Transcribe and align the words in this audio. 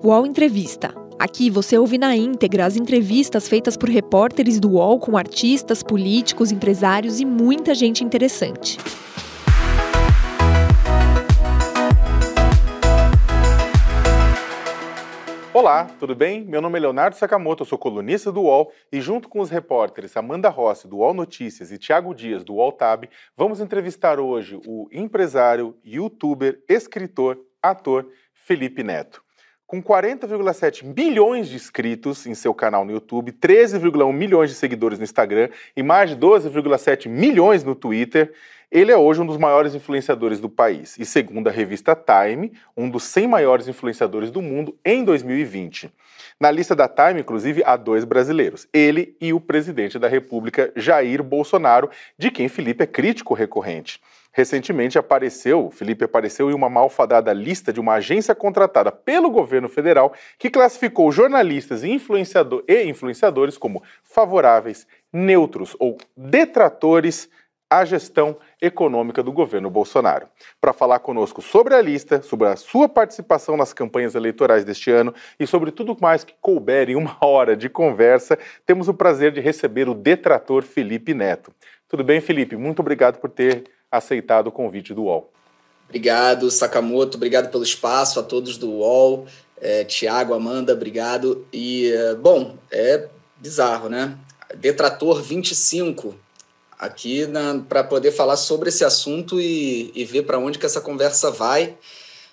UOL 0.00 0.24
Entrevista. 0.24 0.94
Aqui 1.18 1.50
você 1.50 1.76
ouve 1.76 1.98
na 1.98 2.14
íntegra 2.14 2.64
as 2.64 2.76
entrevistas 2.76 3.48
feitas 3.48 3.76
por 3.76 3.88
repórteres 3.88 4.60
do 4.60 4.74
UOL 4.74 5.00
com 5.00 5.16
artistas, 5.16 5.82
políticos, 5.82 6.52
empresários 6.52 7.18
e 7.18 7.24
muita 7.24 7.74
gente 7.74 8.04
interessante. 8.04 8.78
Olá, 15.52 15.86
tudo 15.98 16.14
bem? 16.14 16.44
Meu 16.44 16.62
nome 16.62 16.78
é 16.78 16.82
Leonardo 16.82 17.16
Sakamoto, 17.16 17.64
eu 17.64 17.66
sou 17.66 17.76
colunista 17.76 18.30
do 18.30 18.42
UOL 18.42 18.70
e 18.92 19.00
junto 19.00 19.28
com 19.28 19.40
os 19.40 19.50
repórteres 19.50 20.16
Amanda 20.16 20.48
Rossi, 20.48 20.86
do 20.86 20.98
UOL 20.98 21.12
Notícias, 21.12 21.72
e 21.72 21.78
Tiago 21.78 22.14
Dias, 22.14 22.44
do 22.44 22.54
UOL 22.54 22.70
Tab, 22.70 23.08
vamos 23.36 23.60
entrevistar 23.60 24.20
hoje 24.20 24.60
o 24.64 24.88
empresário, 24.92 25.76
youtuber, 25.84 26.62
escritor, 26.68 27.36
ator 27.60 28.08
Felipe 28.32 28.84
Neto. 28.84 29.26
Com 29.68 29.82
40,7 29.82 30.82
milhões 30.82 31.46
de 31.46 31.56
inscritos 31.56 32.26
em 32.26 32.34
seu 32.34 32.54
canal 32.54 32.86
no 32.86 32.90
YouTube, 32.90 33.32
13,1 33.32 34.10
milhões 34.14 34.48
de 34.48 34.56
seguidores 34.56 34.96
no 34.96 35.04
Instagram 35.04 35.50
e 35.76 35.82
mais 35.82 36.08
de 36.08 36.16
12,7 36.16 37.06
milhões 37.06 37.62
no 37.62 37.74
Twitter, 37.74 38.32
ele 38.72 38.90
é 38.90 38.96
hoje 38.96 39.20
um 39.20 39.26
dos 39.26 39.36
maiores 39.36 39.74
influenciadores 39.74 40.40
do 40.40 40.48
país 40.48 40.98
e, 40.98 41.04
segundo 41.04 41.48
a 41.48 41.50
revista 41.50 41.94
Time, 41.94 42.50
um 42.74 42.88
dos 42.88 43.04
100 43.04 43.28
maiores 43.28 43.68
influenciadores 43.68 44.30
do 44.30 44.40
mundo 44.40 44.74
em 44.82 45.04
2020. 45.04 45.92
Na 46.40 46.50
lista 46.50 46.74
da 46.74 46.88
Time, 46.88 47.20
inclusive, 47.20 47.62
há 47.62 47.76
dois 47.76 48.06
brasileiros, 48.06 48.66
ele 48.72 49.18
e 49.20 49.34
o 49.34 49.40
presidente 49.40 49.98
da 49.98 50.08
República, 50.08 50.72
Jair 50.76 51.22
Bolsonaro, 51.22 51.90
de 52.16 52.30
quem 52.30 52.48
Felipe 52.48 52.84
é 52.84 52.86
crítico 52.86 53.34
recorrente. 53.34 54.00
Recentemente 54.32 54.98
apareceu, 54.98 55.70
Felipe 55.70 56.04
apareceu 56.04 56.50
em 56.50 56.54
uma 56.54 56.68
malfadada 56.68 57.32
lista 57.32 57.72
de 57.72 57.80
uma 57.80 57.94
agência 57.94 58.34
contratada 58.34 58.92
pelo 58.92 59.30
governo 59.30 59.68
federal 59.68 60.12
que 60.38 60.50
classificou 60.50 61.10
jornalistas 61.10 61.82
e, 61.82 61.90
influenciador, 61.90 62.62
e 62.68 62.84
influenciadores 62.84 63.58
como 63.58 63.82
favoráveis, 64.02 64.86
neutros 65.12 65.74
ou 65.78 65.96
detratores 66.16 67.28
a 67.70 67.84
gestão 67.84 68.38
econômica 68.62 69.22
do 69.22 69.30
governo 69.30 69.68
Bolsonaro. 69.68 70.26
Para 70.60 70.72
falar 70.72 71.00
conosco 71.00 71.42
sobre 71.42 71.74
a 71.74 71.82
lista, 71.82 72.22
sobre 72.22 72.48
a 72.48 72.56
sua 72.56 72.88
participação 72.88 73.56
nas 73.56 73.72
campanhas 73.72 74.14
eleitorais 74.14 74.64
deste 74.64 74.90
ano 74.90 75.14
e 75.38 75.46
sobre 75.46 75.70
tudo 75.70 75.96
mais 76.00 76.24
que 76.24 76.34
couber 76.40 76.88
em 76.88 76.96
uma 76.96 77.16
hora 77.20 77.56
de 77.56 77.68
conversa, 77.68 78.38
temos 78.64 78.88
o 78.88 78.94
prazer 78.94 79.32
de 79.32 79.40
receber 79.40 79.88
o 79.88 79.94
detrator 79.94 80.62
Felipe 80.62 81.12
Neto. 81.12 81.52
Tudo 81.86 82.02
bem, 82.02 82.20
Felipe? 82.20 82.56
Muito 82.56 82.80
obrigado 82.80 83.18
por 83.18 83.30
ter 83.30 83.64
aceitado 83.90 84.48
o 84.48 84.52
convite 84.52 84.94
do 84.94 85.04
UOL. 85.04 85.30
Obrigado, 85.88 86.50
Sakamoto. 86.50 87.16
Obrigado 87.16 87.50
pelo 87.50 87.64
espaço 87.64 88.20
a 88.20 88.22
todos 88.22 88.58
do 88.58 88.70
UOL. 88.70 89.26
É, 89.60 89.84
Tiago, 89.84 90.34
Amanda, 90.34 90.72
obrigado. 90.72 91.46
E, 91.52 91.90
é, 91.90 92.14
bom, 92.14 92.56
é 92.70 93.08
bizarro, 93.36 93.88
né? 93.88 94.16
Detrator 94.56 95.22
25 95.22 96.14
aqui 96.78 97.24
para 97.68 97.82
poder 97.82 98.12
falar 98.12 98.36
sobre 98.36 98.68
esse 98.68 98.84
assunto 98.84 99.40
e, 99.40 99.90
e 99.94 100.04
ver 100.04 100.22
para 100.22 100.38
onde 100.38 100.58
que 100.58 100.66
essa 100.66 100.80
conversa 100.80 101.30
vai, 101.30 101.76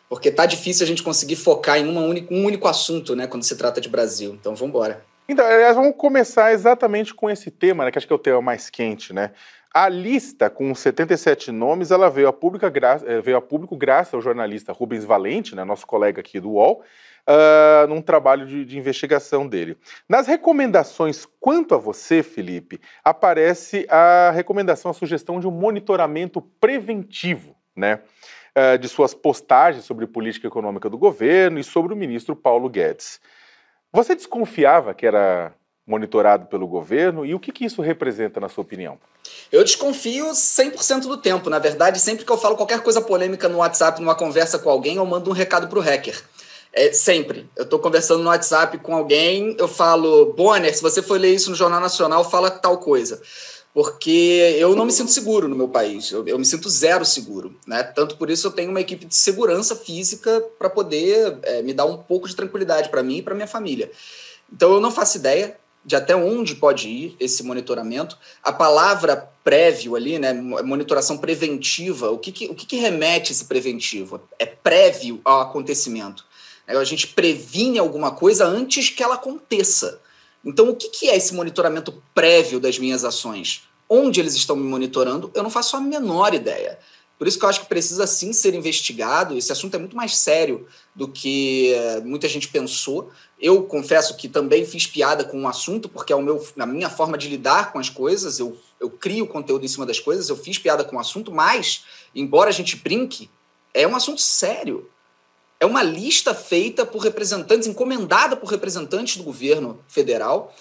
porque 0.07 0.29
tá 0.29 0.45
difícil 0.45 0.83
a 0.83 0.87
gente 0.87 1.01
conseguir 1.01 1.35
focar 1.35 1.79
em 1.79 1.87
uma 1.87 2.01
única, 2.01 2.31
um 2.31 2.45
único 2.45 2.67
assunto, 2.67 3.15
né, 3.15 3.25
quando 3.25 3.43
se 3.43 3.55
trata 3.55 3.81
de 3.81 3.89
Brasil. 3.89 4.37
Então, 4.39 4.53
vamos 4.53 4.69
embora. 4.69 5.03
Então, 5.27 5.43
aliás, 5.43 5.75
vamos 5.75 5.95
começar 5.97 6.53
exatamente 6.53 7.13
com 7.13 7.27
esse 7.27 7.49
tema, 7.49 7.85
né, 7.85 7.91
que 7.91 7.97
acho 7.97 8.05
que 8.05 8.13
é 8.13 8.15
o 8.15 8.19
tema 8.19 8.41
mais 8.41 8.69
quente, 8.69 9.11
né? 9.11 9.31
A 9.77 9.89
lista 9.89 10.49
com 10.49 10.73
77 10.73 11.51
nomes, 11.51 11.91
ela 11.91 12.09
veio 12.09 12.29
a, 12.29 12.33
pública, 12.33 12.71
eh, 13.05 13.19
veio 13.19 13.35
a 13.35 13.41
público 13.41 13.75
graças 13.75 14.13
ao 14.13 14.21
jornalista 14.21 14.71
Rubens 14.71 15.03
Valente, 15.03 15.53
né, 15.53 15.65
nosso 15.65 15.85
colega 15.85 16.21
aqui 16.21 16.39
do 16.39 16.51
UOL, 16.51 16.81
uh, 17.27 17.85
num 17.85 18.01
trabalho 18.01 18.45
de, 18.47 18.63
de, 18.63 18.77
investigação 18.77 19.45
dele. 19.45 19.77
Nas 20.07 20.27
recomendações 20.27 21.27
quanto 21.41 21.75
a 21.75 21.77
você, 21.77 22.23
Felipe, 22.23 22.79
aparece 23.03 23.85
a 23.89 24.31
recomendação, 24.31 24.91
a 24.91 24.93
sugestão 24.93 25.41
de 25.41 25.47
um 25.47 25.51
monitoramento 25.51 26.41
preventivo, 26.41 27.53
né? 27.75 27.99
Uh, 28.57 28.77
de 28.77 28.87
suas 28.87 29.13
postagens 29.13 29.83
sobre 29.83 30.07
política 30.07 30.47
econômica 30.47 30.89
do 30.89 30.97
governo 30.97 31.59
e 31.59 31.65
sobre 31.65 31.93
o 31.93 31.97
ministro 31.97 32.33
Paulo 32.33 32.69
Guedes. 32.69 33.19
Você 33.91 34.15
desconfiava 34.15 34.93
que 34.93 35.05
era 35.05 35.53
monitorado 35.85 36.47
pelo 36.47 36.67
governo 36.67 37.25
e 37.25 37.35
o 37.35 37.39
que, 37.39 37.51
que 37.51 37.65
isso 37.65 37.81
representa, 37.81 38.39
na 38.39 38.49
sua 38.49 38.63
opinião? 38.63 38.97
Eu 39.51 39.63
desconfio 39.63 40.27
100% 40.27 41.01
do 41.01 41.17
tempo. 41.17 41.49
Na 41.49 41.59
verdade, 41.59 41.99
sempre 41.99 42.25
que 42.25 42.31
eu 42.31 42.37
falo 42.37 42.55
qualquer 42.55 42.81
coisa 42.81 43.01
polêmica 43.01 43.47
no 43.47 43.59
WhatsApp, 43.59 44.01
numa 44.01 44.15
conversa 44.15 44.57
com 44.57 44.69
alguém, 44.69 44.97
eu 44.97 45.05
mando 45.05 45.29
um 45.29 45.33
recado 45.33 45.67
para 45.67 45.79
o 45.79 45.81
hacker. 45.81 46.23
É, 46.73 46.91
sempre. 46.91 47.49
Eu 47.55 47.63
estou 47.63 47.79
conversando 47.79 48.23
no 48.23 48.29
WhatsApp 48.29 48.77
com 48.79 48.95
alguém, 48.95 49.55
eu 49.57 49.67
falo, 49.67 50.33
Bonner, 50.33 50.75
se 50.75 50.81
você 50.81 51.01
for 51.01 51.19
ler 51.19 51.33
isso 51.33 51.49
no 51.49 51.55
Jornal 51.55 51.79
Nacional, 51.79 52.29
fala 52.29 52.49
tal 52.49 52.79
coisa. 52.79 53.21
Porque 53.73 54.55
eu 54.57 54.75
não 54.75 54.85
me 54.85 54.91
sinto 54.91 55.11
seguro 55.11 55.47
no 55.47 55.55
meu 55.55 55.67
país, 55.67 56.09
eu, 56.11 56.25
eu 56.25 56.39
me 56.39 56.45
sinto 56.45 56.69
zero 56.69 57.05
seguro. 57.05 57.55
Né? 57.67 57.83
Tanto 57.83 58.17
por 58.17 58.29
isso 58.29 58.47
eu 58.47 58.51
tenho 58.51 58.71
uma 58.71 58.81
equipe 58.81 59.05
de 59.05 59.15
segurança 59.15 59.75
física 59.75 60.41
para 60.57 60.69
poder 60.69 61.37
é, 61.43 61.61
me 61.61 61.73
dar 61.73 61.85
um 61.85 61.97
pouco 61.97 62.27
de 62.27 62.35
tranquilidade 62.35 62.89
para 62.89 63.03
mim 63.03 63.17
e 63.17 63.21
para 63.21 63.35
minha 63.35 63.47
família. 63.47 63.91
Então 64.51 64.73
eu 64.73 64.81
não 64.81 64.91
faço 64.91 65.17
ideia 65.17 65.57
de 65.85 65.95
até 65.95 66.15
onde 66.15 66.55
pode 66.55 66.89
ir 66.89 67.15
esse 67.19 67.43
monitoramento. 67.43 68.17
A 68.41 68.51
palavra 68.51 69.29
prévio 69.43 69.95
ali, 69.95 70.17
né, 70.17 70.33
monitoração 70.33 71.17
preventiva, 71.17 72.09
o 72.09 72.17
que, 72.17 72.31
que 72.31 72.45
o 72.47 72.55
que, 72.55 72.65
que 72.65 72.77
remete 72.77 73.31
esse 73.31 73.45
preventivo? 73.45 74.19
É 74.39 74.45
prévio 74.45 75.21
ao 75.23 75.41
acontecimento. 75.41 76.25
A 76.67 76.83
gente 76.83 77.07
previne 77.07 77.77
alguma 77.77 78.11
coisa 78.11 78.45
antes 78.45 78.89
que 78.89 79.03
ela 79.03 79.15
aconteça. 79.15 80.01
Então, 80.43 80.69
o 80.69 80.75
que 80.75 81.09
é 81.09 81.15
esse 81.15 81.33
monitoramento 81.33 82.01
prévio 82.13 82.59
das 82.59 82.79
minhas 82.79 83.05
ações? 83.05 83.63
Onde 83.87 84.19
eles 84.19 84.33
estão 84.33 84.55
me 84.55 84.63
monitorando, 84.63 85.29
eu 85.35 85.43
não 85.43 85.49
faço 85.51 85.77
a 85.77 85.81
menor 85.81 86.33
ideia. 86.33 86.79
Por 87.17 87.27
isso 87.27 87.39
que 87.39 87.45
eu 87.45 87.49
acho 87.49 87.61
que 87.61 87.67
precisa 87.67 88.05
sim 88.05 88.33
ser 88.33 88.53
investigado. 88.53 89.37
Esse 89.37 89.51
assunto 89.51 89.75
é 89.75 89.77
muito 89.77 89.95
mais 89.95 90.17
sério 90.17 90.67
do 90.93 91.07
que 91.07 91.73
eh, 91.73 92.01
muita 92.01 92.27
gente 92.27 92.49
pensou. 92.49 93.09
Eu 93.39 93.63
confesso 93.63 94.17
que 94.17 94.27
também 94.27 94.65
fiz 94.65 94.85
piada 94.85 95.23
com 95.23 95.43
o 95.43 95.47
assunto, 95.47 95.87
porque 95.87 96.11
é 96.11 96.15
o 96.15 96.21
meu, 96.21 96.45
a 96.57 96.65
minha 96.65 96.89
forma 96.89 97.17
de 97.17 97.29
lidar 97.29 97.71
com 97.71 97.79
as 97.79 97.89
coisas. 97.89 98.37
Eu, 98.37 98.57
eu 98.79 98.89
crio 98.89 99.25
conteúdo 99.27 99.63
em 99.63 99.69
cima 99.69 99.85
das 99.85 99.99
coisas, 99.99 100.27
eu 100.27 100.35
fiz 100.35 100.57
piada 100.57 100.83
com 100.83 100.97
o 100.97 100.99
assunto, 100.99 101.31
mas, 101.31 101.85
embora 102.13 102.49
a 102.49 102.53
gente 102.53 102.75
brinque, 102.75 103.29
é 103.73 103.87
um 103.87 103.95
assunto 103.95 104.21
sério 104.21 104.89
é 105.59 105.65
uma 105.65 105.81
lista 105.81 106.33
feita 106.33 106.85
por 106.85 107.01
representantes, 107.01 107.67
encomendada 107.67 108.35
por 108.35 108.49
representantes 108.49 109.17
do 109.17 109.23
governo 109.23 109.79
federal, 109.87 110.53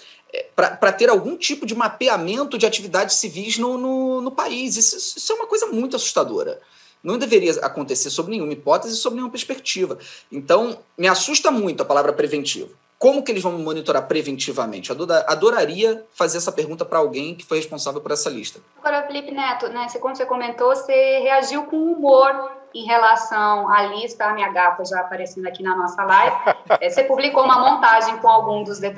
para 0.55 0.91
ter 0.91 1.09
algum 1.09 1.35
tipo 1.37 1.65
de 1.65 1.75
mapeamento 1.75 2.57
de 2.57 2.65
atividades 2.65 3.15
civis 3.15 3.57
no, 3.57 3.77
no, 3.77 4.21
no 4.21 4.31
país. 4.31 4.77
Isso, 4.77 4.97
isso, 4.97 5.31
é 5.31 5.35
uma 5.35 5.47
coisa 5.47 5.67
muito 5.67 5.95
assustadora. 5.95 6.61
Não 7.03 7.17
deveria 7.17 7.51
acontecer 7.61 8.09
sob 8.09 8.31
nenhuma 8.31 8.53
hipótese, 8.53 8.95
sob 8.95 9.15
nenhuma 9.15 9.31
perspectiva. 9.31 9.99
Então, 10.31 10.79
me 10.97 11.07
assusta 11.07 11.51
muito 11.51 11.83
a 11.83 11.85
palavra 11.85 12.11
preventivo. 12.13 12.71
Como 12.97 13.21
que 13.21 13.31
eles 13.31 13.43
vão 13.43 13.51
monitorar 13.59 14.07
preventivamente? 14.07 14.91
Adoraria 15.27 16.03
fazer 16.13 16.37
essa 16.37 16.51
pergunta 16.51 16.85
para 16.85 16.97
alguém 16.97 17.35
que 17.35 17.45
foi 17.45 17.57
responsável 17.57 18.01
por 18.01 18.11
essa 18.11 18.29
lista. 18.29 18.59
Agora, 18.79 19.05
Felipe 19.05 19.31
Neto, 19.31 19.67
né, 19.67 19.87
você, 19.87 19.99
como 19.99 20.15
você 20.15 20.25
comentou, 20.25 20.69
você 20.69 21.19
reagiu 21.19 21.63
com 21.63 21.77
humor 21.77 22.51
em 22.75 22.83
relação 22.83 23.71
à 23.71 23.83
lista, 23.83 24.25
a 24.25 24.33
minha 24.33 24.51
gata 24.51 24.83
já 24.83 24.99
aparecendo 24.99 25.47
aqui 25.47 25.63
na 25.63 25.75
nossa 25.75 26.03
live. 26.03 26.35
É, 26.81 26.89
você 26.89 27.03
publicou 27.03 27.43
uma 27.43 27.59
montagem 27.59 28.17
com, 28.17 28.27
algum 28.27 28.63
dos 28.63 28.81
é, 28.81 28.89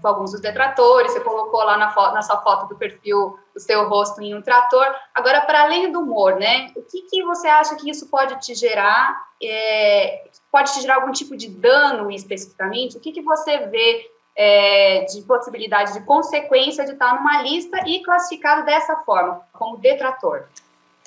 com 0.00 0.08
alguns 0.08 0.30
dos 0.30 0.40
detratores, 0.40 1.12
você 1.12 1.20
colocou 1.20 1.62
lá 1.64 1.76
na, 1.76 1.90
foto, 1.90 2.14
na 2.14 2.22
sua 2.22 2.38
foto 2.38 2.68
do 2.68 2.76
perfil 2.76 3.36
o 3.54 3.60
seu 3.60 3.88
rosto 3.88 4.22
em 4.22 4.36
um 4.36 4.40
trator. 4.40 4.86
Agora, 5.12 5.40
para 5.40 5.64
além 5.64 5.90
do 5.90 6.00
humor, 6.00 6.36
né? 6.36 6.70
O 6.76 6.82
que, 6.82 7.02
que 7.02 7.22
você 7.24 7.48
acha 7.48 7.74
que 7.74 7.90
isso 7.90 8.08
pode 8.08 8.40
te 8.40 8.54
gerar? 8.54 9.20
É, 9.42 10.28
pode 10.50 10.72
te 10.72 10.80
gerar 10.80 10.94
algum 10.94 11.10
tipo 11.10 11.36
de 11.36 11.48
dano 11.48 12.08
especificamente? 12.10 12.96
O 12.96 13.00
que, 13.00 13.10
que 13.10 13.20
você 13.20 13.58
vê 13.66 14.10
é, 14.36 15.04
de 15.06 15.20
possibilidade 15.22 15.92
de 15.92 16.00
consequência 16.02 16.84
de 16.84 16.92
estar 16.92 17.16
numa 17.16 17.42
lista 17.42 17.78
e 17.84 18.00
classificado 18.04 18.64
dessa 18.64 18.96
forma, 18.98 19.42
como 19.52 19.76
detrator? 19.76 20.46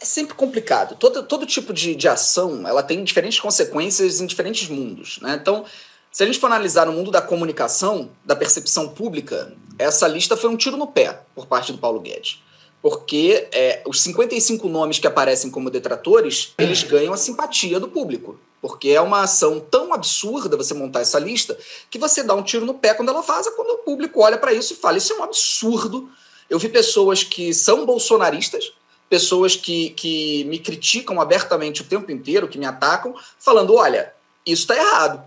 É 0.02 0.06
sempre 0.06 0.34
complicado. 0.34 0.96
Todo, 0.96 1.24
todo 1.24 1.46
tipo 1.46 1.72
de, 1.72 1.96
de 1.96 2.08
ação 2.08 2.68
ela 2.68 2.82
tem 2.82 3.04
diferentes 3.04 3.40
consequências 3.40 4.20
em 4.20 4.26
diferentes 4.26 4.68
mundos. 4.68 5.20
Né? 5.22 5.38
Então, 5.40 5.64
se 6.12 6.24
a 6.24 6.26
gente 6.26 6.40
for 6.40 6.48
analisar 6.48 6.88
no 6.88 6.94
mundo 6.94 7.12
da 7.12 7.22
comunicação, 7.22 8.10
da 8.26 8.36
percepção 8.36 8.90
pública, 8.90 9.54
essa 9.78 10.08
lista 10.08 10.36
foi 10.36 10.50
um 10.50 10.58
tiro 10.58 10.76
no 10.76 10.88
pé 10.88 11.22
por 11.36 11.46
parte 11.46 11.72
do 11.72 11.78
Paulo 11.78 12.00
Guedes. 12.00 12.42
Porque 12.82 13.48
é, 13.52 13.84
os 13.86 14.02
55 14.02 14.68
nomes 14.68 14.98
que 14.98 15.06
aparecem 15.06 15.52
como 15.52 15.70
detratores, 15.70 16.54
eles 16.58 16.82
ganham 16.82 17.14
a 17.14 17.18
simpatia 17.18 17.80
do 17.80 17.88
público. 17.88 18.40
Porque 18.60 18.90
é 18.90 19.02
uma 19.02 19.22
ação 19.22 19.60
tão 19.60 19.94
absurda 19.94 20.58
você 20.58 20.74
montar 20.74 21.02
essa 21.02 21.20
lista 21.20 21.58
que 21.90 22.00
você 22.00 22.24
dá 22.24 22.34
um 22.34 22.44
tiro 22.44 22.66
no 22.66 22.74
pé 22.74 22.96
quando 22.96 23.10
ela 23.10 23.22
faz, 23.22 23.48
quando 23.50 23.72
o 23.72 23.78
público 23.80 24.22
olha 24.22 24.38
para 24.38 24.54
isso 24.54 24.74
e 24.74 24.76
fala: 24.76 24.98
Isso 24.98 25.14
é 25.14 25.18
um 25.18 25.24
absurdo. 25.24 26.10
Eu 26.50 26.60
vi 26.60 26.70
pessoas 26.70 27.24
que 27.24 27.54
são 27.54 27.86
bolsonaristas, 27.86 28.74
pessoas 29.12 29.58
que, 29.58 29.90
que 29.90 30.46
me 30.46 30.58
criticam 30.58 31.20
abertamente 31.20 31.82
o 31.82 31.86
tempo 31.86 32.10
inteiro, 32.10 32.48
que 32.48 32.58
me 32.58 32.66
atacam, 32.66 33.14
falando: 33.38 33.76
olha, 33.76 34.14
isso 34.46 34.62
está 34.62 34.78
errado. 34.78 35.22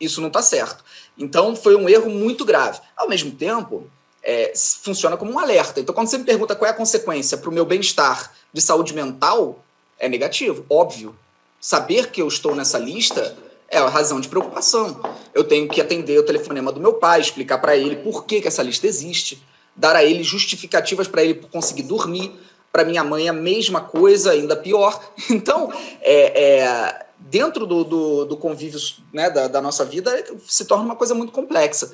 Isso 0.00 0.20
não 0.20 0.28
está 0.28 0.42
certo. 0.42 0.84
Então, 1.18 1.56
foi 1.56 1.74
um 1.74 1.88
erro 1.88 2.08
muito 2.08 2.44
grave. 2.44 2.78
Ao 2.96 3.08
mesmo 3.08 3.32
tempo, 3.32 3.90
é, 4.22 4.52
funciona 4.54 5.16
como 5.16 5.32
um 5.32 5.38
alerta. 5.40 5.80
Então, 5.80 5.92
quando 5.92 6.06
você 6.06 6.18
me 6.18 6.24
pergunta 6.24 6.54
qual 6.54 6.68
é 6.68 6.70
a 6.70 6.76
consequência 6.76 7.36
para 7.36 7.50
o 7.50 7.52
meu 7.52 7.64
bem-estar 7.64 8.30
de 8.52 8.60
saúde 8.60 8.94
mental, 8.94 9.64
é 9.98 10.08
negativo, 10.08 10.64
óbvio. 10.70 11.16
Saber 11.60 12.10
que 12.12 12.22
eu 12.22 12.28
estou 12.28 12.54
nessa 12.54 12.78
lista 12.78 13.36
é 13.68 13.78
a 13.78 13.88
razão 13.88 14.20
de 14.20 14.28
preocupação. 14.28 15.00
Eu 15.34 15.42
tenho 15.42 15.66
que 15.66 15.80
atender 15.80 16.16
o 16.18 16.22
telefonema 16.22 16.70
do 16.70 16.78
meu 16.78 16.94
pai, 16.94 17.20
explicar 17.20 17.58
para 17.58 17.76
ele 17.76 17.96
por 17.96 18.24
que, 18.24 18.40
que 18.40 18.46
essa 18.46 18.62
lista 18.62 18.86
existe, 18.86 19.42
dar 19.74 19.96
a 19.96 20.04
ele 20.04 20.22
justificativas 20.22 21.08
para 21.08 21.24
ele 21.24 21.34
conseguir 21.34 21.82
dormir. 21.82 22.32
Para 22.76 22.84
minha 22.84 23.02
mãe, 23.02 23.26
a 23.26 23.32
mesma 23.32 23.80
coisa, 23.80 24.32
ainda 24.32 24.54
pior. 24.54 25.02
Então, 25.30 25.72
é, 26.02 26.42
é 26.42 27.06
dentro 27.18 27.64
do, 27.64 27.82
do, 27.82 28.24
do 28.26 28.36
convívio 28.36 28.78
né, 29.14 29.30
da, 29.30 29.48
da 29.48 29.62
nossa 29.62 29.82
vida, 29.82 30.22
se 30.46 30.66
torna 30.66 30.84
uma 30.84 30.94
coisa 30.94 31.14
muito 31.14 31.32
complexa. 31.32 31.90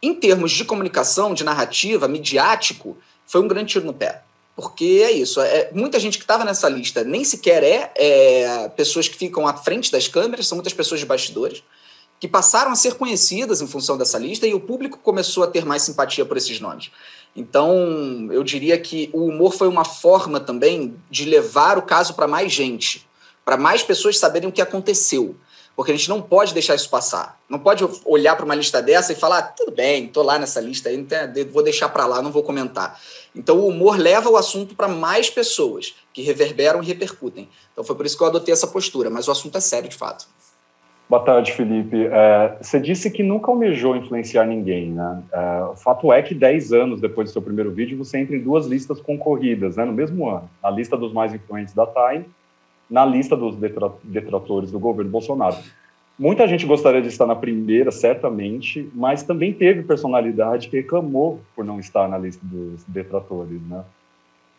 Em 0.00 0.14
termos 0.14 0.52
de 0.52 0.64
comunicação, 0.64 1.34
de 1.34 1.42
narrativa, 1.42 2.06
midiático, 2.06 2.96
foi 3.26 3.40
um 3.40 3.48
grande 3.48 3.72
tiro 3.72 3.84
no 3.84 3.92
pé. 3.92 4.22
Porque 4.54 5.02
é 5.04 5.10
isso, 5.10 5.40
é, 5.40 5.70
muita 5.72 5.98
gente 5.98 6.18
que 6.18 6.24
estava 6.24 6.44
nessa 6.44 6.68
lista 6.68 7.02
nem 7.02 7.24
sequer 7.24 7.64
é, 7.64 7.92
é, 7.96 8.68
pessoas 8.68 9.08
que 9.08 9.16
ficam 9.16 9.44
à 9.44 9.54
frente 9.54 9.90
das 9.90 10.06
câmeras, 10.06 10.46
são 10.46 10.54
muitas 10.54 10.72
pessoas 10.72 11.00
de 11.00 11.06
bastidores, 11.06 11.64
que 12.20 12.28
passaram 12.28 12.70
a 12.70 12.76
ser 12.76 12.94
conhecidas 12.94 13.60
em 13.60 13.66
função 13.66 13.98
dessa 13.98 14.18
lista 14.18 14.46
e 14.46 14.54
o 14.54 14.60
público 14.60 15.00
começou 15.02 15.42
a 15.42 15.48
ter 15.48 15.66
mais 15.66 15.82
simpatia 15.82 16.24
por 16.24 16.36
esses 16.36 16.60
nomes. 16.60 16.92
Então, 17.36 18.28
eu 18.32 18.42
diria 18.42 18.78
que 18.78 19.10
o 19.12 19.26
humor 19.26 19.52
foi 19.52 19.68
uma 19.68 19.84
forma 19.84 20.40
também 20.40 20.96
de 21.10 21.26
levar 21.26 21.76
o 21.76 21.82
caso 21.82 22.14
para 22.14 22.26
mais 22.26 22.50
gente, 22.50 23.06
para 23.44 23.58
mais 23.58 23.82
pessoas 23.82 24.18
saberem 24.18 24.48
o 24.48 24.52
que 24.52 24.62
aconteceu. 24.62 25.36
Porque 25.76 25.92
a 25.92 25.94
gente 25.94 26.08
não 26.08 26.22
pode 26.22 26.54
deixar 26.54 26.74
isso 26.74 26.88
passar. 26.88 27.38
Não 27.46 27.58
pode 27.58 27.86
olhar 28.06 28.34
para 28.34 28.46
uma 28.46 28.54
lista 28.54 28.80
dessa 28.80 29.12
e 29.12 29.14
falar, 29.14 29.38
ah, 29.38 29.42
tudo 29.42 29.70
bem, 29.70 30.06
estou 30.06 30.22
lá 30.22 30.38
nessa 30.38 30.58
lista, 30.58 30.88
aí, 30.88 31.06
vou 31.52 31.62
deixar 31.62 31.90
para 31.90 32.06
lá, 32.06 32.22
não 32.22 32.32
vou 32.32 32.42
comentar. 32.42 32.98
Então, 33.34 33.58
o 33.58 33.68
humor 33.68 33.98
leva 33.98 34.30
o 34.30 34.38
assunto 34.38 34.74
para 34.74 34.88
mais 34.88 35.28
pessoas, 35.28 35.94
que 36.14 36.22
reverberam 36.22 36.82
e 36.82 36.86
repercutem. 36.86 37.46
Então, 37.70 37.84
foi 37.84 37.94
por 37.94 38.06
isso 38.06 38.16
que 38.16 38.22
eu 38.22 38.28
adotei 38.28 38.54
essa 38.54 38.66
postura, 38.66 39.10
mas 39.10 39.28
o 39.28 39.30
assunto 39.30 39.58
é 39.58 39.60
sério, 39.60 39.90
de 39.90 39.96
fato. 39.96 40.26
Boa 41.08 41.22
tarde, 41.22 41.52
Felipe. 41.52 42.06
É, 42.06 42.56
você 42.60 42.80
disse 42.80 43.08
que 43.12 43.22
nunca 43.22 43.48
almejou 43.48 43.94
influenciar 43.94 44.44
ninguém, 44.44 44.90
né? 44.90 45.22
É, 45.32 45.62
o 45.70 45.76
fato 45.76 46.12
é 46.12 46.20
que 46.20 46.34
10 46.34 46.72
anos 46.72 47.00
depois 47.00 47.28
do 47.28 47.32
seu 47.32 47.40
primeiro 47.40 47.70
vídeo, 47.70 47.96
você 47.96 48.18
entra 48.18 48.34
em 48.34 48.40
duas 48.40 48.66
listas 48.66 49.00
concorridas, 49.00 49.76
né, 49.76 49.84
no 49.84 49.92
mesmo 49.92 50.28
ano. 50.28 50.50
A 50.60 50.68
lista 50.68 50.96
dos 50.96 51.12
mais 51.12 51.32
influentes 51.32 51.72
da 51.74 51.86
Time, 51.86 52.24
na 52.90 53.06
lista 53.06 53.36
dos 53.36 53.56
detratores 54.02 54.72
do 54.72 54.80
governo 54.80 55.08
Bolsonaro. 55.08 55.56
Muita 56.18 56.48
gente 56.48 56.66
gostaria 56.66 57.02
de 57.02 57.08
estar 57.08 57.26
na 57.26 57.36
primeira, 57.36 57.92
certamente, 57.92 58.90
mas 58.92 59.22
também 59.22 59.52
teve 59.52 59.84
personalidade 59.84 60.68
que 60.68 60.76
reclamou 60.78 61.40
por 61.54 61.64
não 61.64 61.78
estar 61.78 62.08
na 62.08 62.18
lista 62.18 62.44
dos 62.44 62.82
detratores, 62.84 63.60
né? 63.68 63.84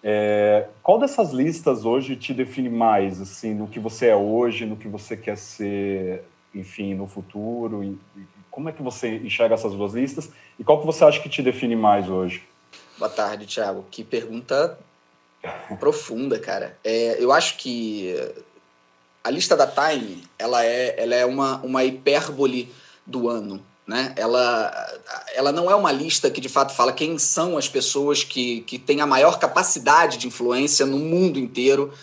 É, 0.02 0.68
qual 0.82 0.98
dessas 1.00 1.34
listas 1.34 1.84
hoje 1.84 2.16
te 2.16 2.34
define 2.34 2.70
mais, 2.70 3.20
assim, 3.20 3.54
no 3.54 3.68
que 3.68 3.80
você 3.80 4.08
é 4.08 4.16
hoje, 4.16 4.66
no 4.66 4.78
que 4.78 4.88
você 4.88 5.18
quer 5.18 5.36
ser, 5.36 6.24
enfim, 6.60 6.94
no 6.94 7.08
futuro? 7.08 7.84
E, 7.84 7.98
e 8.16 8.28
como 8.50 8.70
é 8.70 8.72
que 8.72 8.82
você 8.82 9.18
enxerga 9.18 9.56
essas 9.56 9.74
duas 9.74 9.94
listas? 9.94 10.30
E 10.58 10.64
qual 10.64 10.80
que 10.80 10.86
você 10.86 11.04
acha 11.04 11.22
que 11.22 11.30
te 11.30 11.42
define 11.42 11.76
mais 11.76 12.10
hoje? 12.10 12.44
Boa 12.98 13.10
tarde, 13.10 13.46
Thiago. 13.46 13.86
Que 13.92 14.04
pergunta 14.04 14.78
profunda, 15.80 16.40
cara. 16.40 16.78
É, 16.84 17.18
eu 17.24 17.32
acho 17.32 17.58
que 17.58 18.16
a 19.24 19.30
lista 19.30 19.56
da 19.56 19.68
Time 19.68 20.24
ela 20.40 20.64
é, 20.66 20.96
ela 20.98 21.16
é 21.16 21.26
uma, 21.26 21.58
uma 21.58 21.84
hipérbole 21.84 22.74
do 23.06 23.30
ano. 23.30 23.64
Né? 23.86 24.14
Ela, 24.18 25.00
ela 25.34 25.52
não 25.52 25.72
é 25.72 25.76
uma 25.76 25.92
lista 25.92 26.30
que 26.30 26.42
de 26.42 26.50
fato 26.50 26.74
fala 26.74 26.92
quem 26.92 27.18
são 27.18 27.58
as 27.58 27.70
pessoas 27.70 28.24
que, 28.24 28.62
que 28.62 28.78
têm 28.78 29.00
a 29.00 29.06
maior 29.06 29.40
capacidade 29.40 30.18
de 30.18 30.28
influência 30.28 30.86
no 30.86 30.98
mundo 30.98 31.40
inteiro. 31.40 31.94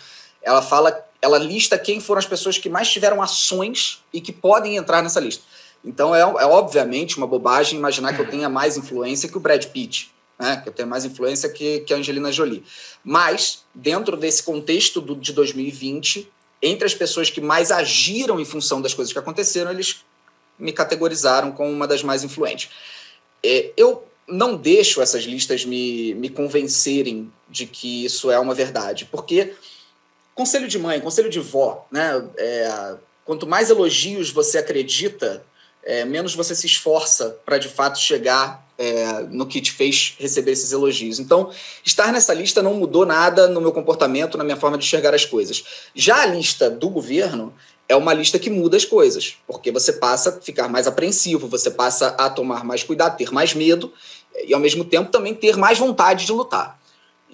Ela 0.43 0.63
fala, 0.63 0.99
ela 1.25 1.39
lista 1.39 1.79
quem 1.79 2.01
foram 2.01 2.19
as 2.19 2.27
pessoas 2.27 2.59
que 2.59 2.69
mais 2.69 2.91
tiveram 2.91 3.23
ações 3.23 4.05
e 4.13 4.21
que 4.21 4.31
podem 4.31 4.77
entrar 4.77 5.03
nessa 5.03 5.19
lista. 5.19 5.43
Então 5.83 6.15
é, 6.15 6.21
é 6.21 6.45
obviamente 6.45 7.17
uma 7.17 7.27
bobagem 7.27 7.79
imaginar 7.79 8.15
que 8.15 8.21
eu 8.21 8.29
tenha 8.29 8.47
mais 8.47 8.77
influência 8.77 9.27
que 9.27 9.37
o 9.39 9.41
Brad 9.41 9.65
Pitt, 9.65 10.13
né? 10.39 10.61
que 10.63 10.69
eu 10.69 10.73
tenha 10.73 10.87
mais 10.87 11.07
influência 11.07 11.49
que, 11.49 11.81
que 11.81 11.95
a 11.95 11.97
Angelina 11.97 12.31
Jolie. 12.31 12.63
Mas, 13.03 13.65
dentro 13.75 14.19
desse 14.19 14.43
contexto 14.43 15.01
do, 15.01 15.17
de 15.17 15.33
2020, 15.33 16.31
entre 16.61 16.85
as 16.85 16.95
pessoas 16.95 17.31
que 17.31 17.41
mais 17.41 17.71
agiram 17.71 18.39
em 18.39 18.45
função 18.45 18.83
das 18.83 18.93
coisas 18.93 19.11
que 19.11 19.19
aconteceram, 19.19 19.71
eles 19.71 20.05
me 20.59 20.73
categorizaram 20.73 21.53
como 21.53 21.71
uma 21.71 21.87
das 21.89 22.03
mais 22.03 22.23
influentes. 22.23 22.69
É, 23.43 23.73
eu 23.79 24.07
não 24.29 24.57
deixo 24.57 25.01
essas 25.01 25.25
listas 25.25 25.65
me, 25.65 26.13
me 26.15 26.29
convencerem 26.29 27.33
de 27.49 27.65
que 27.65 28.05
isso 28.05 28.31
é 28.31 28.39
uma 28.39 28.55
verdade, 28.55 29.07
porque 29.07 29.55
conselho 30.35 30.69
de 30.69 30.79
mãe, 30.79 31.01
conselho 31.01 31.31
de 31.31 31.41
vó, 31.41 31.87
né? 31.91 32.25
É, 32.37 32.95
quanto 33.25 33.47
mais 33.47 33.71
elogios 33.71 34.31
você 34.31 34.59
acredita, 34.59 35.45
é, 35.83 36.05
menos 36.05 36.35
você 36.35 36.55
se 36.55 36.67
esforça 36.67 37.39
para 37.45 37.59
de 37.59 37.69
fato 37.69 37.99
chegar 37.99 38.65
é, 38.77 39.21
no 39.31 39.47
que 39.47 39.61
te 39.61 39.71
fez 39.71 40.17
receber 40.19 40.53
esses 40.53 40.73
elogios. 40.73 41.19
Então, 41.19 41.51
estar 41.85 42.13
nessa 42.13 42.35
lista 42.35 42.63
não 42.63 42.75
mudou 42.75 43.07
nada 43.07 43.47
no 43.49 43.61
meu 43.61 43.73
comportamento, 43.73 44.37
na 44.37 44.45
minha 44.45 44.57
forma 44.57 44.77
de 44.77 44.85
enxergar 44.85 45.15
as 45.15 45.25
coisas. 45.25 45.65
Já 45.95 46.23
a 46.23 46.27
lista 46.27 46.69
do 46.69 46.89
governo 46.89 47.55
é 47.89 47.95
uma 47.95 48.15
lista 48.15 48.39
que 48.39 48.51
muda 48.51 48.77
as 48.77 48.85
coisas, 48.85 49.37
porque 49.47 49.71
você 49.71 49.93
passa 49.93 50.31
a 50.31 50.41
ficar 50.41 50.69
mais 50.69 50.87
apreensivo, 50.87 51.47
você 51.47 51.71
passa 51.71 52.09
a 52.19 52.31
tomar 52.31 52.65
mais 52.65 52.83
cuidado, 52.83 53.17
ter 53.17 53.31
mais 53.31 53.55
medo 53.55 53.93
e, 54.47 54.55
ao 54.55 54.61
mesmo 54.61 54.85
tempo, 54.85 55.11
também 55.11 55.35
ter 55.35 55.57
mais 55.57 55.79
vontade 55.79 56.25
de 56.27 56.33
lutar. 56.33 56.81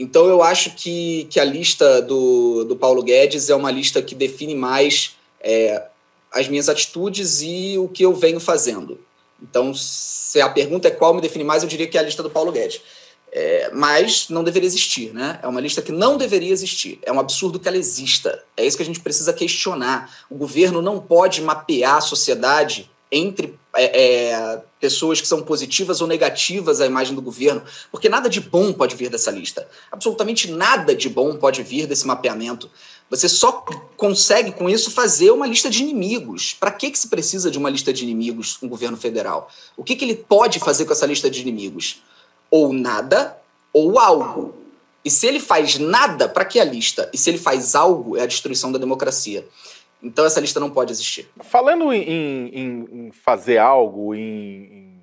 Então, 0.01 0.27
eu 0.27 0.43
acho 0.43 0.71
que, 0.71 1.27
que 1.29 1.39
a 1.39 1.45
lista 1.45 2.01
do, 2.01 2.65
do 2.65 2.75
Paulo 2.75 3.03
Guedes 3.03 3.51
é 3.51 3.55
uma 3.55 3.71
lista 3.71 4.01
que 4.01 4.15
define 4.15 4.55
mais 4.55 5.15
é, 5.39 5.89
as 6.33 6.49
minhas 6.49 6.71
atitudes 6.71 7.43
e 7.43 7.77
o 7.77 7.87
que 7.87 8.03
eu 8.03 8.15
venho 8.15 8.41
fazendo. 8.41 8.99
Então, 9.43 9.75
se 9.75 10.41
a 10.41 10.49
pergunta 10.49 10.89
é 10.89 10.91
qual 10.91 11.13
me 11.13 11.21
define 11.21 11.45
mais, 11.45 11.63
eu 11.63 11.69
diria 11.69 11.87
que 11.87 11.99
é 11.99 12.01
a 12.01 12.05
lista 12.05 12.23
do 12.23 12.31
Paulo 12.31 12.51
Guedes. 12.51 12.81
É, 13.31 13.71
mas 13.75 14.31
não 14.31 14.43
deveria 14.43 14.67
existir, 14.67 15.13
né? 15.13 15.39
É 15.43 15.47
uma 15.47 15.61
lista 15.61 15.83
que 15.83 15.93
não 15.93 16.17
deveria 16.17 16.51
existir. 16.51 16.99
É 17.03 17.13
um 17.13 17.21
absurdo 17.21 17.61
que 17.61 17.69
ela 17.69 17.77
exista. 17.77 18.43
É 18.57 18.65
isso 18.65 18.79
que 18.79 18.83
a 18.83 18.87
gente 18.87 19.01
precisa 19.01 19.35
questionar. 19.35 20.25
O 20.31 20.35
governo 20.35 20.81
não 20.81 20.99
pode 20.99 21.43
mapear 21.43 21.97
a 21.97 22.01
sociedade 22.01 22.91
entre 23.13 23.60
é, 23.75 24.31
é, 24.31 24.63
pessoas 24.81 25.21
que 25.21 25.29
são 25.29 25.43
positivas 25.43 26.01
ou 26.01 26.07
negativas 26.07 26.81
à 26.81 26.87
imagem 26.87 27.15
do 27.15 27.23
governo, 27.23 27.63
porque 27.91 28.09
nada 28.09 28.29
de 28.29 28.41
bom 28.41 28.73
pode 28.73 28.97
vir 28.97 29.11
dessa 29.11 29.31
lista. 29.31 29.69
Absolutamente 29.91 30.51
nada 30.51 30.95
de 30.95 31.09
bom 31.09 31.37
pode 31.37 31.63
vir 31.63 31.87
desse 31.87 32.07
mapeamento. 32.07 32.71
Você 33.09 33.29
só 33.29 33.65
consegue 33.97 34.53
com 34.53 34.69
isso 34.69 34.91
fazer 34.91 35.31
uma 35.33 35.47
lista 35.47 35.69
de 35.69 35.83
inimigos. 35.83 36.55
Para 36.59 36.71
que, 36.71 36.91
que 36.91 36.99
se 36.99 37.09
precisa 37.09 37.51
de 37.51 37.59
uma 37.59 37.69
lista 37.69 37.93
de 37.93 38.05
inimigos 38.05 38.59
um 38.63 38.69
governo 38.69 38.97
federal? 38.97 39.51
O 39.77 39.83
que, 39.83 39.97
que 39.97 40.05
ele 40.05 40.15
pode 40.15 40.61
fazer 40.61 40.85
com 40.85 40.93
essa 40.93 41.07
lista 41.07 41.29
de 41.29 41.41
inimigos? 41.41 42.03
Ou 42.51 42.73
nada, 42.73 43.37
ou 43.73 43.99
algo. 43.99 44.55
E 45.05 45.11
se 45.11 45.27
ele 45.27 45.41
faz 45.41 45.79
nada, 45.79 46.29
para 46.29 46.45
que 46.45 46.61
a 46.61 46.65
lista? 46.65 47.11
E 47.13 47.19
se 47.19 47.31
ele 47.31 47.39
faz 47.39 47.75
algo, 47.75 48.17
é 48.17 48.23
a 48.23 48.27
destruição 48.27 48.71
da 48.71 48.79
democracia. 48.79 49.47
Então 50.03 50.25
essa 50.25 50.41
lista 50.41 50.59
não 50.59 50.71
pode 50.71 50.93
existir. 50.93 51.29
Falando 51.41 51.93
em, 51.93 52.49
em, 52.49 52.89
em 52.93 53.13
fazer 53.13 53.59
algo, 53.59 54.15
em, 54.15 55.01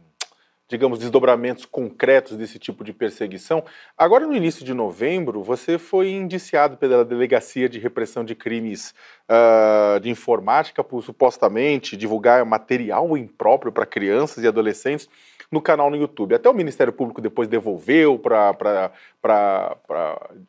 digamos, 0.68 1.00
desdobramentos 1.00 1.66
concretos 1.66 2.36
desse 2.36 2.60
tipo 2.60 2.84
de 2.84 2.92
perseguição. 2.92 3.64
Agora, 3.98 4.28
no 4.28 4.36
início 4.36 4.66
de 4.66 4.74
novembro, 4.74 5.42
você 5.42 5.78
foi 5.78 6.10
indiciado 6.10 6.78
pela 6.78 7.06
Delegacia 7.06 7.70
de 7.70 7.80
Repressão 7.80 8.26
de 8.26 8.36
Crimes 8.36 8.94
uh, 9.30 10.00
de 10.00 10.10
Informática 10.10 10.84
por 10.84 11.02
supostamente 11.04 11.96
divulgar 11.96 12.44
material 12.46 13.18
impróprio 13.18 13.72
para 13.72 13.86
crianças 13.86 14.44
e 14.44 14.48
adolescentes 14.48 15.08
no 15.52 15.62
canal 15.62 15.90
no 15.90 15.96
YouTube. 15.96 16.36
Até 16.36 16.50
o 16.50 16.54
Ministério 16.54 16.92
Público 16.92 17.22
depois 17.22 17.48
devolveu 17.48 18.20
para 18.20 18.92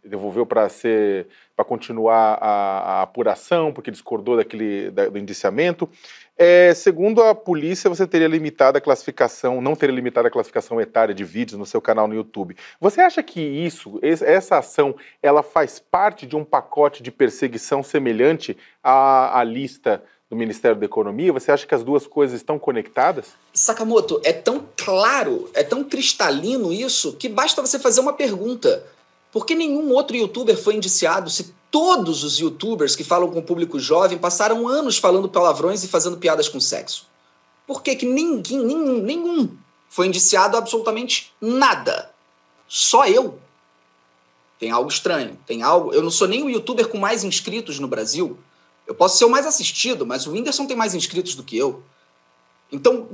devolveu 0.05 0.45
para 0.45 0.69
ser 0.69 1.27
para 1.55 1.65
continuar 1.65 2.39
a, 2.41 3.01
a, 3.01 3.03
apuração, 3.03 3.73
porque 3.73 3.91
discordou 3.91 4.37
daquele 4.37 4.91
da, 4.91 5.09
do 5.09 5.19
indiciamento. 5.19 5.89
É, 6.37 6.73
segundo 6.73 7.21
a 7.21 7.35
polícia, 7.35 7.91
você 7.91 8.07
teria 8.07 8.29
limitado 8.29 8.79
a 8.79 8.81
classificação, 8.81 9.61
não 9.61 9.75
teria 9.75 9.95
limitado 9.95 10.29
a 10.29 10.31
classificação 10.31 10.81
etária 10.81 11.13
de 11.13 11.25
vídeos 11.25 11.59
no 11.59 11.67
seu 11.67 11.81
canal 11.81 12.07
no 12.07 12.15
YouTube. 12.15 12.57
Você 12.81 13.01
acha 13.01 13.25
que 13.25 13.41
isso, 13.41 13.99
essa 14.03 14.59
ação, 14.59 14.95
ela 15.21 15.43
faz 15.43 15.81
parte 15.81 16.27
de 16.27 16.37
um 16.37 16.45
pacote 16.45 17.03
de 17.03 17.11
perseguição 17.11 17.83
semelhante 17.83 18.57
à, 18.81 19.41
à 19.41 19.43
lista 19.43 20.01
do 20.31 20.37
Ministério 20.37 20.79
da 20.79 20.85
Economia? 20.85 21.33
Você 21.33 21.51
acha 21.51 21.67
que 21.67 21.75
as 21.75 21.83
duas 21.83 22.07
coisas 22.07 22.37
estão 22.37 22.59
conectadas? 22.59 23.27
Sakamoto, 23.53 24.21
é 24.23 24.33
tão 24.33 24.67
claro, 24.77 25.51
é 25.55 25.63
tão 25.63 25.83
cristalino 25.83 26.73
isso, 26.73 27.15
que 27.15 27.29
basta 27.29 27.63
você 27.63 27.79
fazer 27.79 28.01
uma 28.01 28.13
pergunta. 28.13 28.85
Por 29.33 29.47
que 29.47 29.55
nenhum 29.55 29.91
outro 29.93 30.17
youtuber 30.17 30.57
foi 30.57 30.75
indiciado 30.75 31.31
se 31.31 31.55
todos 31.71 32.25
os 32.25 32.39
youtubers 32.39 32.95
que 32.95 33.05
falam 33.05 33.31
com 33.31 33.39
o 33.39 33.43
público 33.43 33.79
jovem 33.79 34.19
passaram 34.19 34.69
anos 34.69 34.99
falando 34.99 35.29
palavrões 35.29 35.83
e 35.83 35.89
fazendo 35.89 36.19
piadas 36.19 36.49
com 36.49 36.61
sexo? 36.61 37.07
Por 37.67 37.83
que, 37.83 37.97
que 37.97 38.07
ninguém, 38.07 38.59
nenhum, 38.59 39.03
nenhum 39.03 39.57
foi 39.89 40.07
indiciado 40.07 40.57
absolutamente 40.57 41.33
nada? 41.41 42.11
Só 42.67 43.07
eu. 43.07 43.39
Tem 44.59 44.71
algo 44.71 44.91
estranho. 44.91 45.39
Tem 45.47 45.63
algo. 45.63 45.93
Eu 45.93 46.03
não 46.03 46.11
sou 46.11 46.27
nem 46.27 46.43
o 46.43 46.51
youtuber 46.51 46.89
com 46.89 46.99
mais 46.99 47.25
inscritos 47.25 47.79
no 47.79 47.87
Brasil. 47.87 48.39
Eu 48.89 48.95
posso 48.95 49.19
ser 49.19 49.27
o 49.27 49.31
mais 49.31 49.45
assistido, 49.45 50.07
mas 50.07 50.27
o 50.27 50.33
Whindersson 50.33 50.67
tem 50.67 50.77
mais 50.77 50.95
inscritos 50.95 51.35
do 51.35 51.45
que 51.45 51.59
eu. 51.59 51.83
Então, 52.73 53.07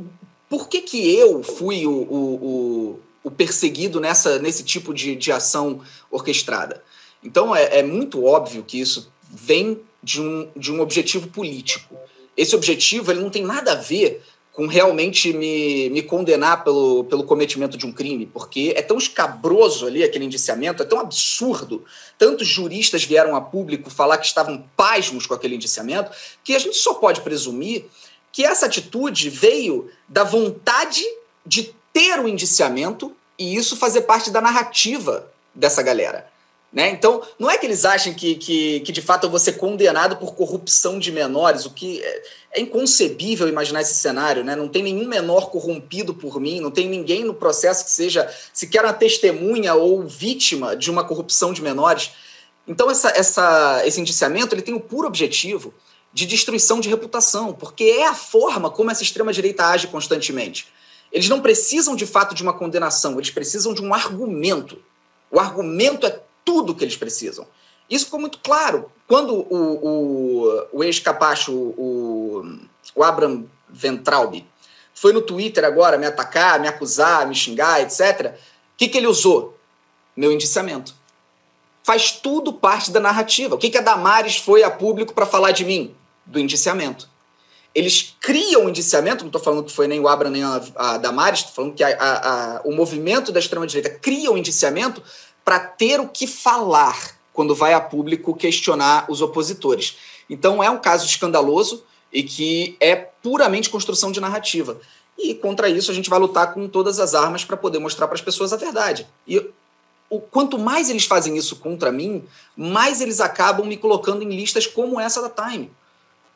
por 0.49 0.69
que, 0.69 0.81
que 0.81 1.13
eu 1.17 1.43
fui 1.43 1.85
o, 1.85 1.91
o, 1.91 2.35
o, 2.35 3.01
o 3.25 3.31
perseguido 3.31 3.99
nessa, 3.99 4.39
nesse 4.39 4.63
tipo 4.63 4.95
de, 4.95 5.17
de 5.17 5.33
ação 5.33 5.81
orquestrada? 6.13 6.83
Então, 7.25 7.57
é, 7.57 7.81
é 7.81 7.83
muito 7.83 8.25
óbvio 8.25 8.63
que 8.63 8.79
isso 8.79 9.13
vem 9.29 9.81
de 10.01 10.21
um, 10.21 10.49
de 10.57 10.71
um 10.71 10.81
objetivo 10.81 11.27
político. 11.29 11.97
Esse 12.37 12.55
objetivo 12.55 13.11
ele 13.11 13.21
não 13.21 13.31
tem 13.31 13.43
nada 13.43 13.73
a 13.73 13.77
ver 13.77 14.23
com 14.55 14.69
realmente 14.69 15.33
me, 15.33 15.91
me 15.91 16.01
condenar 16.01 16.63
pelo, 16.63 17.03
pelo 17.05 17.25
cometimento 17.25 17.77
de 17.77 17.85
um 17.85 17.93
crime, 17.93 18.25
porque 18.25 18.73
é 18.77 18.83
tão 18.83 18.97
escabroso 18.97 19.85
ali 19.85 20.05
aquele 20.05 20.25
indiciamento, 20.25 20.81
é 20.81 20.87
tão 20.87 21.01
absurdo. 21.01 21.85
Tantos 22.17 22.47
juristas 22.47 23.03
vieram 23.03 23.35
a 23.35 23.41
público 23.41 23.91
falar 23.91 24.17
que 24.17 24.27
estavam 24.27 24.65
pasmos 24.77 25.27
com 25.27 25.35
aquele 25.35 25.57
indiciamento, 25.57 26.13
que 26.45 26.55
a 26.55 26.59
gente 26.61 26.77
só 26.77 26.95
pode 26.95 27.21
presumir 27.23 27.87
que 28.31 28.45
essa 28.45 28.67
atitude 28.67 29.29
veio 29.29 29.91
da 30.09 30.23
vontade 30.23 31.03
de 31.45 31.75
ter 31.93 32.21
o 32.21 32.29
indiciamento 32.29 33.13
e 33.37 33.57
isso 33.57 33.77
fazer 33.77 34.03
parte 34.03 34.31
da 34.31 34.41
narrativa 34.41 35.29
dessa 35.53 35.83
galera. 35.83 36.33
Né? 36.75 36.91
Então, 36.91 37.23
não 37.39 37.49
é 37.49 37.57
que 37.57 37.65
eles 37.65 37.85
achem 37.85 38.13
que, 38.13 38.35
que, 38.35 38.81
que 38.81 38.91
de 38.91 39.01
fato 39.01 39.25
eu 39.25 39.31
vou 39.31 39.39
ser 39.39 39.53
condenado 39.53 40.17
por 40.17 40.35
corrupção 40.35 40.99
de 40.99 41.13
menores, 41.13 41.65
o 41.65 41.71
que 41.71 42.03
é, 42.03 42.23
é, 42.55 42.61
inconcebível 42.61 43.49
imaginar 43.49 43.81
esse 43.81 43.95
cenário. 43.95 44.43
Né? 44.43 44.57
Não 44.57 44.67
tem 44.67 44.83
nenhum 44.83 45.07
menor 45.07 45.51
corrompido 45.51 46.13
por 46.13 46.41
mim, 46.41 46.59
não 46.59 46.73
tem 46.73 46.89
ninguém 46.89 47.23
no 47.23 47.33
processo 47.33 47.85
que 47.85 47.93
seja 47.93 48.29
sequer 48.53 48.83
uma 48.83 48.93
testemunha 48.93 49.73
ou 49.75 50.03
vítima 50.03 50.75
de 50.75 50.91
uma 50.91 51.05
corrupção 51.05 51.53
de 51.53 51.63
menores. 51.63 52.11
Então, 52.67 52.91
essa, 52.91 53.11
essa, 53.11 53.83
esse 53.87 54.01
indiciamento 54.01 54.53
ele 54.53 54.63
tem 54.63 54.75
o 54.75 54.81
puro 54.81 55.07
objetivo 55.07 55.73
de 56.13 56.27
destruição 56.27 56.81
de 56.81 56.89
reputação, 56.89 57.53
porque 57.53 57.85
é 57.85 58.09
a 58.09 58.15
forma 58.15 58.69
como 58.69 58.91
essa 58.91 59.05
extrema-direita 59.05 59.65
age 59.65 59.87
constantemente. 59.87 60.67
Eles 61.13 61.29
não 61.29 61.41
precisam 61.41 61.95
de 61.95 62.05
fato 62.05 62.35
de 62.35 62.43
uma 62.43 62.53
condenação, 62.53 63.13
eles 63.13 63.31
precisam 63.31 63.73
de 63.73 63.81
um 63.81 63.95
argumento. 63.95 64.77
O 65.31 65.39
argumento 65.39 66.07
é 66.07 66.21
tudo 66.45 66.75
que 66.75 66.85
eles 66.85 66.97
precisam. 66.97 67.47
Isso 67.89 68.07
ficou 68.07 68.21
muito 68.21 68.39
claro. 68.39 68.91
Quando 69.07 69.35
o, 69.35 69.57
o, 69.83 70.67
o 70.73 70.85
ex-capacho, 70.85 71.53
o, 71.53 72.61
o 72.95 73.03
Abraham 73.03 73.45
Ventralbi, 73.69 74.47
foi 74.95 75.13
no 75.13 75.21
Twitter 75.21 75.65
agora 75.65 75.99
me 75.99 76.07
atacar, 76.07 76.61
me 76.61 76.69
acusar, 76.69 77.27
me 77.27 77.35
xingar, 77.35 77.83
etc., 77.83 78.35
o 78.75 78.77
que, 78.77 78.89
que 78.89 78.99
ele 78.99 79.07
usou? 79.07 79.57
Meu 80.17 80.33
indiciamento. 80.33 80.95
Faz 81.83 82.11
tudo 82.13 82.53
parte 82.53 82.91
da 82.91 82.99
narrativa. 82.99 83.55
O 83.55 83.59
que, 83.59 83.71
que 83.71 83.79
a 83.79 83.83
Damares 83.83 84.37
foi 84.37 84.63
a 84.63 84.71
público 84.71 85.13
para 85.13 85.27
falar 85.27 85.53
de 85.53 85.65
mim? 85.65 85.95
Do 86.25 86.41
indiciamento. 86.41 87.09
Eles 87.75 88.17
criam 88.21 88.67
o 88.67 88.69
indiciamento, 88.69 89.25
não 89.25 89.29
estou 89.29 89.43
falando 89.43 89.65
que 89.65 89.73
foi 89.73 89.87
nem 89.87 90.01
o 90.01 90.09
Abraham 90.09 90.31
nem 90.31 90.45
a, 90.45 90.63
a 90.77 90.99
Damares, 90.99 91.41
estou 91.41 91.55
falando 91.55 91.75
que 91.75 91.83
a, 91.83 91.97
a, 91.99 92.61
o 92.65 92.73
movimento 92.73 93.33
da 93.33 93.41
extrema-direita 93.41 93.91
cria 93.91 94.31
o 94.31 94.39
indiciamento 94.39 95.03
para 95.45 95.61
ter 95.61 96.01
o 96.01 96.09
que 96.09 96.27
falar 96.27 97.17
quando 97.33 97.55
vai 97.55 97.75
a 97.75 97.81
público 97.81 98.35
questionar 98.35 99.07
os 99.09 99.21
opositores. 99.21 99.97
Então 100.31 100.63
é 100.63 100.71
um 100.71 100.79
caso 100.79 101.05
escandaloso 101.05 101.85
e 102.13 102.23
que 102.23 102.77
é 102.81 102.95
puramente 102.95 103.69
construção 103.69 104.13
de 104.13 104.21
narrativa. 104.21 104.81
E 105.19 105.35
contra 105.35 105.69
isso 105.69 105.91
a 105.91 105.95
gente 105.95 106.09
vai 106.09 106.19
lutar 106.19 106.55
com 106.55 106.69
todas 106.69 106.99
as 106.99 107.15
armas 107.15 107.45
para 107.45 107.57
poder 107.57 107.79
mostrar 107.79 108.07
para 108.07 108.15
as 108.15 108.23
pessoas 108.23 108.53
a 108.53 108.57
verdade. 108.57 109.07
E 109.27 109.45
o 110.09 110.21
quanto 110.21 110.59
mais 110.59 110.91
eles 110.91 111.05
fazem 111.05 111.37
isso 111.37 111.57
contra 111.57 111.91
mim, 111.91 112.25
mais 112.57 113.01
eles 113.01 113.21
acabam 113.21 113.67
me 113.67 113.77
colocando 113.77 114.23
em 114.23 114.29
listas 114.29 114.67
como 114.67 115.01
essa 115.01 115.21
da 115.21 115.29
Time. 115.29 115.71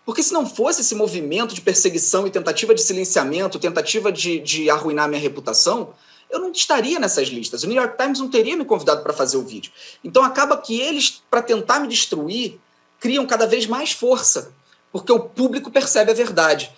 Porque 0.04 0.22
se 0.22 0.32
não 0.32 0.46
fosse 0.46 0.80
esse 0.80 0.94
movimento 0.94 1.54
de 1.54 1.60
perseguição 1.60 2.26
e 2.26 2.30
tentativa 2.30 2.74
de 2.74 2.82
silenciamento, 2.82 3.58
tentativa 3.58 4.10
de, 4.10 4.40
de 4.40 4.70
arruinar 4.70 5.08
minha 5.08 5.20
reputação, 5.20 5.92
eu 6.30 6.38
não 6.38 6.52
estaria 6.52 6.98
nessas 6.98 7.28
listas. 7.28 7.62
O 7.62 7.66
New 7.66 7.76
York 7.76 7.96
Times 7.96 8.20
não 8.20 8.28
teria 8.28 8.56
me 8.56 8.64
convidado 8.64 9.02
para 9.02 9.12
fazer 9.12 9.36
o 9.36 9.42
vídeo. 9.42 9.72
Então 10.04 10.22
acaba 10.22 10.56
que 10.56 10.80
eles, 10.80 11.22
para 11.30 11.42
tentar 11.42 11.80
me 11.80 11.88
destruir, 11.88 12.58
criam 13.00 13.26
cada 13.26 13.46
vez 13.46 13.66
mais 13.66 13.92
força, 13.92 14.52
porque 14.92 15.12
o 15.12 15.20
público 15.20 15.70
percebe 15.70 16.10
a 16.10 16.14
verdade. 16.14 16.70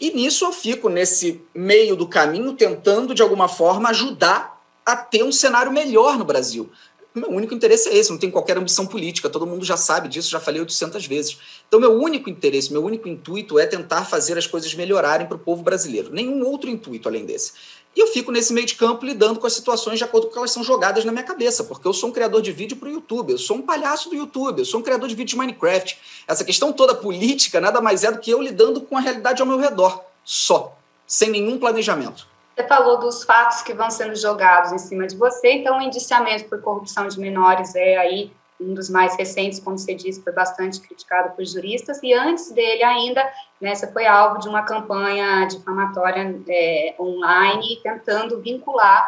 E 0.00 0.10
nisso 0.12 0.44
eu 0.44 0.52
fico 0.52 0.88
nesse 0.88 1.42
meio 1.54 1.94
do 1.94 2.08
caminho 2.08 2.54
tentando 2.54 3.14
de 3.14 3.22
alguma 3.22 3.48
forma 3.48 3.90
ajudar 3.90 4.58
a 4.84 4.96
ter 4.96 5.22
um 5.22 5.30
cenário 5.30 5.70
melhor 5.70 6.16
no 6.16 6.24
Brasil. 6.24 6.70
Meu 7.12 7.28
único 7.28 7.52
interesse 7.52 7.88
é 7.88 7.96
esse, 7.96 8.10
não 8.10 8.18
tem 8.18 8.30
qualquer 8.30 8.56
ambição 8.56 8.86
política, 8.86 9.28
todo 9.28 9.46
mundo 9.46 9.64
já 9.64 9.76
sabe 9.76 10.08
disso, 10.08 10.30
já 10.30 10.38
falei 10.38 10.60
800 10.60 11.06
vezes. 11.06 11.38
Então, 11.66 11.80
meu 11.80 11.92
único 12.00 12.30
interesse, 12.30 12.72
meu 12.72 12.84
único 12.84 13.08
intuito 13.08 13.58
é 13.58 13.66
tentar 13.66 14.04
fazer 14.04 14.38
as 14.38 14.46
coisas 14.46 14.72
melhorarem 14.74 15.26
para 15.26 15.36
o 15.36 15.40
povo 15.40 15.60
brasileiro. 15.60 16.12
Nenhum 16.12 16.46
outro 16.46 16.70
intuito 16.70 17.08
além 17.08 17.26
desse. 17.26 17.52
E 17.94 18.00
eu 18.00 18.06
fico 18.06 18.30
nesse 18.30 18.52
meio 18.52 18.66
de 18.66 18.76
campo 18.76 19.04
lidando 19.04 19.40
com 19.40 19.46
as 19.46 19.52
situações 19.52 19.98
de 19.98 20.04
acordo 20.04 20.26
com 20.26 20.32
que 20.32 20.38
elas 20.38 20.52
são 20.52 20.62
jogadas 20.62 21.04
na 21.04 21.10
minha 21.10 21.24
cabeça, 21.24 21.64
porque 21.64 21.86
eu 21.86 21.92
sou 21.92 22.10
um 22.10 22.12
criador 22.12 22.40
de 22.40 22.52
vídeo 22.52 22.76
para 22.76 22.88
o 22.88 22.92
YouTube, 22.92 23.32
eu 23.32 23.38
sou 23.38 23.56
um 23.56 23.62
palhaço 23.62 24.08
do 24.08 24.14
YouTube, 24.14 24.60
eu 24.60 24.64
sou 24.64 24.78
um 24.78 24.82
criador 24.82 25.08
de 25.08 25.14
vídeo 25.14 25.30
de 25.30 25.36
Minecraft. 25.36 25.98
Essa 26.26 26.44
questão 26.44 26.72
toda 26.72 26.94
política 26.94 27.60
nada 27.60 27.80
mais 27.80 28.04
é 28.04 28.12
do 28.12 28.18
que 28.18 28.30
eu 28.30 28.40
lidando 28.40 28.80
com 28.80 28.96
a 28.96 29.00
realidade 29.00 29.42
ao 29.42 29.48
meu 29.48 29.58
redor, 29.58 30.04
só, 30.24 30.76
sem 31.06 31.30
nenhum 31.30 31.58
planejamento. 31.58 32.28
Você 32.56 32.68
falou 32.68 32.98
dos 32.98 33.24
fatos 33.24 33.62
que 33.62 33.72
vão 33.72 33.90
sendo 33.90 34.14
jogados 34.14 34.70
em 34.70 34.78
cima 34.78 35.06
de 35.06 35.16
você, 35.16 35.52
então 35.52 35.78
o 35.78 35.82
indiciamento 35.82 36.44
por 36.44 36.60
corrupção 36.60 37.08
de 37.08 37.18
menores 37.18 37.74
é 37.74 37.96
aí 37.96 38.30
um 38.60 38.74
dos 38.74 38.90
mais 38.90 39.16
recentes, 39.16 39.58
como 39.58 39.78
você 39.78 39.94
disse, 39.94 40.22
foi 40.22 40.32
bastante 40.32 40.80
criticado 40.80 41.34
por 41.34 41.44
juristas, 41.44 42.00
e 42.02 42.12
antes 42.12 42.52
dele 42.52 42.82
ainda, 42.82 43.26
né, 43.60 43.74
você 43.74 43.90
foi 43.90 44.06
alvo 44.06 44.38
de 44.38 44.48
uma 44.48 44.62
campanha 44.62 45.46
difamatória 45.46 46.38
é, 46.48 46.94
online, 46.98 47.80
tentando 47.82 48.40
vincular 48.40 49.06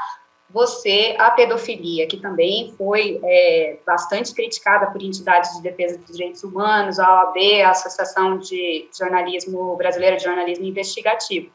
você 0.52 1.16
à 1.18 1.30
pedofilia, 1.30 2.06
que 2.06 2.18
também 2.18 2.74
foi 2.76 3.18
é, 3.24 3.78
bastante 3.86 4.34
criticada 4.34 4.86
por 4.90 5.02
entidades 5.02 5.56
de 5.56 5.62
defesa 5.62 5.96
dos 5.98 6.14
direitos 6.14 6.44
humanos, 6.44 6.98
a 6.98 7.24
OAB, 7.24 7.36
a 7.64 7.70
Associação 7.70 8.38
de 8.38 8.88
Jornalismo 8.96 9.74
Brasileira 9.76 10.16
de 10.16 10.24
Jornalismo 10.24 10.66
Investigativo. 10.66 11.50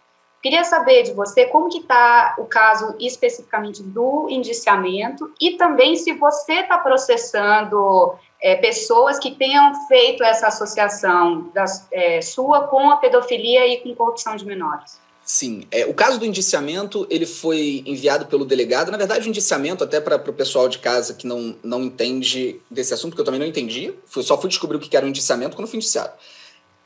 Queria 0.47 0.63
saber 0.63 1.03
de 1.03 1.11
você 1.11 1.43
como 1.43 1.67
que 1.67 1.79
está 1.79 2.33
o 2.37 2.45
caso 2.45 2.95
especificamente 3.01 3.83
do 3.83 4.29
indiciamento 4.29 5.29
e 5.41 5.57
também 5.57 5.97
se 5.97 6.13
você 6.13 6.61
está 6.61 6.77
processando 6.77 8.15
é, 8.41 8.55
pessoas 8.55 9.19
que 9.19 9.31
tenham 9.31 9.73
feito 9.89 10.23
essa 10.23 10.47
associação 10.47 11.51
das, 11.53 11.85
é, 11.91 12.21
sua 12.21 12.65
com 12.65 12.89
a 12.89 12.95
pedofilia 12.95 13.67
e 13.67 13.81
com 13.81 13.93
corrupção 13.93 14.37
de 14.37 14.45
menores. 14.45 15.01
Sim, 15.21 15.67
é, 15.69 15.85
o 15.85 15.93
caso 15.93 16.17
do 16.17 16.25
indiciamento 16.25 17.05
ele 17.09 17.25
foi 17.25 17.83
enviado 17.85 18.27
pelo 18.27 18.45
delegado. 18.45 18.89
Na 18.89 18.97
verdade, 18.97 19.27
o 19.27 19.29
indiciamento, 19.29 19.83
até 19.83 19.99
para 19.99 20.15
o 20.15 20.33
pessoal 20.33 20.69
de 20.69 20.79
casa 20.79 21.13
que 21.13 21.27
não, 21.27 21.57
não 21.61 21.83
entende 21.83 22.61
desse 22.71 22.93
assunto, 22.93 23.15
que 23.15 23.19
eu 23.19 23.25
também 23.25 23.41
não 23.41 23.47
entendi, 23.47 23.93
fui, 24.05 24.23
só 24.23 24.39
fui 24.39 24.47
descobrir 24.47 24.77
o 24.77 24.79
que 24.79 24.95
era 24.95 25.05
um 25.05 25.09
indiciamento 25.09 25.57
quando 25.57 25.67
fui 25.67 25.75
indiciado. 25.75 26.13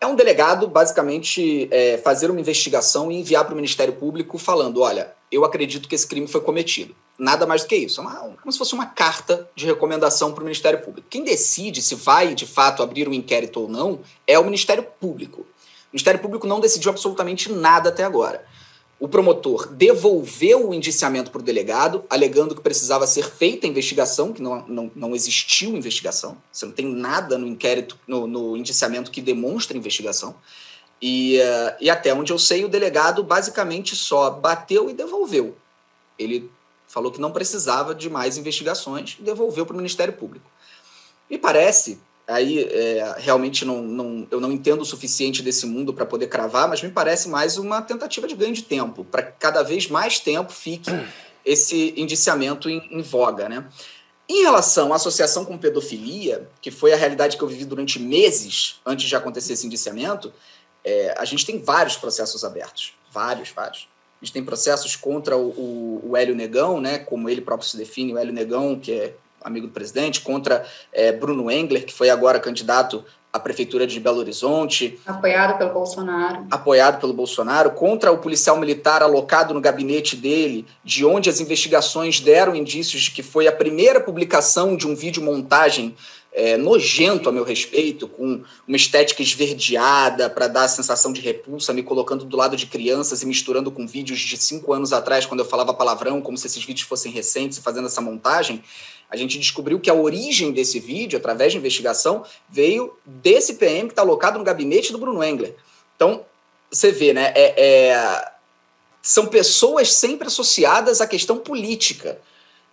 É 0.01 0.07
um 0.07 0.15
delegado, 0.15 0.67
basicamente, 0.67 1.67
é, 1.69 1.95
fazer 1.99 2.31
uma 2.31 2.39
investigação 2.39 3.11
e 3.11 3.19
enviar 3.19 3.45
para 3.45 3.53
o 3.53 3.55
Ministério 3.55 3.93
Público 3.93 4.39
falando: 4.39 4.81
olha, 4.81 5.13
eu 5.31 5.45
acredito 5.45 5.87
que 5.87 5.93
esse 5.93 6.07
crime 6.07 6.27
foi 6.27 6.41
cometido. 6.41 6.95
Nada 7.19 7.45
mais 7.45 7.61
do 7.61 7.67
que 7.67 7.75
isso. 7.75 8.01
É 8.01 8.03
uma, 8.03 8.15
como 8.41 8.51
se 8.51 8.57
fosse 8.57 8.73
uma 8.73 8.87
carta 8.87 9.47
de 9.55 9.67
recomendação 9.67 10.33
para 10.33 10.41
o 10.41 10.45
Ministério 10.45 10.81
Público. 10.81 11.07
Quem 11.07 11.23
decide 11.23 11.83
se 11.83 11.93
vai, 11.93 12.33
de 12.33 12.47
fato, 12.47 12.81
abrir 12.81 13.07
um 13.07 13.13
inquérito 13.13 13.61
ou 13.61 13.67
não 13.67 13.99
é 14.25 14.39
o 14.39 14.43
Ministério 14.43 14.81
Público. 14.99 15.41
O 15.41 15.93
Ministério 15.93 16.19
Público 16.19 16.47
não 16.47 16.59
decidiu 16.59 16.89
absolutamente 16.89 17.51
nada 17.51 17.89
até 17.89 18.03
agora 18.03 18.43
o 19.01 19.07
promotor 19.07 19.67
devolveu 19.67 20.69
o 20.69 20.73
indiciamento 20.75 21.31
para 21.31 21.41
o 21.41 21.43
delegado, 21.43 22.05
alegando 22.07 22.53
que 22.53 22.61
precisava 22.61 23.07
ser 23.07 23.27
feita 23.27 23.65
a 23.65 23.69
investigação, 23.69 24.31
que 24.31 24.43
não, 24.43 24.63
não, 24.67 24.91
não 24.95 25.15
existiu 25.15 25.75
investigação. 25.75 26.37
Você 26.51 26.67
não 26.67 26.71
tem 26.71 26.85
nada 26.85 27.35
no 27.35 27.47
inquérito, 27.47 27.97
no, 28.07 28.27
no 28.27 28.55
indiciamento 28.55 29.09
que 29.09 29.19
demonstre 29.19 29.75
investigação. 29.75 30.35
E, 31.01 31.39
uh, 31.39 31.77
e 31.81 31.89
até 31.89 32.13
onde 32.13 32.31
eu 32.31 32.37
sei, 32.37 32.63
o 32.63 32.69
delegado 32.69 33.23
basicamente 33.23 33.95
só 33.95 34.29
bateu 34.29 34.87
e 34.87 34.93
devolveu. 34.93 35.57
Ele 36.19 36.47
falou 36.87 37.11
que 37.11 37.19
não 37.19 37.31
precisava 37.31 37.95
de 37.95 38.07
mais 38.07 38.37
investigações 38.37 39.17
e 39.19 39.23
devolveu 39.23 39.65
para 39.65 39.73
o 39.73 39.77
Ministério 39.77 40.13
Público. 40.13 40.45
Me 41.27 41.39
parece 41.39 41.97
aí 42.31 42.63
é, 42.63 43.15
realmente 43.17 43.65
não, 43.65 43.81
não, 43.81 44.27
eu 44.31 44.39
não 44.39 44.51
entendo 44.51 44.81
o 44.81 44.85
suficiente 44.85 45.41
desse 45.41 45.65
mundo 45.65 45.93
para 45.93 46.05
poder 46.05 46.27
cravar, 46.27 46.67
mas 46.67 46.81
me 46.81 46.89
parece 46.89 47.27
mais 47.27 47.57
uma 47.57 47.81
tentativa 47.81 48.27
de 48.27 48.35
ganho 48.35 48.53
de 48.53 48.63
tempo, 48.63 49.03
para 49.03 49.23
que 49.23 49.33
cada 49.39 49.61
vez 49.63 49.87
mais 49.87 50.19
tempo 50.19 50.51
fique 50.51 50.89
esse 51.45 51.93
indiciamento 51.97 52.69
em, 52.69 52.87
em, 52.91 53.01
voga. 53.01 53.49
Né? 53.49 53.65
Em 54.29 54.43
relação 54.43 54.93
à 54.93 54.95
associação 54.95 55.43
com 55.43 55.57
pedofilia, 55.57 56.47
que 56.61 56.71
foi 56.71 56.93
a 56.93 56.97
realidade 56.97 57.37
que 57.37 57.43
eu 57.43 57.47
vivi 57.47 57.65
durante 57.65 57.99
meses 57.99 58.79
antes 58.85 59.07
de 59.09 59.15
acontecer 59.15 59.53
esse 59.53 59.67
indiciamento, 59.67 60.33
é, 60.83 61.13
a 61.17 61.25
gente 61.25 61.45
tem 61.45 61.59
vários 61.59 61.97
processos 61.97 62.43
abertos. 62.43 62.93
vários, 63.11 63.49
vários. 63.49 63.89
A 64.21 64.25
gente 64.25 64.33
tem 64.33 64.45
processos 64.45 64.95
contra 64.95 65.35
o, 65.35 65.49
o, 65.49 66.09
o 66.11 66.17
Hélio 66.17 66.35
Negão, 66.35 66.79
né, 66.79 66.99
como 66.99 67.27
ele 67.27 67.41
próprio 67.41 67.67
se 67.67 67.75
define, 67.75 68.13
o 68.13 68.17
Hélio 68.17 68.31
Negão, 68.31 68.79
que 68.79 68.91
é 68.91 69.15
amigo 69.43 69.67
do 69.67 69.73
presidente, 69.73 70.21
contra 70.21 70.65
é, 70.91 71.11
Bruno 71.11 71.49
Engler, 71.49 71.85
que 71.85 71.93
foi 71.93 72.09
agora 72.09 72.39
candidato 72.39 73.03
à 73.33 73.39
prefeitura 73.39 73.87
de 73.87 73.99
Belo 73.99 74.19
Horizonte. 74.19 74.99
Apoiado 75.05 75.57
pelo 75.57 75.71
Bolsonaro. 75.71 76.47
Apoiado 76.51 76.99
pelo 76.99 77.13
Bolsonaro, 77.13 77.71
contra 77.71 78.11
o 78.11 78.17
policial 78.17 78.57
militar 78.57 79.01
alocado 79.01 79.53
no 79.53 79.61
gabinete 79.61 80.15
dele, 80.15 80.65
de 80.83 81.05
onde 81.05 81.29
as 81.29 81.39
investigações 81.39 82.19
deram 82.19 82.55
indícios 82.55 83.03
de 83.03 83.11
que 83.11 83.23
foi 83.23 83.47
a 83.47 83.51
primeira 83.51 84.01
publicação 84.01 84.75
de 84.75 84.87
um 84.87 84.95
vídeo 84.95 85.23
montagem 85.23 85.95
é, 86.33 86.55
nojento 86.55 87.27
a 87.27 87.31
meu 87.31 87.43
respeito, 87.43 88.07
com 88.07 88.41
uma 88.67 88.77
estética 88.77 89.21
esverdeada 89.21 90.29
para 90.29 90.47
dar 90.47 90.63
a 90.63 90.67
sensação 90.67 91.11
de 91.11 91.19
repulsa, 91.19 91.73
me 91.73 91.83
colocando 91.83 92.23
do 92.23 92.37
lado 92.37 92.55
de 92.55 92.65
crianças 92.65 93.21
e 93.21 93.25
misturando 93.25 93.69
com 93.69 93.85
vídeos 93.85 94.19
de 94.19 94.37
cinco 94.37 94.73
anos 94.73 94.93
atrás, 94.93 95.25
quando 95.25 95.41
eu 95.41 95.45
falava 95.45 95.73
palavrão, 95.73 96.21
como 96.21 96.37
se 96.37 96.47
esses 96.47 96.63
vídeos 96.63 96.87
fossem 96.87 97.11
recentes, 97.11 97.57
e 97.57 97.61
fazendo 97.61 97.87
essa 97.87 98.01
montagem. 98.01 98.63
A 99.11 99.17
gente 99.17 99.37
descobriu 99.37 99.77
que 99.77 99.89
a 99.89 99.93
origem 99.93 100.53
desse 100.53 100.79
vídeo, 100.79 101.19
através 101.19 101.51
de 101.51 101.57
investigação, 101.57 102.23
veio 102.49 102.97
desse 103.05 103.55
PM 103.55 103.89
que 103.89 103.91
está 103.91 104.01
alocado 104.01 104.39
no 104.39 104.45
gabinete 104.45 104.93
do 104.93 104.97
Bruno 104.97 105.21
Engler. 105.21 105.53
Então, 105.95 106.25
você 106.71 106.93
vê, 106.93 107.11
né? 107.11 107.33
É, 107.35 107.89
é, 107.89 108.31
são 109.01 109.25
pessoas 109.25 109.91
sempre 109.93 110.27
associadas 110.27 111.01
à 111.01 111.07
questão 111.07 111.37
política. 111.37 112.19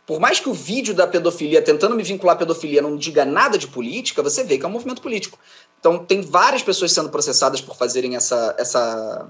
Por 0.06 0.20
mais 0.20 0.38
que 0.38 0.48
o 0.48 0.54
vídeo 0.54 0.94
da 0.94 1.06
pedofilia, 1.06 1.60
tentando 1.60 1.96
me 1.96 2.04
vincular 2.04 2.36
à 2.36 2.38
pedofilia, 2.38 2.80
não 2.80 2.96
diga 2.96 3.24
nada 3.24 3.58
de 3.58 3.66
política, 3.66 4.22
você 4.22 4.44
vê 4.44 4.56
que 4.56 4.64
é 4.64 4.68
um 4.68 4.72
movimento 4.72 5.02
político. 5.02 5.38
Então, 5.80 5.98
tem 5.98 6.20
várias 6.20 6.62
pessoas 6.62 6.92
sendo 6.92 7.10
processadas 7.10 7.60
por 7.60 7.76
fazerem 7.76 8.14
essa, 8.14 8.54
essa 8.56 9.28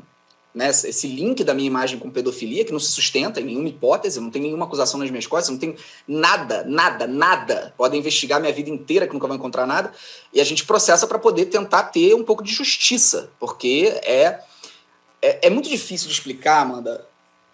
né, 0.55 0.71
esse 0.71 1.07
link 1.07 1.45
da 1.45 1.55
minha 1.55 1.67
imagem 1.67 1.99
com 1.99 2.11
pedofilia, 2.11 2.64
que 2.64 2.73
não 2.73 2.81
se 2.81 2.90
sustenta 2.90 3.40
em 3.40 3.45
nenhuma 3.45 3.69
hipótese, 3.69 4.21
não 4.21 4.31
tem 4.31 4.43
nenhuma 4.43 4.64
acusação 4.64 4.99
nas 4.99 5.11
minhas 5.11 5.26
costas, 5.26 5.50
não 5.50 5.59
tem 5.59 5.76
nada, 6.07 6.64
nada, 6.64 7.07
nada. 7.07 7.75
Podem 7.76 8.00
investigar 8.00 8.40
minha 8.40 8.52
vida 8.52 8.71
inteira, 8.71 9.07
que 9.07 9.12
nunca 9.12 9.26
vão 9.26 9.37
encontrar 9.37 9.67
nada, 9.67 9.93
e 10.33 10.40
a 10.40 10.45
gente 10.45 10.64
processa 10.64 11.07
para 11.07 11.19
poder 11.19 11.47
tentar 11.47 11.85
ter 11.85 12.14
um 12.14 12.25
pouco 12.25 12.43
de 12.43 12.52
justiça, 12.52 13.31
porque 13.38 14.00
é, 14.02 14.43
é, 15.21 15.47
é 15.47 15.50
muito 15.50 15.69
difícil 15.69 16.09
de 16.09 16.14
explicar, 16.14 16.62
Amanda, 16.62 17.07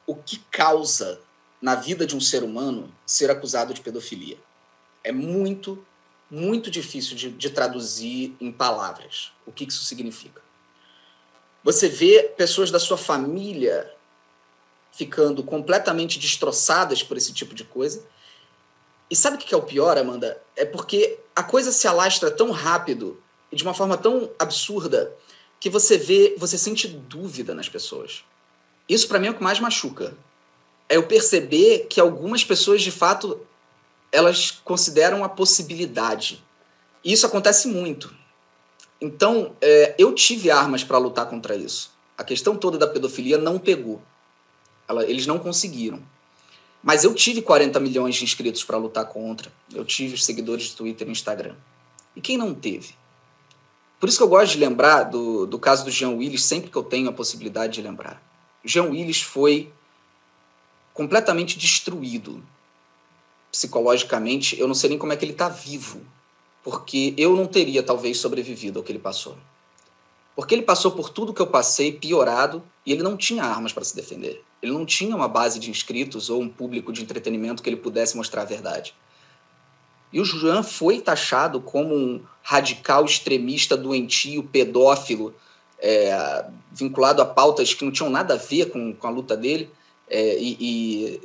o 0.07 0.15
que 0.15 0.39
causa 0.51 1.21
na 1.61 1.75
vida 1.75 2.07
de 2.07 2.15
um 2.15 2.21
ser 2.21 2.43
humano 2.43 2.93
ser 3.07 3.31
acusado 3.31 3.73
de 3.73 3.81
pedofilia. 3.81 4.37
É 5.03 5.11
muito, 5.11 5.85
muito 6.31 6.71
difícil 6.71 7.17
de, 7.17 7.31
de 7.31 7.51
traduzir 7.51 8.37
em 8.41 8.53
palavras 8.53 9.33
o 9.47 9.53
que 9.53 9.65
isso 9.65 9.83
significa. 9.85 10.44
Você 11.65 11.89
vê 11.89 12.23
pessoas 12.37 12.71
da 12.71 12.79
sua 12.79 12.99
família 12.99 13.91
ficando 14.93 15.43
completamente 15.43 16.19
destroçadas 16.19 17.03
por 17.03 17.17
esse 17.17 17.33
tipo 17.33 17.55
de 17.55 17.65
coisa. 17.65 18.05
E 19.11 19.17
sabe 19.17 19.37
o 19.37 19.41
que 19.41 19.53
é 19.53 19.57
o 19.57 19.63
pior, 19.63 19.99
Amanda? 19.99 20.41
É 20.55 20.65
porque 20.65 21.19
a 21.35 21.43
coisa 21.43 21.73
se 21.73 21.89
alastra 21.89 22.31
tão 22.31 22.51
rápido 22.51 23.21
e 23.51 23.57
de 23.57 23.65
uma 23.65 23.75
forma 23.75 23.97
tão 23.97 24.31
absurda 24.39 25.13
que 25.59 25.71
você 25.71 25.97
vê, 25.97 26.35
você 26.37 26.59
sente 26.59 26.87
dúvida 26.87 27.55
nas 27.55 27.69
pessoas. 27.69 28.23
Isso 28.89 29.09
para 29.09 29.19
mim 29.19 29.29
é 29.29 29.31
o 29.31 29.35
que 29.35 29.43
mais 29.43 29.59
machuca. 29.59 30.15
É 30.89 30.97
eu 30.97 31.07
perceber 31.07 31.87
que 31.89 31.99
algumas 31.99 32.45
pessoas 32.45 32.83
de 32.83 32.91
fato 32.91 33.41
elas 34.13 34.51
consideram 34.51 35.25
a 35.25 35.29
possibilidade. 35.29 36.45
E 37.03 37.13
isso 37.13 37.27
acontece 37.27 37.67
muito. 37.67 38.15
Então, 39.01 39.55
é, 39.61 39.95
eu 39.99 40.15
tive 40.15 40.51
armas 40.51 40.85
para 40.85 40.99
lutar 40.99 41.29
contra 41.29 41.57
isso. 41.57 41.93
A 42.17 42.25
questão 42.25 42.57
toda 42.57 42.79
da 42.79 42.87
pedofilia 42.87 43.39
não 43.39 43.59
pegou. 43.59 44.01
Ela, 44.89 45.05
eles 45.05 45.27
não 45.27 45.39
conseguiram. 45.39 46.01
Mas 46.83 47.03
eu 47.03 47.15
tive 47.15 47.43
40 47.43 47.81
milhões 47.81 48.15
de 48.15 48.25
inscritos 48.25 48.63
para 48.63 48.77
lutar 48.77 49.07
contra. 49.07 49.51
Eu 49.73 49.85
tive 49.85 50.17
seguidores 50.19 50.65
de 50.67 50.77
Twitter 50.77 51.09
e 51.09 51.11
Instagram. 51.11 51.55
E 52.15 52.21
quem 52.21 52.37
não 52.37 52.55
teve? 52.55 52.95
Por 53.99 54.09
isso 54.09 54.19
que 54.19 54.23
eu 54.23 54.29
gosto 54.29 54.53
de 54.53 54.59
lembrar 54.59 55.05
do, 55.05 55.47
do 55.47 55.59
caso 55.59 55.85
do 55.85 55.91
Jean 55.91 56.11
Willis 56.11 56.45
sempre 56.45 56.71
que 56.71 56.77
eu 56.77 56.83
tenho 56.83 57.09
a 57.09 57.13
possibilidade 57.13 57.75
de 57.75 57.83
lembrar. 57.83 58.23
Jean 58.63 58.85
Willis 58.85 59.23
foi 59.23 59.73
completamente 60.93 61.59
destruído 61.59 62.45
psicologicamente. 63.51 64.59
Eu 64.61 64.69
não 64.69 64.75
sei 64.75 64.91
nem 64.91 64.99
como 64.99 65.13
é 65.13 65.17
que 65.17 65.25
ele 65.25 65.33
está 65.33 65.49
vivo 65.49 66.03
porque 66.65 67.13
eu 67.19 67.37
não 67.37 67.47
teria 67.47 67.83
talvez 67.83 68.19
sobrevivido 68.19 68.79
ao 68.79 68.83
que 68.83 68.91
ele 68.91 68.99
passou. 68.99 69.37
Porque 70.35 70.55
ele 70.55 70.63
passou 70.63 70.91
por 70.91 71.11
tudo 71.11 71.35
que 71.35 71.43
eu 71.43 71.47
passei, 71.47 71.93
piorado, 71.93 72.63
e 72.85 72.91
ele 72.91 73.03
não 73.03 73.17
tinha 73.17 73.45
armas 73.45 73.73
para 73.73 73.85
se 73.85 73.95
defender. 73.95 74.43
Ele 74.63 74.73
não 74.73 74.87
tinha 74.87 75.15
uma 75.15 75.29
base 75.29 75.61
de 75.61 75.71
inscritos 75.71 76.31
ou 76.31 76.41
um 76.41 76.49
público 76.49 76.91
de 76.91 77.03
entretenimento 77.03 77.63
que 77.63 77.69
ele 77.69 77.77
pudesse 77.77 78.17
mostrar 78.17 78.43
a 78.43 78.47
verdade. 78.47 78.95
E 80.11 80.21
o 80.21 80.25
João 80.25 80.63
foi 80.63 81.01
taxado 81.01 81.61
como 81.61 81.95
um 81.95 82.23
radical 82.43 83.05
extremista, 83.05 83.77
doentio, 83.77 84.43
pedófilo, 84.43 85.35
é, 85.79 86.47
vinculado 86.73 87.21
a 87.21 87.27
pautas 87.27 87.75
que 87.75 87.85
não 87.85 87.93
tinham 87.93 88.09
nada 88.09 88.35
a 88.35 88.39
ver 88.39 88.71
com, 88.71 88.95
com 88.95 89.07
a 89.07 89.11
luta 89.11 89.37
dele, 89.37 89.71
é, 90.09 90.39
e, 90.39 90.57
e, 90.59 91.21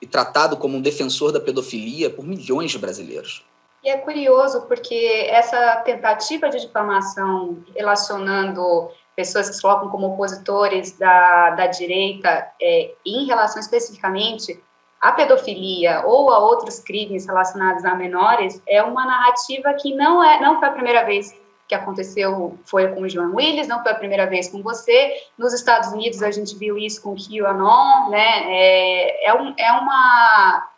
e 0.00 0.06
tratado 0.06 0.56
como 0.56 0.76
um 0.76 0.80
defensor 0.80 1.32
da 1.32 1.40
pedofilia 1.40 2.08
por 2.08 2.24
milhões 2.24 2.70
de 2.70 2.78
brasileiros. 2.78 3.44
E 3.84 3.90
é 3.90 3.98
curioso 3.98 4.62
porque 4.62 5.28
essa 5.28 5.76
tentativa 5.84 6.48
de 6.48 6.58
difamação 6.58 7.62
relacionando 7.76 8.90
pessoas 9.14 9.50
que 9.50 9.56
se 9.56 9.62
colocam 9.62 9.90
como 9.90 10.06
opositores 10.06 10.96
da, 10.98 11.50
da 11.50 11.66
direita 11.66 12.50
é, 12.60 12.94
em 13.04 13.26
relação 13.26 13.60
especificamente 13.60 14.58
à 14.98 15.12
pedofilia 15.12 16.02
ou 16.06 16.30
a 16.32 16.38
outros 16.38 16.80
crimes 16.80 17.26
relacionados 17.26 17.84
a 17.84 17.94
menores 17.94 18.60
é 18.66 18.82
uma 18.82 19.04
narrativa 19.04 19.74
que 19.74 19.94
não 19.94 20.24
é 20.24 20.40
não 20.40 20.58
foi 20.58 20.68
a 20.68 20.72
primeira 20.72 21.04
vez 21.04 21.38
que 21.68 21.74
aconteceu 21.74 22.58
foi 22.64 22.88
com 22.88 23.02
o 23.02 23.08
Joan 23.08 23.32
Willis, 23.34 23.68
não 23.68 23.82
foi 23.82 23.92
a 23.92 23.96
primeira 23.96 24.26
vez 24.26 24.48
com 24.48 24.62
você. 24.62 25.14
Nos 25.38 25.52
Estados 25.52 25.92
Unidos 25.92 26.22
a 26.22 26.30
gente 26.30 26.56
viu 26.56 26.76
isso 26.76 27.02
com 27.02 27.14
QAnon, 27.14 28.10
né? 28.10 28.44
É, 28.46 29.28
é, 29.28 29.34
um, 29.34 29.54
é 29.56 29.72
uma 29.72 30.68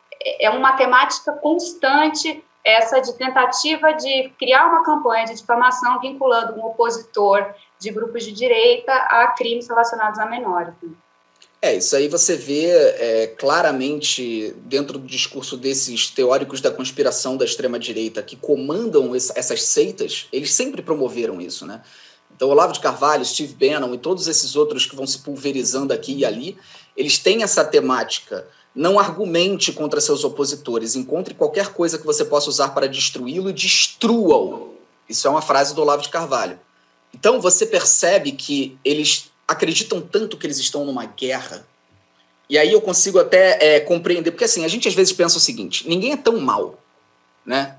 é 0.41 0.51
uma 0.51 0.73
temática 0.73 1.33
constante 1.33 2.45
essa 2.67 2.99
de 2.99 3.13
tentativa 3.13 3.93
de 3.93 4.33
criar 4.37 4.67
uma 4.67 4.83
campanha 4.83 5.25
de 5.25 5.37
difamação 5.37 6.01
vinculando 6.01 6.59
um 6.59 6.67
opositor 6.67 7.55
de 7.79 7.93
grupos 7.93 8.25
de 8.25 8.33
direita 8.33 8.93
a 8.93 9.29
crimes 9.29 9.69
relacionados 9.69 10.19
a 10.19 10.27
menores. 10.27 10.75
É, 11.63 11.77
isso 11.77 11.95
aí 11.95 12.09
você 12.09 12.37
vê 12.37 12.67
é, 12.67 13.27
claramente 13.39 14.53
dentro 14.65 14.99
do 14.99 15.07
discurso 15.07 15.57
desses 15.57 16.11
teóricos 16.11 16.61
da 16.61 16.71
conspiração 16.71 17.37
da 17.37 17.45
extrema-direita 17.45 18.21
que 18.21 18.35
comandam 18.35 19.15
essas 19.15 19.63
seitas, 19.63 20.29
eles 20.33 20.53
sempre 20.53 20.83
promoveram 20.83 21.41
isso, 21.41 21.65
né? 21.65 21.83
Então, 22.35 22.51
Olavo 22.51 22.73
de 22.73 22.81
Carvalho, 22.81 23.25
Steve 23.25 23.55
Bannon 23.55 23.95
e 23.95 23.99
todos 23.99 24.29
esses 24.29 24.57
outros 24.57 24.85
que 24.85 24.95
vão 24.95 25.07
se 25.07 25.21
pulverizando 25.21 25.93
aqui 25.93 26.19
e 26.19 26.25
ali, 26.25 26.59
eles 26.97 27.19
têm 27.19 27.43
essa 27.43 27.65
temática 27.65 28.47
não 28.77 28.99
argumente 28.99 29.73
contra 29.73 30.03
seus 30.03 30.23
opositores. 30.23 30.95
Encontre 30.95 31.33
qualquer 31.33 31.73
coisa 31.73 31.97
que 31.97 32.05
você 32.05 32.27
possa 32.27 32.51
usar 32.51 32.69
para 32.69 32.87
destruí-lo 32.87 33.49
e 33.49 33.55
destrua-o. 33.55 34.75
Isso 35.09 35.27
é 35.27 35.31
uma 35.31 35.41
frase 35.41 35.75
do 35.75 35.81
Olavo 35.81 36.03
de 36.03 36.11
Carvalho. 36.11 36.61
Então 37.15 37.41
você 37.41 37.65
percebe 37.65 38.33
que 38.33 38.77
eles 38.85 39.33
acreditam 39.49 40.03
tanto 40.03 40.37
que 40.37 40.47
eles 40.47 40.59
estão 40.59 40.85
numa 40.85 41.07
guerra. 41.07 41.67
E 42.51 42.59
aí 42.59 42.71
eu 42.71 42.81
consigo 42.83 43.19
até 43.19 43.77
é, 43.77 43.81
compreender, 43.81 44.31
porque 44.31 44.45
assim, 44.45 44.65
a 44.65 44.69
gente 44.69 44.87
às 44.87 44.95
vezes 44.95 45.13
pensa 45.15 45.39
o 45.39 45.41
seguinte: 45.41 45.89
ninguém 45.89 46.13
é 46.13 46.17
tão 46.17 46.39
mal. 46.39 46.79
Né? 47.47 47.77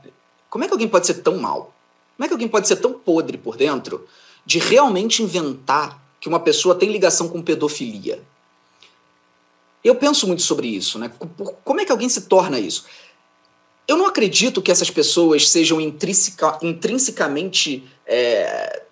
Como 0.50 0.64
é 0.64 0.68
que 0.68 0.74
alguém 0.74 0.88
pode 0.88 1.06
ser 1.06 1.16
tão 1.16 1.38
mal? 1.38 1.74
Como 2.16 2.26
é 2.26 2.28
que 2.28 2.34
alguém 2.34 2.48
pode 2.48 2.68
ser 2.68 2.78
tão 2.78 2.94
podre 2.94 3.38
por 3.38 3.56
dentro 3.56 4.08
de 4.44 4.58
realmente 4.58 5.22
inventar 5.22 6.02
que 6.20 6.28
uma 6.28 6.40
pessoa 6.40 6.74
tem 6.74 6.92
ligação 6.92 7.30
com 7.30 7.44
pedofilia? 7.44 8.20
Eu 9.84 9.96
penso 9.96 10.28
muito 10.28 10.42
sobre 10.42 10.68
isso, 10.68 11.00
né? 11.00 11.12
Como 11.64 11.80
é 11.80 11.86
que 11.86 11.92
alguém 11.92 12.10
se 12.10 12.22
torna 12.22 12.60
isso? 12.60 12.86
Eu 13.88 13.96
não 13.96 14.06
acredito 14.06 14.62
que 14.62 14.72
essas 14.72 14.90
pessoas 14.90 15.50
sejam 15.50 15.80
intrinseca, 15.80 16.58
intrinsecamente 16.62 17.88
é, 18.06 18.84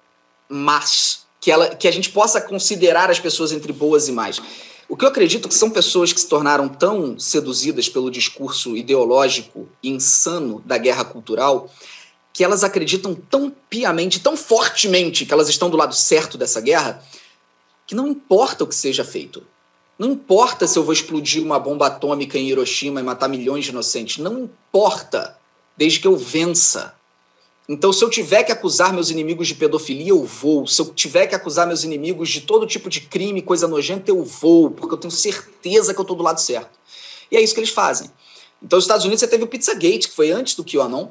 más, 0.48 1.26
que, 1.42 1.52
ela, 1.52 1.76
que 1.76 1.88
a 1.88 1.92
gente 1.92 2.10
possa 2.10 2.40
considerar 2.40 3.12
as 3.12 3.20
pessoas 3.20 3.52
entre 3.52 3.74
boas 3.74 4.08
e 4.08 4.12
más. 4.12 4.42
O 4.88 4.96
que 4.96 5.04
eu 5.04 5.10
acredito 5.10 5.48
é 5.48 5.50
que 5.50 5.56
são 5.56 5.70
pessoas 5.70 6.14
que 6.14 6.20
se 6.20 6.28
tornaram 6.28 6.70
tão 6.70 7.20
seduzidas 7.20 7.90
pelo 7.90 8.12
discurso 8.12 8.78
ideológico 8.78 9.68
insano 9.84 10.62
da 10.66 10.78
guerra 10.78 11.04
cultural 11.04 11.70
que 12.32 12.44
elas 12.44 12.66
acreditam 12.66 13.16
tão 13.16 13.50
piamente, 13.70 14.20
tão 14.20 14.36
fortemente 14.36 15.26
que 15.26 15.34
elas 15.34 15.48
estão 15.48 15.70
do 15.70 15.78
lado 15.78 15.96
certo 15.96 16.38
dessa 16.38 16.60
guerra, 16.60 17.02
que 17.88 17.96
não 17.96 18.08
importa 18.08 18.66
o 18.66 18.68
que 18.68 18.76
seja 18.76 19.06
feito. 19.06 19.42
Não 19.98 20.12
importa 20.12 20.68
se 20.68 20.78
eu 20.78 20.84
vou 20.84 20.92
explodir 20.92 21.42
uma 21.42 21.58
bomba 21.58 21.88
atômica 21.88 22.38
em 22.38 22.50
Hiroshima 22.50 23.00
e 23.00 23.04
matar 23.04 23.30
milhões 23.30 23.64
de 23.64 23.72
inocentes. 23.72 24.18
Não 24.18 24.40
importa, 24.40 25.38
desde 25.78 26.00
que 26.00 26.08
eu 26.08 26.18
vença. 26.18 26.94
Então, 27.68 27.92
se 27.92 28.04
eu 28.04 28.10
tiver 28.10 28.44
que 28.44 28.52
acusar 28.52 28.94
meus 28.94 29.10
inimigos 29.10 29.48
de 29.48 29.56
pedofilia, 29.56 30.10
eu 30.10 30.24
vou. 30.24 30.68
Se 30.68 30.82
eu 30.82 30.94
tiver 30.94 31.28
que 31.28 31.34
acusar 31.34 31.66
meus 31.66 31.84
inimigos 31.84 32.30
de 32.30 32.42
todo 32.42 32.68
tipo 32.68 32.90
de 32.90 33.02
crime, 33.02 33.42
coisa 33.42 33.68
nojenta, 33.68 34.12
eu 34.12 34.24
vou, 34.24 34.70
porque 34.70 34.94
eu 34.94 34.98
tenho 34.98 35.12
certeza 35.12 35.94
que 35.94 36.00
eu 36.00 36.04
estou 36.04 36.16
do 36.16 36.24
lado 36.24 36.40
certo. 36.40 36.78
E 37.32 37.38
é 37.38 37.42
isso 37.42 37.54
que 37.54 37.60
eles 37.60 37.72
fazem. 37.72 38.12
Então, 38.62 38.78
nos 38.78 38.84
Estados 38.84 39.06
Unidos, 39.06 39.22
você 39.22 39.28
teve 39.28 39.44
o 39.44 39.48
Pizzagate, 39.48 40.10
que 40.10 40.16
foi 40.16 40.32
antes 40.32 40.56
do 40.56 40.64
QAnon, 40.64 41.08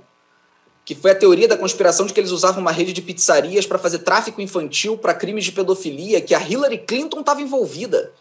que 0.85 0.95
foi 0.95 1.11
a 1.13 1.15
teoria 1.15 1.49
da 1.49 1.57
conspiração 1.57 2.07
de 2.07 2.13
que 2.13 2.21
eles 2.21 2.31
usavam 2.31 2.61
uma 2.61 2.71
rede 2.71 2.93
de 2.93 3.01
pizzarias 3.01 3.67
para 3.67 3.79
fazer 3.79 4.01
tráfico 4.01 4.41
infantil 4.41 4.99
para 4.99 5.15
crimes 5.15 5.45
de 5.45 5.53
pedofilia, 5.53 6.21
que 6.21 6.35
a 6.35 6.47
Hillary 6.47 6.79
Clinton 6.79 7.21
estava 7.21 7.41
envolvida. 7.41 8.13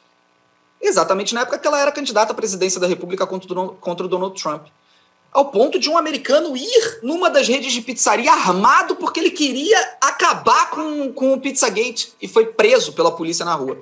Exatamente 0.84 1.34
na 1.34 1.42
época 1.42 1.58
que 1.58 1.66
ela 1.66 1.80
era 1.80 1.92
candidata 1.92 2.34
à 2.34 2.36
presidência 2.36 2.80
da 2.80 2.88
República 2.88 3.26
contra 3.26 4.06
o, 4.06 4.08
Donald 4.10 4.40
Trump. 4.40 4.68
Ao 5.32 5.46
ponto 5.46 5.80
de 5.80 5.90
um 5.90 5.98
americano 5.98 6.56
ir 6.56 7.00
numa 7.02 7.30
das 7.30 7.48
redes 7.48 7.72
de 7.72 7.82
pizzaria 7.82 8.32
armado 8.32 8.98
porque 8.98 9.20
ele 9.20 9.32
queria 9.32 9.80
acabar 10.02 10.70
com, 10.70 11.12
com 11.14 11.34
o 11.34 11.40
Pizzagate 11.40 12.14
e 12.22 12.28
foi 12.28 12.48
preso 12.48 12.94
pela 12.94 13.12
polícia 13.16 13.46
na 13.46 13.56
rua. 13.56 13.78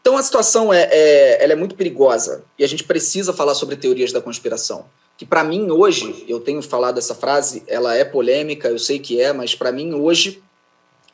Então 0.00 0.16
a 0.16 0.22
situação 0.22 0.72
é, 0.72 0.88
é, 0.90 1.44
ela 1.44 1.52
é 1.52 1.56
muito 1.56 1.74
perigosa 1.74 2.44
e 2.58 2.64
a 2.64 2.68
gente 2.68 2.84
precisa 2.84 3.32
falar 3.32 3.54
sobre 3.54 3.76
teorias 3.76 4.12
da 4.12 4.20
conspiração 4.20 4.86
que 5.16 5.24
para 5.24 5.44
mim 5.44 5.70
hoje, 5.70 6.24
eu 6.28 6.40
tenho 6.40 6.60
falado 6.60 6.98
essa 6.98 7.14
frase, 7.14 7.62
ela 7.66 7.94
é 7.94 8.04
polêmica, 8.04 8.68
eu 8.68 8.78
sei 8.78 8.98
que 8.98 9.20
é, 9.20 9.32
mas 9.32 9.54
para 9.54 9.70
mim 9.70 9.94
hoje 9.94 10.42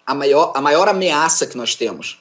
a 0.06 0.14
maior, 0.14 0.52
a 0.54 0.60
maior 0.60 0.88
ameaça 0.88 1.46
que 1.46 1.56
nós 1.56 1.74
temos 1.74 2.20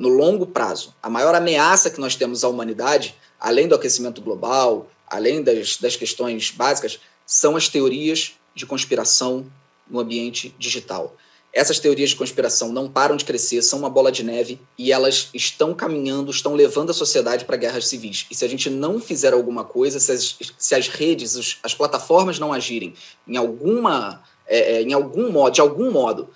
no 0.00 0.08
longo 0.08 0.46
prazo, 0.46 0.94
a 1.02 1.10
maior 1.10 1.34
ameaça 1.34 1.90
que 1.90 2.00
nós 2.00 2.16
temos 2.16 2.42
à 2.42 2.48
humanidade, 2.48 3.14
além 3.38 3.68
do 3.68 3.74
aquecimento 3.74 4.22
global, 4.22 4.90
além 5.06 5.42
das, 5.42 5.76
das 5.76 5.94
questões 5.94 6.50
básicas, 6.50 6.98
são 7.26 7.54
as 7.54 7.68
teorias 7.68 8.32
de 8.54 8.64
conspiração 8.64 9.44
no 9.90 10.00
ambiente 10.00 10.54
digital. 10.58 11.14
Essas 11.52 11.78
teorias 11.78 12.10
de 12.10 12.16
conspiração 12.16 12.72
não 12.72 12.88
param 12.88 13.14
de 13.14 13.26
crescer, 13.26 13.60
são 13.60 13.78
uma 13.78 13.90
bola 13.90 14.10
de 14.10 14.22
neve 14.24 14.58
e 14.78 14.90
elas 14.90 15.28
estão 15.34 15.74
caminhando, 15.74 16.30
estão 16.30 16.54
levando 16.54 16.88
a 16.88 16.94
sociedade 16.94 17.44
para 17.44 17.58
guerras 17.58 17.86
civis. 17.86 18.24
E 18.30 18.34
se 18.34 18.42
a 18.42 18.48
gente 18.48 18.70
não 18.70 18.98
fizer 19.00 19.34
alguma 19.34 19.64
coisa, 19.64 20.00
se 20.00 20.12
as, 20.12 20.36
se 20.56 20.74
as 20.74 20.88
redes, 20.88 21.58
as 21.62 21.74
plataformas 21.74 22.38
não 22.38 22.54
agirem 22.54 22.94
em 23.28 23.36
alguma, 23.36 24.22
é, 24.46 24.76
é, 24.76 24.82
em 24.82 24.94
algum 24.94 25.30
modo, 25.30 25.52
de 25.52 25.60
algum 25.60 25.90
modo, 25.90 26.30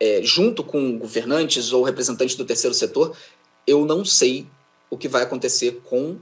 é, 0.00 0.20
junto 0.22 0.62
com 0.62 0.98
governantes 0.98 1.72
ou 1.72 1.82
representantes 1.82 2.36
do 2.36 2.44
terceiro 2.44 2.74
setor, 2.74 3.16
eu 3.66 3.84
não 3.84 4.04
sei 4.04 4.46
o 4.90 4.96
que 4.96 5.08
vai 5.08 5.22
acontecer 5.22 5.80
com 5.84 6.16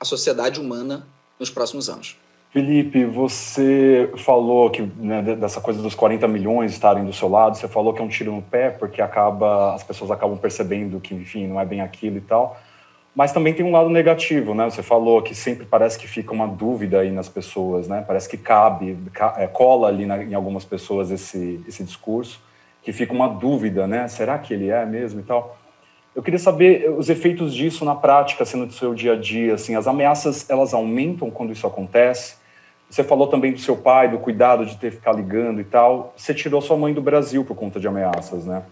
a 0.00 0.04
sociedade 0.04 0.60
humana 0.60 1.06
nos 1.38 1.50
próximos 1.50 1.88
anos. 1.88 2.16
Felipe, 2.50 3.04
você 3.04 4.10
falou 4.16 4.70
que 4.70 4.82
né, 4.82 5.22
dessa 5.36 5.60
coisa 5.60 5.82
dos 5.82 5.94
40 5.94 6.26
milhões 6.26 6.72
estarem 6.72 7.04
do 7.04 7.12
seu 7.12 7.28
lado, 7.28 7.56
você 7.56 7.68
falou 7.68 7.92
que 7.92 8.00
é 8.00 8.04
um 8.04 8.08
tiro 8.08 8.32
no 8.32 8.40
pé, 8.40 8.70
porque 8.70 9.02
acaba 9.02 9.74
as 9.74 9.82
pessoas 9.82 10.10
acabam 10.10 10.38
percebendo 10.38 10.98
que, 10.98 11.14
enfim, 11.14 11.46
não 11.46 11.60
é 11.60 11.64
bem 11.66 11.82
aquilo 11.82 12.16
e 12.16 12.22
tal. 12.22 12.58
Mas 13.14 13.32
também 13.32 13.52
tem 13.52 13.66
um 13.66 13.72
lado 13.72 13.90
negativo, 13.90 14.54
né? 14.54 14.70
Você 14.70 14.82
falou 14.82 15.20
que 15.20 15.34
sempre 15.34 15.66
parece 15.66 15.98
que 15.98 16.06
fica 16.06 16.32
uma 16.32 16.46
dúvida 16.46 17.00
aí 17.00 17.10
nas 17.10 17.28
pessoas, 17.28 17.86
né? 17.86 18.02
Parece 18.06 18.28
que 18.28 18.36
cabe, 18.36 18.96
é, 19.36 19.46
cola 19.46 19.88
ali 19.88 20.06
na, 20.06 20.22
em 20.22 20.34
algumas 20.34 20.64
pessoas 20.64 21.10
esse, 21.10 21.60
esse 21.66 21.84
discurso, 21.84 22.40
que 22.82 22.92
fica 22.92 23.12
uma 23.12 23.28
dúvida, 23.28 23.86
né? 23.86 24.08
Será 24.08 24.38
que 24.38 24.54
ele 24.54 24.70
é 24.70 24.84
mesmo 24.84 25.20
e 25.20 25.22
tal? 25.22 25.56
Eu 26.14 26.22
queria 26.22 26.38
saber 26.38 26.90
os 26.90 27.08
efeitos 27.08 27.54
disso 27.54 27.84
na 27.84 27.94
prática, 27.94 28.44
sendo 28.44 28.66
do 28.66 28.72
seu 28.72 28.94
dia 28.94 29.12
a 29.12 29.16
dia, 29.16 29.54
assim, 29.54 29.76
as 29.76 29.86
ameaças, 29.86 30.48
elas 30.50 30.74
aumentam 30.74 31.30
quando 31.30 31.52
isso 31.52 31.66
acontece? 31.66 32.36
Você 32.90 33.04
falou 33.04 33.26
também 33.26 33.52
do 33.52 33.58
seu 33.58 33.76
pai, 33.76 34.08
do 34.08 34.18
cuidado 34.18 34.64
de 34.64 34.76
ter 34.76 34.90
que 34.90 34.96
ficar 34.96 35.12
ligando 35.12 35.60
e 35.60 35.64
tal. 35.64 36.14
Você 36.16 36.32
tirou 36.32 36.60
sua 36.60 36.76
mãe 36.76 36.94
do 36.94 37.02
Brasil 37.02 37.44
por 37.44 37.54
conta 37.54 37.78
de 37.78 37.86
ameaças, 37.86 38.46
né? 38.46 38.62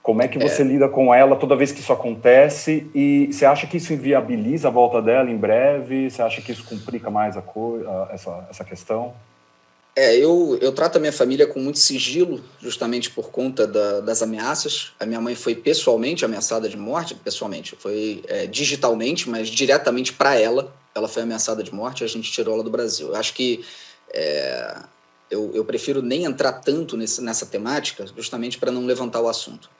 Como 0.00 0.22
é 0.22 0.28
que 0.28 0.38
você 0.38 0.62
é. 0.62 0.64
lida 0.64 0.88
com 0.88 1.12
ela 1.12 1.34
toda 1.34 1.56
vez 1.56 1.72
que 1.72 1.80
isso 1.80 1.92
acontece? 1.92 2.88
E 2.94 3.28
você 3.32 3.44
acha 3.44 3.66
que 3.66 3.78
isso 3.78 3.92
inviabiliza 3.92 4.68
a 4.68 4.70
volta 4.70 5.02
dela 5.02 5.28
em 5.28 5.36
breve? 5.36 6.08
Você 6.08 6.22
acha 6.22 6.40
que 6.40 6.52
isso 6.52 6.64
complica 6.64 7.10
mais 7.10 7.36
a 7.36 7.40
a, 7.40 8.08
essa, 8.12 8.46
essa 8.48 8.64
questão? 8.64 9.12
É, 9.98 10.14
eu, 10.14 10.58
eu 10.60 10.72
trato 10.72 10.96
a 10.96 11.00
minha 11.00 11.12
família 11.12 11.46
com 11.46 11.58
muito 11.58 11.78
sigilo, 11.78 12.44
justamente 12.60 13.10
por 13.10 13.30
conta 13.30 13.66
da, 13.66 14.00
das 14.00 14.20
ameaças. 14.20 14.92
A 15.00 15.06
minha 15.06 15.20
mãe 15.22 15.34
foi 15.34 15.54
pessoalmente 15.54 16.22
ameaçada 16.22 16.68
de 16.68 16.76
morte, 16.76 17.14
pessoalmente, 17.14 17.74
foi 17.78 18.22
é, 18.28 18.46
digitalmente, 18.46 19.28
mas 19.28 19.48
diretamente 19.48 20.12
para 20.12 20.38
ela 20.38 20.70
ela 20.94 21.08
foi 21.08 21.22
ameaçada 21.22 21.62
de 21.62 21.72
morte, 21.74 22.02
a 22.02 22.06
gente 22.06 22.30
tirou 22.32 22.54
ela 22.54 22.62
do 22.62 22.70
Brasil. 22.70 23.08
Eu 23.08 23.16
acho 23.16 23.34
que 23.34 23.64
é, 24.12 24.76
eu, 25.30 25.50
eu, 25.54 25.64
prefiro 25.64 26.00
nem 26.00 26.24
entrar 26.24 26.54
tanto 26.54 26.96
nesse, 26.96 27.20
nessa 27.20 27.46
temática, 27.46 28.06
justamente 28.16 28.58
para 28.58 28.72
não 28.72 28.86
levantar 28.86 29.20
o 29.20 29.28
assunto. 29.28 29.70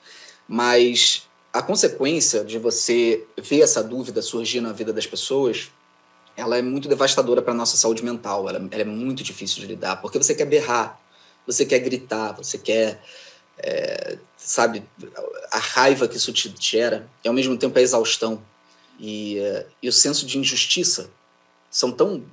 Mas 0.47 1.23
a 1.51 1.61
consequência 1.61 2.43
de 2.43 2.59
você 2.59 3.25
ver 3.41 3.61
essa 3.61 3.83
dúvida 3.83 4.21
surgir 4.21 4.61
na 4.61 4.71
vida 4.71 4.93
das 4.93 5.07
pessoas, 5.07 5.71
ela 6.37 6.55
é 6.55 6.61
muito 6.61 6.87
devastadora 6.87 7.41
para 7.41 7.51
a 7.51 7.55
nossa 7.55 7.75
saúde 7.75 8.05
mental. 8.05 8.47
Ela, 8.47 8.59
ela, 8.71 8.81
é 8.81 8.85
muito 8.85 9.23
difícil 9.23 9.59
de 9.59 9.65
lidar, 9.67 9.97
porque 9.97 10.19
você 10.19 10.35
quer 10.35 10.45
berrar, 10.45 11.01
você 11.45 11.65
quer 11.65 11.79
gritar, 11.79 12.33
você 12.33 12.57
quer. 12.59 13.03
É, 13.59 14.19
sabe, 14.37 14.83
a 15.51 15.57
raiva 15.57 16.07
que 16.07 16.15
isso 16.15 16.31
te 16.31 16.53
gera 16.59 17.09
e 17.25 17.27
ao 17.27 17.33
mesmo 17.33 17.57
tempo 17.57 17.79
a 17.79 17.81
exaustão 17.81 18.39
e, 18.99 19.39
uh, 19.39 19.65
e 19.81 19.89
o 19.89 19.91
senso 19.91 20.27
de 20.27 20.37
injustiça 20.37 21.09
são 21.71 21.91
tão 21.91 22.23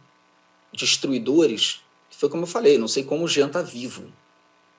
destruidores 0.71 1.81
que 2.11 2.17
foi 2.17 2.29
como 2.29 2.43
eu 2.43 2.47
falei, 2.47 2.77
não 2.77 2.87
sei 2.87 3.05
como 3.05 3.25
o 3.25 3.29
Jean 3.29 3.47
está 3.47 3.63
vivo. 3.63 4.05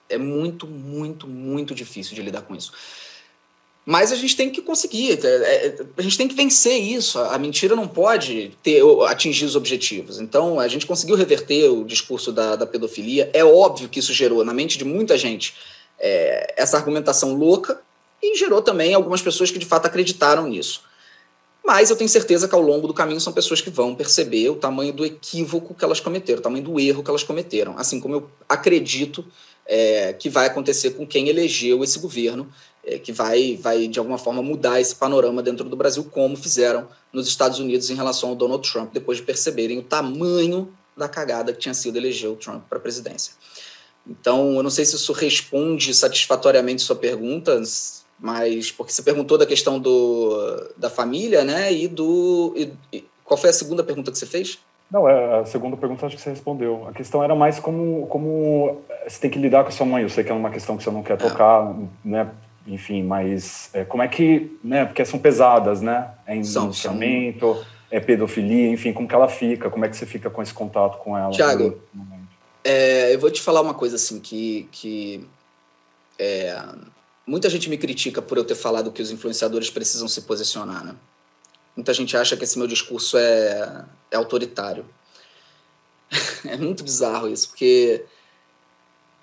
É 0.07 0.19
muito, 0.19 0.67
muito, 0.67 1.27
muito 1.27 1.73
difícil 1.73 2.13
de 2.13 2.21
lidar 2.21 2.43
com 2.43 2.55
isso. 2.55 2.71
Mas 3.85 4.11
a 4.11 4.15
gente 4.15 4.35
tem 4.35 4.49
que 4.49 4.63
conseguir, 4.63 5.19
é, 5.23 5.27
é, 5.27 5.75
a 5.95 6.01
gente 6.01 6.17
tem 6.17 6.27
que 6.27 6.33
vencer 6.33 6.81
isso. 6.81 7.19
A 7.19 7.37
mentira 7.37 7.75
não 7.75 7.87
pode 7.87 8.51
ter, 8.63 8.81
atingir 9.07 9.45
os 9.45 9.55
objetivos. 9.55 10.19
Então, 10.19 10.59
a 10.59 10.67
gente 10.67 10.87
conseguiu 10.87 11.15
reverter 11.15 11.69
o 11.69 11.85
discurso 11.85 12.31
da, 12.31 12.55
da 12.55 12.65
pedofilia. 12.65 13.29
É 13.31 13.45
óbvio 13.45 13.87
que 13.87 13.99
isso 13.99 14.11
gerou 14.11 14.43
na 14.43 14.55
mente 14.55 14.77
de 14.79 14.83
muita 14.83 15.15
gente 15.15 15.53
é, 15.99 16.55
essa 16.57 16.77
argumentação 16.77 17.35
louca 17.35 17.79
e 18.21 18.35
gerou 18.35 18.61
também 18.61 18.95
algumas 18.95 19.21
pessoas 19.21 19.51
que 19.51 19.59
de 19.59 19.65
fato 19.65 19.85
acreditaram 19.85 20.47
nisso. 20.47 20.81
Mas 21.63 21.89
eu 21.89 21.95
tenho 21.95 22.09
certeza 22.09 22.47
que 22.47 22.53
ao 22.55 22.61
longo 22.61 22.87
do 22.87 22.93
caminho 22.93 23.19
são 23.19 23.33
pessoas 23.33 23.59
que 23.59 23.71
vão 23.71 23.95
perceber 23.95 24.49
o 24.49 24.55
tamanho 24.55 24.93
do 24.93 25.03
equívoco 25.03 25.73
que 25.73 25.83
elas 25.83 25.99
cometeram, 25.99 26.39
o 26.39 26.43
tamanho 26.43 26.63
do 26.63 26.79
erro 26.79 27.03
que 27.03 27.09
elas 27.09 27.23
cometeram. 27.23 27.75
Assim 27.77 27.99
como 27.99 28.15
eu 28.15 28.29
acredito 28.47 29.25
é, 29.65 30.13
que 30.13 30.29
vai 30.29 30.45
acontecer 30.45 30.91
com 30.91 31.07
quem 31.07 31.27
elegeu 31.27 31.83
esse 31.83 31.97
governo, 31.97 32.47
é, 32.85 32.99
que 32.99 33.11
vai, 33.11 33.57
vai, 33.57 33.87
de 33.87 33.99
alguma 33.99 34.17
forma, 34.17 34.41
mudar 34.41 34.79
esse 34.79 34.95
panorama 34.95 35.41
dentro 35.41 35.67
do 35.67 35.75
Brasil, 35.75 36.03
como 36.11 36.37
fizeram 36.37 36.87
nos 37.11 37.27
Estados 37.27 37.59
Unidos 37.59 37.89
em 37.89 37.95
relação 37.95 38.29
ao 38.29 38.35
Donald 38.35 38.69
Trump, 38.69 38.93
depois 38.93 39.17
de 39.17 39.23
perceberem 39.23 39.79
o 39.79 39.83
tamanho 39.83 40.71
da 40.95 41.09
cagada 41.09 41.51
que 41.51 41.59
tinha 41.59 41.73
sido 41.73 41.97
eleger 41.97 42.29
o 42.29 42.35
Trump 42.35 42.63
para 42.69 42.77
a 42.77 42.81
presidência. 42.81 43.33
Então, 44.07 44.55
eu 44.55 44.63
não 44.63 44.69
sei 44.69 44.85
se 44.85 44.95
isso 44.95 45.11
responde 45.13 45.93
satisfatoriamente 45.93 46.81
sua 46.81 46.95
pergunta, 46.95 47.59
mas 48.19 48.71
porque 48.71 48.93
você 48.93 49.01
perguntou 49.01 49.37
da 49.37 49.45
questão 49.45 49.79
do, 49.79 50.69
da 50.77 50.89
família, 50.89 51.43
né? 51.43 51.73
E 51.73 51.87
do. 51.87 52.53
E, 52.55 52.71
e, 52.93 53.05
qual 53.23 53.37
foi 53.37 53.49
a 53.49 53.53
segunda 53.53 53.83
pergunta 53.83 54.11
que 54.11 54.17
você 54.17 54.27
fez? 54.27 54.59
Não, 54.91 55.09
é, 55.09 55.39
a 55.39 55.45
segunda 55.45 55.75
pergunta 55.75 56.05
acho 56.05 56.15
que 56.15 56.21
você 56.21 56.29
respondeu. 56.29 56.87
A 56.87 56.93
questão 56.93 57.23
era 57.23 57.33
mais 57.33 57.59
como, 57.59 58.05
como 58.07 58.81
você 59.07 59.19
tem 59.19 59.31
que 59.31 59.39
lidar 59.39 59.63
com 59.63 59.69
a 59.69 59.71
sua 59.71 59.85
mãe. 59.85 60.03
Eu 60.03 60.09
sei 60.09 60.23
que 60.23 60.31
é 60.31 60.33
uma 60.33 60.51
questão 60.51 60.77
que 60.77 60.83
você 60.83 60.91
não 60.91 61.01
quer 61.01 61.13
é. 61.13 61.17
tocar, 61.17 61.71
é. 61.71 62.07
né? 62.07 62.31
Enfim, 62.67 63.03
mas 63.03 63.69
é, 63.73 63.83
como 63.85 64.01
é 64.01 64.07
que, 64.07 64.57
né? 64.63 64.85
Porque 64.85 65.05
são 65.05 65.19
pesadas, 65.19 65.81
né? 65.81 66.11
É 66.25 66.35
endividamento, 66.35 67.63
é 67.91 67.99
pedofilia, 67.99 68.69
enfim, 68.69 68.91
como 68.91 69.07
que 69.07 69.13
ela 69.13 69.29
fica? 69.29 69.69
Como 69.69 69.85
é 69.85 69.89
que 69.89 69.95
você 69.95 70.05
fica 70.05 70.29
com 70.29 70.41
esse 70.41 70.53
contato 70.53 70.97
com 70.97 71.17
ela? 71.17 71.31
Tiago, 71.31 71.79
é, 72.63 73.13
eu 73.13 73.19
vou 73.19 73.29
te 73.29 73.41
falar 73.41 73.61
uma 73.61 73.75
coisa 73.75 73.95
assim 73.95 74.19
que, 74.19 74.67
que 74.71 75.27
é, 76.17 76.59
Muita 77.25 77.49
gente 77.49 77.69
me 77.69 77.77
critica 77.77 78.21
por 78.21 78.37
eu 78.37 78.45
ter 78.45 78.53
falado 78.53 78.91
que 78.91 79.01
os 79.01 79.09
influenciadores 79.09 79.71
precisam 79.71 80.07
se 80.07 80.21
posicionar, 80.21 80.85
né? 80.85 80.95
Muita 81.75 81.91
gente 81.91 82.15
acha 82.15 82.37
que 82.37 82.43
esse 82.43 82.57
meu 82.57 82.67
discurso 82.67 83.17
é, 83.17 83.85
é 84.11 84.15
autoritário. 84.15 84.85
é 86.45 86.55
muito 86.55 86.83
bizarro 86.83 87.27
isso, 87.27 87.49
porque 87.49 88.05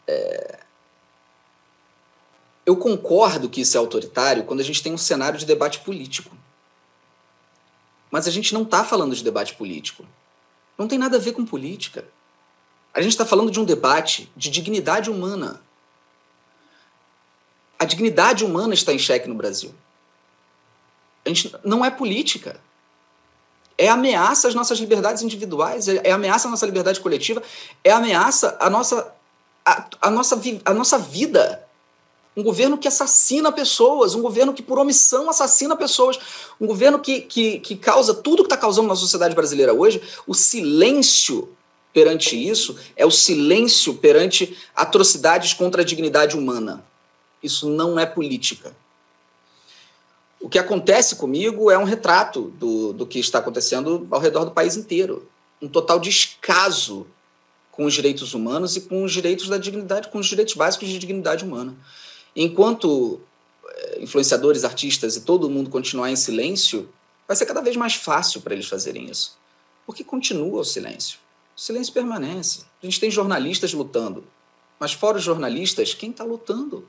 é, 0.09 0.59
eu 2.64 2.77
concordo 2.77 3.48
que 3.48 3.61
isso 3.61 3.77
é 3.77 3.81
autoritário 3.81 4.44
quando 4.44 4.61
a 4.61 4.64
gente 4.64 4.83
tem 4.83 4.92
um 4.92 4.98
cenário 4.98 5.38
de 5.38 5.46
debate 5.46 5.81
político. 5.81 6.37
Mas 8.11 8.29
a 8.29 8.31
gente 8.31 8.55
não 8.55 8.62
está 8.62 8.85
falando 8.85 9.14
de 9.14 9.25
debate 9.25 9.55
político. 9.55 10.05
Não 10.77 10.87
tem 10.87 10.98
nada 10.98 11.16
a 11.16 11.20
ver 11.20 11.33
com 11.33 11.44
política. 11.44 12.05
A 12.92 13.01
gente 13.01 13.12
está 13.12 13.25
falando 13.25 13.51
de 13.51 13.59
um 13.59 13.64
debate 13.64 14.31
de 14.37 14.51
dignidade 14.51 15.11
humana 15.11 15.61
a 17.83 17.85
dignidade 17.85 18.44
humana 18.44 18.75
está 18.75 18.92
em 18.92 18.98
xeque 18.98 19.29
no 19.29 19.35
Brasil. 19.35 19.75
A 21.25 21.29
gente 21.29 21.53
não 21.64 21.85
é 21.85 21.90
política. 21.90 22.61
É 23.77 23.88
ameaça 23.88 24.46
às 24.46 24.55
nossas 24.55 24.79
liberdades 24.79 25.20
individuais, 25.22 25.88
é, 25.88 26.01
é 26.05 26.12
ameaça 26.12 26.46
à 26.46 26.51
nossa 26.51 26.64
liberdade 26.64 27.01
coletiva, 27.01 27.42
é 27.83 27.90
ameaça 27.90 28.57
à 28.61 28.70
nossa 28.70 29.12
a, 29.64 29.88
a, 30.01 30.11
nossa, 30.11 30.40
a 30.64 30.72
nossa 30.72 30.96
vida. 30.96 31.62
Um 32.37 32.42
governo 32.42 32.79
que 32.79 32.88
assassina 32.88 33.53
pessoas, 33.53 34.14
um 34.14 34.23
governo 34.23 34.55
que, 34.55 34.62
por 34.62 34.79
omissão, 34.79 35.29
assassina 35.29 35.77
pessoas, 35.77 36.18
um 36.61 36.66
governo 36.66 36.99
que, 36.99 37.21
que, 37.21 37.59
que 37.59 37.77
causa 37.77 38.14
tudo 38.14 38.42
que 38.42 38.47
está 38.47 38.57
causando 38.57 38.88
na 38.88 38.97
sociedade 38.97 39.35
brasileira 39.35 39.75
hoje. 39.75 40.01
O 40.27 40.35
silêncio 40.35 41.49
perante 41.92 42.37
isso 42.37 42.79
é 42.97 43.05
o 43.05 43.11
silêncio 43.11 43.95
perante 43.95 44.57
atrocidades 44.75 45.53
contra 45.53 45.83
a 45.83 45.85
dignidade 45.85 46.37
humana. 46.37 46.83
Isso 47.42 47.68
não 47.68 47.99
é 47.99 48.07
política. 48.07 48.75
O 50.40 50.49
que 50.49 50.59
acontece 50.59 51.16
comigo 51.16 51.71
é 51.71 51.79
um 51.79 51.85
retrato 51.85 52.53
do, 52.59 52.92
do 52.92 53.07
que 53.07 53.18
está 53.18 53.38
acontecendo 53.38 54.07
ao 54.11 54.18
redor 54.18 54.45
do 54.45 54.51
país 54.51 54.77
inteiro. 54.77 55.29
Um 55.61 55.68
total 55.68 56.01
descaso 56.01 57.07
com 57.71 57.85
os 57.85 57.95
direitos 57.95 58.35
humanos 58.35 58.77
e 58.77 58.81
com 58.81 59.05
os 59.05 59.12
direitos 59.12 59.49
da 59.49 59.57
dignidade, 59.57 60.09
com 60.09 60.18
os 60.18 60.27
direitos 60.27 60.55
básicos 60.55 60.88
de 60.88 60.99
dignidade 60.99 61.45
humana. 61.45 61.77
Enquanto 62.35 63.21
eh, 63.66 63.99
influenciadores, 64.01 64.64
artistas 64.64 65.16
e 65.16 65.21
todo 65.23 65.51
mundo 65.51 65.71
continuar 65.71 66.11
em 66.11 66.16
silêncio, 66.16 66.88
vai 67.27 67.37
ser 67.37 67.47
cada 67.47 67.61
vez 67.61 67.77
mais 67.77 67.95
fácil 67.95 68.40
para 68.40 68.55
eles 68.55 68.66
fazerem 68.66 69.11
isso. 69.11 69.37
Porque 69.87 70.05
continua 70.05 70.61
o 70.61 70.64
silêncio. 70.64 71.18
O 71.57 71.61
silêncio 71.61 71.92
permanece. 71.92 72.64
A 72.83 72.87
gente 72.87 73.01
tem 73.01 73.11
jornalistas 73.11 73.73
lutando. 73.73 74.25
Mas 74.79 74.92
fora 74.92 75.18
os 75.18 75.23
jornalistas, 75.23 75.95
quem 75.95 76.11
está 76.11 76.25
lutando? 76.25 76.88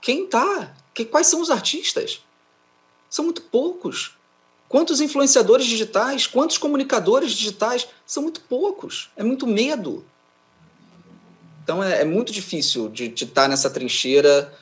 Quem 0.00 0.24
está? 0.24 0.74
Quais 1.10 1.26
são 1.26 1.40
os 1.40 1.50
artistas? 1.50 2.20
São 3.08 3.24
muito 3.24 3.42
poucos. 3.42 4.16
Quantos 4.68 5.00
influenciadores 5.00 5.66
digitais, 5.66 6.26
quantos 6.26 6.58
comunicadores 6.58 7.32
digitais? 7.32 7.88
São 8.06 8.22
muito 8.22 8.40
poucos. 8.42 9.10
É 9.16 9.22
muito 9.22 9.46
medo. 9.46 10.04
Então 11.70 11.84
é, 11.84 12.00
é 12.00 12.04
muito 12.04 12.32
difícil 12.32 12.88
de, 12.88 13.14
estar 13.14 13.46
nessa 13.46 13.70
trincheira 13.70 14.52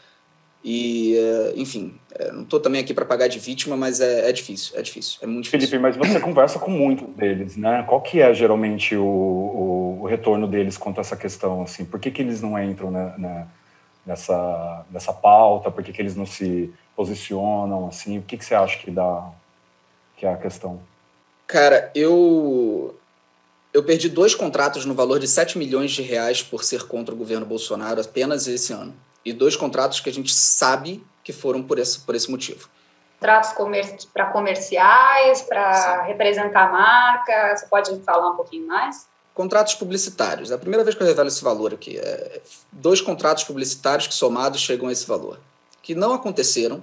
e, 0.63 1.17
uh, 1.17 1.59
enfim, 1.59 1.99
é, 2.15 2.31
não 2.33 2.43
estou 2.43 2.61
também 2.61 2.83
aqui 2.83 2.93
para 2.93 3.07
pagar 3.07 3.29
de 3.29 3.39
vítima, 3.39 3.79
mas 3.79 3.99
é, 3.99 4.29
é, 4.29 4.33
difícil, 4.33 4.79
é 4.79 4.83
difícil, 4.83 5.19
é 5.23 5.27
muito 5.27 5.45
difícil. 5.45 5.71
Felipe, 5.71 5.83
mas 5.83 5.97
você 5.97 6.21
conversa 6.21 6.59
com 6.59 6.71
muitos 6.71 7.09
deles, 7.17 7.57
né? 7.57 7.83
Qual 7.89 8.03
que 8.03 8.21
é 8.21 8.35
geralmente 8.35 8.95
o, 8.95 9.07
o, 9.07 9.99
o, 10.03 10.07
retorno 10.07 10.47
deles 10.47 10.77
quanto 10.77 10.99
a 10.99 11.01
essa 11.01 11.17
questão? 11.17 11.63
Assim, 11.63 11.83
por 11.83 11.99
que, 11.99 12.11
que 12.11 12.21
eles 12.21 12.43
não 12.43 12.63
entram 12.63 12.91
na, 12.91 13.17
na, 13.17 13.47
nessa, 14.05 14.85
nessa 14.91 15.13
pauta? 15.15 15.71
Por 15.71 15.83
que, 15.83 15.95
que 15.95 16.03
eles 16.03 16.15
não 16.15 16.27
se 16.27 16.71
posicionam? 16.95 17.89
Assim, 17.89 18.19
o 18.19 18.23
que, 18.23 18.37
que 18.37 18.45
você 18.45 18.55
acha 18.55 18.77
que 18.77 18.91
dá 18.91 19.31
que 20.15 20.27
é 20.27 20.31
a 20.31 20.37
questão? 20.37 20.79
Cara, 21.47 21.91
eu 21.95 22.98
eu 23.73 23.83
perdi 23.83 24.09
dois 24.09 24.35
contratos 24.35 24.85
no 24.85 24.95
valor 24.95 25.19
de 25.19 25.29
7 25.29 25.59
milhões 25.59 25.93
de 25.93 26.03
reais 26.03 26.43
por 26.43 26.65
ser 26.65 26.87
contra 26.87 27.15
o 27.15 27.19
governo 27.19 27.45
Bolsonaro 27.45 28.01
apenas 28.01 28.47
esse 28.47 28.73
ano. 28.73 28.95
E 29.25 29.33
dois 29.33 29.57
contratos 29.57 30.01
que 30.01 30.09
a 30.09 30.13
gente 30.13 30.35
sabe 30.35 31.05
que 31.23 31.33
foram 31.33 31.63
por 31.63 31.79
esse, 31.79 32.01
por 32.01 32.15
esse 32.15 32.31
motivo. 32.31 32.69
Contratos 33.21 33.53
comer 33.53 33.97
para 34.15 34.27
comerciais, 34.27 35.43
para 35.43 36.03
representar 36.05 36.69
a 36.69 36.73
marca, 36.73 37.57
você 37.57 37.67
pode 37.67 38.01
falar 38.01 38.31
um 38.31 38.37
pouquinho 38.37 38.67
mais? 38.67 39.07
Contratos 39.35 39.75
publicitários. 39.75 40.51
É 40.51 40.55
a 40.55 40.59
primeira 40.59 40.85
vez 40.85 40.97
que 40.97 41.03
eu 41.03 41.07
revelo 41.07 41.29
esse 41.29 41.43
valor 41.43 41.75
aqui. 41.75 41.99
É 41.99 42.41
dois 42.73 43.01
contratos 43.01 43.45
publicitários 43.45 44.07
que 44.07 44.15
somados 44.15 44.61
chegam 44.61 44.89
a 44.89 44.93
esse 44.93 45.07
valor. 45.07 45.39
Que 45.83 45.95
não 45.95 46.13
aconteceram 46.13 46.83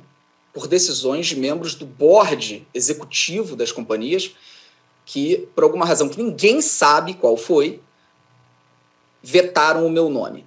por 0.53 0.67
decisões 0.67 1.27
de 1.27 1.35
membros 1.35 1.73
do 1.73 1.85
board 1.85 2.65
executivo 2.73 3.55
das 3.55 3.71
companhias 3.71 4.35
que, 5.05 5.47
por 5.53 5.63
alguma 5.63 5.85
razão 5.85 6.09
que 6.09 6.21
ninguém 6.21 6.61
sabe 6.61 7.13
qual 7.13 7.37
foi, 7.37 7.79
vetaram 9.21 9.85
o 9.85 9.89
meu 9.89 10.09
nome. 10.09 10.45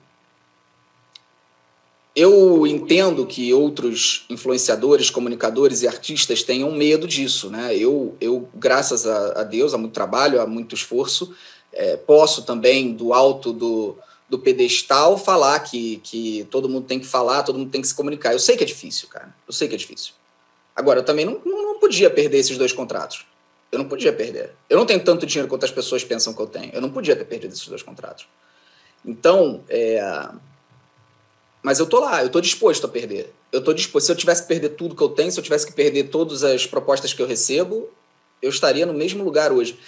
Eu 2.14 2.66
entendo 2.66 3.24
que 3.24 3.54
outros 3.54 4.26
influenciadores, 4.28 5.08
comunicadores 5.08 5.82
e 5.82 5.88
artistas 5.88 6.42
tenham 6.42 6.72
medo 6.72 7.06
disso, 7.06 7.48
né? 7.48 7.76
Eu, 7.76 8.16
eu 8.20 8.48
graças 8.54 9.06
a, 9.06 9.40
a 9.40 9.44
Deus, 9.44 9.72
há 9.72 9.78
muito 9.78 9.92
trabalho, 9.92 10.40
há 10.40 10.46
muito 10.46 10.74
esforço, 10.74 11.32
é, 11.72 11.96
posso 11.96 12.42
também, 12.42 12.92
do 12.92 13.12
alto 13.12 13.52
do, 13.52 13.96
do 14.28 14.36
pedestal 14.36 15.16
falar 15.16 15.60
que, 15.60 16.00
que 16.02 16.44
todo 16.50 16.68
mundo 16.68 16.86
tem 16.86 16.98
que 16.98 17.06
falar, 17.06 17.44
todo 17.44 17.58
mundo 17.58 17.70
tem 17.70 17.80
que 17.80 17.86
se 17.86 17.94
comunicar. 17.94 18.32
Eu 18.32 18.40
sei 18.40 18.56
que 18.56 18.64
é 18.64 18.66
difícil, 18.66 19.08
cara. 19.08 19.32
Eu 19.46 19.52
sei 19.52 19.68
que 19.68 19.76
é 19.76 19.78
difícil. 19.78 20.12
Agora, 20.74 21.00
eu 21.00 21.04
também 21.04 21.24
não, 21.24 21.40
não 21.44 21.78
podia 21.78 22.10
perder 22.10 22.38
esses 22.38 22.58
dois 22.58 22.72
contratos. 22.72 23.27
Eu 23.70 23.78
não 23.78 23.86
podia 23.86 24.12
perder. 24.12 24.52
Eu 24.68 24.78
não 24.78 24.86
tenho 24.86 25.02
tanto 25.02 25.26
dinheiro 25.26 25.48
quanto 25.48 25.64
as 25.64 25.70
pessoas 25.70 26.02
pensam 26.04 26.32
que 26.32 26.40
eu 26.40 26.46
tenho. 26.46 26.70
Eu 26.72 26.80
não 26.80 26.90
podia 26.90 27.14
ter 27.14 27.24
perdido 27.24 27.52
esses 27.52 27.66
dois 27.66 27.82
contratos. 27.82 28.26
Então, 29.04 29.62
é... 29.68 30.28
mas 31.62 31.78
eu 31.78 31.86
tô 31.86 32.00
lá, 32.00 32.22
eu 32.22 32.30
tô 32.30 32.40
disposto 32.40 32.86
a 32.86 32.88
perder. 32.88 33.32
Eu 33.52 33.62
tô 33.62 33.72
disposto. 33.72 34.06
Se 34.06 34.12
eu 34.12 34.16
tivesse 34.16 34.42
que 34.42 34.48
perder 34.48 34.70
tudo 34.70 34.94
que 34.94 35.02
eu 35.02 35.10
tenho, 35.10 35.30
se 35.30 35.38
eu 35.38 35.44
tivesse 35.44 35.66
que 35.66 35.72
perder 35.72 36.04
todas 36.04 36.42
as 36.42 36.66
propostas 36.66 37.12
que 37.12 37.20
eu 37.20 37.26
recebo, 37.26 37.90
eu 38.40 38.50
estaria 38.50 38.86
no 38.86 38.94
mesmo 38.94 39.22
lugar 39.22 39.52
hoje. 39.52 39.78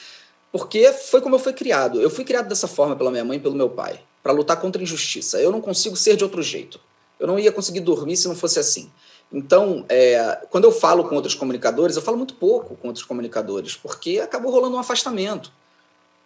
Porque 0.52 0.92
foi 0.92 1.20
como 1.20 1.36
eu 1.36 1.38
fui 1.38 1.52
criado. 1.52 2.00
Eu 2.00 2.10
fui 2.10 2.24
criado 2.24 2.48
dessa 2.48 2.68
forma 2.68 2.96
pela 2.96 3.10
minha 3.10 3.24
mãe 3.24 3.38
e 3.38 3.40
pelo 3.40 3.54
meu 3.54 3.70
pai 3.70 4.00
para 4.22 4.32
lutar 4.32 4.60
contra 4.60 4.80
a 4.80 4.84
injustiça. 4.84 5.40
Eu 5.40 5.50
não 5.50 5.60
consigo 5.60 5.96
ser 5.96 6.16
de 6.16 6.24
outro 6.24 6.42
jeito. 6.42 6.80
Eu 7.18 7.26
não 7.26 7.38
ia 7.38 7.52
conseguir 7.52 7.80
dormir 7.80 8.16
se 8.16 8.28
não 8.28 8.36
fosse 8.36 8.58
assim. 8.58 8.90
Então, 9.32 9.84
é, 9.88 10.40
quando 10.50 10.64
eu 10.64 10.72
falo 10.72 11.08
com 11.08 11.14
outros 11.14 11.34
comunicadores, 11.34 11.96
eu 11.96 12.02
falo 12.02 12.16
muito 12.16 12.34
pouco 12.34 12.76
com 12.76 12.88
outros 12.88 13.04
comunicadores, 13.04 13.76
porque 13.76 14.18
acabou 14.18 14.50
rolando 14.50 14.76
um 14.76 14.80
afastamento. 14.80 15.52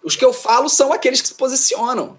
Os 0.03 0.17
que 0.17 0.25
eu 0.25 0.33
falo 0.33 0.69
são 0.69 0.93
aqueles 0.93 1.21
que 1.21 1.29
se 1.29 1.35
posicionam. 1.35 2.19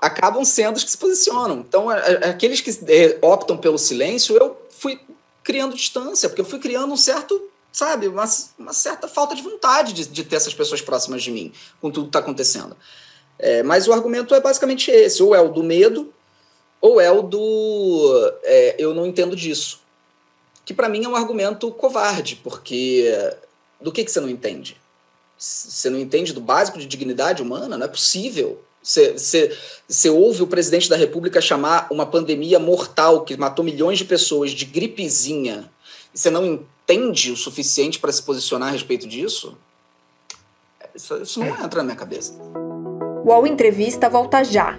Acabam 0.00 0.44
sendo 0.44 0.76
os 0.76 0.84
que 0.84 0.90
se 0.90 0.98
posicionam. 0.98 1.58
Então, 1.60 1.88
aqueles 1.90 2.60
que 2.60 2.70
é, 2.88 3.18
optam 3.20 3.56
pelo 3.56 3.76
silêncio, 3.76 4.36
eu 4.36 4.56
fui 4.70 5.00
criando 5.42 5.74
distância, 5.74 6.28
porque 6.28 6.40
eu 6.40 6.44
fui 6.44 6.60
criando 6.60 6.92
um 6.92 6.96
certo, 6.96 7.40
sabe, 7.72 8.06
uma, 8.06 8.24
uma 8.58 8.72
certa 8.72 9.08
falta 9.08 9.34
de 9.34 9.42
vontade 9.42 9.92
de, 9.92 10.06
de 10.06 10.24
ter 10.24 10.36
essas 10.36 10.54
pessoas 10.54 10.80
próximas 10.80 11.22
de 11.22 11.30
mim, 11.30 11.52
com 11.80 11.90
tudo 11.90 12.04
que 12.04 12.10
está 12.10 12.20
acontecendo. 12.20 12.76
É, 13.38 13.62
mas 13.62 13.88
o 13.88 13.92
argumento 13.92 14.34
é 14.34 14.40
basicamente 14.40 14.90
esse: 14.90 15.22
ou 15.22 15.34
é 15.34 15.40
o 15.40 15.48
do 15.48 15.62
medo, 15.62 16.12
ou 16.80 17.00
é 17.00 17.10
o 17.10 17.22
do 17.22 18.32
é, 18.44 18.76
eu 18.78 18.94
não 18.94 19.06
entendo 19.06 19.34
disso. 19.34 19.80
Que 20.70 20.74
para 20.74 20.88
mim 20.88 21.04
é 21.04 21.08
um 21.08 21.16
argumento 21.16 21.68
covarde, 21.72 22.36
porque 22.36 23.12
do 23.80 23.90
que, 23.90 24.04
que 24.04 24.12
você 24.12 24.20
não 24.20 24.30
entende? 24.30 24.76
Você 25.36 25.90
não 25.90 25.98
entende 25.98 26.32
do 26.32 26.40
básico 26.40 26.78
de 26.78 26.86
dignidade 26.86 27.42
humana? 27.42 27.76
Não 27.76 27.86
é 27.86 27.88
possível. 27.88 28.62
Você, 28.80 29.18
você, 29.18 29.58
você 29.88 30.08
ouve 30.08 30.44
o 30.44 30.46
presidente 30.46 30.88
da 30.88 30.94
República 30.94 31.40
chamar 31.40 31.88
uma 31.90 32.06
pandemia 32.06 32.60
mortal 32.60 33.24
que 33.24 33.36
matou 33.36 33.64
milhões 33.64 33.98
de 33.98 34.04
pessoas 34.04 34.52
de 34.52 34.64
gripezinha 34.64 35.68
e 36.14 36.18
você 36.20 36.30
não 36.30 36.46
entende 36.46 37.32
o 37.32 37.36
suficiente 37.36 37.98
para 37.98 38.12
se 38.12 38.22
posicionar 38.22 38.68
a 38.68 38.70
respeito 38.70 39.08
disso? 39.08 39.58
Isso, 40.94 41.16
isso 41.16 41.40
não 41.40 41.48
entra 41.48 41.78
na 41.78 41.82
minha 41.82 41.96
cabeça. 41.96 42.32
O 43.24 43.44
Entrevista 43.44 44.08
volta 44.08 44.44
já. 44.44 44.78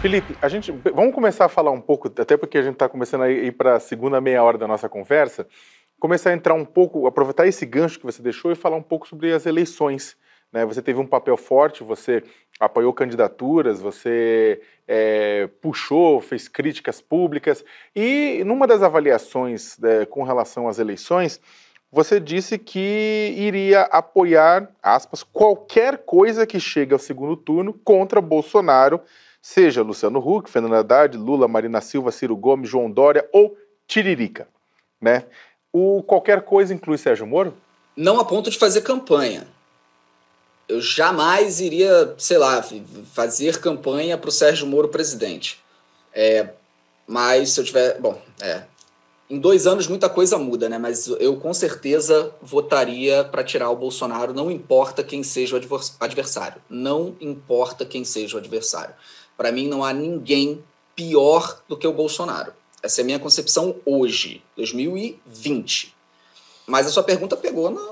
Felipe, 0.00 0.34
a 0.40 0.48
gente 0.48 0.72
vamos 0.72 1.14
começar 1.14 1.44
a 1.44 1.48
falar 1.48 1.70
um 1.72 1.80
pouco, 1.80 2.08
até 2.08 2.34
porque 2.34 2.56
a 2.56 2.62
gente 2.62 2.72
está 2.72 2.88
começando 2.88 3.20
a 3.20 3.30
ir 3.30 3.52
para 3.52 3.76
a 3.76 3.80
segunda 3.80 4.18
meia 4.18 4.42
hora 4.42 4.56
da 4.56 4.66
nossa 4.66 4.88
conversa, 4.88 5.46
começar 5.98 6.30
a 6.30 6.32
entrar 6.32 6.54
um 6.54 6.64
pouco, 6.64 7.06
aproveitar 7.06 7.46
esse 7.46 7.66
gancho 7.66 7.98
que 7.98 8.06
você 8.06 8.22
deixou 8.22 8.50
e 8.50 8.54
falar 8.54 8.76
um 8.76 8.82
pouco 8.82 9.06
sobre 9.06 9.30
as 9.30 9.44
eleições. 9.44 10.16
Né? 10.50 10.64
Você 10.64 10.80
teve 10.80 10.98
um 10.98 11.06
papel 11.06 11.36
forte, 11.36 11.84
você 11.84 12.24
apoiou 12.58 12.94
candidaturas, 12.94 13.78
você 13.78 14.62
é, 14.88 15.50
puxou, 15.60 16.18
fez 16.22 16.48
críticas 16.48 17.02
públicas 17.02 17.62
e 17.94 18.42
numa 18.46 18.66
das 18.66 18.82
avaliações 18.82 19.76
é, 19.84 20.06
com 20.06 20.22
relação 20.22 20.66
às 20.66 20.78
eleições, 20.78 21.38
você 21.92 22.18
disse 22.18 22.56
que 22.56 23.34
iria 23.36 23.82
apoiar, 23.82 24.70
aspas, 24.82 25.22
qualquer 25.22 25.98
coisa 25.98 26.46
que 26.46 26.58
chegue 26.58 26.94
ao 26.94 26.98
segundo 26.98 27.36
turno 27.36 27.74
contra 27.74 28.18
Bolsonaro, 28.22 29.02
seja 29.40 29.82
Luciano 29.82 30.18
Huck, 30.18 30.50
Fernando 30.50 30.74
Haddad, 30.74 31.16
Lula, 31.16 31.48
Marina 31.48 31.80
Silva, 31.80 32.10
Ciro 32.12 32.36
Gomes, 32.36 32.68
João 32.68 32.90
Dória 32.90 33.28
ou 33.32 33.56
Tiririca, 33.86 34.46
né? 35.00 35.24
O 35.72 36.02
qualquer 36.02 36.42
coisa 36.42 36.74
inclui 36.74 36.98
Sérgio 36.98 37.26
Moro? 37.26 37.54
Não 37.96 38.18
a 38.20 38.24
ponto 38.24 38.50
de 38.50 38.58
fazer 38.58 38.82
campanha. 38.82 39.46
eu 40.68 40.80
jamais 40.80 41.60
iria, 41.60 42.14
sei 42.16 42.38
lá, 42.38 42.64
fazer 43.12 43.60
campanha 43.60 44.16
para 44.16 44.28
o 44.28 44.32
Sérgio 44.32 44.66
Moro 44.66 44.88
presidente. 44.88 45.60
É, 46.12 46.50
mas 47.06 47.50
se 47.50 47.60
eu 47.60 47.64
tiver. 47.64 47.98
Bom, 48.00 48.20
é. 48.40 48.62
Em 49.28 49.38
dois 49.38 49.64
anos 49.66 49.86
muita 49.86 50.08
coisa 50.08 50.38
muda, 50.38 50.68
né? 50.68 50.76
Mas 50.76 51.06
eu 51.06 51.36
com 51.36 51.54
certeza 51.54 52.34
votaria 52.42 53.22
para 53.24 53.44
tirar 53.44 53.70
o 53.70 53.76
Bolsonaro, 53.76 54.34
não 54.34 54.50
importa 54.50 55.04
quem 55.04 55.22
seja 55.22 55.54
o 55.54 55.60
adversário. 56.00 56.60
Não 56.68 57.16
importa 57.20 57.84
quem 57.84 58.04
seja 58.04 58.36
o 58.36 58.40
adversário. 58.40 58.94
Para 59.40 59.52
mim, 59.52 59.68
não 59.68 59.82
há 59.82 59.90
ninguém 59.90 60.62
pior 60.94 61.62
do 61.66 61.74
que 61.74 61.86
o 61.86 61.94
Bolsonaro. 61.94 62.52
Essa 62.82 63.00
é 63.00 63.02
a 63.02 63.06
minha 63.06 63.18
concepção 63.18 63.74
hoje, 63.86 64.42
2020. 64.54 65.94
Mas 66.66 66.86
a 66.86 66.90
sua 66.90 67.02
pergunta 67.02 67.38
pegou 67.38 67.70
na, 67.70 67.88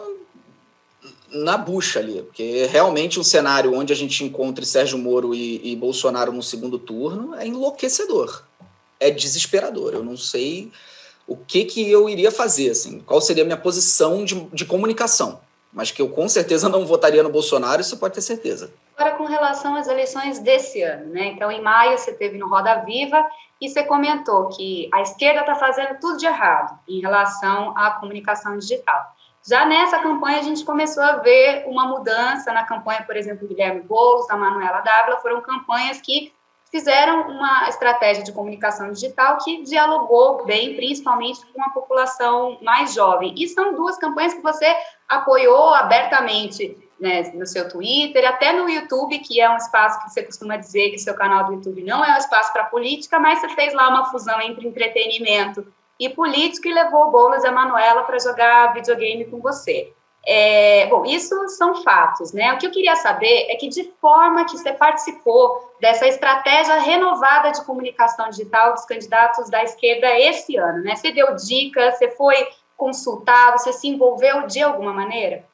na 1.30 1.56
bucha 1.56 2.00
ali, 2.00 2.20
porque 2.20 2.66
realmente 2.66 3.18
um 3.18 3.24
cenário 3.24 3.72
onde 3.72 3.94
a 3.94 3.96
gente 3.96 4.22
encontre 4.22 4.66
Sérgio 4.66 4.98
Moro 4.98 5.34
e, 5.34 5.72
e 5.72 5.74
Bolsonaro 5.74 6.32
no 6.32 6.42
segundo 6.42 6.78
turno 6.78 7.34
é 7.34 7.46
enlouquecedor, 7.46 8.42
é 9.00 9.10
desesperador. 9.10 9.94
Eu 9.94 10.04
não 10.04 10.18
sei 10.18 10.70
o 11.26 11.34
que, 11.34 11.64
que 11.64 11.90
eu 11.90 12.10
iria 12.10 12.30
fazer, 12.30 12.68
assim, 12.68 13.00
qual 13.00 13.22
seria 13.22 13.42
a 13.42 13.46
minha 13.46 13.56
posição 13.56 14.22
de, 14.22 14.38
de 14.52 14.66
comunicação, 14.66 15.40
mas 15.72 15.90
que 15.90 16.02
eu 16.02 16.10
com 16.10 16.28
certeza 16.28 16.68
não 16.68 16.84
votaria 16.84 17.22
no 17.22 17.30
Bolsonaro, 17.30 17.80
isso 17.80 17.96
pode 17.96 18.12
ter 18.12 18.20
certeza. 18.20 18.70
Agora, 18.98 19.14
com 19.14 19.26
relação 19.26 19.76
às 19.76 19.86
eleições 19.86 20.40
desse 20.40 20.82
ano, 20.82 21.12
né? 21.12 21.26
Então, 21.26 21.52
em 21.52 21.62
maio, 21.62 21.96
você 21.96 22.12
teve 22.12 22.36
no 22.36 22.48
Roda 22.48 22.82
Viva 22.84 23.24
e 23.60 23.68
você 23.68 23.84
comentou 23.84 24.48
que 24.48 24.90
a 24.92 25.00
esquerda 25.00 25.42
está 25.42 25.54
fazendo 25.54 26.00
tudo 26.00 26.18
de 26.18 26.26
errado 26.26 26.76
em 26.88 27.00
relação 27.00 27.78
à 27.78 27.92
comunicação 27.92 28.58
digital. 28.58 29.00
Já 29.48 29.64
nessa 29.64 30.00
campanha, 30.00 30.40
a 30.40 30.42
gente 30.42 30.64
começou 30.64 31.04
a 31.04 31.12
ver 31.18 31.62
uma 31.68 31.86
mudança 31.86 32.52
na 32.52 32.64
campanha, 32.64 33.04
por 33.04 33.16
exemplo, 33.16 33.46
do 33.46 33.54
Guilherme 33.54 33.82
Boulos, 33.82 34.26
da 34.26 34.36
Manuela 34.36 34.80
Dávila, 34.80 35.18
foram 35.18 35.40
campanhas 35.42 36.00
que 36.00 36.32
fizeram 36.68 37.28
uma 37.28 37.68
estratégia 37.68 38.24
de 38.24 38.32
comunicação 38.32 38.90
digital 38.90 39.38
que 39.38 39.62
dialogou 39.62 40.44
bem, 40.44 40.74
principalmente 40.74 41.46
com 41.46 41.62
a 41.62 41.70
população 41.70 42.58
mais 42.62 42.94
jovem. 42.94 43.32
E 43.38 43.46
são 43.46 43.74
duas 43.74 43.96
campanhas 43.96 44.34
que 44.34 44.42
você 44.42 44.66
apoiou 45.08 45.72
abertamente 45.72 46.87
né, 47.00 47.30
no 47.34 47.46
seu 47.46 47.68
Twitter, 47.68 48.26
até 48.28 48.52
no 48.52 48.68
YouTube, 48.68 49.18
que 49.20 49.40
é 49.40 49.48
um 49.48 49.56
espaço 49.56 50.02
que 50.02 50.10
você 50.10 50.22
costuma 50.22 50.56
dizer 50.56 50.90
que 50.90 50.98
seu 50.98 51.14
canal 51.14 51.46
do 51.46 51.54
YouTube 51.54 51.82
não 51.84 52.04
é 52.04 52.14
um 52.14 52.18
espaço 52.18 52.52
para 52.52 52.64
política, 52.64 53.18
mas 53.18 53.40
você 53.40 53.48
fez 53.50 53.72
lá 53.72 53.88
uma 53.88 54.10
fusão 54.10 54.40
entre 54.40 54.66
entretenimento 54.66 55.66
e 55.98 56.08
política 56.08 56.68
e 56.68 56.74
levou 56.74 57.06
o 57.06 57.10
Boulos 57.10 57.44
e 57.44 57.46
a 57.46 57.52
Manuela 57.52 58.02
para 58.02 58.18
jogar 58.18 58.72
videogame 58.74 59.24
com 59.24 59.40
você. 59.40 59.92
É, 60.26 60.86
bom, 60.88 61.06
isso 61.06 61.48
são 61.48 61.82
fatos, 61.82 62.32
né? 62.32 62.52
O 62.52 62.58
que 62.58 62.66
eu 62.66 62.70
queria 62.70 62.96
saber 62.96 63.46
é 63.48 63.56
que 63.56 63.68
de 63.68 63.84
forma 64.00 64.44
que 64.44 64.58
você 64.58 64.72
participou 64.72 65.72
dessa 65.80 66.06
estratégia 66.06 66.78
renovada 66.80 67.50
de 67.50 67.64
comunicação 67.64 68.28
digital 68.28 68.74
dos 68.74 68.84
candidatos 68.84 69.48
da 69.48 69.62
esquerda 69.62 70.06
esse 70.18 70.56
ano, 70.56 70.82
né? 70.82 70.96
Você 70.96 71.12
deu 71.12 71.34
dicas, 71.34 71.96
você 71.96 72.10
foi 72.10 72.48
consultado, 72.76 73.58
você 73.58 73.72
se 73.72 73.88
envolveu 73.88 74.46
de 74.46 74.60
alguma 74.60 74.92
maneira? 74.92 75.44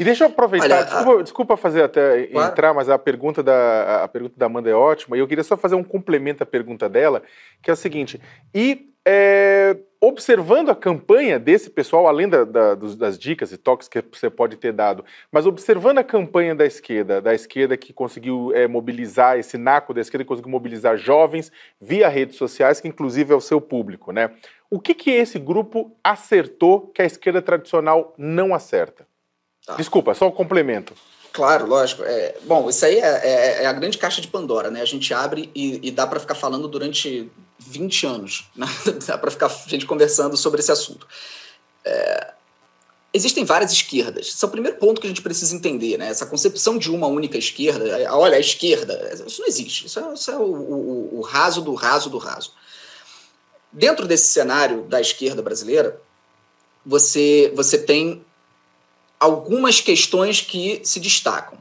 E 0.00 0.04
deixa 0.04 0.24
eu 0.24 0.28
aproveitar, 0.28 0.64
Olha, 0.64 0.84
desculpa, 0.84 1.12
a... 1.12 1.22
desculpa, 1.22 1.56
fazer 1.58 1.82
até 1.82 2.26
claro. 2.28 2.50
entrar, 2.50 2.72
mas 2.72 2.88
a 2.88 2.98
pergunta, 2.98 3.42
da, 3.42 4.02
a 4.02 4.08
pergunta 4.08 4.34
da 4.34 4.46
Amanda 4.46 4.70
é 4.70 4.74
ótima, 4.74 5.14
e 5.14 5.20
eu 5.20 5.28
queria 5.28 5.44
só 5.44 5.58
fazer 5.58 5.74
um 5.74 5.84
complemento 5.84 6.42
à 6.42 6.46
pergunta 6.46 6.88
dela, 6.88 7.22
que 7.62 7.68
é 7.68 7.72
o 7.74 7.76
seguinte, 7.76 8.18
e 8.54 8.90
é, 9.06 9.76
observando 10.00 10.70
a 10.70 10.74
campanha 10.74 11.38
desse 11.38 11.68
pessoal, 11.68 12.06
além 12.06 12.30
da, 12.30 12.44
da, 12.44 12.74
das 12.74 13.18
dicas 13.18 13.52
e 13.52 13.58
toques 13.58 13.88
que 13.88 14.02
você 14.10 14.30
pode 14.30 14.56
ter 14.56 14.72
dado, 14.72 15.04
mas 15.30 15.44
observando 15.44 15.98
a 15.98 16.04
campanha 16.04 16.54
da 16.54 16.64
esquerda, 16.64 17.20
da 17.20 17.34
esquerda 17.34 17.76
que 17.76 17.92
conseguiu 17.92 18.52
é, 18.54 18.66
mobilizar, 18.66 19.38
esse 19.38 19.58
naco 19.58 19.92
da 19.92 20.00
esquerda 20.00 20.24
que 20.24 20.28
conseguiu 20.28 20.50
mobilizar 20.50 20.96
jovens 20.96 21.52
via 21.78 22.08
redes 22.08 22.36
sociais, 22.36 22.80
que 22.80 22.88
inclusive 22.88 23.34
é 23.34 23.36
o 23.36 23.40
seu 23.40 23.60
público, 23.60 24.12
né? 24.12 24.30
O 24.70 24.80
que, 24.80 24.94
que 24.94 25.10
esse 25.10 25.38
grupo 25.38 25.94
acertou 26.02 26.88
que 26.88 27.02
a 27.02 27.04
esquerda 27.04 27.42
tradicional 27.42 28.14
não 28.16 28.54
acerta? 28.54 29.09
Tá. 29.66 29.76
Desculpa, 29.76 30.14
só 30.14 30.28
um 30.28 30.32
complemento. 30.32 30.94
Claro, 31.32 31.66
lógico. 31.66 32.02
É, 32.02 32.36
bom, 32.44 32.68
isso 32.68 32.84
aí 32.84 32.98
é, 32.98 33.20
é, 33.22 33.62
é, 33.62 33.66
a 33.66 33.72
grande 33.72 33.98
caixa 33.98 34.20
de 34.20 34.28
Pandora, 34.28 34.70
né? 34.70 34.80
A 34.80 34.86
gente 34.86 35.14
abre 35.14 35.50
e, 35.54 35.88
e 35.88 35.90
dá 35.90 36.06
para 36.06 36.18
ficar 36.18 36.34
falando 36.34 36.66
durante 36.66 37.30
20 37.58 38.06
anos, 38.06 38.50
né? 38.56 38.66
dá 39.06 39.16
para 39.16 39.30
ficar 39.30 39.46
a 39.46 39.68
gente 39.68 39.86
conversando 39.86 40.36
sobre 40.36 40.60
esse 40.60 40.72
assunto. 40.72 41.06
É, 41.84 42.32
existem 43.14 43.44
várias 43.44 43.72
esquerdas. 43.72 44.28
Esse 44.28 44.44
é 44.44 44.48
o 44.48 44.50
primeiro 44.50 44.76
ponto 44.78 45.00
que 45.00 45.06
a 45.06 45.10
gente 45.10 45.22
precisa 45.22 45.54
entender, 45.54 45.98
né? 45.98 46.08
Essa 46.08 46.26
concepção 46.26 46.76
de 46.76 46.90
uma 46.90 47.06
única 47.06 47.38
esquerda, 47.38 47.86
é, 48.00 48.10
olha, 48.10 48.36
a 48.36 48.40
esquerda, 48.40 49.12
isso 49.26 49.40
não 49.40 49.48
existe. 49.48 49.86
Isso 49.86 50.00
é, 50.00 50.12
isso 50.14 50.30
é 50.30 50.36
o, 50.36 50.42
o, 50.42 51.18
o 51.18 51.20
raso 51.20 51.62
do 51.62 51.74
raso 51.74 52.10
do 52.10 52.18
raso. 52.18 52.52
Dentro 53.72 54.06
desse 54.06 54.32
cenário 54.32 54.82
da 54.82 55.00
esquerda 55.00 55.40
brasileira, 55.40 56.00
você, 56.84 57.52
você 57.54 57.78
tem 57.78 58.24
algumas 59.20 59.80
questões 59.80 60.40
que 60.40 60.80
se 60.82 60.98
destacam. 60.98 61.60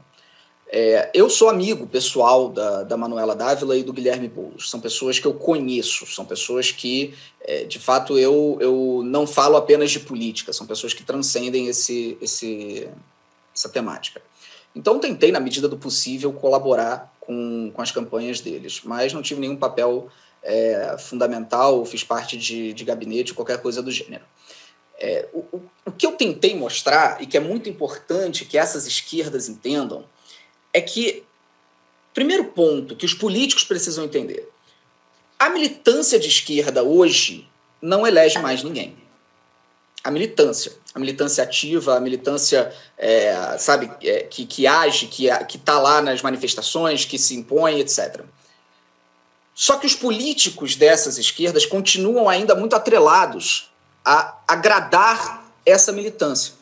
É, 0.71 1.09
eu 1.15 1.29
sou 1.29 1.49
amigo 1.49 1.87
pessoal 1.87 2.47
da, 2.47 2.83
da 2.83 2.95
Manuela 2.95 3.35
Dávila 3.35 3.75
e 3.75 3.83
do 3.83 3.91
Guilherme 3.91 4.29
Boulos. 4.29 4.69
São 4.69 4.79
pessoas 4.79 5.19
que 5.19 5.25
eu 5.25 5.33
conheço, 5.33 6.05
são 6.05 6.23
pessoas 6.23 6.71
que, 6.71 7.13
é, 7.41 7.63
de 7.63 7.79
fato, 7.79 8.17
eu, 8.17 8.57
eu 8.61 9.01
não 9.03 9.25
falo 9.25 9.57
apenas 9.57 9.91
de 9.91 9.99
política, 9.99 10.53
são 10.53 10.67
pessoas 10.67 10.93
que 10.93 11.03
transcendem 11.03 11.67
esse, 11.67 12.17
esse, 12.21 12.87
essa 13.53 13.67
temática. 13.67 14.21
Então, 14.75 14.99
tentei, 14.99 15.31
na 15.31 15.39
medida 15.39 15.67
do 15.67 15.75
possível, 15.75 16.31
colaborar 16.31 17.11
com, 17.19 17.71
com 17.73 17.81
as 17.81 17.91
campanhas 17.91 18.39
deles, 18.39 18.81
mas 18.83 19.11
não 19.11 19.23
tive 19.23 19.41
nenhum 19.41 19.55
papel 19.55 20.07
é, 20.43 20.95
fundamental, 20.99 21.83
fiz 21.83 22.03
parte 22.03 22.37
de, 22.37 22.73
de 22.73 22.85
gabinete, 22.85 23.33
qualquer 23.33 23.59
coisa 23.59 23.81
do 23.81 23.91
gênero. 23.91 24.23
É, 24.99 25.27
o, 25.33 25.61
o 25.85 25.91
que 25.91 26.05
eu 26.05 26.11
tentei 26.11 26.55
mostrar, 26.55 27.21
e 27.21 27.25
que 27.25 27.37
é 27.37 27.39
muito 27.39 27.69
importante 27.69 28.45
que 28.45 28.57
essas 28.57 28.85
esquerdas 28.85 29.47
entendam, 29.47 30.03
é 30.73 30.81
que, 30.81 31.23
primeiro 32.13 32.45
ponto 32.45 32.95
que 32.95 33.05
os 33.05 33.13
políticos 33.13 33.63
precisam 33.63 34.03
entender: 34.03 34.49
a 35.37 35.49
militância 35.49 36.19
de 36.19 36.27
esquerda 36.27 36.83
hoje 36.83 37.47
não 37.81 38.05
elege 38.05 38.39
mais 38.39 38.61
ninguém. 38.61 38.97
A 40.03 40.11
militância, 40.11 40.73
a 40.93 40.99
militância 40.99 41.43
ativa, 41.43 41.97
a 41.97 41.99
militância, 41.99 42.73
é, 42.97 43.57
sabe, 43.57 43.91
é, 44.01 44.23
que, 44.23 44.45
que 44.45 44.65
age, 44.65 45.07
que 45.07 45.27
está 45.27 45.79
lá 45.79 46.01
nas 46.01 46.21
manifestações, 46.21 47.03
que 47.03 47.17
se 47.17 47.35
impõe, 47.35 47.79
etc. 47.79 48.23
Só 49.53 49.77
que 49.77 49.85
os 49.85 49.95
políticos 49.95 50.75
dessas 50.77 51.17
esquerdas 51.17 51.65
continuam 51.65 52.29
ainda 52.29 52.55
muito 52.55 52.75
atrelados 52.75 53.69
a 54.09 54.39
agradar 54.47 55.53
essa 55.63 55.91
militância. 55.91 56.55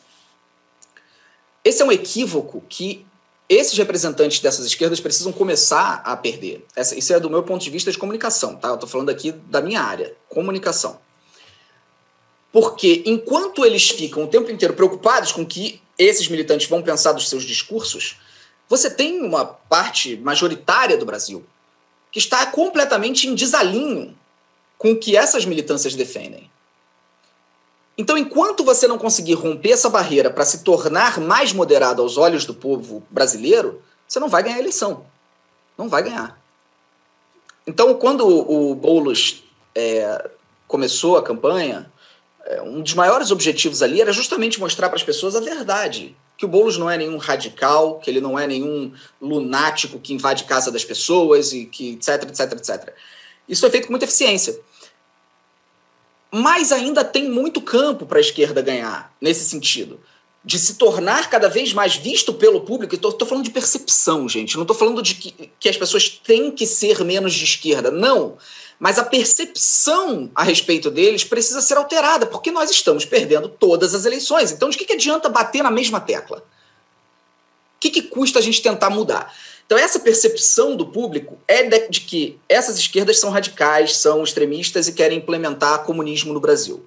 Esse 1.64 1.80
é 1.80 1.84
um 1.84 1.90
equívoco 1.90 2.62
que 2.68 3.06
esses 3.48 3.78
representantes 3.78 4.40
dessas 4.40 4.66
esquerdas 4.66 5.00
precisam 5.00 5.32
começar 5.32 6.02
a 6.04 6.14
perder. 6.14 6.66
Essa, 6.76 6.94
isso 6.94 7.10
é 7.10 7.18
do 7.18 7.30
meu 7.30 7.42
ponto 7.42 7.64
de 7.64 7.70
vista 7.70 7.90
de 7.90 7.96
comunicação, 7.96 8.54
tá? 8.54 8.68
Eu 8.68 8.74
estou 8.74 8.86
falando 8.86 9.08
aqui 9.08 9.32
da 9.32 9.62
minha 9.62 9.80
área, 9.80 10.14
comunicação. 10.28 11.00
Porque 12.52 13.02
enquanto 13.06 13.64
eles 13.64 13.88
ficam 13.88 14.24
o 14.24 14.28
tempo 14.28 14.50
inteiro 14.50 14.74
preocupados 14.74 15.32
com 15.32 15.46
que 15.46 15.80
esses 15.96 16.28
militantes 16.28 16.68
vão 16.68 16.82
pensar 16.82 17.12
dos 17.12 17.30
seus 17.30 17.44
discursos, 17.44 18.18
você 18.68 18.90
tem 18.90 19.22
uma 19.22 19.46
parte 19.46 20.18
majoritária 20.18 20.98
do 20.98 21.06
Brasil 21.06 21.42
que 22.12 22.18
está 22.18 22.44
completamente 22.44 23.26
em 23.26 23.34
desalinho 23.34 24.14
com 24.76 24.92
o 24.92 24.98
que 24.98 25.16
essas 25.16 25.46
militâncias 25.46 25.94
defendem. 25.94 26.50
Então, 27.98 28.16
enquanto 28.16 28.62
você 28.62 28.86
não 28.86 28.96
conseguir 28.96 29.34
romper 29.34 29.72
essa 29.72 29.90
barreira 29.90 30.30
para 30.30 30.44
se 30.44 30.62
tornar 30.62 31.18
mais 31.18 31.52
moderado 31.52 32.00
aos 32.00 32.16
olhos 32.16 32.46
do 32.46 32.54
povo 32.54 33.02
brasileiro, 33.10 33.82
você 34.06 34.20
não 34.20 34.28
vai 34.28 34.44
ganhar 34.44 34.54
a 34.54 34.60
eleição. 34.60 35.04
Não 35.76 35.88
vai 35.88 36.04
ganhar. 36.04 36.40
Então, 37.66 37.92
quando 37.94 38.24
o 38.24 38.72
Boulos 38.76 39.42
é, 39.74 40.30
começou 40.68 41.16
a 41.16 41.22
campanha, 41.24 41.92
é, 42.46 42.62
um 42.62 42.80
dos 42.80 42.94
maiores 42.94 43.32
objetivos 43.32 43.82
ali 43.82 44.00
era 44.00 44.12
justamente 44.12 44.60
mostrar 44.60 44.88
para 44.88 44.96
as 44.96 45.02
pessoas 45.02 45.34
a 45.34 45.40
verdade. 45.40 46.16
Que 46.36 46.44
o 46.44 46.48
Boulos 46.48 46.78
não 46.78 46.88
é 46.88 46.96
nenhum 46.96 47.16
radical, 47.16 47.98
que 47.98 48.08
ele 48.08 48.20
não 48.20 48.38
é 48.38 48.46
nenhum 48.46 48.92
lunático 49.20 49.98
que 49.98 50.14
invade 50.14 50.44
casa 50.44 50.70
das 50.70 50.84
pessoas 50.84 51.52
e 51.52 51.66
que 51.66 51.94
etc, 51.94 52.22
etc, 52.28 52.52
etc. 52.52 52.94
Isso 53.48 53.60
foi 53.60 53.70
feito 53.70 53.86
com 53.86 53.92
muita 53.92 54.04
eficiência. 54.04 54.58
Mas 56.30 56.72
ainda 56.72 57.04
tem 57.04 57.28
muito 57.28 57.60
campo 57.60 58.06
para 58.06 58.18
a 58.18 58.20
esquerda 58.20 58.60
ganhar 58.60 59.14
nesse 59.20 59.48
sentido. 59.48 60.00
De 60.44 60.58
se 60.58 60.74
tornar 60.74 61.28
cada 61.28 61.48
vez 61.48 61.72
mais 61.72 61.96
visto 61.96 62.32
pelo 62.32 62.60
público. 62.60 62.94
Estou 62.94 63.26
falando 63.26 63.44
de 63.44 63.50
percepção, 63.50 64.28
gente. 64.28 64.56
Não 64.56 64.62
estou 64.62 64.76
falando 64.76 65.02
de 65.02 65.14
que, 65.14 65.50
que 65.58 65.68
as 65.68 65.76
pessoas 65.76 66.08
têm 66.08 66.50
que 66.50 66.66
ser 66.66 67.04
menos 67.04 67.34
de 67.34 67.44
esquerda. 67.44 67.90
Não. 67.90 68.36
Mas 68.78 68.98
a 68.98 69.04
percepção 69.04 70.30
a 70.34 70.42
respeito 70.42 70.90
deles 70.90 71.24
precisa 71.24 71.60
ser 71.60 71.76
alterada, 71.76 72.26
porque 72.26 72.50
nós 72.50 72.70
estamos 72.70 73.04
perdendo 73.04 73.48
todas 73.48 73.94
as 73.94 74.04
eleições. 74.04 74.52
Então, 74.52 74.70
de 74.70 74.78
que, 74.78 74.84
que 74.84 74.92
adianta 74.92 75.28
bater 75.28 75.62
na 75.62 75.70
mesma 75.70 76.00
tecla? 76.00 76.44
que, 77.80 77.90
que 77.90 78.02
custa 78.02 78.38
a 78.38 78.42
gente 78.42 78.62
tentar 78.62 78.90
mudar? 78.90 79.32
Então, 79.68 79.76
essa 79.76 80.00
percepção 80.00 80.74
do 80.74 80.86
público 80.86 81.36
é 81.46 81.62
de, 81.62 81.88
de 81.88 82.00
que 82.00 82.40
essas 82.48 82.78
esquerdas 82.78 83.20
são 83.20 83.28
radicais, 83.28 83.98
são 83.98 84.24
extremistas 84.24 84.88
e 84.88 84.94
querem 84.94 85.18
implementar 85.18 85.84
comunismo 85.84 86.32
no 86.32 86.40
Brasil. 86.40 86.86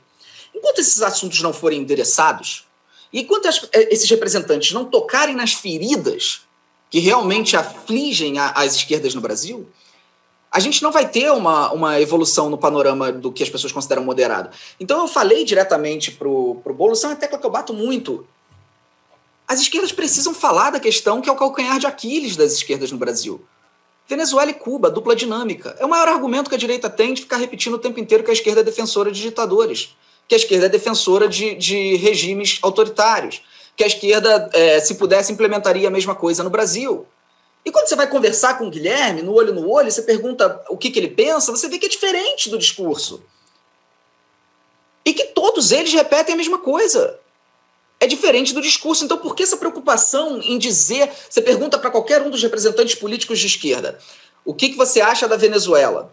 Enquanto 0.52 0.80
esses 0.80 1.00
assuntos 1.04 1.44
não 1.44 1.54
forem 1.54 1.80
endereçados, 1.80 2.66
e 3.14 3.22
enquanto 3.22 3.48
as, 3.48 3.70
eh, 3.72 3.94
esses 3.94 4.10
representantes 4.10 4.72
não 4.72 4.84
tocarem 4.84 5.36
nas 5.36 5.54
feridas 5.54 6.42
que 6.90 6.98
realmente 6.98 7.56
afligem 7.56 8.40
a, 8.40 8.50
as 8.50 8.74
esquerdas 8.74 9.14
no 9.14 9.22
Brasil, 9.22 9.70
a 10.52 10.60
gente 10.60 10.82
não 10.82 10.92
vai 10.92 11.08
ter 11.08 11.32
uma, 11.32 11.72
uma 11.72 12.02
evolução 12.02 12.50
no 12.50 12.58
panorama 12.58 13.12
do 13.12 13.32
que 13.32 13.44
as 13.44 13.50
pessoas 13.50 13.72
consideram 13.72 14.04
moderado. 14.04 14.50
Então 14.80 15.00
eu 15.02 15.08
falei 15.08 15.46
diretamente 15.46 16.12
para 16.12 16.28
o 16.28 16.56
Boulos, 16.66 17.04
é 17.04 17.08
uma 17.08 17.16
tecla 17.16 17.38
que 17.38 17.46
eu 17.46 17.52
bato 17.52 17.76
muito. 17.76 18.26
As 19.52 19.60
esquerdas 19.60 19.92
precisam 19.92 20.34
falar 20.34 20.70
da 20.70 20.80
questão 20.80 21.20
que 21.20 21.30
é 21.30 21.32
o 21.34 21.36
calcanhar 21.36 21.78
de 21.78 21.86
Aquiles 21.86 22.38
das 22.38 22.54
esquerdas 22.54 22.90
no 22.90 22.98
Brasil. 22.98 23.44
Venezuela 24.08 24.50
e 24.50 24.54
Cuba, 24.54 24.90
dupla 24.90 25.14
dinâmica. 25.14 25.76
É 25.78 25.86
o 25.86 25.90
maior 25.90 26.08
argumento 26.08 26.50
que 26.50 26.56
a 26.56 26.58
direita 26.58 26.90
tem 26.90 27.14
de 27.14 27.24
ficar 27.24 27.36
repetindo 27.36 27.74
o 27.74 27.78
tempo 27.78 28.00
inteiro 28.00 28.24
que 28.24 28.30
a 28.30 28.34
esquerda 28.34 28.62
é 28.62 28.64
defensora 28.64 29.12
de 29.12 29.22
ditadores, 29.22 29.94
que 30.26 30.36
a 30.36 30.38
esquerda 30.38 30.68
é 30.68 30.70
defensora 30.70 31.28
de, 31.28 31.54
de 31.56 31.98
regimes 31.98 32.60
autoritários, 32.62 33.42
que 33.76 33.84
a 33.84 33.88
esquerda, 33.88 34.50
é, 34.54 34.80
se 34.80 34.96
pudesse, 34.96 35.34
implementaria 35.34 35.90
a 35.90 35.92
mesma 35.92 36.16
coisa 36.16 36.46
no 36.46 36.50
Brasil. 36.50 37.06
E 37.66 37.72
quando 37.72 37.90
você 37.90 37.96
vai 37.98 38.08
conversar 38.08 38.58
com 38.58 38.68
o 38.68 38.72
Guilherme, 38.72 39.22
no 39.22 39.34
olho 39.34 39.54
no 39.54 39.70
olho, 39.70 39.92
você 39.92 40.04
pergunta 40.04 40.64
o 40.70 40.78
que, 40.78 40.90
que 40.90 40.98
ele 40.98 41.10
pensa, 41.10 41.52
você 41.52 41.68
vê 41.68 41.78
que 41.78 41.88
é 41.88 41.90
diferente 41.90 42.50
do 42.50 42.58
discurso. 42.58 43.22
E 45.04 45.14
que 45.14 45.26
todos 45.26 45.74
eles 45.74 45.92
repetem 45.92 46.36
a 46.36 46.38
mesma 46.38 46.58
coisa. 46.58 47.20
É 48.02 48.08
diferente 48.08 48.52
do 48.52 48.62
discurso. 48.64 49.06
Então, 49.06 49.20
por 49.20 49.36
que 49.36 49.44
essa 49.44 49.56
preocupação 49.56 50.42
em 50.42 50.58
dizer. 50.58 51.12
Você 51.30 51.40
pergunta 51.40 51.78
para 51.78 51.92
qualquer 51.92 52.24
um 52.24 52.32
dos 52.32 52.42
representantes 52.42 52.96
políticos 52.96 53.38
de 53.40 53.46
esquerda: 53.46 54.00
o 54.44 54.56
que, 54.56 54.70
que 54.70 54.76
você 54.76 55.00
acha 55.00 55.28
da 55.28 55.38
Venezuela? 55.38 56.12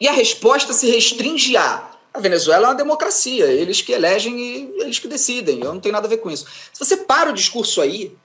E 0.00 0.08
a 0.08 0.12
resposta 0.12 0.72
se 0.72 0.90
restringe 0.90 1.56
a. 1.56 1.92
A 2.12 2.20
Venezuela 2.20 2.66
é 2.66 2.68
uma 2.68 2.74
democracia, 2.76 3.46
eles 3.46 3.80
que 3.80 3.90
elegem 3.90 4.38
e 4.38 4.82
eles 4.82 5.00
que 5.00 5.08
decidem. 5.08 5.60
Eu 5.60 5.74
não 5.74 5.80
tenho 5.80 5.92
nada 5.92 6.06
a 6.06 6.10
ver 6.10 6.18
com 6.18 6.30
isso. 6.30 6.46
Se 6.72 6.84
você 6.84 6.96
para 6.96 7.30
o 7.30 7.32
discurso 7.32 7.80
aí, 7.80 8.16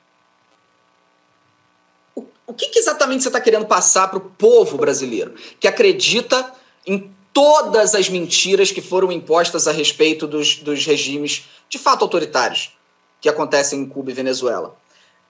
o 2.15 2.53
que, 2.53 2.67
que 2.67 2.79
exatamente 2.79 3.23
você 3.23 3.29
está 3.29 3.41
querendo 3.41 3.65
passar 3.65 4.07
para 4.07 4.17
o 4.17 4.21
povo 4.21 4.77
brasileiro 4.77 5.33
que 5.59 5.67
acredita 5.67 6.53
em 6.85 7.11
todas 7.33 7.95
as 7.95 8.09
mentiras 8.09 8.71
que 8.71 8.81
foram 8.81 9.11
impostas 9.11 9.67
a 9.67 9.71
respeito 9.71 10.27
dos, 10.27 10.55
dos 10.57 10.85
regimes 10.85 11.45
de 11.69 11.77
fato 11.77 12.03
autoritários 12.03 12.73
que 13.21 13.29
acontecem 13.29 13.79
em 13.79 13.85
Cuba 13.85 14.11
e 14.11 14.13
Venezuela? 14.13 14.75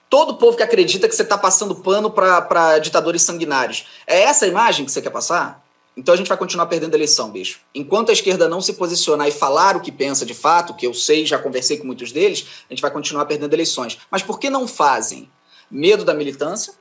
Todo 0.08 0.36
povo 0.36 0.56
que 0.56 0.62
acredita 0.62 1.08
que 1.08 1.14
você 1.14 1.22
está 1.22 1.38
passando 1.38 1.74
pano 1.74 2.10
para 2.10 2.78
ditadores 2.80 3.22
sanguinários. 3.22 3.86
É 4.06 4.22
essa 4.22 4.44
a 4.44 4.48
imagem 4.48 4.84
que 4.84 4.90
você 4.90 5.00
quer 5.00 5.10
passar? 5.10 5.64
Então 5.96 6.14
a 6.14 6.16
gente 6.16 6.28
vai 6.28 6.36
continuar 6.36 6.66
perdendo 6.66 6.94
a 6.94 6.96
eleição, 6.96 7.30
bicho. 7.30 7.60
Enquanto 7.74 8.10
a 8.10 8.12
esquerda 8.12 8.48
não 8.48 8.60
se 8.60 8.72
posicionar 8.72 9.28
e 9.28 9.32
falar 9.32 9.76
o 9.76 9.80
que 9.80 9.92
pensa 9.92 10.24
de 10.24 10.34
fato, 10.34 10.74
que 10.74 10.86
eu 10.86 10.94
sei, 10.94 11.26
já 11.26 11.38
conversei 11.38 11.76
com 11.76 11.86
muitos 11.86 12.10
deles, 12.10 12.46
a 12.68 12.72
gente 12.72 12.82
vai 12.82 12.90
continuar 12.90 13.26
perdendo 13.26 13.52
eleições. 13.52 13.98
Mas 14.10 14.22
por 14.22 14.38
que 14.38 14.48
não 14.48 14.66
fazem? 14.66 15.30
Medo 15.70 16.04
da 16.04 16.14
militância? 16.14 16.74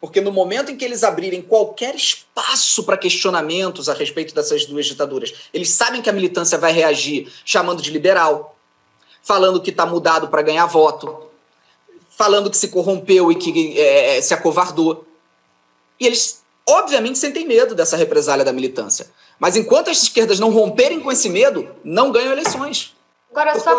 Porque 0.00 0.20
no 0.20 0.30
momento 0.30 0.70
em 0.70 0.76
que 0.76 0.84
eles 0.84 1.02
abrirem 1.02 1.42
qualquer 1.42 1.94
espaço 1.94 2.84
para 2.84 2.96
questionamentos 2.96 3.88
a 3.88 3.94
respeito 3.94 4.34
dessas 4.34 4.64
duas 4.64 4.86
ditaduras, 4.86 5.34
eles 5.52 5.70
sabem 5.70 6.00
que 6.00 6.08
a 6.08 6.12
militância 6.12 6.56
vai 6.56 6.72
reagir 6.72 7.32
chamando 7.44 7.82
de 7.82 7.90
liberal, 7.90 8.56
falando 9.22 9.60
que 9.60 9.70
está 9.70 9.84
mudado 9.84 10.28
para 10.28 10.42
ganhar 10.42 10.66
voto, 10.66 11.28
falando 12.10 12.50
que 12.50 12.56
se 12.56 12.68
corrompeu 12.68 13.32
e 13.32 13.34
que 13.34 13.78
é, 13.78 14.18
é, 14.18 14.22
se 14.22 14.32
acovardou. 14.32 15.04
E 15.98 16.06
eles, 16.06 16.44
obviamente, 16.66 17.18
sentem 17.18 17.46
medo 17.46 17.74
dessa 17.74 17.96
represália 17.96 18.44
da 18.44 18.52
militância. 18.52 19.10
Mas 19.38 19.56
enquanto 19.56 19.90
as 19.90 20.02
esquerdas 20.02 20.38
não 20.38 20.50
romperem 20.50 21.00
com 21.00 21.10
esse 21.10 21.28
medo, 21.28 21.68
não 21.82 22.12
ganham 22.12 22.32
eleições. 22.32 22.96
Agora, 23.30 23.52
Porque... 23.52 23.64
só 23.68 23.76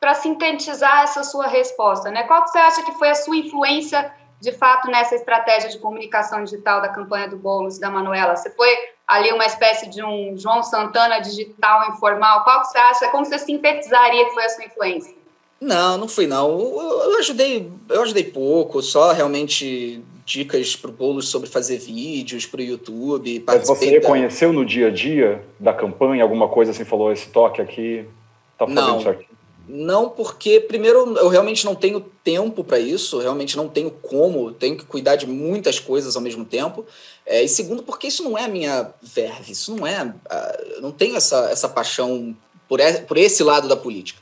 para 0.00 0.14
sintetizar 0.14 1.02
essa 1.02 1.22
sua 1.22 1.46
resposta, 1.46 2.10
né? 2.10 2.22
qual 2.24 2.44
que 2.44 2.50
você 2.50 2.58
acha 2.58 2.82
que 2.82 2.92
foi 2.92 3.10
a 3.10 3.14
sua 3.14 3.36
influência 3.36 4.12
de 4.40 4.52
fato, 4.52 4.90
nessa 4.90 5.14
estratégia 5.14 5.68
de 5.68 5.78
comunicação 5.78 6.42
digital 6.42 6.80
da 6.80 6.88
campanha 6.88 7.28
do 7.28 7.36
Boulos 7.36 7.78
da 7.78 7.90
Manuela? 7.90 8.34
Você 8.34 8.50
foi 8.50 8.70
ali 9.06 9.30
uma 9.32 9.44
espécie 9.44 9.88
de 9.90 10.02
um 10.02 10.36
João 10.36 10.62
Santana 10.62 11.20
digital 11.20 11.90
informal? 11.90 12.42
Qual 12.42 12.62
que 12.62 12.68
você 12.68 12.78
acha? 12.78 13.08
Como 13.08 13.26
você 13.26 13.38
sintetizaria 13.38 14.24
que 14.24 14.32
foi 14.32 14.44
a 14.44 14.48
sua 14.48 14.64
influência? 14.64 15.14
Não, 15.60 15.98
não 15.98 16.08
fui 16.08 16.26
não. 16.26 16.48
Eu, 16.48 17.18
ajudei, 17.18 17.70
eu 17.90 18.02
ajudei 18.02 18.24
pouco, 18.24 18.80
só 18.80 19.12
realmente 19.12 20.02
dicas 20.24 20.74
para 20.74 20.88
o 20.88 20.92
Boulos 20.92 21.28
sobre 21.28 21.50
fazer 21.50 21.76
vídeos 21.76 22.46
para 22.46 22.60
o 22.60 22.64
YouTube. 22.64 23.44
Mas 23.46 23.68
você 23.68 23.90
reconheceu 23.90 24.54
no 24.54 24.64
dia 24.64 24.86
a 24.86 24.90
dia 24.90 25.44
da 25.58 25.74
campanha 25.74 26.22
alguma 26.22 26.48
coisa 26.48 26.70
assim, 26.70 26.84
falou 26.84 27.12
esse 27.12 27.28
toque 27.28 27.60
aqui, 27.60 28.06
tá 28.56 28.66
fazendo 28.66 28.86
não, 28.86 29.02
certo? 29.02 29.29
Não, 29.72 30.10
porque, 30.10 30.58
primeiro, 30.58 31.16
eu 31.16 31.28
realmente 31.28 31.64
não 31.64 31.76
tenho 31.76 32.00
tempo 32.00 32.64
para 32.64 32.80
isso, 32.80 33.20
realmente 33.20 33.56
não 33.56 33.68
tenho 33.68 33.90
como, 33.90 34.50
tenho 34.50 34.76
que 34.76 34.84
cuidar 34.84 35.14
de 35.14 35.28
muitas 35.28 35.78
coisas 35.78 36.16
ao 36.16 36.22
mesmo 36.22 36.44
tempo. 36.44 36.84
É, 37.24 37.44
e 37.44 37.48
segundo, 37.48 37.82
porque 37.84 38.08
isso 38.08 38.24
não 38.24 38.36
é 38.36 38.46
a 38.46 38.48
minha 38.48 38.92
verve, 39.00 39.52
isso 39.52 39.76
não 39.76 39.86
é. 39.86 40.12
Eu 40.74 40.82
não 40.82 40.90
tenho 40.90 41.16
essa, 41.16 41.48
essa 41.50 41.68
paixão 41.68 42.36
por, 42.68 42.80
por 43.06 43.16
esse 43.16 43.44
lado 43.44 43.68
da 43.68 43.76
política. 43.76 44.20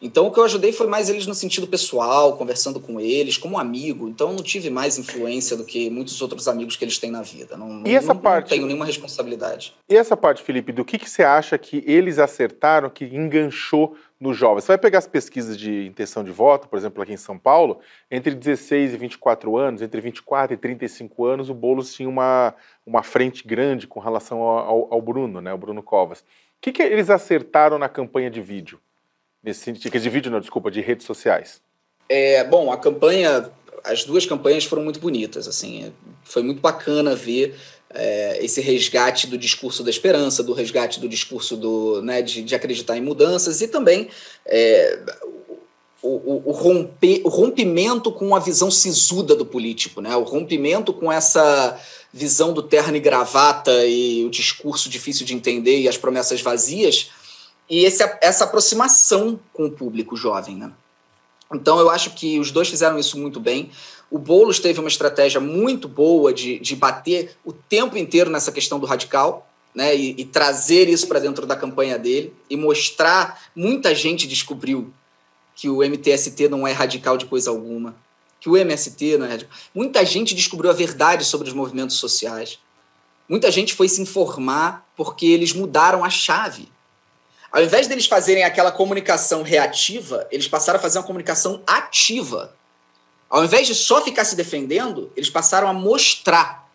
Então, 0.00 0.26
o 0.26 0.30
que 0.30 0.38
eu 0.38 0.44
ajudei 0.44 0.72
foi 0.72 0.86
mais 0.86 1.08
eles 1.08 1.26
no 1.26 1.34
sentido 1.34 1.66
pessoal, 1.66 2.36
conversando 2.36 2.78
com 2.78 3.00
eles, 3.00 3.38
como 3.38 3.58
amigo. 3.58 4.08
Então, 4.08 4.30
eu 4.30 4.36
não 4.36 4.42
tive 4.42 4.68
mais 4.68 4.98
influência 4.98 5.56
do 5.56 5.64
que 5.64 5.88
muitos 5.88 6.20
outros 6.20 6.46
amigos 6.46 6.76
que 6.76 6.84
eles 6.84 6.98
têm 6.98 7.10
na 7.10 7.22
vida. 7.22 7.56
Não, 7.56 7.82
e 7.86 7.94
essa 7.94 8.12
não, 8.12 8.20
parte, 8.20 8.50
não 8.50 8.50
tenho 8.50 8.66
nenhuma 8.66 8.84
responsabilidade. 8.84 9.74
E 9.88 9.96
essa 9.96 10.16
parte, 10.16 10.42
Felipe, 10.42 10.72
do 10.72 10.84
que, 10.84 10.98
que 10.98 11.08
você 11.08 11.22
acha 11.22 11.56
que 11.56 11.82
eles 11.86 12.18
acertaram, 12.18 12.90
que 12.90 13.04
enganchou 13.04 13.96
nos 14.20 14.36
jovens. 14.36 14.64
Você 14.64 14.68
vai 14.68 14.78
pegar 14.78 14.98
as 14.98 15.06
pesquisas 15.06 15.56
de 15.56 15.86
intenção 15.86 16.24
de 16.24 16.30
voto, 16.30 16.68
por 16.68 16.78
exemplo, 16.78 17.02
aqui 17.02 17.12
em 17.12 17.16
São 17.16 17.38
Paulo, 17.38 17.80
entre 18.10 18.34
16 18.34 18.94
e 18.94 18.96
24 18.96 19.56
anos, 19.56 19.82
entre 19.82 20.00
24 20.00 20.54
e 20.54 20.56
35 20.56 21.24
anos, 21.24 21.50
o 21.50 21.54
Boulos 21.54 21.92
tinha 21.92 22.08
uma, 22.08 22.54
uma 22.86 23.02
frente 23.02 23.46
grande 23.46 23.86
com 23.86 24.00
relação 24.00 24.40
ao, 24.40 24.92
ao 24.92 25.02
Bruno, 25.02 25.40
né, 25.40 25.52
o 25.52 25.58
Bruno 25.58 25.82
Covas. 25.82 26.20
O 26.20 26.24
que, 26.60 26.72
que 26.72 26.82
eles 26.82 27.10
acertaram 27.10 27.78
na 27.78 27.88
campanha 27.88 28.30
de 28.30 28.40
vídeo? 28.40 28.80
Nesse 29.44 29.60
sentido, 29.60 30.00
de 30.00 30.08
vídeo, 30.08 30.32
não, 30.32 30.40
desculpa, 30.40 30.70
de 30.70 30.80
redes 30.80 31.04
sociais. 31.04 31.60
É, 32.08 32.42
bom, 32.44 32.72
a 32.72 32.78
campanha, 32.78 33.50
as 33.84 34.02
duas 34.04 34.24
campanhas 34.24 34.64
foram 34.64 34.82
muito 34.82 34.98
bonitas, 34.98 35.46
assim, 35.46 35.92
foi 36.22 36.42
muito 36.42 36.62
bacana 36.62 37.14
ver 37.14 37.54
é, 37.90 38.42
esse 38.42 38.62
resgate 38.62 39.26
do 39.26 39.36
discurso 39.36 39.84
da 39.84 39.90
esperança, 39.90 40.42
do 40.42 40.54
resgate 40.54 40.98
do 40.98 41.06
discurso 41.06 41.58
do, 41.58 42.00
né, 42.00 42.22
de, 42.22 42.42
de 42.42 42.54
acreditar 42.54 42.96
em 42.96 43.02
mudanças 43.02 43.60
e 43.60 43.68
também 43.68 44.08
é, 44.46 44.98
o, 46.02 46.08
o, 46.08 46.42
o, 46.46 46.52
romper, 46.52 47.20
o 47.22 47.28
rompimento 47.28 48.10
com 48.10 48.34
a 48.34 48.38
visão 48.38 48.70
sisuda 48.70 49.36
do 49.36 49.44
político, 49.44 50.00
né, 50.00 50.16
o 50.16 50.22
rompimento 50.22 50.90
com 50.90 51.12
essa 51.12 51.78
visão 52.10 52.54
do 52.54 52.62
terno 52.62 52.96
e 52.96 53.00
gravata 53.00 53.84
e 53.84 54.24
o 54.24 54.30
discurso 54.30 54.88
difícil 54.88 55.26
de 55.26 55.34
entender 55.34 55.80
e 55.80 55.88
as 55.88 55.98
promessas 55.98 56.40
vazias 56.40 57.10
e 57.68 57.84
esse, 57.84 58.02
essa 58.20 58.44
aproximação 58.44 59.38
com 59.52 59.66
o 59.66 59.70
público 59.70 60.16
jovem. 60.16 60.56
Né? 60.56 60.70
Então 61.52 61.78
eu 61.78 61.90
acho 61.90 62.14
que 62.14 62.38
os 62.38 62.50
dois 62.50 62.68
fizeram 62.68 62.98
isso 62.98 63.18
muito 63.18 63.40
bem. 63.40 63.70
O 64.10 64.18
Boulos 64.18 64.58
teve 64.58 64.80
uma 64.80 64.88
estratégia 64.88 65.40
muito 65.40 65.88
boa 65.88 66.32
de, 66.32 66.58
de 66.58 66.76
bater 66.76 67.36
o 67.44 67.52
tempo 67.52 67.96
inteiro 67.96 68.30
nessa 68.30 68.52
questão 68.52 68.78
do 68.78 68.86
radical, 68.86 69.48
né, 69.74 69.96
e, 69.96 70.14
e 70.16 70.24
trazer 70.24 70.88
isso 70.88 71.08
para 71.08 71.18
dentro 71.18 71.46
da 71.46 71.56
campanha 71.56 71.98
dele 71.98 72.32
e 72.48 72.56
mostrar. 72.56 73.42
Muita 73.56 73.94
gente 73.94 74.26
descobriu 74.26 74.92
que 75.54 75.68
o 75.68 75.82
MTST 75.82 76.48
não 76.48 76.66
é 76.66 76.72
radical 76.72 77.16
de 77.16 77.26
coisa 77.26 77.50
alguma, 77.50 77.96
que 78.40 78.48
o 78.48 78.56
MST 78.56 79.18
não 79.18 79.26
é 79.26 79.30
radical. 79.30 79.56
Muita 79.74 80.04
gente 80.04 80.34
descobriu 80.34 80.70
a 80.70 80.74
verdade 80.74 81.24
sobre 81.24 81.48
os 81.48 81.54
movimentos 81.54 81.96
sociais. 81.96 82.58
Muita 83.28 83.50
gente 83.50 83.74
foi 83.74 83.88
se 83.88 84.02
informar 84.02 84.86
porque 84.96 85.26
eles 85.26 85.52
mudaram 85.52 86.04
a 86.04 86.10
chave. 86.10 86.68
Ao 87.54 87.62
invés 87.62 87.86
deles 87.86 88.06
fazerem 88.06 88.42
aquela 88.42 88.72
comunicação 88.72 89.44
reativa, 89.44 90.26
eles 90.32 90.48
passaram 90.48 90.80
a 90.80 90.82
fazer 90.82 90.98
uma 90.98 91.04
comunicação 91.04 91.62
ativa. 91.64 92.52
Ao 93.30 93.44
invés 93.44 93.68
de 93.68 93.76
só 93.76 94.02
ficar 94.02 94.24
se 94.24 94.34
defendendo, 94.34 95.12
eles 95.14 95.30
passaram 95.30 95.68
a 95.68 95.72
mostrar. 95.72 96.68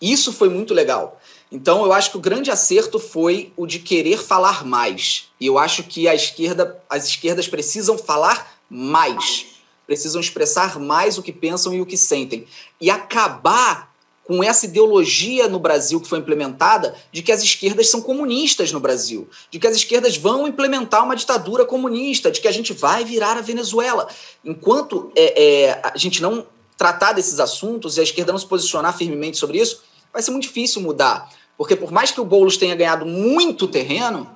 Isso 0.00 0.32
foi 0.32 0.48
muito 0.48 0.72
legal. 0.72 1.20
Então, 1.52 1.84
eu 1.84 1.92
acho 1.92 2.10
que 2.10 2.16
o 2.16 2.20
grande 2.20 2.50
acerto 2.50 2.98
foi 2.98 3.52
o 3.54 3.66
de 3.66 3.80
querer 3.80 4.16
falar 4.16 4.64
mais. 4.64 5.28
E 5.38 5.44
eu 5.44 5.58
acho 5.58 5.82
que 5.82 6.08
a 6.08 6.14
esquerda, 6.14 6.82
as 6.88 7.06
esquerdas 7.06 7.46
precisam 7.46 7.98
falar 7.98 8.58
mais. 8.70 9.44
Precisam 9.86 10.22
expressar 10.22 10.78
mais 10.78 11.18
o 11.18 11.22
que 11.22 11.34
pensam 11.34 11.74
e 11.74 11.82
o 11.82 11.86
que 11.86 11.98
sentem. 11.98 12.46
E 12.80 12.90
acabar 12.90 13.87
com 14.28 14.44
essa 14.44 14.66
ideologia 14.66 15.48
no 15.48 15.58
Brasil 15.58 15.98
que 15.98 16.06
foi 16.06 16.18
implementada 16.18 16.94
de 17.10 17.22
que 17.22 17.32
as 17.32 17.42
esquerdas 17.42 17.90
são 17.90 18.02
comunistas 18.02 18.70
no 18.70 18.78
Brasil, 18.78 19.26
de 19.50 19.58
que 19.58 19.66
as 19.66 19.74
esquerdas 19.74 20.18
vão 20.18 20.46
implementar 20.46 21.02
uma 21.02 21.16
ditadura 21.16 21.64
comunista, 21.64 22.30
de 22.30 22.38
que 22.38 22.46
a 22.46 22.52
gente 22.52 22.74
vai 22.74 23.06
virar 23.06 23.38
a 23.38 23.40
Venezuela. 23.40 24.06
Enquanto 24.44 25.10
é, 25.16 25.42
é, 25.42 25.80
a 25.82 25.96
gente 25.96 26.20
não 26.20 26.46
tratar 26.76 27.14
desses 27.14 27.40
assuntos 27.40 27.96
e 27.96 28.00
a 28.00 28.02
esquerda 28.02 28.30
não 28.30 28.38
se 28.38 28.46
posicionar 28.46 28.94
firmemente 28.94 29.38
sobre 29.38 29.58
isso, 29.58 29.82
vai 30.12 30.20
ser 30.20 30.30
muito 30.30 30.42
difícil 30.42 30.82
mudar. 30.82 31.30
Porque 31.56 31.74
por 31.74 31.90
mais 31.90 32.10
que 32.10 32.20
o 32.20 32.24
Boulos 32.24 32.58
tenha 32.58 32.76
ganhado 32.76 33.06
muito 33.06 33.66
terreno, 33.66 34.30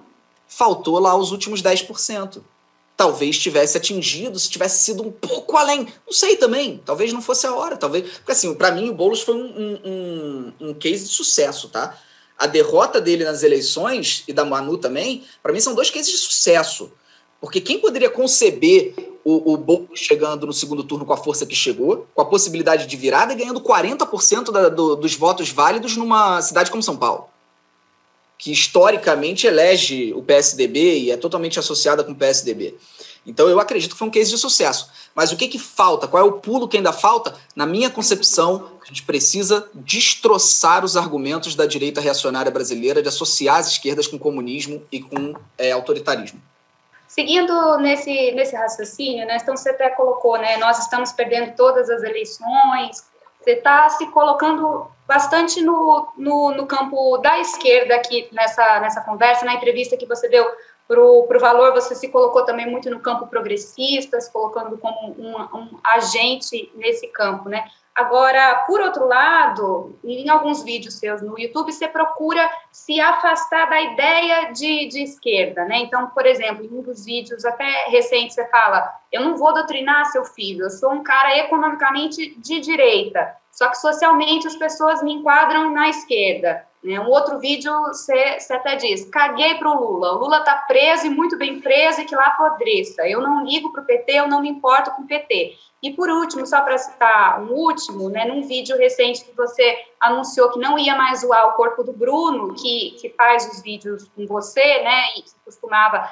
faltou 0.49 0.99
lá 0.99 1.15
os 1.15 1.33
últimos 1.33 1.63
10% 1.63 2.41
talvez 3.03 3.37
tivesse 3.37 3.77
atingido, 3.77 4.39
se 4.39 4.49
tivesse 4.49 4.85
sido 4.85 5.03
um 5.03 5.11
pouco 5.11 5.57
além. 5.57 5.89
Não 6.07 6.13
sei 6.13 6.37
também, 6.37 6.81
talvez 6.85 7.13
não 7.13 7.21
fosse 7.21 7.45
a 7.49 7.53
hora, 7.53 7.77
talvez. 7.77 8.09
Porque 8.19 8.31
assim, 8.31 8.55
para 8.55 8.71
mim 8.71 8.91
o 8.91 8.95
Boulos 8.95 9.23
foi 9.23 9.35
um, 9.35 9.81
um, 9.85 10.53
um, 10.69 10.75
case 10.75 11.03
de 11.03 11.11
sucesso, 11.11 11.69
tá? 11.69 11.99
A 12.39 12.47
derrota 12.47 13.01
dele 13.01 13.25
nas 13.25 13.43
eleições 13.43 14.23
e 14.29 14.33
da 14.33 14.45
Manu 14.45 14.79
também, 14.79 15.25
para 15.43 15.53
mim 15.53 15.59
são 15.59 15.75
dois 15.75 15.91
cases 15.91 16.13
de 16.13 16.17
sucesso. 16.17 16.93
Porque 17.41 17.61
quem 17.61 17.81
poderia 17.81 18.09
conceber 18.09 18.95
o, 19.25 19.53
o 19.53 19.57
Boulos 19.57 19.99
chegando 19.99 20.47
no 20.47 20.53
segundo 20.53 20.85
turno 20.85 21.05
com 21.05 21.13
a 21.13 21.17
força 21.17 21.45
que 21.45 21.57
chegou, 21.57 22.07
com 22.15 22.23
a 22.23 22.27
possibilidade 22.27 22.87
de 22.87 22.97
virada 22.97 23.33
e 23.33 23.37
ganhando 23.37 23.61
40% 23.61 24.53
da, 24.53 24.69
do, 24.69 24.95
dos 24.95 25.17
votos 25.17 25.51
válidos 25.51 25.97
numa 25.97 26.41
cidade 26.41 26.71
como 26.71 26.85
São 26.85 26.97
Paulo? 26.97 27.32
Que 28.43 28.51
historicamente 28.51 29.47
elege 29.47 30.13
o 30.15 30.21
PSDB 30.21 30.99
e 30.99 31.13
é 31.13 31.17
totalmente 31.17 31.61
associada 31.61 32.03
com 32.03 32.11
o 32.11 32.15
PSDB. 32.17 32.75
Então 33.25 33.49
eu 33.49 33.61
acredito 33.61 33.93
que 33.93 33.97
foi 33.97 34.09
um 34.09 34.11
case 34.11 34.33
de 34.33 34.37
sucesso. 34.37 34.91
Mas 35.15 35.31
o 35.31 35.37
que, 35.37 35.47
que 35.47 35.61
falta? 35.61 36.09
Qual 36.09 36.21
é 36.21 36.27
o 36.27 36.33
pulo 36.33 36.67
que 36.67 36.77
ainda 36.77 36.93
falta? 36.93 37.37
Na 37.55 37.65
minha 37.65 37.89
concepção, 37.89 38.69
a 38.83 38.87
gente 38.87 39.05
precisa 39.05 39.71
destroçar 39.73 40.85
os 40.85 40.97
argumentos 40.97 41.55
da 41.55 41.67
direita 41.67 42.01
reacionária 42.01 42.51
brasileira 42.51 43.01
de 43.01 43.07
associar 43.07 43.59
as 43.59 43.69
esquerdas 43.69 44.09
com 44.09 44.19
comunismo 44.19 44.83
e 44.91 45.01
com 45.01 45.35
é, 45.57 45.71
autoritarismo. 45.71 46.43
Seguindo 47.07 47.79
nesse, 47.79 48.33
nesse 48.33 48.57
raciocínio, 48.57 49.25
né, 49.25 49.39
então 49.41 49.57
você 49.57 49.71
até 49.71 49.89
colocou, 49.91 50.37
né, 50.37 50.57
nós 50.57 50.81
estamos 50.81 51.13
perdendo 51.13 51.55
todas 51.55 51.89
as 51.89 52.03
eleições, 52.03 53.05
você 53.41 53.53
está 53.53 53.89
se 53.89 54.05
colocando 54.07 54.91
bastante 55.13 55.61
no, 55.61 56.11
no, 56.17 56.53
no, 56.53 56.67
campo 56.67 57.19
da 57.19 57.39
esquerda 57.39 57.95
aqui 57.97 58.29
nessa, 58.33 58.81
nessa 58.81 59.03
conversa, 59.03 59.45
na 59.45 59.53
entrevista 59.53 59.95
que 59.95 60.07
você 60.07 60.27
deu 60.27 60.47
para 60.89 61.01
o 61.01 61.41
Valor, 61.41 61.73
você 61.73 61.95
se 61.95 62.09
colocou 62.09 62.45
também 62.45 62.71
muito 62.71 62.91
no 62.91 63.01
campo 63.01 63.27
progressista, 63.27 64.21
se 64.21 64.33
colocando 64.33 64.77
como 64.79 65.15
um, 65.19 65.41
um 65.57 65.79
agente 65.83 66.71
nesse 66.75 67.09
campo, 67.09 67.49
né? 67.49 67.65
Agora, 67.95 68.65
por 68.67 68.81
outro 68.81 69.07
lado, 69.07 69.99
em 70.03 70.29
alguns 70.31 70.63
vídeos 70.63 70.99
seus 70.99 71.21
no 71.21 71.39
YouTube, 71.39 71.71
você 71.71 71.87
procura 71.87 72.51
se 72.71 72.99
afastar 72.99 73.69
da 73.69 73.83
ideia 73.83 74.51
de, 74.53 74.89
de 74.89 75.03
esquerda, 75.03 75.67
né? 75.67 75.79
Então, 75.81 76.09
por 76.09 76.25
exemplo, 76.25 76.65
em 76.65 76.71
um 76.71 76.81
dos 76.81 77.05
vídeos 77.05 77.45
até 77.45 77.85
recentes, 77.89 78.35
você 78.35 78.49
fala: 78.49 78.91
eu 79.13 79.23
não 79.23 79.37
vou 79.37 79.53
doutrinar 79.53 80.07
seu 80.07 80.25
filho, 80.25 80.65
eu 80.65 80.71
sou 80.71 80.91
um 80.91 81.03
cara 81.03 81.37
economicamente 81.37 82.35
de 82.41 82.61
direita, 82.61 83.37
só 83.51 83.69
que 83.69 83.77
socialmente 83.77 84.47
as 84.47 84.57
pessoas 84.57 85.03
me 85.03 85.13
enquadram 85.13 85.71
na 85.71 85.91
esquerda. 85.91 86.67
Né? 86.83 86.99
Um 86.99 87.09
outro 87.09 87.39
vídeo 87.39 87.73
você, 87.83 88.39
até 88.51 88.77
diz: 88.77 89.05
caguei 89.07 89.55
para 89.55 89.71
o 89.71 89.79
Lula, 89.79 90.15
o 90.15 90.19
Lula 90.19 90.39
está 90.39 90.57
preso 90.57 91.07
e 91.07 91.11
muito 91.11 91.39
bem 91.39 91.61
preso 91.61 92.01
e 92.01 92.05
que 92.05 92.15
lá 92.15 92.27
apodreça. 92.27 93.07
Eu 93.09 93.21
não 93.21 93.45
ligo 93.45 93.73
para 93.73 93.83
o 93.83 93.87
PT, 93.87 94.13
eu 94.13 94.29
não 94.29 94.41
me 94.41 94.49
importo 94.49 94.91
com 94.93 95.03
o 95.03 95.07
PT. 95.07 95.57
E 95.83 95.93
por 95.93 96.09
último, 96.09 96.47
só 96.47 96.61
para 96.61 96.79
citar 96.79 97.43
um 97.43 97.53
último, 97.53 98.09
né, 98.09 98.25
num 98.25 98.47
vídeo 98.47 98.77
recente 98.77 99.25
que 99.25 99.37
você 99.37 99.77
anunciou 100.01 100.51
que 100.51 100.61
não 100.61 100.79
ia 100.79 100.95
mais 100.95 101.21
zoar 101.21 101.49
o 101.49 101.53
corpo 101.55 101.83
do 101.83 101.93
Bruno, 101.93 102.55
que, 102.55 102.93
que 103.01 103.09
faz 103.11 103.51
os 103.51 103.61
vídeos 103.63 104.09
com 104.15 104.25
você, 104.25 104.83
né, 104.83 105.07
e 105.17 105.23
que 105.23 105.33
costumava 105.45 106.09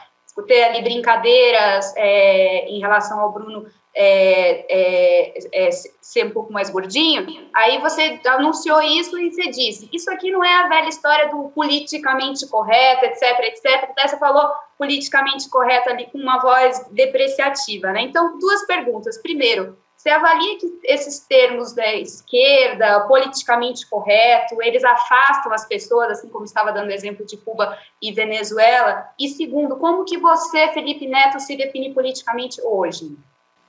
ter 0.46 0.64
ali 0.64 0.82
brincadeiras 0.82 1.92
é, 1.96 2.66
em 2.68 2.80
relação 2.80 3.20
ao 3.20 3.30
Bruno 3.30 3.66
é, 3.95 4.66
é, 4.68 5.38
é, 5.53 5.70
ser 6.01 6.26
um 6.26 6.30
pouco 6.30 6.53
mais 6.53 6.70
gordinho, 6.70 7.49
aí 7.55 7.78
você 7.78 8.20
anunciou 8.26 8.80
isso 8.82 9.18
e 9.18 9.32
você 9.32 9.51
disse, 9.51 9.88
isso 9.93 10.11
aqui 10.11 10.30
não 10.30 10.45
é 10.45 10.55
a 10.55 10.68
velha 10.68 10.88
história 10.88 11.28
do 11.28 11.51
politicamente 11.51 12.47
correto, 12.49 13.05
etc, 13.05 13.22
etc, 13.41 13.91
até 13.91 14.09
você 14.09 14.18
falou 14.18 14.49
politicamente 14.78 15.49
correto 15.51 15.91
ali 15.91 16.07
com 16.07 16.18
uma 16.18 16.41
voz 16.41 16.86
depreciativa, 16.91 17.93
né? 17.93 18.03
Então, 18.03 18.38
duas 18.38 18.66
perguntas. 18.66 19.20
Primeiro, 19.20 19.76
você 20.01 20.09
avalia 20.09 20.59
que 20.59 20.80
esses 20.84 21.20
termos 21.26 21.74
da 21.74 21.95
esquerda, 21.95 23.01
politicamente 23.01 23.86
correto, 23.86 24.62
eles 24.62 24.82
afastam 24.82 25.53
as 25.53 25.68
pessoas, 25.68 26.12
assim 26.12 26.30
como 26.30 26.47
estava 26.47 26.72
dando 26.72 26.91
exemplo 26.91 27.26
de 27.26 27.36
Cuba 27.36 27.76
e 28.01 28.11
Venezuela? 28.11 29.07
E 29.18 29.28
segundo, 29.28 29.76
como 29.76 30.07
que 30.07 30.16
você, 30.16 30.68
Felipe 30.68 31.07
Neto, 31.07 31.38
se 31.38 31.55
define 31.55 31.93
politicamente 31.93 32.62
hoje? 32.64 33.14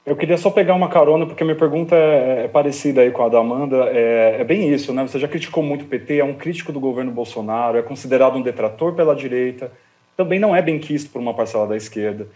Eu 0.03 0.15
queria 0.15 0.37
só 0.37 0.49
pegar 0.49 0.73
uma 0.73 0.89
carona, 0.89 1.27
porque 1.27 1.43
minha 1.43 1.55
pergunta 1.55 1.95
é, 1.95 2.45
é 2.45 2.47
parecida 2.47 3.01
aí 3.01 3.11
com 3.11 3.23
a 3.23 3.29
da 3.29 3.39
Amanda. 3.39 3.85
É, 3.91 4.37
é, 4.39 4.43
bem 4.43 4.73
isso, 4.73 4.91
né? 4.91 5.03
Você 5.03 5.19
já 5.19 5.27
criticou 5.27 5.61
muito 5.61 5.83
o 5.83 5.87
PT, 5.87 6.17
é 6.17 6.23
um 6.23 6.33
crítico 6.33 6.71
do 6.71 6.79
governo 6.79 7.11
Bolsonaro, 7.11 7.77
é 7.77 7.83
considerado 7.83 8.35
um 8.35 8.41
detrator 8.41 8.93
pela 8.95 9.15
direita, 9.15 9.71
também 10.17 10.39
não 10.39 10.55
é 10.55 10.61
bem 10.61 10.79
quisto 10.79 11.11
por 11.11 11.21
uma 11.21 11.33
parcela 11.33 11.67
da 11.67 11.77
esquerda. 11.77 12.27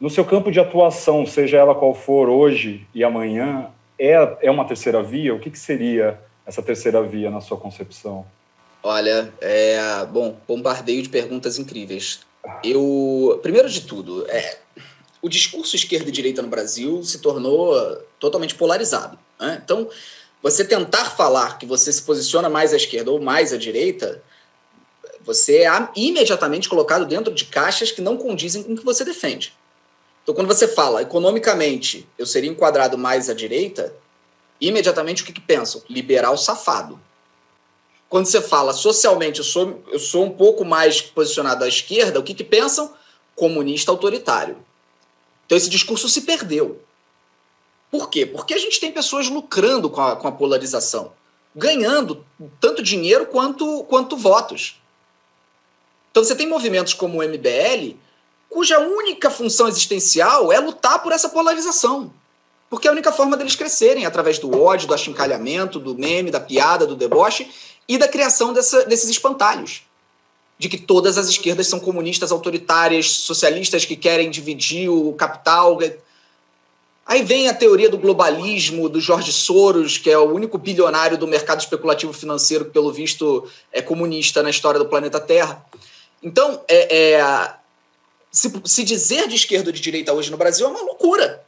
No 0.00 0.10
seu 0.10 0.24
campo 0.24 0.50
de 0.50 0.58
atuação, 0.58 1.24
seja 1.24 1.58
ela 1.58 1.76
qual 1.76 1.94
for, 1.94 2.28
hoje 2.28 2.84
e 2.92 3.04
amanhã, 3.04 3.68
é, 3.96 4.14
é 4.42 4.50
uma 4.50 4.64
terceira 4.64 5.00
via? 5.00 5.32
O 5.32 5.38
que, 5.38 5.48
que 5.48 5.58
seria 5.58 6.18
essa 6.44 6.60
terceira 6.60 7.00
via 7.04 7.30
na 7.30 7.40
sua 7.40 7.56
concepção? 7.56 8.26
Olha, 8.82 9.32
é, 9.40 9.78
bom, 10.06 10.34
bombardeio 10.46 11.00
de 11.00 11.08
perguntas 11.08 11.56
incríveis. 11.56 12.20
Eu, 12.64 13.38
primeiro 13.42 13.68
de 13.68 13.82
tudo, 13.82 14.26
é, 14.28 14.56
o 15.22 15.28
discurso 15.28 15.76
esquerda 15.76 16.08
e 16.08 16.12
direita 16.12 16.42
no 16.42 16.48
Brasil 16.48 17.02
se 17.04 17.20
tornou 17.20 17.74
totalmente 18.18 18.56
polarizado. 18.56 19.16
Né? 19.38 19.62
Então, 19.64 19.88
você 20.42 20.64
tentar 20.64 21.12
falar 21.12 21.58
que 21.58 21.64
você 21.64 21.92
se 21.92 22.02
posiciona 22.02 22.48
mais 22.48 22.72
à 22.72 22.76
esquerda 22.76 23.12
ou 23.12 23.20
mais 23.20 23.52
à 23.52 23.56
direita, 23.56 24.20
você 25.24 25.58
é 25.58 25.88
imediatamente 25.94 26.68
colocado 26.68 27.06
dentro 27.06 27.32
de 27.32 27.44
caixas 27.44 27.92
que 27.92 28.02
não 28.02 28.16
condizem 28.16 28.64
com 28.64 28.72
o 28.72 28.76
que 28.76 28.84
você 28.84 29.04
defende. 29.04 29.56
Então, 30.22 30.34
quando 30.34 30.48
você 30.48 30.66
fala 30.66 31.02
economicamente, 31.02 32.08
eu 32.18 32.26
seria 32.26 32.50
enquadrado 32.50 32.98
mais 32.98 33.30
à 33.30 33.34
direita, 33.34 33.94
imediatamente 34.60 35.22
o 35.22 35.26
que, 35.26 35.32
que 35.32 35.40
pensam? 35.40 35.82
Liberal 35.88 36.36
safado. 36.36 37.00
Quando 38.08 38.26
você 38.26 38.40
fala 38.40 38.72
socialmente, 38.72 39.38
eu 39.38 39.44
sou, 39.44 39.82
eu 39.90 39.98
sou 39.98 40.24
um 40.24 40.30
pouco 40.30 40.64
mais 40.64 41.00
posicionado 41.00 41.64
à 41.64 41.68
esquerda, 41.68 42.18
o 42.18 42.22
que, 42.22 42.34
que 42.34 42.44
pensam? 42.44 42.92
Comunista 43.34 43.90
autoritário. 43.90 44.56
Então 45.52 45.58
esse 45.58 45.68
discurso 45.68 46.08
se 46.08 46.22
perdeu. 46.22 46.80
Por 47.90 48.08
quê? 48.08 48.24
Porque 48.24 48.54
a 48.54 48.58
gente 48.58 48.80
tem 48.80 48.90
pessoas 48.90 49.28
lucrando 49.28 49.90
com 49.90 50.00
a, 50.00 50.16
com 50.16 50.26
a 50.26 50.32
polarização, 50.32 51.12
ganhando 51.54 52.24
tanto 52.58 52.82
dinheiro 52.82 53.26
quanto, 53.26 53.84
quanto 53.84 54.16
votos. 54.16 54.80
Então 56.10 56.24
você 56.24 56.34
tem 56.34 56.48
movimentos 56.48 56.94
como 56.94 57.18
o 57.18 57.22
MBL, 57.22 57.98
cuja 58.48 58.78
única 58.78 59.28
função 59.28 59.68
existencial 59.68 60.50
é 60.50 60.58
lutar 60.58 61.02
por 61.02 61.12
essa 61.12 61.28
polarização. 61.28 62.10
Porque 62.70 62.88
é 62.88 62.90
a 62.90 62.94
única 62.94 63.12
forma 63.12 63.36
deles 63.36 63.54
crescerem, 63.54 64.06
através 64.06 64.38
do 64.38 64.58
ódio, 64.58 64.88
do 64.88 64.94
achincalhamento, 64.94 65.78
do 65.78 65.94
meme, 65.94 66.30
da 66.30 66.40
piada, 66.40 66.86
do 66.86 66.96
deboche 66.96 67.50
e 67.86 67.98
da 67.98 68.08
criação 68.08 68.54
dessa, 68.54 68.86
desses 68.86 69.10
espantalhos 69.10 69.82
de 70.62 70.68
que 70.68 70.78
todas 70.78 71.18
as 71.18 71.28
esquerdas 71.28 71.66
são 71.66 71.80
comunistas, 71.80 72.30
autoritárias, 72.30 73.10
socialistas 73.10 73.84
que 73.84 73.96
querem 73.96 74.30
dividir 74.30 74.88
o 74.88 75.12
capital. 75.14 75.76
Aí 77.04 77.24
vem 77.24 77.48
a 77.48 77.52
teoria 77.52 77.90
do 77.90 77.98
globalismo, 77.98 78.88
do 78.88 79.00
Jorge 79.00 79.32
Soros, 79.32 79.98
que 79.98 80.08
é 80.08 80.16
o 80.16 80.32
único 80.32 80.56
bilionário 80.58 81.18
do 81.18 81.26
mercado 81.26 81.58
especulativo 81.58 82.12
financeiro 82.12 82.66
que, 82.66 82.70
pelo 82.70 82.92
visto, 82.92 83.50
é 83.72 83.82
comunista 83.82 84.40
na 84.40 84.50
história 84.50 84.78
do 84.78 84.86
planeta 84.86 85.18
Terra. 85.18 85.66
Então, 86.22 86.60
é, 86.68 87.14
é 87.14 87.54
se, 88.30 88.52
se 88.64 88.84
dizer 88.84 89.26
de 89.26 89.34
esquerda 89.34 89.70
ou 89.70 89.72
de 89.72 89.80
direita 89.80 90.12
hoje 90.12 90.30
no 90.30 90.36
Brasil 90.36 90.64
é 90.64 90.70
uma 90.70 90.82
loucura. 90.82 91.44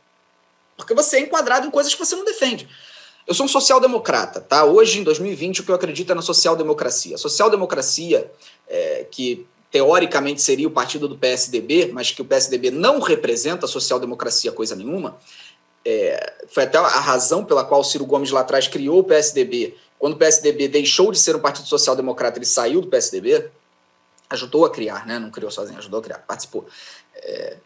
Porque 0.77 0.93
você 0.93 1.19
é 1.19 1.21
enquadrado 1.21 1.69
em 1.69 1.71
coisas 1.71 1.95
que 1.95 2.05
você 2.05 2.17
não 2.17 2.25
defende. 2.25 2.69
Eu 3.27 3.33
sou 3.33 3.47
um 3.47 3.49
social-democrata, 3.49 4.41
tá? 4.41 4.65
Hoje, 4.65 5.01
em 5.01 5.03
2020, 5.03 5.61
o 5.61 5.65
que 5.65 5.71
eu 5.71 5.75
acredito 5.75 6.13
é 6.13 6.15
na 6.15 6.23
social-democracia. 6.23 7.15
A 7.15 7.19
social-democracia 7.19 8.31
é, 8.69 9.07
que 9.11 9.47
teoricamente 9.71 10.43
seria 10.43 10.69
o 10.69 10.71
partido 10.71 11.09
do 11.09 11.17
PSDB, 11.17 11.91
mas 11.93 12.11
que 12.11 12.23
o 12.23 12.25
PSDB 12.25 12.71
não 12.71 13.01
representa 13.01 13.67
a 13.67 13.69
social-democracia 13.69 14.53
coisa 14.53 14.77
nenhuma, 14.77 15.19
é, 15.85 16.35
foi 16.49 16.63
até 16.63 16.79
a 16.79 17.01
razão 17.01 17.45
pela 17.45 17.65
qual 17.65 17.83
Ciro 17.83 18.07
Gomes 18.07 18.31
lá 18.31 18.41
atrás 18.41 18.69
criou 18.69 19.01
o 19.01 19.05
PSDB. 19.05 19.77
Quando 19.99 20.15
o 20.15 20.17
PSDB 20.17 20.69
deixou 20.69 21.11
de 21.11 21.19
ser 21.19 21.35
um 21.35 21.41
partido 21.41 21.67
social-democrata, 21.67 22.39
ele 22.39 22.47
saiu 22.47 22.81
do 22.81 22.89
PSDB, 22.89 23.51
ajudou 24.31 24.65
a 24.65 24.71
criar, 24.71 25.07
né? 25.07 25.19
não 25.19 25.31
criou 25.31 25.51
sozinho, 25.51 25.79
ajudou 25.79 26.01
a 26.01 26.03
criar, 26.03 26.19
participou. 26.19 26.67
É, 27.17 27.57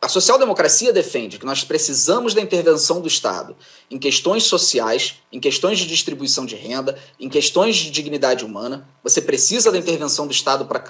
a 0.00 0.08
social-democracia 0.08 0.92
defende 0.92 1.38
que 1.38 1.46
nós 1.46 1.64
precisamos 1.64 2.34
da 2.34 2.40
intervenção 2.40 3.00
do 3.00 3.08
Estado 3.08 3.56
em 3.90 3.98
questões 3.98 4.44
sociais, 4.44 5.16
em 5.32 5.40
questões 5.40 5.78
de 5.78 5.86
distribuição 5.86 6.44
de 6.44 6.54
renda, 6.54 6.98
em 7.18 7.28
questões 7.28 7.76
de 7.76 7.90
dignidade 7.90 8.44
humana. 8.44 8.86
Você 9.02 9.22
precisa 9.22 9.72
da 9.72 9.78
intervenção 9.78 10.26
do 10.26 10.32
Estado 10.32 10.66
para 10.66 10.84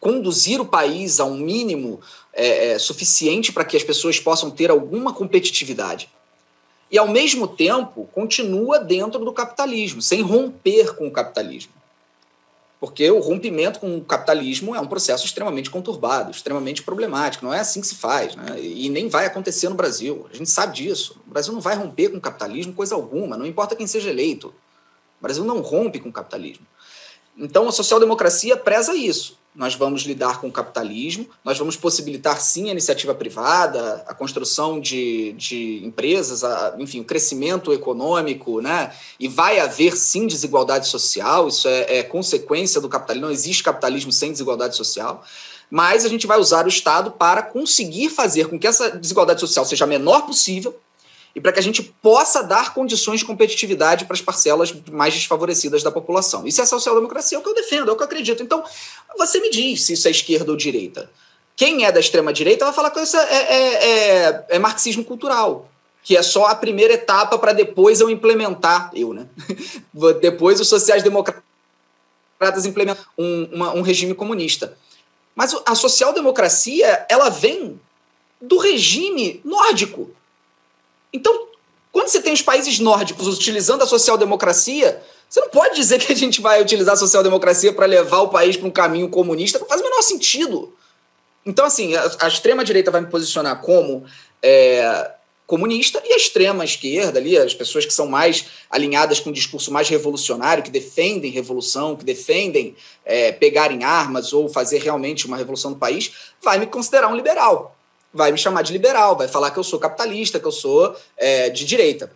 conduzir 0.00 0.60
o 0.60 0.66
país 0.66 1.20
a 1.20 1.24
um 1.24 1.36
mínimo 1.36 2.00
é, 2.32 2.72
é, 2.72 2.78
suficiente 2.78 3.52
para 3.52 3.64
que 3.64 3.76
as 3.76 3.84
pessoas 3.84 4.18
possam 4.18 4.50
ter 4.50 4.70
alguma 4.70 5.12
competitividade. 5.12 6.08
E, 6.90 6.98
ao 6.98 7.08
mesmo 7.08 7.48
tempo, 7.48 8.08
continua 8.12 8.78
dentro 8.78 9.24
do 9.24 9.32
capitalismo, 9.32 10.00
sem 10.00 10.22
romper 10.22 10.94
com 10.94 11.06
o 11.06 11.10
capitalismo. 11.10 11.72
Porque 12.78 13.10
o 13.10 13.20
rompimento 13.20 13.80
com 13.80 13.96
o 13.96 14.04
capitalismo 14.04 14.74
é 14.74 14.80
um 14.80 14.86
processo 14.86 15.24
extremamente 15.24 15.70
conturbado, 15.70 16.30
extremamente 16.30 16.82
problemático. 16.82 17.44
Não 17.44 17.54
é 17.54 17.60
assim 17.60 17.80
que 17.80 17.86
se 17.86 17.94
faz, 17.94 18.36
né? 18.36 18.60
E 18.60 18.88
nem 18.90 19.08
vai 19.08 19.24
acontecer 19.24 19.68
no 19.68 19.74
Brasil. 19.74 20.26
A 20.30 20.36
gente 20.36 20.50
sabe 20.50 20.74
disso. 20.74 21.20
O 21.26 21.30
Brasil 21.30 21.52
não 21.52 21.60
vai 21.60 21.74
romper 21.74 22.10
com 22.10 22.18
o 22.18 22.20
capitalismo 22.20 22.74
coisa 22.74 22.94
alguma, 22.94 23.36
não 23.36 23.46
importa 23.46 23.74
quem 23.74 23.86
seja 23.86 24.10
eleito. 24.10 24.48
O 25.18 25.22
Brasil 25.22 25.44
não 25.44 25.60
rompe 25.60 25.98
com 25.98 26.10
o 26.10 26.12
capitalismo. 26.12 26.66
Então 27.36 27.66
a 27.66 27.72
social-democracia 27.72 28.56
preza 28.56 28.94
isso 28.94 29.38
nós 29.56 29.74
vamos 29.74 30.02
lidar 30.02 30.40
com 30.40 30.48
o 30.48 30.52
capitalismo, 30.52 31.26
nós 31.44 31.58
vamos 31.58 31.76
possibilitar 31.76 32.40
sim 32.40 32.68
a 32.68 32.72
iniciativa 32.72 33.14
privada, 33.14 34.04
a 34.06 34.14
construção 34.14 34.78
de, 34.78 35.32
de 35.32 35.84
empresas, 35.84 36.44
a, 36.44 36.76
enfim, 36.78 37.00
o 37.00 37.04
crescimento 37.04 37.72
econômico, 37.72 38.60
né? 38.60 38.92
E 39.18 39.26
vai 39.26 39.58
haver 39.58 39.96
sim 39.96 40.26
desigualdade 40.26 40.86
social, 40.88 41.48
isso 41.48 41.66
é, 41.66 41.98
é 41.98 42.02
consequência 42.02 42.80
do 42.80 42.88
capitalismo, 42.88 43.26
não 43.26 43.32
existe 43.32 43.62
capitalismo 43.62 44.12
sem 44.12 44.30
desigualdade 44.30 44.76
social 44.76 45.24
mas 45.68 46.04
a 46.04 46.08
gente 46.08 46.28
vai 46.28 46.38
usar 46.38 46.64
o 46.64 46.68
Estado 46.68 47.10
para 47.10 47.42
conseguir 47.42 48.08
fazer 48.08 48.48
com 48.48 48.56
que 48.56 48.68
essa 48.68 48.88
desigualdade 48.88 49.40
social 49.40 49.64
seja 49.64 49.84
a 49.84 49.88
menor 49.88 50.22
possível 50.22 50.78
e 51.36 51.40
para 51.40 51.52
que 51.52 51.60
a 51.60 51.62
gente 51.62 51.82
possa 51.82 52.42
dar 52.42 52.72
condições 52.72 53.20
de 53.20 53.26
competitividade 53.26 54.06
para 54.06 54.14
as 54.14 54.22
parcelas 54.22 54.74
mais 54.90 55.12
desfavorecidas 55.12 55.82
da 55.82 55.92
população. 55.92 56.46
Isso 56.46 56.62
é 56.62 56.66
social-democracia, 56.66 57.36
é 57.36 57.38
o 57.38 57.42
que 57.44 57.48
eu 57.50 57.54
defendo, 57.54 57.90
é 57.90 57.92
o 57.92 57.96
que 57.96 58.02
eu 58.02 58.06
acredito. 58.06 58.42
Então, 58.42 58.64
você 59.18 59.38
me 59.38 59.50
diz 59.50 59.82
se 59.82 59.92
isso 59.92 60.08
é 60.08 60.10
esquerda 60.10 60.50
ou 60.50 60.56
direita. 60.56 61.10
Quem 61.54 61.84
é 61.84 61.92
da 61.92 62.00
extrema-direita 62.00 62.64
vai 62.64 62.72
falar 62.72 62.90
que 62.90 63.00
isso 63.00 63.18
é, 63.18 63.34
é, 63.34 63.84
é, 63.84 64.46
é 64.48 64.58
marxismo 64.58 65.04
cultural 65.04 65.68
que 66.02 66.16
é 66.16 66.22
só 66.22 66.46
a 66.46 66.54
primeira 66.54 66.94
etapa 66.94 67.36
para 67.36 67.52
depois 67.52 68.00
eu 68.00 68.08
implementar, 68.08 68.92
eu, 68.94 69.12
né? 69.12 69.26
depois 70.22 70.60
os 70.60 70.68
sociais-democratas 70.68 71.42
implementam 72.64 73.04
um, 73.18 73.48
uma, 73.52 73.74
um 73.74 73.82
regime 73.82 74.14
comunista. 74.14 74.78
Mas 75.34 75.52
a 75.66 75.74
social-democracia, 75.74 77.04
ela 77.10 77.28
vem 77.28 77.80
do 78.40 78.56
regime 78.56 79.40
nórdico. 79.44 80.14
Então, 81.12 81.48
quando 81.92 82.08
você 82.08 82.20
tem 82.20 82.32
os 82.32 82.42
países 82.42 82.78
nórdicos 82.78 83.26
utilizando 83.26 83.82
a 83.82 83.86
social-democracia, 83.86 85.02
você 85.28 85.40
não 85.40 85.48
pode 85.48 85.74
dizer 85.74 85.98
que 85.98 86.12
a 86.12 86.16
gente 86.16 86.40
vai 86.40 86.60
utilizar 86.62 86.94
a 86.94 86.96
social-democracia 86.96 87.72
para 87.72 87.86
levar 87.86 88.20
o 88.20 88.28
país 88.28 88.56
para 88.56 88.66
um 88.66 88.70
caminho 88.70 89.08
comunista, 89.08 89.58
não 89.58 89.66
faz 89.66 89.80
o 89.80 89.84
menor 89.84 90.02
sentido. 90.02 90.72
Então, 91.44 91.64
assim, 91.64 91.94
a, 91.94 92.10
a 92.20 92.28
extrema-direita 92.28 92.90
vai 92.90 93.00
me 93.00 93.06
posicionar 93.06 93.60
como 93.60 94.04
é, 94.42 95.12
comunista 95.46 96.02
e 96.04 96.12
a 96.12 96.16
extrema-esquerda 96.16 97.18
ali, 97.18 97.38
as 97.38 97.54
pessoas 97.54 97.86
que 97.86 97.92
são 97.92 98.06
mais 98.06 98.46
alinhadas 98.68 99.20
com 99.20 99.30
um 99.30 99.32
discurso 99.32 99.72
mais 99.72 99.88
revolucionário, 99.88 100.62
que 100.62 100.70
defendem 100.70 101.30
revolução, 101.30 101.94
que 101.94 102.04
defendem 102.04 102.76
é, 103.04 103.30
pegar 103.30 103.70
em 103.70 103.84
armas 103.84 104.32
ou 104.32 104.48
fazer 104.48 104.82
realmente 104.82 105.26
uma 105.26 105.36
revolução 105.36 105.70
no 105.70 105.76
país, 105.76 106.12
vai 106.42 106.58
me 106.58 106.66
considerar 106.66 107.08
um 107.08 107.16
liberal 107.16 107.75
vai 108.16 108.32
me 108.32 108.38
chamar 108.38 108.62
de 108.62 108.72
liberal, 108.72 109.16
vai 109.16 109.28
falar 109.28 109.50
que 109.50 109.58
eu 109.58 109.64
sou 109.64 109.78
capitalista, 109.78 110.40
que 110.40 110.46
eu 110.46 110.52
sou 110.52 110.96
é, 111.16 111.50
de 111.50 111.64
direita. 111.64 112.10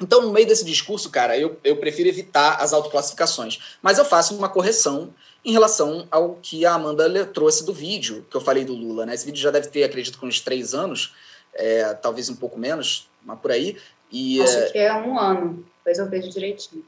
Então, 0.00 0.22
no 0.22 0.32
meio 0.32 0.46
desse 0.46 0.64
discurso, 0.64 1.10
cara, 1.10 1.36
eu, 1.36 1.58
eu 1.64 1.76
prefiro 1.76 2.08
evitar 2.08 2.56
as 2.60 2.72
autoclassificações. 2.72 3.58
Mas 3.82 3.98
eu 3.98 4.04
faço 4.04 4.34
uma 4.36 4.48
correção 4.48 5.12
em 5.44 5.52
relação 5.52 6.06
ao 6.10 6.36
que 6.40 6.64
a 6.64 6.74
Amanda 6.74 7.26
trouxe 7.26 7.64
do 7.64 7.72
vídeo 7.72 8.24
que 8.30 8.36
eu 8.36 8.40
falei 8.40 8.64
do 8.64 8.74
Lula. 8.74 9.04
Né? 9.04 9.14
Esse 9.14 9.26
vídeo 9.26 9.40
já 9.40 9.50
deve 9.50 9.68
ter, 9.68 9.84
acredito, 9.84 10.18
com 10.18 10.26
uns 10.26 10.40
três 10.40 10.72
anos, 10.72 11.14
é, 11.54 11.94
talvez 11.94 12.28
um 12.28 12.36
pouco 12.36 12.58
menos, 12.58 13.08
mas 13.24 13.38
por 13.40 13.50
aí. 13.50 13.76
E, 14.10 14.40
acho 14.40 14.56
é, 14.56 14.70
que 14.70 14.78
é 14.78 14.94
um 14.94 15.18
ano, 15.18 15.64
depois 15.78 15.98
eu 15.98 16.08
vejo 16.08 16.30
direitinho. 16.30 16.84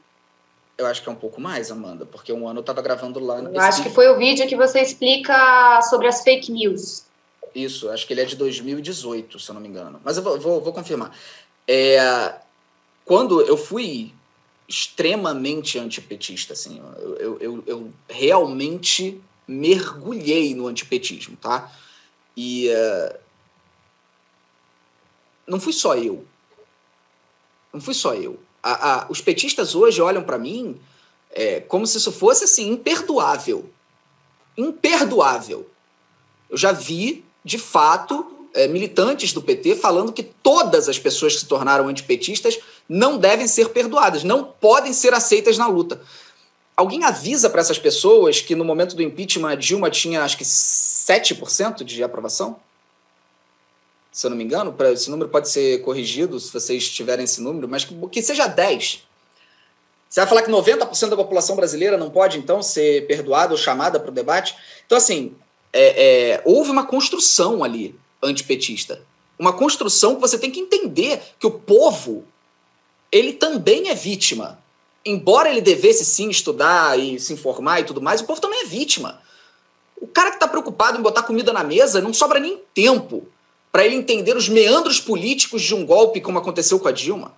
Eu 0.77 0.87
acho 0.87 1.03
que 1.03 1.09
é 1.09 1.11
um 1.11 1.15
pouco 1.15 1.39
mais, 1.39 1.69
Amanda, 1.69 2.05
porque 2.05 2.33
um 2.33 2.47
ano 2.47 2.59
eu 2.59 2.61
estava 2.61 2.81
gravando 2.81 3.19
lá. 3.19 3.39
Eu 3.39 3.59
acho 3.59 3.77
vídeo. 3.77 3.89
que 3.89 3.95
foi 3.95 4.09
o 4.09 4.17
vídeo 4.17 4.47
que 4.47 4.55
você 4.55 4.79
explica 4.81 5.79
sobre 5.83 6.07
as 6.07 6.23
fake 6.23 6.51
news. 6.51 7.03
Isso, 7.53 7.89
acho 7.89 8.07
que 8.07 8.13
ele 8.13 8.21
é 8.21 8.25
de 8.25 8.35
2018, 8.35 9.39
se 9.39 9.49
eu 9.49 9.53
não 9.53 9.61
me 9.61 9.67
engano. 9.67 9.99
Mas 10.03 10.17
eu 10.17 10.23
vou, 10.23 10.39
vou, 10.39 10.61
vou 10.61 10.73
confirmar. 10.73 11.15
É, 11.67 12.35
quando 13.05 13.41
eu 13.41 13.57
fui 13.57 14.13
extremamente 14.67 15.77
antipetista, 15.77 16.53
assim, 16.53 16.81
eu, 17.19 17.37
eu, 17.39 17.63
eu 17.67 17.93
realmente 18.09 19.21
mergulhei 19.47 20.55
no 20.55 20.67
antipetismo, 20.67 21.35
tá? 21.35 21.69
E 22.37 22.69
uh, 22.69 23.19
não 25.45 25.59
fui 25.59 25.73
só 25.73 25.95
eu. 25.97 26.25
Não 27.73 27.81
fui 27.81 27.93
só 27.93 28.13
eu. 28.13 28.39
A, 28.63 28.93
a, 28.93 29.11
os 29.11 29.19
petistas 29.19 29.75
hoje 29.75 30.01
olham 30.01 30.23
para 30.23 30.37
mim 30.37 30.79
é, 31.31 31.59
como 31.61 31.85
se 31.85 31.97
isso 31.97 32.11
fosse 32.11 32.43
assim 32.43 32.69
imperdoável, 32.69 33.69
imperdoável. 34.57 35.69
Eu 36.49 36.57
já 36.57 36.71
vi 36.71 37.25
de 37.43 37.57
fato, 37.57 38.25
é, 38.53 38.67
militantes 38.67 39.33
do 39.33 39.41
PT 39.41 39.75
falando 39.75 40.11
que 40.11 40.23
todas 40.23 40.89
as 40.89 40.99
pessoas 40.99 41.33
que 41.33 41.39
se 41.39 41.45
tornaram 41.45 41.87
antipetistas 41.87 42.59
não 42.87 43.17
devem 43.17 43.47
ser 43.47 43.69
perdoadas, 43.69 44.23
não 44.23 44.43
podem 44.43 44.93
ser 44.93 45.13
aceitas 45.13 45.57
na 45.57 45.67
luta. 45.67 46.01
Alguém 46.75 47.03
avisa 47.03 47.49
para 47.49 47.61
essas 47.61 47.77
pessoas 47.77 48.41
que 48.41 48.55
no 48.55 48.65
momento 48.65 48.95
do 48.95 49.03
impeachment 49.03 49.51
a 49.51 49.55
Dilma 49.55 49.89
tinha 49.89 50.23
acho 50.23 50.37
que 50.37 50.43
7% 50.43 51.83
de 51.83 52.03
aprovação? 52.03 52.59
Se 54.11 54.25
eu 54.25 54.29
não 54.29 54.37
me 54.37 54.43
engano, 54.43 54.75
esse 54.91 55.09
número 55.09 55.29
pode 55.29 55.47
ser 55.47 55.81
corrigido 55.83 56.39
se 56.39 56.51
vocês 56.51 56.89
tiverem 56.89 57.23
esse 57.23 57.39
número, 57.41 57.67
mas 57.67 57.85
que, 57.85 57.95
que 58.09 58.21
seja 58.21 58.45
10. 58.45 59.07
Você 60.09 60.19
vai 60.19 60.27
falar 60.27 60.41
que 60.41 60.51
90% 60.51 61.09
da 61.09 61.15
população 61.15 61.55
brasileira 61.55 61.97
não 61.97 62.09
pode, 62.09 62.37
então, 62.37 62.61
ser 62.61 63.07
perdoada 63.07 63.53
ou 63.53 63.57
chamada 63.57 63.97
para 63.97 64.11
o 64.11 64.13
debate? 64.13 64.53
Então, 64.85 64.97
assim, 64.97 65.33
é, 65.73 66.33
é, 66.33 66.41
houve 66.45 66.69
uma 66.69 66.85
construção 66.85 67.63
ali 67.63 67.95
antipetista. 68.21 69.01
Uma 69.37 69.53
construção 69.53 70.15
que 70.15 70.21
você 70.21 70.37
tem 70.37 70.51
que 70.51 70.59
entender 70.59 71.21
que 71.39 71.47
o 71.47 71.51
povo 71.51 72.23
ele 73.11 73.33
também 73.33 73.89
é 73.89 73.95
vítima. 73.95 74.59
Embora 75.03 75.49
ele 75.49 75.61
devesse 75.61 76.05
sim 76.05 76.29
estudar 76.29 76.97
e 76.99 77.19
se 77.19 77.33
informar 77.33 77.79
e 77.79 77.83
tudo 77.83 78.01
mais, 78.01 78.21
o 78.21 78.25
povo 78.25 78.39
também 78.39 78.61
é 78.61 78.65
vítima. 78.65 79.19
O 79.99 80.07
cara 80.07 80.29
que 80.29 80.35
está 80.37 80.47
preocupado 80.47 80.97
em 80.97 81.01
botar 81.01 81.23
comida 81.23 81.51
na 81.51 81.63
mesa 81.63 82.01
não 82.01 82.13
sobra 82.13 82.39
nem 82.39 82.59
tempo 82.73 83.27
para 83.71 83.85
ele 83.85 83.95
entender 83.95 84.35
os 84.35 84.49
meandros 84.49 84.99
políticos 84.99 85.61
de 85.61 85.73
um 85.73 85.85
golpe 85.85 86.21
como 86.21 86.37
aconteceu 86.37 86.79
com 86.79 86.87
a 86.87 86.91
Dilma. 86.91 87.33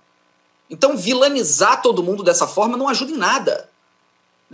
Então, 0.68 0.96
vilanizar 0.96 1.80
todo 1.80 2.02
mundo 2.02 2.22
dessa 2.22 2.46
forma 2.46 2.76
não 2.76 2.88
ajuda 2.88 3.12
em 3.12 3.16
nada. 3.16 3.68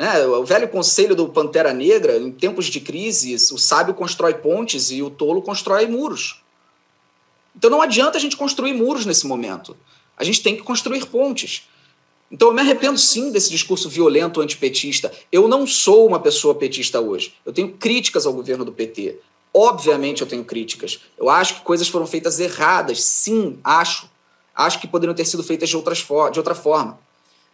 Né? 0.00 0.26
O 0.26 0.46
velho 0.46 0.66
conselho 0.66 1.14
do 1.14 1.28
Pantera 1.28 1.74
Negra, 1.74 2.16
em 2.16 2.32
tempos 2.32 2.64
de 2.64 2.80
crise, 2.80 3.34
o 3.52 3.58
sábio 3.58 3.92
constrói 3.92 4.32
pontes 4.32 4.90
e 4.90 5.02
o 5.02 5.10
tolo 5.10 5.42
constrói 5.42 5.86
muros. 5.86 6.42
Então 7.54 7.68
não 7.68 7.82
adianta 7.82 8.16
a 8.16 8.20
gente 8.20 8.34
construir 8.34 8.72
muros 8.72 9.04
nesse 9.04 9.26
momento. 9.26 9.76
A 10.16 10.24
gente 10.24 10.42
tem 10.42 10.56
que 10.56 10.62
construir 10.62 11.04
pontes. 11.04 11.68
Então 12.32 12.48
eu 12.48 12.54
me 12.54 12.62
arrependo 12.62 12.96
sim 12.96 13.30
desse 13.30 13.50
discurso 13.50 13.90
violento 13.90 14.40
antipetista. 14.40 15.12
Eu 15.30 15.46
não 15.46 15.66
sou 15.66 16.06
uma 16.06 16.18
pessoa 16.18 16.54
petista 16.54 16.98
hoje. 16.98 17.34
Eu 17.44 17.52
tenho 17.52 17.68
críticas 17.72 18.24
ao 18.24 18.32
governo 18.32 18.64
do 18.64 18.72
PT. 18.72 19.18
Obviamente 19.52 20.22
eu 20.22 20.26
tenho 20.26 20.46
críticas. 20.46 21.00
Eu 21.18 21.28
acho 21.28 21.56
que 21.56 21.60
coisas 21.60 21.88
foram 21.88 22.06
feitas 22.06 22.40
erradas. 22.40 23.04
Sim, 23.04 23.58
acho. 23.62 24.08
Acho 24.54 24.80
que 24.80 24.88
poderiam 24.88 25.14
ter 25.14 25.26
sido 25.26 25.42
feitas 25.42 25.68
de, 25.68 25.76
outras 25.76 25.98
de 25.98 26.38
outra 26.38 26.54
forma. 26.54 26.98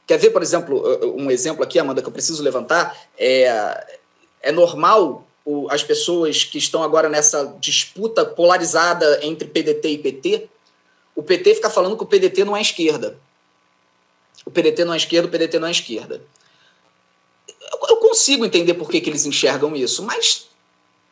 Quer 0.07 0.19
ver, 0.19 0.31
por 0.31 0.43
exemplo, 0.43 0.83
um 1.17 1.31
exemplo 1.31 1.65
aqui, 1.65 1.79
Amanda, 1.79 2.01
que 2.01 2.09
eu 2.09 2.13
preciso 2.13 2.43
levantar? 2.43 2.97
É, 3.19 3.99
é 4.41 4.53
normal 4.53 5.27
o, 5.45 5.69
as 5.71 5.83
pessoas 5.83 6.45
que 6.45 6.59
estão 6.59 6.83
agora 6.83 7.09
nessa 7.09 7.57
disputa 7.59 8.25
polarizada 8.25 9.25
entre 9.25 9.49
PDT 9.49 9.89
e 9.89 9.99
PT, 9.99 10.49
o 11.15 11.23
PT 11.23 11.57
fica 11.57 11.71
falando 11.71 11.97
que 11.97 12.05
o 12.05 12.07
PDT 12.07 12.45
não 12.45 12.57
é 12.57 12.61
esquerda. 12.61 13.19
O 14.45 14.51
PDT 14.51 14.85
não 14.85 14.95
é 14.95 14.97
esquerda, 14.97 15.29
o 15.29 15.31
PDT 15.31 15.59
não 15.59 15.69
é 15.69 15.71
esquerda. 15.73 16.23
Eu, 17.49 17.89
eu 17.89 17.97
consigo 17.97 18.45
entender 18.45 18.75
por 18.75 18.89
que, 18.89 19.01
que 19.01 19.11
eles 19.11 19.27
enxergam 19.27 19.75
isso, 19.75 20.03
mas 20.03 20.49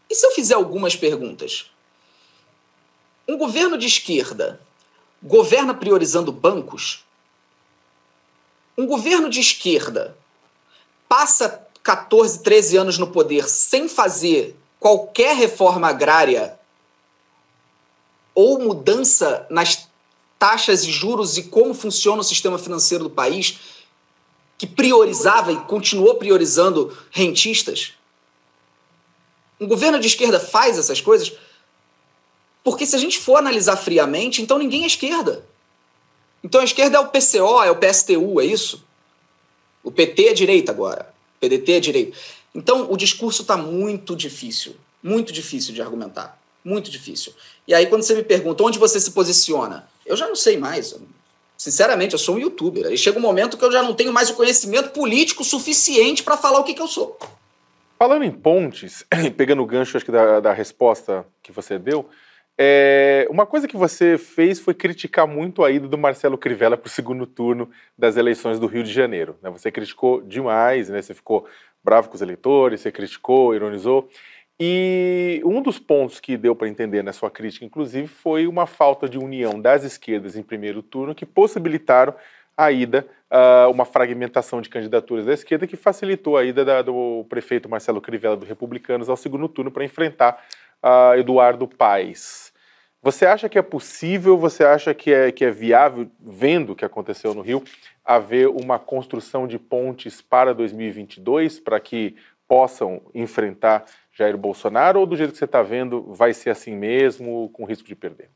e 0.08 0.14
se 0.14 0.26
eu 0.26 0.30
fizer 0.30 0.54
algumas 0.54 0.94
perguntas? 0.94 1.70
Um 3.26 3.38
governo 3.38 3.78
de 3.78 3.86
esquerda 3.86 4.60
governa 5.22 5.74
priorizando 5.74 6.30
bancos? 6.30 7.04
Um 8.76 8.86
governo 8.86 9.28
de 9.28 9.40
esquerda 9.40 10.16
passa 11.08 11.64
14, 11.82 12.42
13 12.42 12.76
anos 12.76 12.98
no 12.98 13.06
poder 13.06 13.48
sem 13.48 13.88
fazer 13.88 14.56
qualquer 14.80 15.36
reforma 15.36 15.88
agrária 15.88 16.58
ou 18.34 18.58
mudança 18.58 19.46
nas 19.48 19.88
taxas 20.38 20.84
e 20.84 20.90
juros 20.90 21.38
e 21.38 21.44
como 21.44 21.72
funciona 21.72 22.20
o 22.20 22.24
sistema 22.24 22.58
financeiro 22.58 23.04
do 23.04 23.10
país, 23.10 23.58
que 24.58 24.66
priorizava 24.66 25.52
e 25.52 25.56
continuou 25.60 26.16
priorizando 26.16 26.96
rentistas? 27.10 27.92
Um 29.60 29.66
governo 29.68 30.00
de 30.00 30.08
esquerda 30.08 30.40
faz 30.40 30.76
essas 30.76 31.00
coisas? 31.00 31.32
Porque 32.62 32.84
se 32.86 32.96
a 32.96 32.98
gente 32.98 33.18
for 33.18 33.36
analisar 33.36 33.76
friamente, 33.76 34.42
então 34.42 34.58
ninguém 34.58 34.84
é 34.84 34.86
esquerda. 34.86 35.46
Então 36.44 36.60
a 36.60 36.64
esquerda 36.64 36.98
é 36.98 37.00
o 37.00 37.08
PCO, 37.08 37.62
é 37.62 37.70
o 37.70 37.76
PSTU, 37.76 38.38
é 38.38 38.44
isso? 38.44 38.84
O 39.82 39.90
PT 39.90 40.28
é 40.28 40.34
direita 40.34 40.70
agora. 40.70 41.08
O 41.36 41.40
PDT 41.40 41.72
é 41.72 41.80
direita. 41.80 42.18
Então 42.54 42.92
o 42.92 42.96
discurso 42.98 43.42
está 43.42 43.56
muito 43.56 44.14
difícil. 44.14 44.76
Muito 45.02 45.32
difícil 45.32 45.72
de 45.74 45.80
argumentar. 45.80 46.38
Muito 46.62 46.90
difícil. 46.90 47.32
E 47.66 47.74
aí, 47.74 47.86
quando 47.86 48.02
você 48.02 48.14
me 48.14 48.22
pergunta 48.22 48.62
onde 48.62 48.78
você 48.78 49.00
se 49.00 49.10
posiciona, 49.10 49.88
eu 50.04 50.16
já 50.16 50.26
não 50.28 50.36
sei 50.36 50.56
mais. 50.56 50.94
Sinceramente, 51.56 52.12
eu 52.12 52.18
sou 52.18 52.36
um 52.36 52.38
youtuber. 52.38 52.86
Aí 52.86 52.96
chega 52.96 53.18
um 53.18 53.22
momento 53.22 53.56
que 53.56 53.64
eu 53.64 53.72
já 53.72 53.82
não 53.82 53.94
tenho 53.94 54.12
mais 54.12 54.30
o 54.30 54.34
conhecimento 54.34 54.90
político 54.90 55.44
suficiente 55.44 56.22
para 56.22 56.36
falar 56.36 56.58
o 56.58 56.64
que, 56.64 56.74
que 56.74 56.80
eu 56.80 56.88
sou. 56.88 57.18
Falando 57.98 58.24
em 58.24 58.30
pontes, 58.30 59.04
pegando 59.36 59.62
o 59.62 59.66
gancho 59.66 59.96
acho 59.96 60.04
que 60.04 60.12
da, 60.12 60.40
da 60.40 60.52
resposta 60.52 61.26
que 61.42 61.52
você 61.52 61.78
deu, 61.78 62.08
é, 62.56 63.26
uma 63.28 63.46
coisa 63.46 63.66
que 63.66 63.76
você 63.76 64.16
fez 64.16 64.60
foi 64.60 64.74
criticar 64.74 65.26
muito 65.26 65.64
a 65.64 65.70
ida 65.70 65.88
do 65.88 65.98
Marcelo 65.98 66.38
Crivella 66.38 66.76
para 66.76 66.86
o 66.86 66.90
segundo 66.90 67.26
turno 67.26 67.68
das 67.98 68.16
eleições 68.16 68.60
do 68.60 68.66
Rio 68.66 68.84
de 68.84 68.92
Janeiro. 68.92 69.36
Né? 69.42 69.50
Você 69.50 69.72
criticou 69.72 70.22
demais, 70.22 70.88
né? 70.88 71.02
você 71.02 71.14
ficou 71.14 71.46
bravo 71.82 72.08
com 72.08 72.14
os 72.14 72.22
eleitores, 72.22 72.80
você 72.80 72.92
criticou, 72.92 73.54
ironizou. 73.54 74.08
E 74.58 75.42
um 75.44 75.60
dos 75.60 75.80
pontos 75.80 76.20
que 76.20 76.36
deu 76.36 76.54
para 76.54 76.68
entender 76.68 77.02
na 77.02 77.12
sua 77.12 77.28
crítica, 77.28 77.64
inclusive, 77.64 78.06
foi 78.06 78.46
uma 78.46 78.66
falta 78.66 79.08
de 79.08 79.18
união 79.18 79.60
das 79.60 79.82
esquerdas 79.82 80.36
em 80.36 80.42
primeiro 80.44 80.80
turno 80.80 81.14
que 81.14 81.26
possibilitaram 81.26 82.14
a 82.56 82.70
ida, 82.70 83.04
uh, 83.32 83.68
uma 83.68 83.84
fragmentação 83.84 84.60
de 84.60 84.68
candidaturas 84.68 85.26
da 85.26 85.32
esquerda 85.32 85.66
que 85.66 85.76
facilitou 85.76 86.36
a 86.36 86.44
ida 86.44 86.64
da, 86.64 86.82
do 86.82 87.26
prefeito 87.28 87.68
Marcelo 87.68 88.00
Crivella 88.00 88.36
do 88.36 88.46
Republicanos 88.46 89.08
ao 89.08 89.16
segundo 89.16 89.48
turno 89.48 89.72
para 89.72 89.84
enfrentar 89.84 90.40
uh, 90.84 91.18
Eduardo 91.18 91.66
Paes. 91.66 92.52
Você 93.02 93.26
acha 93.26 93.48
que 93.48 93.58
é 93.58 93.62
possível, 93.62 94.36
você 94.38 94.64
acha 94.64 94.94
que 94.94 95.12
é, 95.12 95.32
que 95.32 95.44
é 95.44 95.50
viável, 95.50 96.10
vendo 96.20 96.72
o 96.72 96.76
que 96.76 96.84
aconteceu 96.84 97.34
no 97.34 97.42
Rio, 97.42 97.62
haver 98.04 98.48
uma 98.48 98.78
construção 98.78 99.46
de 99.46 99.58
pontes 99.58 100.20
para 100.20 100.54
2022 100.54 101.60
para 101.60 101.80
que 101.80 102.14
possam 102.48 103.02
enfrentar 103.14 103.84
Jair 104.12 104.36
Bolsonaro 104.36 105.00
ou 105.00 105.06
do 105.06 105.16
jeito 105.16 105.32
que 105.32 105.38
você 105.38 105.44
está 105.44 105.62
vendo 105.62 106.14
vai 106.14 106.32
ser 106.32 106.50
assim 106.50 106.74
mesmo, 106.74 107.50
com 107.52 107.64
risco 107.64 107.86
de 107.86 107.94
perder? 107.94 108.30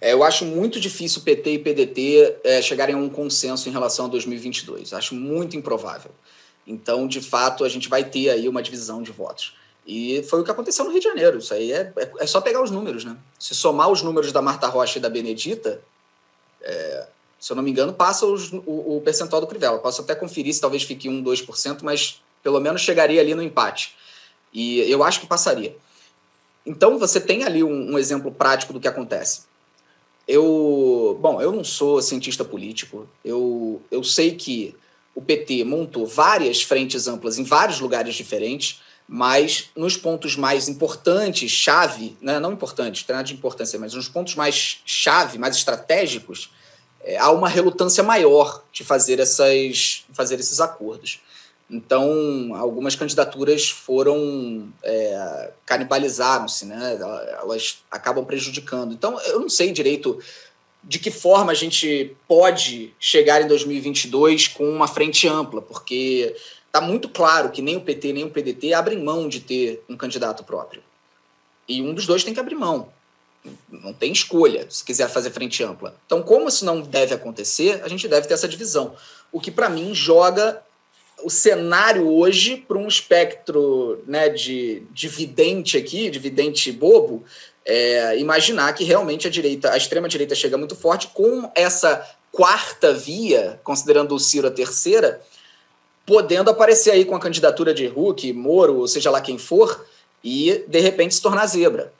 É, 0.00 0.12
eu 0.12 0.22
acho 0.22 0.44
muito 0.44 0.80
difícil 0.80 1.22
PT 1.22 1.52
e 1.54 1.58
PDT 1.58 2.40
é, 2.44 2.62
chegarem 2.62 2.94
a 2.94 2.98
um 2.98 3.08
consenso 3.08 3.68
em 3.68 3.72
relação 3.72 4.06
a 4.06 4.08
2022. 4.08 4.92
Acho 4.92 5.14
muito 5.14 5.56
improvável. 5.56 6.10
Então, 6.66 7.06
de 7.06 7.20
fato, 7.20 7.64
a 7.64 7.68
gente 7.68 7.88
vai 7.88 8.04
ter 8.04 8.28
aí 8.30 8.48
uma 8.48 8.62
divisão 8.62 9.02
de 9.02 9.12
votos. 9.12 9.56
E 9.92 10.22
foi 10.22 10.40
o 10.40 10.44
que 10.44 10.52
aconteceu 10.52 10.84
no 10.84 10.92
Rio 10.92 11.00
de 11.00 11.08
Janeiro. 11.08 11.38
Isso 11.38 11.52
aí 11.52 11.72
é, 11.72 11.92
é, 11.96 12.12
é 12.20 12.26
só 12.26 12.40
pegar 12.40 12.62
os 12.62 12.70
números, 12.70 13.04
né? 13.04 13.16
Se 13.40 13.56
somar 13.56 13.90
os 13.90 14.02
números 14.02 14.30
da 14.30 14.40
Marta 14.40 14.68
Rocha 14.68 15.00
e 15.00 15.02
da 15.02 15.10
Benedita, 15.10 15.82
é, 16.62 17.08
se 17.40 17.50
eu 17.50 17.56
não 17.56 17.62
me 17.64 17.72
engano, 17.72 17.92
passa 17.92 18.24
os, 18.24 18.52
o, 18.52 18.98
o, 18.98 19.02
percentual 19.04 19.40
do 19.40 19.48
Crivella. 19.48 19.80
Posso 19.80 20.02
até 20.02 20.14
conferir 20.14 20.54
se 20.54 20.60
talvez 20.60 20.84
fique 20.84 21.08
1, 21.08 21.24
2%, 21.24 21.80
mas 21.82 22.22
pelo 22.40 22.60
menos 22.60 22.82
chegaria 22.82 23.20
ali 23.20 23.34
no 23.34 23.42
empate. 23.42 23.96
E 24.52 24.78
eu 24.88 25.02
acho 25.02 25.18
que 25.18 25.26
passaria. 25.26 25.76
Então 26.64 26.96
você 26.96 27.20
tem 27.20 27.42
ali 27.42 27.64
um, 27.64 27.94
um 27.94 27.98
exemplo 27.98 28.30
prático 28.30 28.72
do 28.72 28.78
que 28.78 28.86
acontece. 28.86 29.42
Eu, 30.28 31.18
bom, 31.20 31.42
eu 31.42 31.50
não 31.50 31.64
sou 31.64 32.00
cientista 32.00 32.44
político. 32.44 33.08
Eu, 33.24 33.82
eu 33.90 34.04
sei 34.04 34.36
que 34.36 34.72
o 35.16 35.20
PT 35.20 35.64
montou 35.64 36.06
várias 36.06 36.62
frentes 36.62 37.08
amplas 37.08 37.38
em 37.38 37.42
vários 37.42 37.80
lugares 37.80 38.14
diferentes, 38.14 38.80
mas 39.12 39.70
nos 39.74 39.96
pontos 39.96 40.36
mais 40.36 40.68
importantes, 40.68 41.50
chave, 41.50 42.16
né, 42.22 42.38
não 42.38 42.52
importantes, 42.52 43.02
tem 43.02 43.16
nada 43.16 43.26
de 43.26 43.34
importância, 43.34 43.76
mas 43.76 43.92
nos 43.92 44.08
pontos 44.08 44.36
mais 44.36 44.82
chave, 44.86 45.36
mais 45.36 45.56
estratégicos, 45.56 46.48
é, 47.02 47.18
há 47.18 47.28
uma 47.32 47.48
relutância 47.48 48.04
maior 48.04 48.62
de 48.72 48.84
fazer, 48.84 49.18
essas, 49.18 50.04
fazer 50.12 50.38
esses 50.38 50.60
acordos. 50.60 51.20
Então, 51.68 52.54
algumas 52.54 52.94
candidaturas 52.94 53.68
foram 53.68 54.72
é, 54.80 55.50
canibalizaram-se, 55.66 56.66
né? 56.66 56.96
Elas 57.42 57.78
acabam 57.90 58.24
prejudicando. 58.24 58.92
Então, 58.92 59.20
eu 59.22 59.40
não 59.40 59.48
sei 59.48 59.72
direito 59.72 60.20
de 60.84 61.00
que 61.00 61.10
forma 61.10 61.50
a 61.50 61.54
gente 61.54 62.16
pode 62.28 62.94
chegar 63.00 63.42
em 63.42 63.48
2022 63.48 64.46
com 64.46 64.70
uma 64.70 64.86
frente 64.86 65.26
ampla, 65.26 65.60
porque 65.60 66.36
está 66.70 66.80
muito 66.80 67.08
claro 67.08 67.50
que 67.50 67.60
nem 67.60 67.76
o 67.76 67.80
PT 67.80 68.12
nem 68.12 68.24
o 68.24 68.30
PDT 68.30 68.72
abrem 68.72 69.02
mão 69.02 69.28
de 69.28 69.40
ter 69.40 69.82
um 69.88 69.96
candidato 69.96 70.44
próprio. 70.44 70.82
E 71.68 71.82
um 71.82 71.92
dos 71.92 72.06
dois 72.06 72.22
tem 72.22 72.32
que 72.32 72.40
abrir 72.40 72.54
mão. 72.54 72.88
Não 73.68 73.92
tem 73.92 74.12
escolha 74.12 74.66
se 74.70 74.84
quiser 74.84 75.08
fazer 75.08 75.30
frente 75.30 75.62
ampla. 75.64 75.94
Então, 76.06 76.22
como 76.22 76.48
isso 76.48 76.64
não 76.64 76.80
deve 76.80 77.14
acontecer, 77.14 77.80
a 77.82 77.88
gente 77.88 78.06
deve 78.06 78.28
ter 78.28 78.34
essa 78.34 78.48
divisão. 78.48 78.94
O 79.32 79.40
que, 79.40 79.50
para 79.50 79.68
mim, 79.68 79.94
joga 79.94 80.62
o 81.22 81.30
cenário 81.30 82.08
hoje 82.08 82.56
para 82.56 82.78
um 82.78 82.88
espectro 82.88 84.02
né, 84.06 84.28
de 84.28 84.82
dividente 84.92 85.76
aqui, 85.76 86.10
dividente 86.10 86.70
bobo, 86.70 87.24
é, 87.64 88.18
imaginar 88.18 88.72
que 88.74 88.84
realmente 88.84 89.26
a 89.26 89.30
direita, 89.30 89.72
a 89.72 89.76
extrema 89.76 90.08
direita 90.08 90.34
chega 90.34 90.56
muito 90.56 90.76
forte 90.76 91.08
com 91.08 91.50
essa 91.54 92.08
quarta 92.32 92.92
via, 92.92 93.60
considerando 93.64 94.14
o 94.14 94.18
Ciro 94.18 94.48
a 94.48 94.50
terceira, 94.50 95.20
podendo 96.10 96.50
aparecer 96.50 96.90
aí 96.90 97.04
com 97.04 97.14
a 97.14 97.20
candidatura 97.20 97.72
de 97.72 97.86
Huck, 97.86 98.32
Moro, 98.32 98.78
ou 98.78 98.88
seja 98.88 99.12
lá 99.12 99.20
quem 99.20 99.38
for, 99.38 99.86
e 100.24 100.64
de 100.66 100.80
repente 100.80 101.14
se 101.14 101.22
tornar 101.22 101.46
zebra 101.46 101.92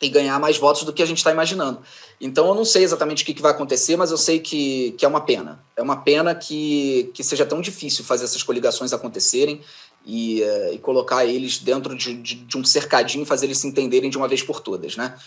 e 0.00 0.08
ganhar 0.08 0.38
mais 0.38 0.58
votos 0.58 0.84
do 0.84 0.92
que 0.92 1.02
a 1.02 1.06
gente 1.06 1.18
está 1.18 1.32
imaginando. 1.32 1.80
Então 2.20 2.46
eu 2.46 2.54
não 2.54 2.64
sei 2.64 2.84
exatamente 2.84 3.24
o 3.24 3.26
que, 3.26 3.34
que, 3.34 3.42
vai 3.42 3.50
acontecer, 3.50 3.96
mas 3.96 4.12
eu 4.12 4.16
sei 4.16 4.38
que, 4.38 4.92
que 4.92 5.04
é 5.04 5.08
uma 5.08 5.22
pena. 5.22 5.58
É 5.76 5.82
uma 5.82 5.96
pena 5.96 6.36
que, 6.36 7.10
que 7.14 7.24
seja 7.24 7.44
tão 7.44 7.60
difícil 7.60 8.04
fazer 8.04 8.26
essas 8.26 8.44
coligações 8.44 8.92
acontecerem 8.92 9.60
e, 10.06 10.40
uh, 10.42 10.74
e 10.74 10.78
colocar 10.78 11.24
eles 11.26 11.58
dentro 11.58 11.96
de, 11.96 12.14
de, 12.14 12.36
de, 12.36 12.56
um 12.56 12.64
cercadinho 12.64 13.26
fazer 13.26 13.46
eles 13.46 13.58
se 13.58 13.66
entenderem 13.66 14.08
de 14.08 14.16
uma 14.16 14.28
vez 14.28 14.40
por 14.40 14.60
todas, 14.60 14.96
né? 14.96 15.18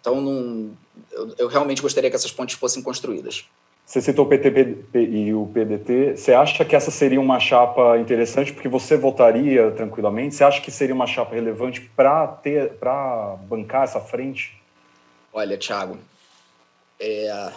Então 0.00 0.18
não, 0.18 0.70
eu, 1.12 1.34
eu 1.36 1.46
realmente 1.46 1.82
gostaria 1.82 2.08
que 2.08 2.16
essas 2.16 2.32
pontes 2.32 2.56
fossem 2.56 2.82
construídas. 2.82 3.44
Você 3.90 4.00
citou 4.00 4.24
o 4.24 4.28
PT 4.28 4.84
e 4.94 5.34
o 5.34 5.50
PDT. 5.52 6.16
Você 6.16 6.32
acha 6.32 6.64
que 6.64 6.76
essa 6.76 6.92
seria 6.92 7.20
uma 7.20 7.40
chapa 7.40 7.98
interessante 7.98 8.52
porque 8.52 8.68
você 8.68 8.96
votaria 8.96 9.68
tranquilamente? 9.72 10.36
Você 10.36 10.44
acha 10.44 10.60
que 10.60 10.70
seria 10.70 10.94
uma 10.94 11.08
chapa 11.08 11.34
relevante 11.34 11.80
para 11.80 12.24
ter, 12.28 12.74
para 12.74 13.36
bancar 13.48 13.82
essa 13.82 13.98
frente? 13.98 14.56
Olha, 15.32 15.58
Thiago, 15.58 15.98
é, 17.00 17.50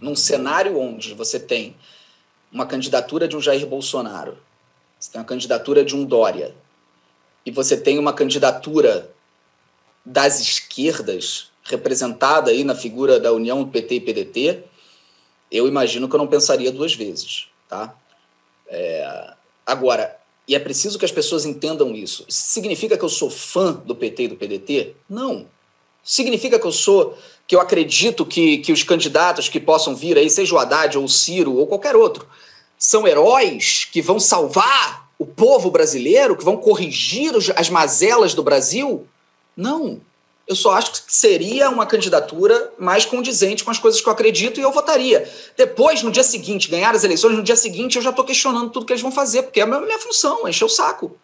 num 0.00 0.16
cenário 0.16 0.76
onde 0.76 1.14
você 1.14 1.38
tem 1.38 1.76
uma 2.50 2.66
candidatura 2.66 3.28
de 3.28 3.36
um 3.36 3.40
Jair 3.40 3.64
Bolsonaro, 3.64 4.36
você 4.98 5.12
tem 5.12 5.20
uma 5.20 5.26
candidatura 5.28 5.84
de 5.84 5.94
um 5.94 6.04
Dória 6.04 6.52
e 7.46 7.52
você 7.52 7.76
tem 7.76 7.96
uma 7.96 8.12
candidatura 8.12 9.08
das 10.04 10.40
esquerdas 10.40 11.52
representada 11.62 12.50
aí 12.50 12.64
na 12.64 12.74
figura 12.74 13.20
da 13.20 13.32
união 13.32 13.64
PT 13.68 13.94
e 13.94 14.00
PDT 14.00 14.67
eu 15.50 15.66
imagino 15.66 16.08
que 16.08 16.14
eu 16.14 16.18
não 16.18 16.26
pensaria 16.26 16.70
duas 16.70 16.94
vezes, 16.94 17.48
tá? 17.68 17.94
É, 18.68 19.32
agora, 19.66 20.16
e 20.46 20.54
é 20.54 20.58
preciso 20.58 20.98
que 20.98 21.04
as 21.04 21.12
pessoas 21.12 21.44
entendam 21.44 21.94
isso. 21.94 22.24
Significa 22.28 22.96
que 22.96 23.04
eu 23.04 23.08
sou 23.08 23.30
fã 23.30 23.72
do 23.72 23.94
PT 23.94 24.24
e 24.24 24.28
do 24.28 24.36
PDT? 24.36 24.94
Não. 25.08 25.46
Significa 26.02 26.58
que 26.58 26.66
eu 26.66 26.72
sou, 26.72 27.16
que 27.46 27.56
eu 27.56 27.60
acredito 27.60 28.24
que, 28.24 28.58
que 28.58 28.72
os 28.72 28.82
candidatos 28.82 29.48
que 29.48 29.60
possam 29.60 29.94
vir 29.94 30.16
aí, 30.16 30.28
seja 30.28 30.54
o 30.54 30.58
Haddad 30.58 30.96
ou 30.96 31.04
o 31.04 31.08
Ciro 31.08 31.54
ou 31.54 31.66
qualquer 31.66 31.96
outro, 31.96 32.26
são 32.78 33.06
heróis 33.06 33.86
que 33.90 34.00
vão 34.00 34.20
salvar 34.20 35.08
o 35.18 35.26
povo 35.26 35.70
brasileiro, 35.70 36.36
que 36.36 36.44
vão 36.44 36.56
corrigir 36.56 37.32
as 37.56 37.68
mazelas 37.68 38.34
do 38.34 38.42
Brasil? 38.42 39.06
Não 39.56 40.00
eu 40.48 40.56
só 40.56 40.72
acho 40.72 40.92
que 40.92 41.14
seria 41.14 41.68
uma 41.68 41.84
candidatura 41.84 42.72
mais 42.78 43.04
condizente 43.04 43.62
com 43.62 43.70
as 43.70 43.78
coisas 43.78 44.00
que 44.00 44.08
eu 44.08 44.12
acredito 44.12 44.58
e 44.58 44.62
eu 44.62 44.72
votaria. 44.72 45.30
Depois, 45.54 46.02
no 46.02 46.10
dia 46.10 46.24
seguinte, 46.24 46.70
ganhar 46.70 46.94
as 46.94 47.04
eleições, 47.04 47.36
no 47.36 47.42
dia 47.42 47.54
seguinte 47.54 47.96
eu 47.96 48.02
já 48.02 48.08
estou 48.08 48.24
questionando 48.24 48.70
tudo 48.70 48.86
que 48.86 48.92
eles 48.94 49.02
vão 49.02 49.12
fazer, 49.12 49.42
porque 49.42 49.60
é 49.60 49.64
a 49.64 49.66
minha, 49.66 49.98
função, 49.98 50.46
é 50.46 50.50
encher 50.50 50.64
o 50.64 50.68
saco. 50.68 51.18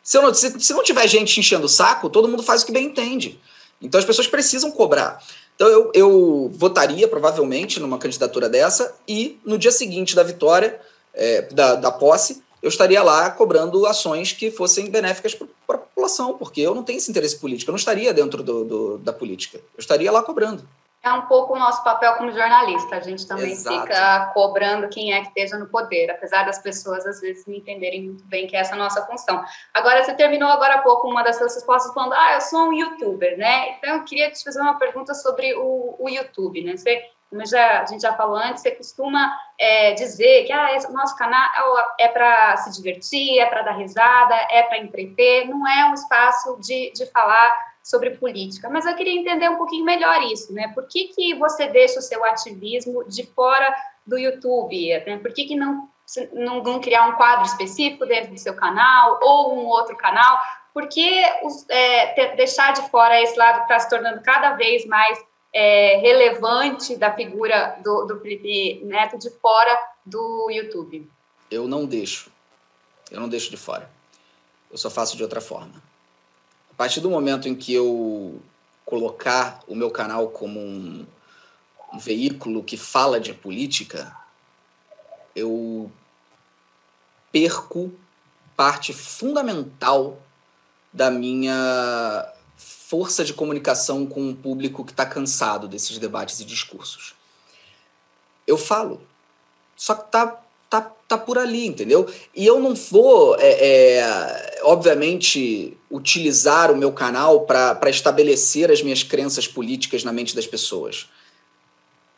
Se, 0.00 0.20
não, 0.20 0.32
se, 0.32 0.60
se, 0.60 0.72
não 0.72 0.84
tiver 0.84 1.08
gente 1.08 1.40
enchendo 1.40 1.66
o 1.66 1.68
saco, 1.68 2.08
todo 2.08 2.28
mundo 2.28 2.42
faz 2.42 2.62
o 2.62 2.66
que 2.66 2.72
bem 2.72 2.86
entende. 2.86 3.40
Então 3.80 3.98
as 3.98 4.04
pessoas 4.04 4.28
precisam 4.28 4.70
cobrar. 4.70 5.20
Então 5.56 5.66
eu, 5.66 5.90
eu 5.92 6.52
votaria 6.54 7.08
provavelmente 7.08 7.80
numa 7.80 7.98
candidatura 7.98 8.48
dessa 8.48 8.94
e 9.08 9.40
no 9.44 9.58
dia 9.58 9.72
seguinte 9.72 10.14
da 10.14 10.22
vitória, 10.22 10.80
é, 11.12 11.42
da, 11.50 11.74
da 11.74 11.90
posse, 11.90 12.40
eu 12.62 12.68
estaria 12.68 13.02
lá 13.02 13.30
cobrando 13.30 13.86
ações 13.86 14.32
que 14.32 14.50
fossem 14.50 14.90
benéficas 14.90 15.34
para 15.34 15.78
população, 15.78 16.38
porque 16.38 16.60
eu 16.60 16.74
não 16.74 16.82
tenho 16.82 16.98
esse 16.98 17.10
interesse 17.10 17.38
político, 17.38 17.70
eu 17.70 17.72
não 17.72 17.78
estaria 17.78 18.14
dentro 18.14 18.42
do, 18.42 18.64
do 18.64 18.98
da 18.98 19.12
política, 19.12 19.58
eu 19.58 19.80
estaria 19.80 20.10
lá 20.10 20.22
cobrando 20.22 20.66
é 21.02 21.12
um 21.12 21.22
pouco 21.22 21.54
o 21.54 21.58
nosso 21.58 21.82
papel 21.82 22.14
como 22.14 22.30
jornalista. 22.30 22.96
A 22.96 23.00
gente 23.00 23.26
também 23.26 23.50
Exato. 23.50 23.80
fica 23.80 24.30
cobrando 24.32 24.88
quem 24.88 25.12
é 25.12 25.20
que 25.20 25.28
esteja 25.28 25.58
no 25.58 25.66
poder, 25.66 26.10
apesar 26.10 26.44
das 26.44 26.60
pessoas 26.60 27.04
às 27.04 27.20
vezes 27.20 27.44
não 27.44 27.54
entenderem 27.54 28.04
muito 28.04 28.24
bem 28.24 28.46
que 28.46 28.54
é 28.54 28.60
essa 28.60 28.74
a 28.74 28.78
nossa 28.78 29.04
função. 29.04 29.44
Agora, 29.74 30.04
você 30.04 30.14
terminou 30.14 30.48
agora 30.48 30.76
há 30.76 30.82
pouco 30.82 31.08
uma 31.08 31.24
das 31.24 31.36
suas 31.36 31.54
respostas 31.54 31.92
falando, 31.92 32.12
ah, 32.12 32.34
eu 32.34 32.40
sou 32.40 32.68
um 32.68 32.72
youtuber, 32.72 33.36
né? 33.36 33.76
Então, 33.76 33.96
eu 33.96 34.04
queria 34.04 34.30
te 34.30 34.44
fazer 34.44 34.60
uma 34.60 34.78
pergunta 34.78 35.12
sobre 35.12 35.52
o, 35.54 35.96
o 35.98 36.08
YouTube, 36.08 36.62
né? 36.62 36.76
Você, 36.76 37.02
como 37.32 37.46
já, 37.46 37.80
a 37.80 37.86
gente 37.86 38.02
já 38.02 38.12
falou 38.12 38.36
antes, 38.36 38.62
você 38.62 38.72
costuma 38.72 39.34
é, 39.58 39.94
dizer 39.94 40.44
que 40.44 40.52
ah, 40.52 40.76
esse, 40.76 40.92
nosso 40.92 41.16
canal 41.16 41.78
é, 41.98 42.04
é 42.04 42.08
para 42.08 42.58
se 42.58 42.70
divertir, 42.76 43.38
é 43.38 43.46
para 43.46 43.62
dar 43.62 43.72
risada, 43.72 44.34
é 44.50 44.62
para 44.64 44.76
entreter, 44.76 45.48
não 45.48 45.66
é 45.66 45.88
um 45.88 45.94
espaço 45.94 46.60
de, 46.60 46.92
de 46.92 47.06
falar 47.06 47.50
sobre 47.82 48.10
política, 48.10 48.68
mas 48.68 48.84
eu 48.84 48.94
queria 48.94 49.18
entender 49.18 49.48
um 49.48 49.56
pouquinho 49.56 49.82
melhor 49.82 50.22
isso, 50.24 50.52
né? 50.52 50.70
Por 50.74 50.86
que, 50.86 51.04
que 51.08 51.34
você 51.34 51.66
deixa 51.68 51.98
o 51.98 52.02
seu 52.02 52.22
ativismo 52.22 53.02
de 53.08 53.24
fora 53.28 53.74
do 54.06 54.18
YouTube? 54.18 54.88
Né? 55.06 55.16
Por 55.16 55.32
que, 55.32 55.46
que 55.46 55.56
não, 55.56 55.88
não, 56.34 56.62
não 56.62 56.80
criar 56.80 57.08
um 57.08 57.16
quadro 57.16 57.46
específico 57.46 58.04
dentro 58.04 58.30
do 58.30 58.38
seu 58.38 58.54
canal 58.54 59.18
ou 59.22 59.58
um 59.58 59.66
outro 59.66 59.96
canal? 59.96 60.38
Por 60.74 60.86
que 60.86 61.24
os, 61.42 61.68
é, 61.70 62.08
ter, 62.08 62.36
deixar 62.36 62.74
de 62.74 62.82
fora 62.90 63.20
esse 63.20 63.38
lado 63.38 63.56
que 63.56 63.62
está 63.62 63.78
se 63.78 63.88
tornando 63.88 64.22
cada 64.22 64.52
vez 64.52 64.86
mais 64.86 65.18
é, 65.52 65.98
relevante 65.98 66.96
da 66.96 67.12
figura 67.12 67.78
do, 67.82 68.06
do 68.06 68.20
Felipe 68.20 68.84
Neto 68.84 69.18
de 69.18 69.30
fora 69.30 69.78
do 70.04 70.50
YouTube? 70.50 71.08
Eu 71.50 71.68
não 71.68 71.84
deixo. 71.84 72.30
Eu 73.10 73.20
não 73.20 73.28
deixo 73.28 73.50
de 73.50 73.56
fora. 73.56 73.90
Eu 74.70 74.78
só 74.78 74.88
faço 74.88 75.16
de 75.16 75.22
outra 75.22 75.40
forma 75.40 75.82
a 76.72 76.74
partir 76.74 77.00
do 77.00 77.10
momento 77.10 77.48
em 77.48 77.54
que 77.54 77.72
eu 77.72 78.40
colocar 78.84 79.60
o 79.68 79.74
meu 79.74 79.90
canal 79.90 80.28
como 80.28 80.58
um, 80.58 81.06
um 81.92 81.98
veículo 81.98 82.64
que 82.64 82.76
fala 82.76 83.20
de 83.20 83.34
política, 83.34 84.16
eu 85.36 85.92
perco 87.30 87.92
parte 88.56 88.92
fundamental 88.92 90.18
da 90.92 91.10
minha 91.10 92.32
força 92.62 93.24
de 93.24 93.32
comunicação 93.32 94.06
com 94.06 94.20
um 94.20 94.34
público 94.34 94.84
que 94.84 94.92
está 94.92 95.06
cansado 95.06 95.66
desses 95.66 95.98
debates 95.98 96.40
e 96.40 96.44
discursos. 96.44 97.14
Eu 98.46 98.58
falo, 98.58 99.00
só 99.76 99.94
que 99.94 100.04
está 100.04 100.42
tá, 100.68 100.80
tá 100.80 101.18
por 101.18 101.36
ali, 101.38 101.66
entendeu? 101.66 102.10
E 102.34 102.46
eu 102.46 102.58
não 102.58 102.74
vou, 102.74 103.36
é, 103.38 103.98
é, 103.98 104.60
obviamente, 104.62 105.76
utilizar 105.90 106.70
o 106.70 106.76
meu 106.76 106.92
canal 106.92 107.42
para 107.42 107.90
estabelecer 107.90 108.70
as 108.70 108.82
minhas 108.82 109.02
crenças 109.02 109.46
políticas 109.46 110.02
na 110.02 110.12
mente 110.12 110.34
das 110.34 110.46
pessoas. 110.46 111.08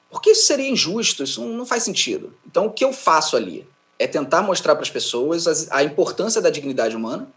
Porque 0.09 0.31
isso 0.31 0.47
seria 0.47 0.69
injusto, 0.69 1.25
isso 1.25 1.45
não 1.45 1.67
faz 1.67 1.83
sentido. 1.83 2.33
Então, 2.47 2.67
o 2.67 2.71
que 2.71 2.85
eu 2.85 2.93
faço 2.93 3.37
ali 3.37 3.67
é 3.99 4.07
tentar 4.07 4.43
mostrar 4.43 4.77
para 4.77 4.85
as 4.85 4.91
pessoas 4.91 5.69
a, 5.69 5.79
a 5.79 5.83
importância 5.83 6.41
da 6.41 6.51
dignidade 6.51 6.95
humana, 6.95 7.29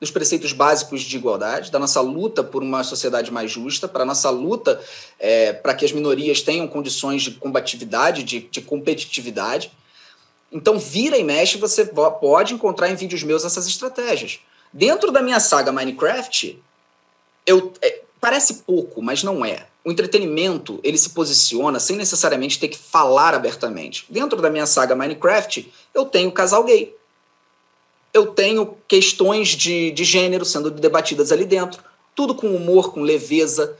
dos 0.00 0.10
preceitos 0.10 0.52
básicos 0.52 1.02
de 1.02 1.16
igualdade, 1.16 1.70
da 1.70 1.78
nossa 1.78 2.00
luta 2.00 2.42
por 2.42 2.62
uma 2.62 2.82
sociedade 2.84 3.30
mais 3.30 3.50
justa, 3.50 3.88
para 3.88 4.02
a 4.02 4.06
nossa 4.06 4.28
luta 4.30 4.80
é, 5.18 5.52
para 5.52 5.74
que 5.74 5.84
as 5.84 5.92
minorias 5.92 6.42
tenham 6.42 6.68
condições 6.68 7.22
de 7.22 7.32
combatividade, 7.32 8.22
de, 8.22 8.40
de 8.40 8.60
competitividade 8.60 9.70
então, 10.54 10.78
vira 10.78 11.18
e 11.18 11.24
mexe, 11.24 11.58
você 11.58 11.84
pode 11.84 12.54
encontrar 12.54 12.88
em 12.88 12.94
vídeos 12.94 13.24
meus 13.24 13.44
essas 13.44 13.66
estratégias. 13.66 14.38
Dentro 14.72 15.10
da 15.10 15.20
minha 15.20 15.40
saga 15.40 15.72
Minecraft, 15.72 16.62
eu, 17.44 17.72
é, 17.82 18.02
parece 18.20 18.62
pouco, 18.64 19.02
mas 19.02 19.24
não 19.24 19.44
é. 19.44 19.66
O 19.84 19.90
entretenimento, 19.90 20.78
ele 20.84 20.96
se 20.96 21.10
posiciona 21.10 21.80
sem 21.80 21.96
necessariamente 21.96 22.60
ter 22.60 22.68
que 22.68 22.78
falar 22.78 23.34
abertamente. 23.34 24.06
Dentro 24.08 24.40
da 24.40 24.48
minha 24.48 24.64
saga 24.64 24.94
Minecraft, 24.94 25.72
eu 25.92 26.04
tenho 26.04 26.30
casal 26.30 26.62
gay. 26.62 26.94
Eu 28.14 28.28
tenho 28.28 28.78
questões 28.88 29.48
de, 29.48 29.90
de 29.90 30.04
gênero 30.04 30.44
sendo 30.44 30.70
debatidas 30.70 31.32
ali 31.32 31.44
dentro. 31.44 31.82
Tudo 32.14 32.34
com 32.34 32.54
humor, 32.54 32.92
com 32.92 33.02
leveza, 33.02 33.76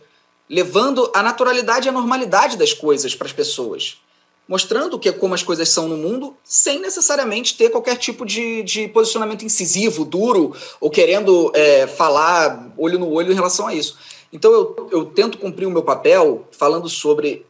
levando 0.51 1.11
a 1.15 1.23
naturalidade 1.23 1.87
e 1.87 1.89
a 1.89 1.93
normalidade 1.93 2.59
das 2.59 2.75
coisas 2.75 3.15
para 3.15 3.29
as 3.29 3.33
pessoas 3.33 3.99
mostrando 4.47 4.99
que, 4.99 5.11
como 5.13 5.35
as 5.35 5.43
coisas 5.43 5.69
são 5.69 5.89
no 5.89 5.97
mundo, 5.97 6.37
sem 6.45 6.79
necessariamente 6.81 7.57
ter 7.57 7.71
qualquer 7.71 7.97
tipo 7.97 8.25
de, 8.27 8.63
de 8.63 8.89
posicionamento 8.89 9.45
incisivo, 9.45 10.05
duro, 10.05 10.55
ou 10.81 10.91
querendo 10.91 11.51
é, 11.55 11.87
falar 11.87 12.73
olho 12.77 12.99
no 12.99 13.11
olho 13.11 13.33
em 13.33 13.35
relação 13.35 13.67
a 13.67 13.75
isso. 13.75 13.97
Então 14.33 14.53
eu, 14.53 14.89
eu 14.91 15.05
tento 15.07 15.39
cumprir 15.39 15.67
o 15.67 15.71
meu 15.71 15.83
papel 15.83 16.47
falando 16.53 16.89
sobre 16.89 17.47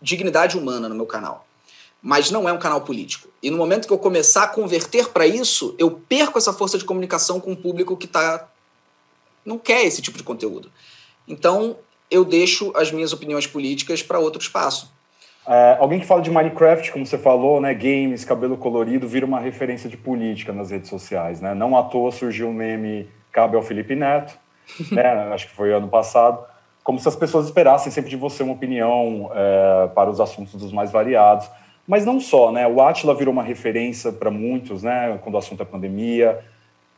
dignidade 0.00 0.56
humana 0.56 0.88
no 0.88 0.94
meu 0.94 1.06
canal. 1.06 1.45
Mas 2.02 2.30
não 2.30 2.48
é 2.48 2.52
um 2.52 2.58
canal 2.58 2.82
político. 2.82 3.28
E 3.42 3.50
no 3.50 3.56
momento 3.56 3.86
que 3.86 3.92
eu 3.92 3.98
começar 3.98 4.44
a 4.44 4.48
converter 4.48 5.08
para 5.08 5.26
isso, 5.26 5.74
eu 5.78 5.90
perco 5.90 6.38
essa 6.38 6.52
força 6.52 6.78
de 6.78 6.84
comunicação 6.84 7.40
com 7.40 7.52
o 7.52 7.56
público 7.56 7.96
que 7.96 8.06
tá, 8.06 8.48
não 9.44 9.58
quer 9.58 9.84
esse 9.84 10.02
tipo 10.02 10.16
de 10.16 10.24
conteúdo. 10.24 10.70
Então 11.26 11.76
eu 12.10 12.24
deixo 12.24 12.72
as 12.76 12.92
minhas 12.92 13.12
opiniões 13.12 13.46
políticas 13.46 14.02
para 14.02 14.18
outro 14.18 14.40
espaço 14.40 14.94
é, 15.46 15.76
alguém 15.78 16.00
que 16.00 16.06
fala 16.06 16.20
de 16.20 16.30
Minecraft, 16.30 16.90
como 16.90 17.06
você 17.06 17.16
falou, 17.16 17.60
né, 17.60 17.72
games, 17.72 18.24
cabelo 18.24 18.56
colorido, 18.56 19.06
vira 19.06 19.24
uma 19.24 19.38
referência 19.38 19.88
de 19.88 19.96
política 19.96 20.52
nas 20.52 20.72
redes 20.72 20.90
sociais. 20.90 21.40
Né? 21.40 21.54
Não 21.54 21.76
à 21.76 21.84
toa 21.84 22.10
surgiu 22.10 22.48
um 22.48 22.52
meme 22.52 23.08
cabe 23.30 23.54
ao 23.54 23.62
Felipe 23.62 23.94
Neto, 23.94 24.36
né, 24.90 25.06
acho 25.32 25.46
que 25.46 25.54
foi 25.54 25.72
ano 25.72 25.88
passado, 25.88 26.44
como 26.82 26.98
se 26.98 27.06
as 27.06 27.14
pessoas 27.14 27.46
esperassem 27.46 27.92
sempre 27.92 28.10
de 28.10 28.16
você 28.16 28.42
uma 28.42 28.54
opinião 28.54 29.30
é, 29.34 29.88
para 29.88 30.10
os 30.10 30.20
assuntos 30.20 30.54
dos 30.54 30.72
mais 30.72 30.90
variados. 30.90 31.48
Mas 31.86 32.04
não 32.04 32.18
só, 32.18 32.50
né? 32.50 32.66
O 32.66 32.80
Atila 32.80 33.14
virou 33.14 33.32
uma 33.32 33.42
referência 33.42 34.10
para 34.10 34.30
muitos, 34.30 34.82
né? 34.82 35.18
Quando 35.22 35.36
o 35.36 35.38
assunto 35.38 35.62
é 35.62 35.66
pandemia. 35.66 36.44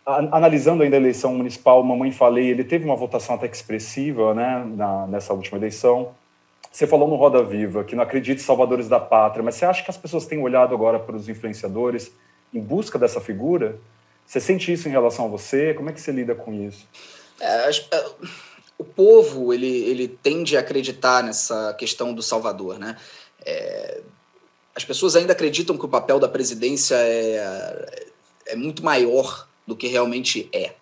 Analisando 0.06 0.82
ainda 0.82 0.96
a 0.96 1.00
eleição 1.00 1.34
municipal, 1.34 1.82
Mamãe 1.82 2.10
Falei, 2.10 2.48
ele 2.48 2.64
teve 2.64 2.86
uma 2.86 2.96
votação 2.96 3.34
até 3.34 3.46
expressiva, 3.46 4.32
né? 4.34 4.64
Na, 4.74 5.06
nessa 5.06 5.34
última 5.34 5.58
eleição. 5.58 6.12
Você 6.72 6.86
falou 6.86 7.08
no 7.08 7.16
Roda 7.16 7.42
Viva 7.42 7.84
que 7.84 7.94
não 7.94 8.02
acredita 8.02 8.40
em 8.40 8.44
salvadores 8.44 8.88
da 8.88 9.00
pátria, 9.00 9.42
mas 9.42 9.56
você 9.56 9.64
acha 9.64 9.82
que 9.82 9.90
as 9.90 9.96
pessoas 9.96 10.26
têm 10.26 10.40
olhado 10.40 10.74
agora 10.74 10.98
para 10.98 11.16
os 11.16 11.28
influenciadores 11.28 12.10
em 12.52 12.60
busca 12.60 12.98
dessa 12.98 13.20
figura? 13.20 13.78
Você 14.26 14.40
sente 14.40 14.72
isso 14.72 14.88
em 14.88 14.90
relação 14.90 15.24
a 15.24 15.28
você? 15.28 15.74
Como 15.74 15.88
é 15.88 15.92
que 15.92 16.00
você 16.00 16.12
lida 16.12 16.34
com 16.34 16.52
isso? 16.52 16.86
É, 17.40 17.70
é, 17.70 18.06
o 18.78 18.84
povo 18.84 19.52
ele, 19.52 19.66
ele 19.66 20.08
tende 20.08 20.56
a 20.56 20.60
acreditar 20.60 21.22
nessa 21.22 21.74
questão 21.74 22.12
do 22.12 22.22
Salvador, 22.22 22.78
né? 22.78 22.96
É, 23.44 24.00
as 24.78 24.84
pessoas 24.84 25.16
ainda 25.16 25.32
acreditam 25.32 25.76
que 25.76 25.84
o 25.84 25.88
papel 25.88 26.20
da 26.20 26.28
presidência 26.28 26.94
é, 26.94 28.10
é 28.46 28.54
muito 28.54 28.84
maior 28.84 29.48
do 29.66 29.74
que 29.74 29.88
realmente 29.88 30.48
é. 30.52 30.76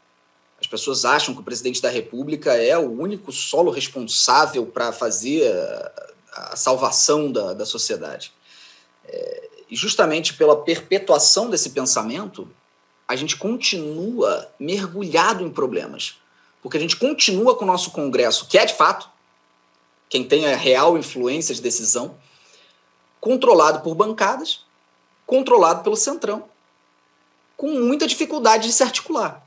As 0.61 0.67
pessoas 0.67 1.07
acham 1.07 1.33
que 1.33 1.41
o 1.41 1.43
presidente 1.43 1.81
da 1.81 1.89
República 1.89 2.53
é 2.53 2.77
o 2.77 2.91
único 2.91 3.33
solo 3.33 3.71
responsável 3.71 4.67
para 4.67 4.93
fazer 4.93 5.51
a 6.31 6.55
salvação 6.55 7.33
da, 7.33 7.55
da 7.55 7.65
sociedade. 7.65 8.35
É, 9.09 9.49
e 9.71 9.75
justamente 9.75 10.35
pela 10.35 10.63
perpetuação 10.63 11.49
desse 11.49 11.71
pensamento, 11.71 12.47
a 13.09 13.17
gente 13.17 13.35
continua 13.35 14.47
mergulhado 14.61 15.43
em 15.43 15.49
problemas. 15.49 16.17
Porque 16.63 16.77
a 16.77 16.81
gente 16.81 16.97
continua 16.97 17.55
com 17.55 17.65
o 17.65 17.69
nosso 17.69 17.93
Congresso, 17.93 18.47
que 18.47 18.59
é 18.59 18.67
de 18.67 18.75
fato 18.75 19.09
quem 20.07 20.23
tem 20.23 20.53
a 20.53 20.55
real 20.55 20.99
influência 20.99 21.55
de 21.55 21.63
decisão, 21.63 22.15
controlado 23.21 23.81
por 23.81 23.95
bancadas, 23.95 24.65
controlado 25.27 25.83
pelo 25.83 25.97
Centrão, 25.97 26.45
com 27.57 27.69
muita 27.69 28.07
dificuldade 28.07 28.69
de 28.69 28.73
se 28.73 28.83
articular. 28.83 29.43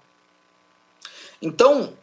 Então, 1.41 1.93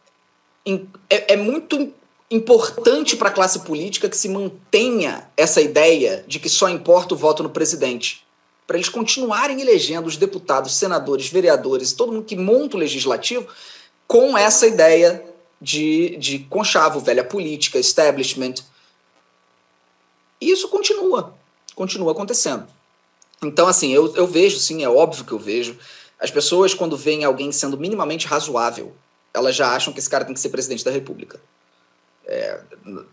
é, 1.10 1.34
é 1.34 1.36
muito 1.36 1.92
importante 2.30 3.16
para 3.16 3.28
a 3.28 3.32
classe 3.32 3.60
política 3.60 4.08
que 4.08 4.16
se 4.16 4.28
mantenha 4.28 5.30
essa 5.36 5.60
ideia 5.60 6.24
de 6.26 6.40
que 6.40 6.48
só 6.48 6.68
importa 6.68 7.14
o 7.14 7.16
voto 7.16 7.42
no 7.42 7.50
presidente. 7.50 8.24
Para 8.66 8.76
eles 8.76 8.88
continuarem 8.88 9.60
elegendo 9.60 10.06
os 10.06 10.16
deputados, 10.16 10.76
senadores, 10.76 11.28
vereadores, 11.28 11.92
todo 11.92 12.12
mundo 12.12 12.24
que 12.24 12.34
monta 12.34 12.76
o 12.76 12.80
legislativo 12.80 13.46
com 14.08 14.36
essa 14.36 14.66
ideia 14.66 15.24
de, 15.60 16.16
de 16.16 16.40
conchavo, 16.40 16.98
velha 16.98 17.22
política, 17.22 17.78
establishment. 17.78 18.54
E 20.40 20.50
isso 20.50 20.68
continua, 20.68 21.32
continua 21.76 22.10
acontecendo. 22.10 22.66
Então, 23.40 23.68
assim, 23.68 23.92
eu, 23.92 24.12
eu 24.16 24.26
vejo, 24.26 24.58
sim, 24.58 24.82
é 24.82 24.88
óbvio 24.88 25.24
que 25.24 25.32
eu 25.32 25.38
vejo. 25.38 25.78
As 26.18 26.32
pessoas, 26.32 26.74
quando 26.74 26.96
veem 26.96 27.22
alguém 27.22 27.52
sendo 27.52 27.78
minimamente 27.78 28.26
razoável 28.26 28.92
elas 29.36 29.54
já 29.54 29.68
acham 29.74 29.92
que 29.92 29.98
esse 29.98 30.08
cara 30.08 30.24
tem 30.24 30.34
que 30.34 30.40
ser 30.40 30.48
presidente 30.48 30.84
da 30.84 30.90
República. 30.90 31.38
É, 32.26 32.58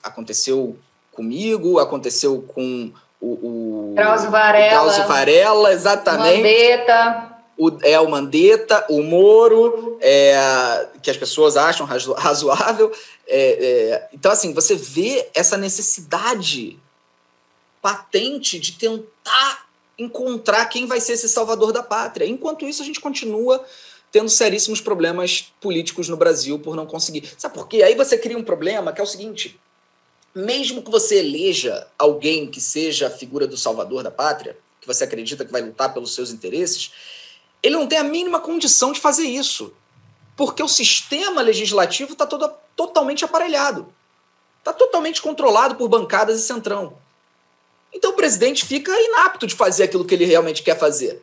aconteceu 0.01 0.77
comigo, 1.11 1.79
aconteceu 1.79 2.41
com 2.41 2.91
o, 3.21 3.91
o 3.91 3.93
Drauzio 3.95 4.31
Varela, 4.31 4.69
Drauzio 4.69 5.07
Varela 5.07 5.73
exatamente. 5.73 6.37
Mandetta. 6.37 7.29
o, 7.57 7.71
é 7.83 7.99
o 7.99 8.09
Mandetta, 8.09 8.85
o 8.89 9.03
Moro, 9.03 9.97
é, 10.01 10.87
que 11.01 11.11
as 11.11 11.17
pessoas 11.17 11.57
acham 11.57 11.85
razoável. 11.85 12.91
É, 13.27 13.37
é, 13.37 14.07
então, 14.13 14.31
assim, 14.31 14.53
você 14.53 14.75
vê 14.75 15.29
essa 15.35 15.57
necessidade 15.57 16.79
patente 17.83 18.57
de 18.57 18.71
tentar 18.71 19.67
encontrar 19.99 20.67
quem 20.67 20.87
vai 20.87 21.01
ser 21.01 21.13
esse 21.13 21.27
salvador 21.27 21.73
da 21.73 21.83
pátria. 21.83 22.25
Enquanto 22.25 22.65
isso, 22.65 22.81
a 22.81 22.85
gente 22.85 23.01
continua 23.01 23.63
tendo 24.09 24.29
seríssimos 24.29 24.79
problemas 24.79 25.53
políticos 25.59 26.07
no 26.07 26.15
Brasil 26.15 26.57
por 26.57 26.77
não 26.77 26.85
conseguir. 26.85 27.29
Sabe 27.37 27.53
por 27.53 27.67
quê? 27.67 27.83
Aí 27.83 27.93
você 27.93 28.17
cria 28.17 28.37
um 28.37 28.43
problema 28.43 28.93
que 28.93 29.01
é 29.01 29.03
o 29.03 29.07
seguinte: 29.07 29.59
mesmo 30.33 30.81
que 30.81 30.89
você 30.89 31.19
eleja 31.19 31.85
alguém 31.99 32.49
que 32.49 32.61
seja 32.61 33.07
a 33.07 33.11
figura 33.11 33.45
do 33.45 33.57
salvador 33.57 34.01
da 34.01 34.09
pátria, 34.09 34.57
que 34.79 34.87
você 34.87 35.03
acredita 35.03 35.43
que 35.43 35.51
vai 35.51 35.61
lutar 35.61 35.93
pelos 35.93 36.15
seus 36.15 36.31
interesses, 36.31 36.91
ele 37.61 37.75
não 37.75 37.85
tem 37.85 37.97
a 37.97 38.03
mínima 38.03 38.39
condição 38.39 38.93
de 38.93 39.01
fazer 39.01 39.25
isso. 39.25 39.73
Porque 40.37 40.63
o 40.63 40.69
sistema 40.69 41.41
legislativo 41.41 42.13
está 42.13 42.25
totalmente 42.75 43.25
aparelhado. 43.25 43.93
Está 44.59 44.71
totalmente 44.71 45.21
controlado 45.21 45.75
por 45.75 45.89
bancadas 45.89 46.39
e 46.39 46.43
centrão. 46.43 47.02
Então 47.93 48.11
o 48.11 48.15
presidente 48.15 48.65
fica 48.65 48.91
inapto 48.91 49.45
de 49.45 49.55
fazer 49.55 49.83
aquilo 49.83 50.05
que 50.05 50.15
ele 50.15 50.25
realmente 50.25 50.63
quer 50.63 50.77
fazer. 50.77 51.21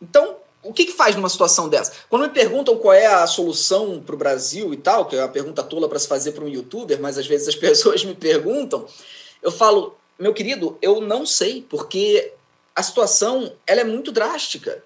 Então, 0.00 0.36
o 0.62 0.72
que, 0.72 0.86
que 0.86 0.92
faz 0.92 1.14
numa 1.14 1.28
situação 1.28 1.68
dessa? 1.68 1.92
Quando 2.08 2.22
me 2.22 2.30
perguntam 2.30 2.76
qual 2.78 2.94
é 2.94 3.06
a 3.06 3.26
solução 3.26 4.02
para 4.04 4.14
o 4.14 4.18
Brasil 4.18 4.72
e 4.72 4.76
tal, 4.76 5.06
que 5.06 5.14
é 5.14 5.20
uma 5.20 5.28
pergunta 5.28 5.62
tola 5.62 5.88
para 5.88 5.98
se 5.98 6.08
fazer 6.08 6.32
para 6.32 6.44
um 6.44 6.48
youtuber, 6.48 7.00
mas 7.00 7.18
às 7.18 7.26
vezes 7.26 7.48
as 7.48 7.54
pessoas 7.56 8.04
me 8.04 8.14
perguntam, 8.14 8.86
eu 9.42 9.52
falo, 9.52 9.96
meu 10.18 10.32
querido, 10.32 10.78
eu 10.80 11.00
não 11.00 11.26
sei, 11.26 11.64
porque 11.68 12.32
a 12.74 12.82
situação 12.82 13.52
ela 13.66 13.82
é 13.82 13.84
muito 13.84 14.10
drástica. 14.10 14.82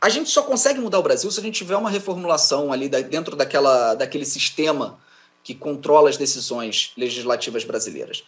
A 0.00 0.08
gente 0.08 0.30
só 0.30 0.42
consegue 0.42 0.80
mudar 0.80 0.98
o 0.98 1.02
Brasil 1.02 1.30
se 1.30 1.38
a 1.38 1.42
gente 1.42 1.58
tiver 1.58 1.76
uma 1.76 1.88
reformulação 1.88 2.72
ali 2.72 2.88
dentro 2.88 3.36
daquela, 3.36 3.94
daquele 3.94 4.24
sistema 4.24 4.98
que 5.44 5.54
controla 5.54 6.10
as 6.10 6.16
decisões 6.16 6.92
legislativas 6.96 7.62
brasileiras. 7.62 8.24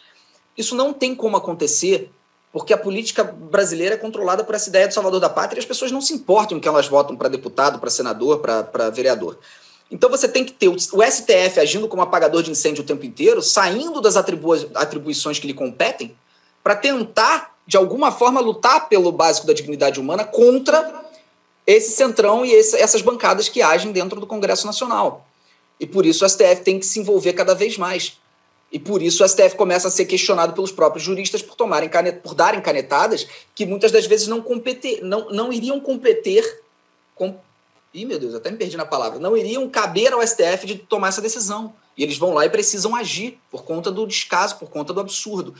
Isso 0.57 0.75
não 0.75 0.93
tem 0.93 1.13
como 1.15 1.37
acontecer 1.37 2.11
porque 2.51 2.73
a 2.73 2.77
política 2.77 3.21
brasileira 3.21 3.95
é 3.95 3.97
controlada 3.97 4.41
por 4.41 4.55
essa 4.55 4.69
ideia 4.69 4.87
do 4.87 4.93
salvador 4.93 5.19
da 5.19 5.29
pátria 5.29 5.59
e 5.59 5.61
as 5.61 5.65
pessoas 5.65 5.91
não 5.91 5.99
se 5.99 6.13
importam 6.13 6.57
que 6.57 6.67
elas 6.67 6.87
votam 6.87 7.13
para 7.13 7.27
deputado, 7.27 7.79
para 7.79 7.89
senador, 7.89 8.39
para 8.39 8.89
vereador. 8.89 9.37
Então 9.91 10.09
você 10.09 10.27
tem 10.27 10.45
que 10.45 10.53
ter 10.53 10.69
o 10.69 10.77
STF 10.77 11.59
agindo 11.59 11.87
como 11.87 12.01
apagador 12.01 12.41
de 12.41 12.51
incêndio 12.51 12.81
o 12.81 12.87
tempo 12.87 13.05
inteiro, 13.05 13.41
saindo 13.41 13.99
das 13.99 14.15
atribu 14.15 14.53
atribuições 14.73 15.37
que 15.37 15.47
lhe 15.47 15.53
competem, 15.53 16.15
para 16.63 16.75
tentar, 16.75 17.55
de 17.67 17.75
alguma 17.75 18.09
forma, 18.11 18.39
lutar 18.39 18.87
pelo 18.87 19.11
básico 19.11 19.45
da 19.45 19.53
dignidade 19.53 19.99
humana 19.99 20.23
contra 20.23 21.03
esse 21.67 21.91
centrão 21.91 22.45
e 22.45 22.53
esse, 22.53 22.77
essas 22.77 23.01
bancadas 23.01 23.49
que 23.49 23.61
agem 23.61 23.91
dentro 23.91 24.19
do 24.19 24.25
Congresso 24.25 24.65
Nacional. 24.65 25.27
E 25.79 25.85
por 25.85 26.05
isso 26.05 26.23
o 26.23 26.29
STF 26.29 26.61
tem 26.63 26.79
que 26.79 26.85
se 26.85 26.99
envolver 26.99 27.33
cada 27.33 27.53
vez 27.53 27.77
mais. 27.77 28.17
E 28.71 28.79
por 28.79 29.01
isso 29.01 29.23
o 29.23 29.27
STF 29.27 29.55
começa 29.55 29.87
a 29.87 29.91
ser 29.91 30.05
questionado 30.05 30.53
pelos 30.53 30.71
próprios 30.71 31.03
juristas 31.03 31.41
por, 31.41 31.55
tomarem 31.55 31.87
canet, 31.87 32.19
por 32.19 32.33
darem 32.33 32.61
canetadas 32.61 33.27
que 33.53 33.65
muitas 33.65 33.91
das 33.91 34.05
vezes 34.05 34.27
não, 34.27 34.41
competir, 34.41 35.01
não, 35.01 35.29
não 35.29 35.53
iriam 35.53 35.79
competir. 35.79 36.43
Com, 37.15 37.37
ih, 37.93 38.05
meu 38.05 38.19
Deus, 38.19 38.35
até 38.35 38.51
me 38.51 38.57
perdi 38.57 38.75
na 38.75 38.85
palavra. 38.85 39.19
Não 39.19 39.37
iriam 39.37 39.69
caber 39.69 40.11
ao 40.11 40.25
STF 40.25 40.65
de 40.65 40.75
tomar 40.75 41.09
essa 41.09 41.21
decisão. 41.21 41.73
E 41.97 42.03
eles 42.03 42.17
vão 42.17 42.33
lá 42.33 42.45
e 42.45 42.49
precisam 42.49 42.95
agir 42.95 43.39
por 43.49 43.63
conta 43.63 43.89
do 43.89 44.05
descaso, 44.05 44.57
por 44.57 44.69
conta 44.69 44.91
do 44.91 44.99
absurdo. 44.99 45.55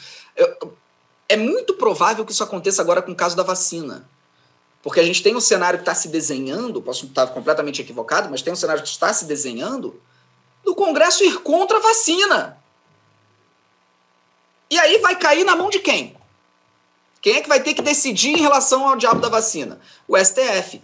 É 1.29 1.37
muito 1.37 1.75
provável 1.75 2.25
que 2.25 2.31
isso 2.31 2.43
aconteça 2.43 2.81
agora 2.81 3.01
com 3.01 3.11
o 3.11 3.15
caso 3.15 3.35
da 3.35 3.43
vacina. 3.43 4.07
Porque 4.83 4.99
a 4.99 5.03
gente 5.03 5.23
tem 5.23 5.35
um 5.35 5.41
cenário 5.41 5.79
que 5.79 5.83
está 5.83 5.95
se 5.95 6.09
desenhando, 6.09 6.81
posso 6.81 7.05
estar 7.05 7.27
completamente 7.27 7.81
equivocado, 7.81 8.29
mas 8.29 8.41
tem 8.41 8.53
um 8.53 8.55
cenário 8.55 8.83
que 8.83 8.89
está 8.89 9.11
se 9.13 9.25
desenhando 9.25 9.99
do 10.63 10.75
Congresso 10.75 11.23
ir 11.23 11.39
contra 11.39 11.77
a 11.77 11.81
vacina. 11.81 12.57
E 14.75 14.77
aí 14.77 14.97
vai 14.97 15.15
cair 15.15 15.45
na 15.45 15.55
mão 15.55 15.69
de 15.69 15.79
quem? 15.79 16.17
Quem 17.21 17.37
é 17.37 17.41
que 17.41 17.47
vai 17.47 17.63
ter 17.63 17.73
que 17.73 17.81
decidir 17.81 18.31
em 18.31 18.41
relação 18.41 18.85
ao 18.85 18.97
diabo 18.97 19.21
da 19.21 19.29
vacina? 19.29 19.79
O 20.05 20.17
STF. 20.17 20.81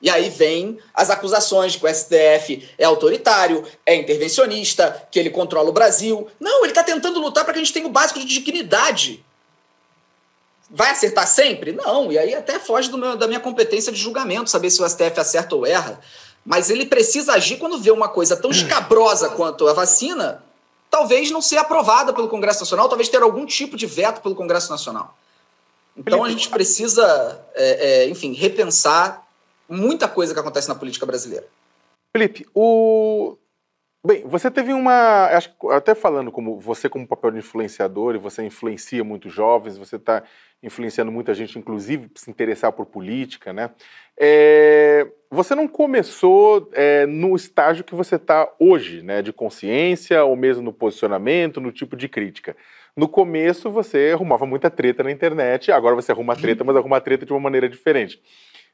E 0.00 0.08
aí 0.08 0.30
vem 0.30 0.78
as 0.94 1.10
acusações 1.10 1.72
de 1.72 1.78
que 1.78 1.84
o 1.84 1.94
STF 1.94 2.66
é 2.78 2.86
autoritário, 2.86 3.62
é 3.84 3.94
intervencionista, 3.94 5.06
que 5.10 5.18
ele 5.18 5.28
controla 5.28 5.68
o 5.68 5.72
Brasil. 5.72 6.28
Não, 6.40 6.60
ele 6.60 6.70
está 6.70 6.82
tentando 6.82 7.20
lutar 7.20 7.44
para 7.44 7.52
que 7.52 7.58
a 7.58 7.62
gente 7.62 7.74
tenha 7.74 7.86
o 7.86 7.90
básico 7.90 8.18
de 8.20 8.24
dignidade. 8.24 9.22
Vai 10.70 10.92
acertar 10.92 11.26
sempre? 11.26 11.72
Não. 11.72 12.10
E 12.10 12.16
aí 12.16 12.34
até 12.34 12.58
foge 12.58 12.90
meu, 12.90 13.18
da 13.18 13.26
minha 13.26 13.38
competência 13.38 13.92
de 13.92 13.98
julgamento, 13.98 14.48
saber 14.48 14.70
se 14.70 14.80
o 14.80 14.88
STF 14.88 15.20
acerta 15.20 15.54
ou 15.54 15.66
erra. 15.66 16.00
Mas 16.42 16.70
ele 16.70 16.86
precisa 16.86 17.34
agir 17.34 17.58
quando 17.58 17.78
vê 17.78 17.90
uma 17.90 18.08
coisa 18.08 18.34
tão 18.34 18.50
escabrosa 18.50 19.28
quanto 19.28 19.68
a 19.68 19.74
vacina 19.74 20.42
talvez 20.90 21.30
não 21.30 21.40
ser 21.40 21.58
aprovada 21.58 22.12
pelo 22.12 22.28
Congresso 22.28 22.60
Nacional, 22.60 22.88
talvez 22.88 23.08
ter 23.08 23.22
algum 23.22 23.46
tipo 23.46 23.76
de 23.76 23.86
veto 23.86 24.20
pelo 24.20 24.34
Congresso 24.34 24.70
Nacional. 24.70 25.16
Então 25.96 26.24
a 26.24 26.30
gente 26.30 26.48
precisa, 26.48 27.40
é, 27.54 28.04
é, 28.04 28.08
enfim, 28.08 28.32
repensar 28.32 29.26
muita 29.68 30.08
coisa 30.08 30.34
que 30.34 30.40
acontece 30.40 30.68
na 30.68 30.74
política 30.74 31.06
brasileira. 31.06 31.46
Felipe, 32.12 32.46
o 32.54 33.36
Bem, 34.02 34.22
você 34.26 34.50
teve 34.50 34.72
uma. 34.72 35.26
Acho 35.26 35.54
até 35.72 35.94
falando 35.94 36.32
como 36.32 36.58
você, 36.58 36.88
como 36.88 37.06
papel 37.06 37.32
de 37.32 37.38
influenciador, 37.38 38.14
e 38.14 38.18
você 38.18 38.42
influencia 38.42 39.04
muitos 39.04 39.30
jovens, 39.30 39.76
você 39.76 39.96
está 39.96 40.22
influenciando 40.62 41.12
muita 41.12 41.34
gente, 41.34 41.58
inclusive, 41.58 42.10
se 42.14 42.30
interessar 42.30 42.72
por 42.72 42.86
política, 42.86 43.52
né? 43.52 43.70
É, 44.18 45.06
você 45.30 45.54
não 45.54 45.68
começou 45.68 46.70
é, 46.72 47.04
no 47.04 47.36
estágio 47.36 47.84
que 47.84 47.94
você 47.94 48.14
está 48.16 48.50
hoje, 48.58 49.02
né? 49.02 49.20
De 49.20 49.34
consciência, 49.34 50.24
ou 50.24 50.34
mesmo 50.34 50.62
no 50.62 50.72
posicionamento, 50.72 51.60
no 51.60 51.70
tipo 51.70 51.94
de 51.94 52.08
crítica. 52.08 52.56
No 52.96 53.06
começo 53.06 53.70
você 53.70 54.12
arrumava 54.14 54.46
muita 54.46 54.70
treta 54.70 55.02
na 55.02 55.10
internet, 55.10 55.70
agora 55.70 55.94
você 55.94 56.10
arruma 56.10 56.34
treta, 56.34 56.64
mas 56.64 56.74
arruma 56.74 57.00
treta 57.02 57.26
de 57.26 57.32
uma 57.34 57.40
maneira 57.40 57.68
diferente. 57.68 58.20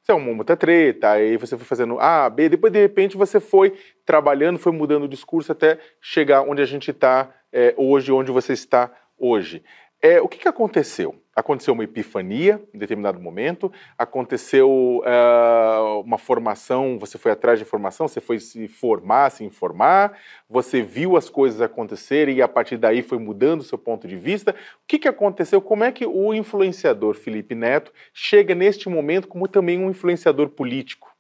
Você 0.06 0.12
arrumou 0.12 0.36
muita 0.36 0.56
treta, 0.56 1.10
aí 1.10 1.36
você 1.36 1.56
foi 1.56 1.66
fazendo 1.66 1.98
A, 1.98 2.30
B, 2.30 2.48
depois 2.48 2.72
de 2.72 2.80
repente 2.80 3.16
você 3.16 3.40
foi 3.40 3.76
trabalhando, 4.04 4.56
foi 4.56 4.70
mudando 4.70 5.02
o 5.02 5.08
discurso 5.08 5.50
até 5.50 5.80
chegar 6.00 6.42
onde 6.42 6.62
a 6.62 6.64
gente 6.64 6.92
está 6.92 7.34
é, 7.52 7.74
hoje, 7.76 8.12
onde 8.12 8.30
você 8.30 8.52
está 8.52 8.88
hoje. 9.18 9.64
É, 10.00 10.20
o 10.20 10.28
que, 10.28 10.38
que 10.38 10.46
aconteceu? 10.46 11.16
Aconteceu 11.36 11.74
uma 11.74 11.84
epifania 11.84 12.62
em 12.72 12.78
determinado 12.78 13.20
momento, 13.20 13.70
aconteceu 13.98 14.70
uh, 14.70 16.00
uma 16.00 16.16
formação, 16.16 16.98
você 16.98 17.18
foi 17.18 17.30
atrás 17.30 17.58
de 17.58 17.64
informação, 17.64 18.08
você 18.08 18.22
foi 18.22 18.40
se 18.40 18.66
formar, 18.68 19.30
se 19.30 19.44
informar, 19.44 20.18
você 20.48 20.80
viu 20.80 21.14
as 21.14 21.28
coisas 21.28 21.60
acontecerem 21.60 22.36
e 22.36 22.42
a 22.42 22.48
partir 22.48 22.78
daí 22.78 23.02
foi 23.02 23.18
mudando 23.18 23.60
o 23.60 23.64
seu 23.64 23.76
ponto 23.76 24.08
de 24.08 24.16
vista. 24.16 24.52
O 24.52 24.86
que, 24.88 24.98
que 24.98 25.06
aconteceu? 25.06 25.60
Como 25.60 25.84
é 25.84 25.92
que 25.92 26.06
o 26.06 26.32
influenciador 26.32 27.14
Felipe 27.14 27.54
Neto 27.54 27.92
chega 28.14 28.54
neste 28.54 28.88
momento 28.88 29.28
como 29.28 29.46
também 29.46 29.78
um 29.78 29.90
influenciador 29.90 30.48
político? 30.48 31.14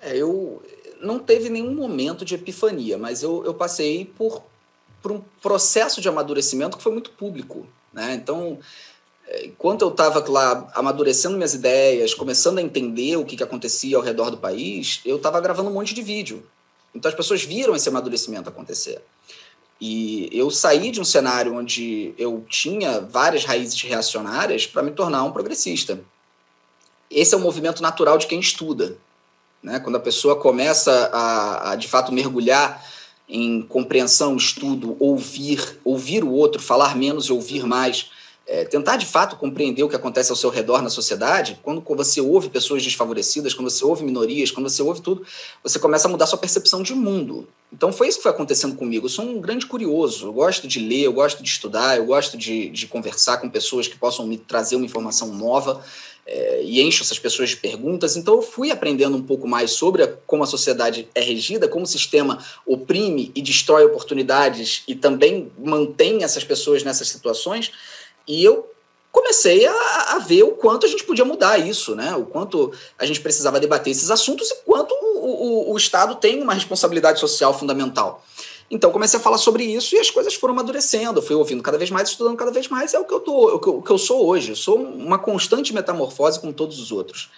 É, 0.00 0.16
eu 0.16 0.62
não 1.00 1.18
teve 1.18 1.50
nenhum 1.50 1.74
momento 1.74 2.24
de 2.24 2.34
epifania, 2.34 2.96
mas 2.96 3.22
eu, 3.22 3.44
eu 3.44 3.52
passei 3.52 4.06
por, 4.16 4.42
por 5.02 5.12
um 5.12 5.20
processo 5.42 6.00
de 6.00 6.08
amadurecimento 6.08 6.78
que 6.78 6.82
foi 6.82 6.92
muito 6.92 7.10
público. 7.10 7.66
Né? 7.92 8.14
Então, 8.14 8.58
enquanto 9.44 9.82
eu 9.82 9.88
estava 9.88 10.24
lá 10.30 10.70
amadurecendo 10.74 11.36
minhas 11.36 11.54
ideias, 11.54 12.14
começando 12.14 12.58
a 12.58 12.62
entender 12.62 13.16
o 13.16 13.24
que, 13.24 13.36
que 13.36 13.42
acontecia 13.42 13.96
ao 13.96 14.02
redor 14.02 14.30
do 14.30 14.38
país, 14.38 15.00
eu 15.04 15.16
estava 15.16 15.40
gravando 15.40 15.70
um 15.70 15.74
monte 15.74 15.94
de 15.94 16.02
vídeo. 16.02 16.44
Então 16.94 17.08
as 17.08 17.14
pessoas 17.14 17.42
viram 17.42 17.76
esse 17.76 17.88
amadurecimento 17.88 18.48
acontecer. 18.48 19.02
E 19.80 20.28
eu 20.32 20.50
saí 20.50 20.90
de 20.90 21.00
um 21.00 21.04
cenário 21.04 21.54
onde 21.54 22.12
eu 22.18 22.44
tinha 22.48 23.00
várias 23.00 23.44
raízes 23.44 23.80
reacionárias 23.82 24.66
para 24.66 24.82
me 24.82 24.90
tornar 24.90 25.22
um 25.22 25.30
progressista. 25.30 26.00
Esse 27.10 27.34
é 27.34 27.38
o 27.38 27.40
movimento 27.40 27.80
natural 27.80 28.18
de 28.18 28.26
quem 28.26 28.40
estuda. 28.40 28.96
Né? 29.62 29.78
Quando 29.78 29.96
a 29.96 30.00
pessoa 30.00 30.36
começa 30.36 31.10
a, 31.12 31.72
a 31.72 31.76
de 31.76 31.86
fato 31.86 32.12
mergulhar 32.12 32.84
em 33.28 33.62
compreensão, 33.62 34.36
estudo, 34.36 34.96
ouvir, 34.98 35.78
ouvir 35.84 36.24
o 36.24 36.32
outro, 36.32 36.60
falar 36.60 36.96
menos 36.96 37.26
e 37.26 37.32
ouvir 37.32 37.64
mais, 37.64 38.10
é, 38.48 38.64
tentar 38.64 38.96
de 38.96 39.04
fato 39.04 39.36
compreender 39.36 39.82
o 39.82 39.88
que 39.90 39.94
acontece 39.94 40.30
ao 40.30 40.36
seu 40.36 40.48
redor 40.48 40.80
na 40.80 40.88
sociedade, 40.88 41.60
quando, 41.62 41.82
você 41.82 42.18
ouve 42.18 42.48
pessoas 42.48 42.82
desfavorecidas, 42.82 43.52
quando 43.52 43.68
você 43.68 43.84
ouve 43.84 44.02
minorias, 44.02 44.50
quando 44.50 44.70
você 44.70 44.82
ouve 44.82 45.02
tudo, 45.02 45.22
você 45.62 45.78
começa 45.78 46.08
a 46.08 46.10
mudar 46.10 46.26
sua 46.26 46.38
percepção 46.38 46.82
de 46.82 46.94
mundo. 46.94 47.46
Então 47.70 47.92
foi 47.92 48.08
isso 48.08 48.16
que 48.16 48.22
foi 48.22 48.32
acontecendo 48.32 48.74
comigo. 48.74 49.04
Eu 49.04 49.10
sou 49.10 49.26
um 49.26 49.38
grande 49.38 49.66
curioso, 49.66 50.28
eu 50.28 50.32
gosto 50.32 50.66
de 50.66 50.80
ler, 50.80 51.02
eu 51.02 51.12
gosto 51.12 51.42
de 51.42 51.48
estudar, 51.50 51.98
eu 51.98 52.06
gosto 52.06 52.38
de, 52.38 52.70
de 52.70 52.86
conversar 52.86 53.36
com 53.36 53.50
pessoas 53.50 53.86
que 53.86 53.98
possam 53.98 54.26
me 54.26 54.38
trazer 54.38 54.76
uma 54.76 54.86
informação 54.86 55.28
nova 55.34 55.84
é, 56.26 56.62
e 56.62 56.80
encho 56.80 57.02
essas 57.02 57.18
pessoas 57.18 57.50
de 57.50 57.56
perguntas. 57.58 58.16
Então 58.16 58.36
eu 58.36 58.42
fui 58.42 58.70
aprendendo 58.70 59.14
um 59.14 59.22
pouco 59.22 59.46
mais 59.46 59.72
sobre 59.72 60.04
a, 60.04 60.08
como 60.26 60.42
a 60.42 60.46
sociedade 60.46 61.06
é 61.14 61.20
regida, 61.20 61.68
como 61.68 61.84
o 61.84 61.86
sistema 61.86 62.42
oprime 62.66 63.30
e 63.34 63.42
destrói 63.42 63.84
oportunidades 63.84 64.84
e 64.88 64.94
também 64.94 65.52
mantém 65.58 66.24
essas 66.24 66.44
pessoas 66.44 66.82
nessas 66.82 67.10
situações. 67.10 67.72
E 68.28 68.44
eu 68.44 68.70
comecei 69.10 69.66
a, 69.66 69.72
a, 70.10 70.18
ver 70.18 70.42
o 70.42 70.52
quanto 70.52 70.86
a 70.86 70.88
gente 70.88 71.04
podia 71.04 71.24
mudar 71.24 71.58
isso, 71.58 71.96
né? 71.96 72.14
O 72.14 72.26
quanto 72.26 72.72
a 72.98 73.06
gente 73.06 73.20
precisava 73.20 73.58
debater 73.58 73.90
esses 73.90 74.10
assuntos 74.10 74.50
e 74.50 74.56
quanto 74.64 74.92
o, 74.92 75.70
o, 75.70 75.72
o 75.72 75.76
Estado 75.76 76.14
tem 76.14 76.42
uma 76.42 76.54
responsabilidade 76.54 77.18
social 77.18 77.58
fundamental. 77.58 78.22
Então 78.70 78.92
comecei 78.92 79.18
a 79.18 79.22
falar 79.22 79.38
sobre 79.38 79.64
isso 79.64 79.94
e 79.96 79.98
as 79.98 80.10
coisas 80.10 80.34
foram 80.34 80.52
amadurecendo. 80.52 81.18
Eu 81.18 81.22
fui 81.22 81.34
ouvindo 81.34 81.62
cada 81.62 81.78
vez 81.78 81.90
mais, 81.90 82.10
estudando 82.10 82.36
cada 82.36 82.50
vez 82.50 82.68
mais. 82.68 82.92
É 82.92 82.98
o 82.98 83.04
que 83.04 83.14
eu 83.14 83.20
tô, 83.20 83.54
o 83.54 83.58
que 83.58 83.68
eu, 83.68 83.78
o 83.78 83.82
que 83.82 83.90
eu 83.90 83.98
sou 83.98 84.26
hoje. 84.26 84.50
Eu 84.50 84.56
sou 84.56 84.76
uma 84.76 85.18
constante 85.18 85.72
metamorfose 85.72 86.38
como 86.38 86.52
todos 86.52 86.78
os 86.78 86.92
outros. 86.92 87.30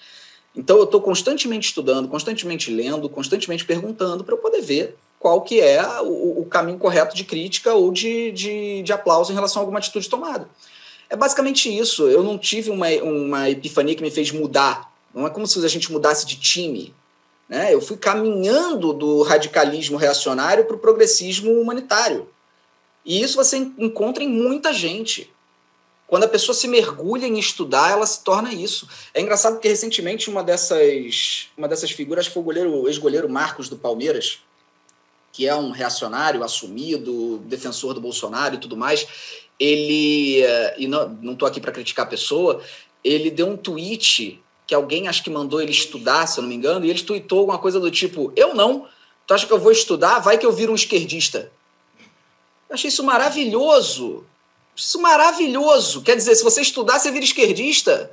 Então 0.55 0.77
eu 0.77 0.85
estou 0.85 1.01
constantemente 1.01 1.69
estudando, 1.69 2.09
constantemente 2.09 2.73
lendo, 2.73 3.09
constantemente 3.09 3.65
perguntando 3.65 4.25
para 4.25 4.35
eu 4.35 4.39
poder 4.39 4.61
ver 4.61 4.97
qual 5.21 5.43
que 5.43 5.61
é 5.61 5.83
o, 6.01 6.41
o, 6.41 6.47
caminho 6.47 6.79
correto 6.79 7.15
de 7.15 7.25
crítica 7.25 7.75
ou 7.75 7.93
de, 7.93 8.33
de, 8.33 8.83
de 8.83 8.93
aplauso 8.93 9.31
em 9.31 9.35
relação 9.35 9.61
a 9.61 9.63
alguma 9.63 9.79
atitude 9.79 10.09
tomada. 10.09 10.49
É 11.11 11.17
basicamente 11.17 11.77
isso. 11.77 12.09
Eu 12.09 12.23
não 12.23 12.39
tive 12.39 12.71
uma, 12.71 12.89
uma 13.03 13.51
epifania 13.51 13.97
que 13.97 14.03
me 14.03 14.13
fez 14.13 14.31
mudar. 14.31 14.95
Não 15.13 15.27
é 15.27 15.31
como 15.31 15.45
se 15.45 15.63
a 15.63 15.69
gente 15.69 15.91
mudasse 15.91 16.25
de 16.25 16.37
time. 16.37 16.95
Né? 17.49 17.75
Eu 17.75 17.81
fui 17.81 17.97
caminhando 17.97 18.93
do 18.93 19.23
radicalismo 19.23 19.97
reacionário 19.97 20.65
para 20.65 20.77
o 20.77 20.79
progressismo 20.79 21.51
humanitário. 21.61 22.29
E 23.05 23.21
isso 23.21 23.37
você 23.37 23.57
encontra 23.57 24.23
em 24.23 24.29
muita 24.29 24.73
gente. 24.73 25.29
Quando 26.07 26.25
a 26.25 26.29
pessoa 26.29 26.55
se 26.55 26.69
mergulha 26.69 27.27
em 27.27 27.39
estudar, 27.39 27.91
ela 27.91 28.07
se 28.07 28.23
torna 28.23 28.53
isso. 28.53 28.89
É 29.13 29.21
engraçado 29.21 29.55
porque 29.55 29.69
recentemente 29.69 30.31
uma 30.31 30.45
dessas, 30.45 31.49
uma 31.57 31.67
dessas 31.67 31.91
figuras 31.91 32.29
foi 32.29 32.41
o 32.41 32.45
goleiro, 32.45 32.89
ex-goleiro 32.89 33.29
Marcos 33.29 33.69
do 33.69 33.77
Palmeiras, 33.77 34.41
que 35.33 35.47
é 35.47 35.55
um 35.55 35.71
reacionário 35.71 36.45
assumido, 36.45 37.39
defensor 37.47 37.95
do 37.95 38.01
Bolsonaro 38.01 38.55
e 38.55 38.59
tudo 38.59 38.77
mais 38.77 39.07
ele, 39.61 40.43
e 40.79 40.89
não 40.89 41.33
estou 41.33 41.47
aqui 41.47 41.61
para 41.61 41.71
criticar 41.71 42.07
a 42.07 42.09
pessoa, 42.09 42.63
ele 43.05 43.31
deu 43.31 43.47
um 43.47 43.57
tweet 43.57 44.43
que 44.67 44.75
alguém 44.75 45.07
acho 45.07 45.23
que 45.23 45.29
mandou 45.29 45.61
ele 45.61 45.71
estudar, 45.71 46.27
se 46.27 46.39
eu 46.39 46.43
não 46.43 46.49
me 46.49 46.55
engano, 46.55 46.87
e 46.87 46.91
ele 46.91 47.03
tweetou 47.03 47.41
alguma 47.41 47.59
coisa 47.59 47.79
do 47.79 47.91
tipo: 47.91 48.33
Eu 48.35 48.55
não, 48.55 48.89
tu 49.27 49.35
acha 49.35 49.47
que 49.47 49.53
eu 49.53 49.59
vou 49.59 49.71
estudar? 49.71 50.21
Vai 50.21 50.39
que 50.39 50.47
eu 50.47 50.53
viro 50.53 50.73
um 50.73 50.77
esquerdista. 50.77 51.53
Eu 52.69 52.75
achei 52.75 52.89
isso 52.89 53.05
maravilhoso. 53.05 54.25
Isso 54.75 54.99
maravilhoso. 55.01 56.03
Quer 56.03 56.17
dizer, 56.17 56.37
se 56.37 56.45
você 56.45 56.63
estudar, 56.63 56.99
você 56.99 57.11
vira 57.11 57.25
esquerdista. 57.25 58.11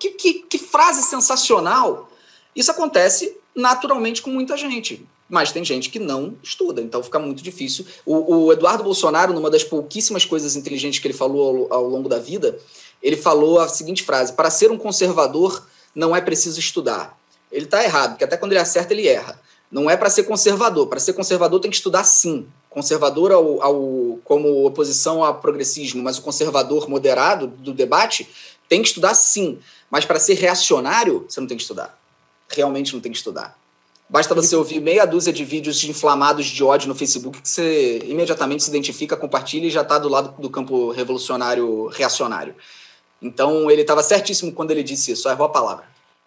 Que, 0.00 0.10
que, 0.10 0.34
que 0.42 0.58
frase 0.58 1.02
sensacional. 1.02 2.10
Isso 2.56 2.70
acontece 2.70 3.36
naturalmente 3.54 4.22
com 4.22 4.30
muita 4.30 4.56
gente 4.56 5.06
mas 5.28 5.52
tem 5.52 5.64
gente 5.64 5.90
que 5.90 5.98
não 5.98 6.34
estuda, 6.42 6.80
então 6.80 7.02
fica 7.02 7.18
muito 7.18 7.42
difícil. 7.42 7.84
O, 8.06 8.46
o 8.46 8.52
Eduardo 8.52 8.82
Bolsonaro, 8.82 9.34
numa 9.34 9.50
das 9.50 9.62
pouquíssimas 9.62 10.24
coisas 10.24 10.56
inteligentes 10.56 11.00
que 11.00 11.06
ele 11.06 11.14
falou 11.14 11.68
ao, 11.70 11.78
ao, 11.80 11.88
longo 11.88 12.08
da 12.08 12.18
vida, 12.18 12.58
ele 13.02 13.16
falou 13.16 13.60
a 13.60 13.68
seguinte 13.68 14.02
frase: 14.02 14.32
para 14.32 14.50
ser 14.50 14.70
um 14.70 14.78
conservador 14.78 15.66
não 15.94 16.16
é 16.16 16.20
preciso 16.20 16.58
estudar. 16.58 17.18
Ele 17.52 17.64
está 17.64 17.82
errado, 17.84 18.10
porque 18.12 18.24
até 18.24 18.36
quando 18.36 18.52
ele 18.52 18.60
acerta, 18.60 18.92
ele 18.92 19.06
erra. 19.06 19.40
Não 19.70 19.90
é 19.90 19.96
para 19.96 20.08
ser 20.08 20.22
conservador. 20.22 20.86
Para 20.86 21.00
ser 21.00 21.12
conservador 21.12 21.60
tem 21.60 21.70
que 21.70 21.76
estudar 21.76 22.04
sim. 22.04 22.46
Conservador 22.70 23.32
ao, 23.32 23.62
ao, 23.62 24.18
como 24.24 24.66
oposição 24.66 25.22
ao 25.22 25.40
progressismo, 25.40 26.02
mas 26.02 26.18
o 26.18 26.22
conservador 26.22 26.88
moderado 26.88 27.46
do 27.46 27.72
debate 27.74 28.28
tem 28.68 28.80
que 28.80 28.88
estudar 28.88 29.14
sim. 29.14 29.58
Mas 29.90 30.04
para 30.04 30.18
ser 30.18 30.34
reacionário, 30.34 31.26
você 31.28 31.40
não 31.40 31.46
tem 31.46 31.56
que 31.56 31.62
estudar. 31.62 31.98
Realmente 32.48 32.94
não 32.94 33.00
tem 33.00 33.12
que 33.12 33.18
estudar. 33.18 33.57
Basta 34.08 34.34
você 34.34 34.56
ouvir 34.56 34.80
meia 34.80 35.06
dúzia 35.06 35.32
de 35.32 35.44
vídeos 35.44 35.84
inflamados 35.84 36.46
de 36.46 36.64
ódio 36.64 36.88
no 36.88 36.94
Facebook 36.94 37.42
que 37.42 37.48
você 37.48 37.98
imediatamente 38.04 38.62
se 38.62 38.70
identifica, 38.70 39.16
compartilha 39.16 39.66
e 39.66 39.70
já 39.70 39.82
está 39.82 39.98
do 39.98 40.08
lado 40.08 40.40
do 40.40 40.48
campo 40.48 40.90
revolucionário 40.90 41.88
reacionário. 41.88 42.56
Então 43.20 43.70
ele 43.70 43.82
estava 43.82 44.02
certíssimo 44.02 44.52
quando 44.52 44.70
ele 44.70 44.82
disse 44.82 45.12
isso, 45.12 45.28
errou 45.28 45.46
a 45.46 45.50
palavra. 45.50 45.84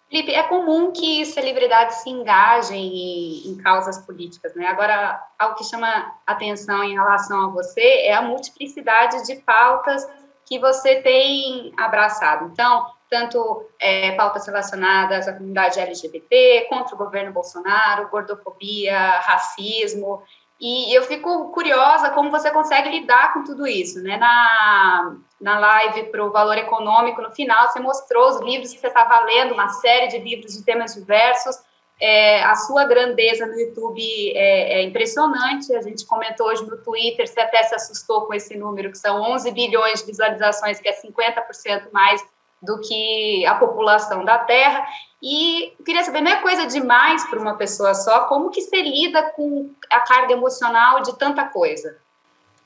Felipe, 0.08 0.30
é 0.30 0.42
comum 0.42 0.92
que 0.92 1.24
celebridades 1.24 1.96
se 2.02 2.10
engajem 2.10 2.86
em, 2.86 3.48
em, 3.48 3.56
causas 3.56 3.98
políticas, 3.98 4.54
né? 4.54 4.66
Agora, 4.66 5.18
algo 5.38 5.56
que 5.56 5.64
chama 5.64 6.12
atenção 6.26 6.84
em 6.84 6.92
relação 6.92 7.46
a 7.46 7.48
você 7.48 7.80
é 7.80 8.12
a 8.12 8.20
multiplicidade 8.20 9.26
de 9.26 9.36
pautas 9.36 10.06
que 10.44 10.58
você 10.58 10.96
tem 10.96 11.72
abraçado. 11.78 12.50
Então, 12.52 12.86
tanto 13.12 13.68
é, 13.78 14.12
pautas 14.12 14.46
relacionadas 14.46 15.28
à 15.28 15.34
comunidade 15.34 15.78
LGBT, 15.78 16.64
contra 16.70 16.94
o 16.94 16.98
governo 16.98 17.30
Bolsonaro, 17.30 18.08
gordofobia, 18.08 18.98
racismo. 19.20 20.22
E 20.58 20.96
eu 20.96 21.02
fico 21.02 21.50
curiosa 21.50 22.08
como 22.08 22.30
você 22.30 22.50
consegue 22.50 22.88
lidar 22.88 23.34
com 23.34 23.44
tudo 23.44 23.66
isso, 23.66 24.00
né? 24.02 24.16
Na, 24.16 25.14
na 25.38 25.58
live 25.58 26.04
para 26.04 26.24
o 26.24 26.32
Valor 26.32 26.56
Econômico, 26.56 27.20
no 27.20 27.30
final, 27.32 27.68
você 27.68 27.80
mostrou 27.80 28.30
os 28.30 28.40
livros 28.40 28.72
que 28.72 28.78
você 28.78 28.86
estava 28.86 29.22
lendo, 29.26 29.52
uma 29.52 29.68
série 29.68 30.08
de 30.08 30.16
livros 30.16 30.54
de 30.54 30.64
temas 30.64 30.94
diversos. 30.94 31.56
É, 32.00 32.42
a 32.44 32.54
sua 32.54 32.86
grandeza 32.86 33.44
no 33.44 33.60
YouTube 33.60 34.02
é, 34.34 34.78
é, 34.78 34.82
impressionante. 34.84 35.74
A 35.74 35.82
gente 35.82 36.06
comentou 36.06 36.46
hoje 36.46 36.64
no 36.64 36.78
Twitter, 36.78 37.28
você 37.28 37.40
até 37.40 37.62
se 37.64 37.74
assustou 37.74 38.22
com 38.22 38.32
esse 38.32 38.56
número, 38.56 38.90
que 38.90 38.96
são 38.96 39.20
11 39.20 39.50
bilhões 39.50 40.00
de 40.00 40.06
visualizações, 40.06 40.80
que 40.80 40.88
é 40.88 40.98
50% 40.98 41.92
mais 41.92 42.24
do 42.62 42.78
que 42.80 43.44
a 43.46 43.54
população 43.56 44.24
da 44.24 44.38
Terra. 44.38 44.86
E 45.22 45.72
queria 45.84 46.04
saber, 46.04 46.20
não 46.20 46.30
é 46.30 46.40
coisa 46.40 46.66
demais 46.66 47.24
para 47.28 47.38
uma 47.40 47.54
pessoa 47.54 47.94
só? 47.94 48.20
Como 48.26 48.50
que 48.50 48.60
você 48.60 48.80
lida 48.82 49.22
com 49.36 49.70
a 49.90 50.00
carga 50.00 50.32
emocional 50.32 51.02
de 51.02 51.16
tanta 51.18 51.44
coisa? 51.44 51.96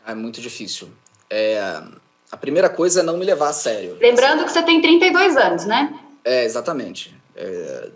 É 0.06 0.14
muito 0.14 0.40
difícil. 0.40 0.88
É, 1.28 1.82
a 2.30 2.36
primeira 2.36 2.68
coisa 2.68 3.00
é 3.00 3.02
não 3.02 3.16
me 3.16 3.24
levar 3.24 3.48
a 3.48 3.52
sério. 3.52 3.96
Lembrando 4.00 4.44
que 4.44 4.52
você 4.52 4.62
tem 4.62 4.80
32 4.80 5.36
anos, 5.36 5.64
né? 5.64 5.98
É, 6.24 6.44
exatamente. 6.44 7.14
É, 7.34 7.88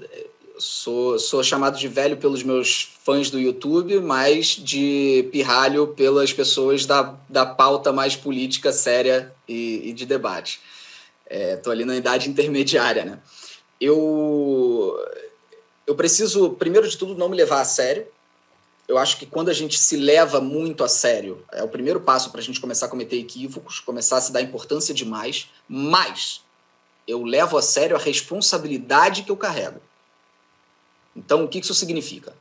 sou, 0.59 1.19
sou 1.19 1.43
chamado 1.43 1.79
de 1.79 1.89
velho 1.89 2.17
pelos 2.17 2.43
meus 2.43 2.91
fãs 3.05 3.31
do 3.31 3.39
YouTube, 3.39 3.99
mas 4.01 4.49
de 4.49 5.29
pirralho 5.33 5.89
pelas 5.89 6.33
pessoas 6.33 6.87
da, 6.87 7.15
da 7.29 7.47
pauta 7.47 7.93
mais 7.93 8.15
política 8.15 8.73
séria 8.73 9.33
e, 9.49 9.89
e 9.89 9.93
de 9.93 10.05
debate. 10.05 10.61
Estou 11.31 11.73
é, 11.73 11.77
ali 11.77 11.85
na 11.85 11.95
idade 11.95 12.29
intermediária, 12.29 13.05
né? 13.05 13.21
Eu, 13.81 14.99
eu 15.87 15.95
preciso, 15.95 16.51
primeiro 16.51 16.89
de 16.89 16.99
tudo, 16.99 17.15
não 17.15 17.29
me 17.29 17.37
levar 17.37 17.61
a 17.61 17.65
sério. 17.65 18.07
Eu 18.89 18.99
acho 18.99 19.17
que 19.17 19.25
quando 19.25 19.49
a 19.49 19.53
gente 19.55 19.79
se 19.79 19.97
leva 19.97 20.41
muito 20.41 20.83
a 20.83 20.89
sério, 20.89 21.45
é 21.53 21.63
o 21.63 21.69
primeiro 21.69 22.01
passo 22.01 22.31
para 22.31 22.41
a 22.41 22.43
gente 22.43 22.61
começar 22.61 22.87
a 22.87 22.89
cometer 22.89 23.17
equívocos, 23.17 23.79
começar 23.79 24.17
a 24.17 24.21
se 24.21 24.33
dar 24.33 24.43
importância 24.43 24.93
demais. 24.93 25.49
Mas 25.69 26.43
eu 27.07 27.23
levo 27.23 27.57
a 27.57 27.63
sério 27.63 27.95
a 27.95 27.99
responsabilidade 27.99 29.23
que 29.23 29.31
eu 29.31 29.37
carrego. 29.37 29.81
Então, 31.15 31.45
o 31.45 31.49
que 31.49 31.61
isso 31.61 31.75
significa? 31.75 32.35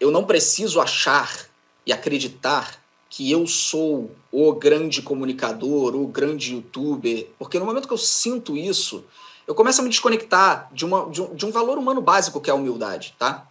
Eu 0.00 0.10
não 0.10 0.24
preciso 0.24 0.80
achar 0.80 1.46
e 1.84 1.92
acreditar 1.92 2.82
que 3.16 3.30
eu 3.30 3.46
sou 3.46 4.10
o 4.30 4.52
grande 4.52 5.00
comunicador, 5.00 5.96
o 5.96 6.06
grande 6.06 6.52
youtuber, 6.52 7.26
porque 7.38 7.58
no 7.58 7.64
momento 7.64 7.88
que 7.88 7.94
eu 7.94 7.98
sinto 7.98 8.54
isso, 8.58 9.06
eu 9.46 9.54
começo 9.54 9.80
a 9.80 9.82
me 9.82 9.88
desconectar 9.88 10.68
de, 10.70 10.84
uma, 10.84 11.08
de, 11.08 11.22
um, 11.22 11.34
de 11.34 11.46
um 11.46 11.50
valor 11.50 11.78
humano 11.78 12.02
básico 12.02 12.42
que 12.42 12.50
é 12.50 12.52
a 12.52 12.56
humildade, 12.56 13.14
tá? 13.18 13.48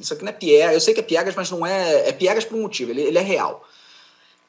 Isso 0.00 0.12
aqui 0.12 0.24
não 0.24 0.30
é 0.30 0.32
piegas, 0.32 0.74
eu 0.74 0.80
sei 0.80 0.92
que 0.92 0.98
é 0.98 1.02
piegas, 1.04 1.32
mas 1.36 1.48
não 1.48 1.64
é, 1.64 2.08
é 2.08 2.12
piegas 2.12 2.44
por 2.44 2.58
um 2.58 2.62
motivo, 2.62 2.90
ele, 2.90 3.02
ele 3.02 3.16
é 3.16 3.20
real. 3.20 3.64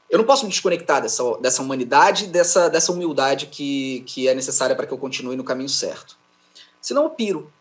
Eu 0.10 0.18
não 0.18 0.26
posso 0.26 0.46
me 0.46 0.50
desconectar 0.50 1.00
dessa, 1.00 1.24
dessa 1.38 1.62
humanidade, 1.62 2.26
dessa, 2.26 2.68
dessa 2.68 2.92
humildade 2.92 3.46
que, 3.46 4.04
que 4.08 4.28
é 4.28 4.34
necessária 4.34 4.76
para 4.76 4.88
que 4.88 4.94
eu 4.94 4.98
continue 4.98 5.36
no 5.36 5.44
caminho 5.44 5.70
certo. 5.70 6.18
Senão 6.82 7.04
eu 7.04 7.12
piro. 7.12 7.54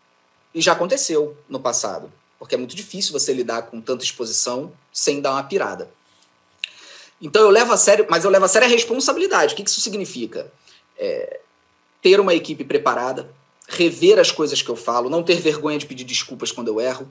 E 0.55 0.59
já 0.59 0.71
aconteceu 0.71 1.37
no 1.47 1.59
passado, 1.59 2.11
porque 2.39 2.55
é 2.55 2.57
muito 2.57 2.75
difícil 2.75 3.13
você 3.13 3.31
lidar 3.31 3.61
com 3.67 3.79
tanta 3.79 4.03
exposição 4.03 4.73
sem 4.91 5.21
dar 5.21 5.33
uma 5.33 5.43
pirada. 5.43 5.87
Então 7.21 7.41
eu 7.41 7.49
levo 7.49 7.71
a 7.71 7.77
sério, 7.77 8.05
mas 8.09 8.23
eu 8.23 8.29
levo 8.29 8.45
a 8.45 8.47
sério 8.47 8.67
a 8.67 8.71
responsabilidade. 8.71 9.53
O 9.53 9.57
que 9.57 9.63
isso 9.63 9.81
significa? 9.81 10.51
É, 10.97 11.39
ter 12.01 12.19
uma 12.19 12.33
equipe 12.33 12.63
preparada, 12.63 13.29
rever 13.67 14.19
as 14.19 14.31
coisas 14.31 14.61
que 14.61 14.69
eu 14.69 14.75
falo, 14.75 15.09
não 15.09 15.23
ter 15.23 15.39
vergonha 15.39 15.77
de 15.77 15.85
pedir 15.85 16.03
desculpas 16.03 16.51
quando 16.51 16.67
eu 16.67 16.79
erro, 16.79 17.07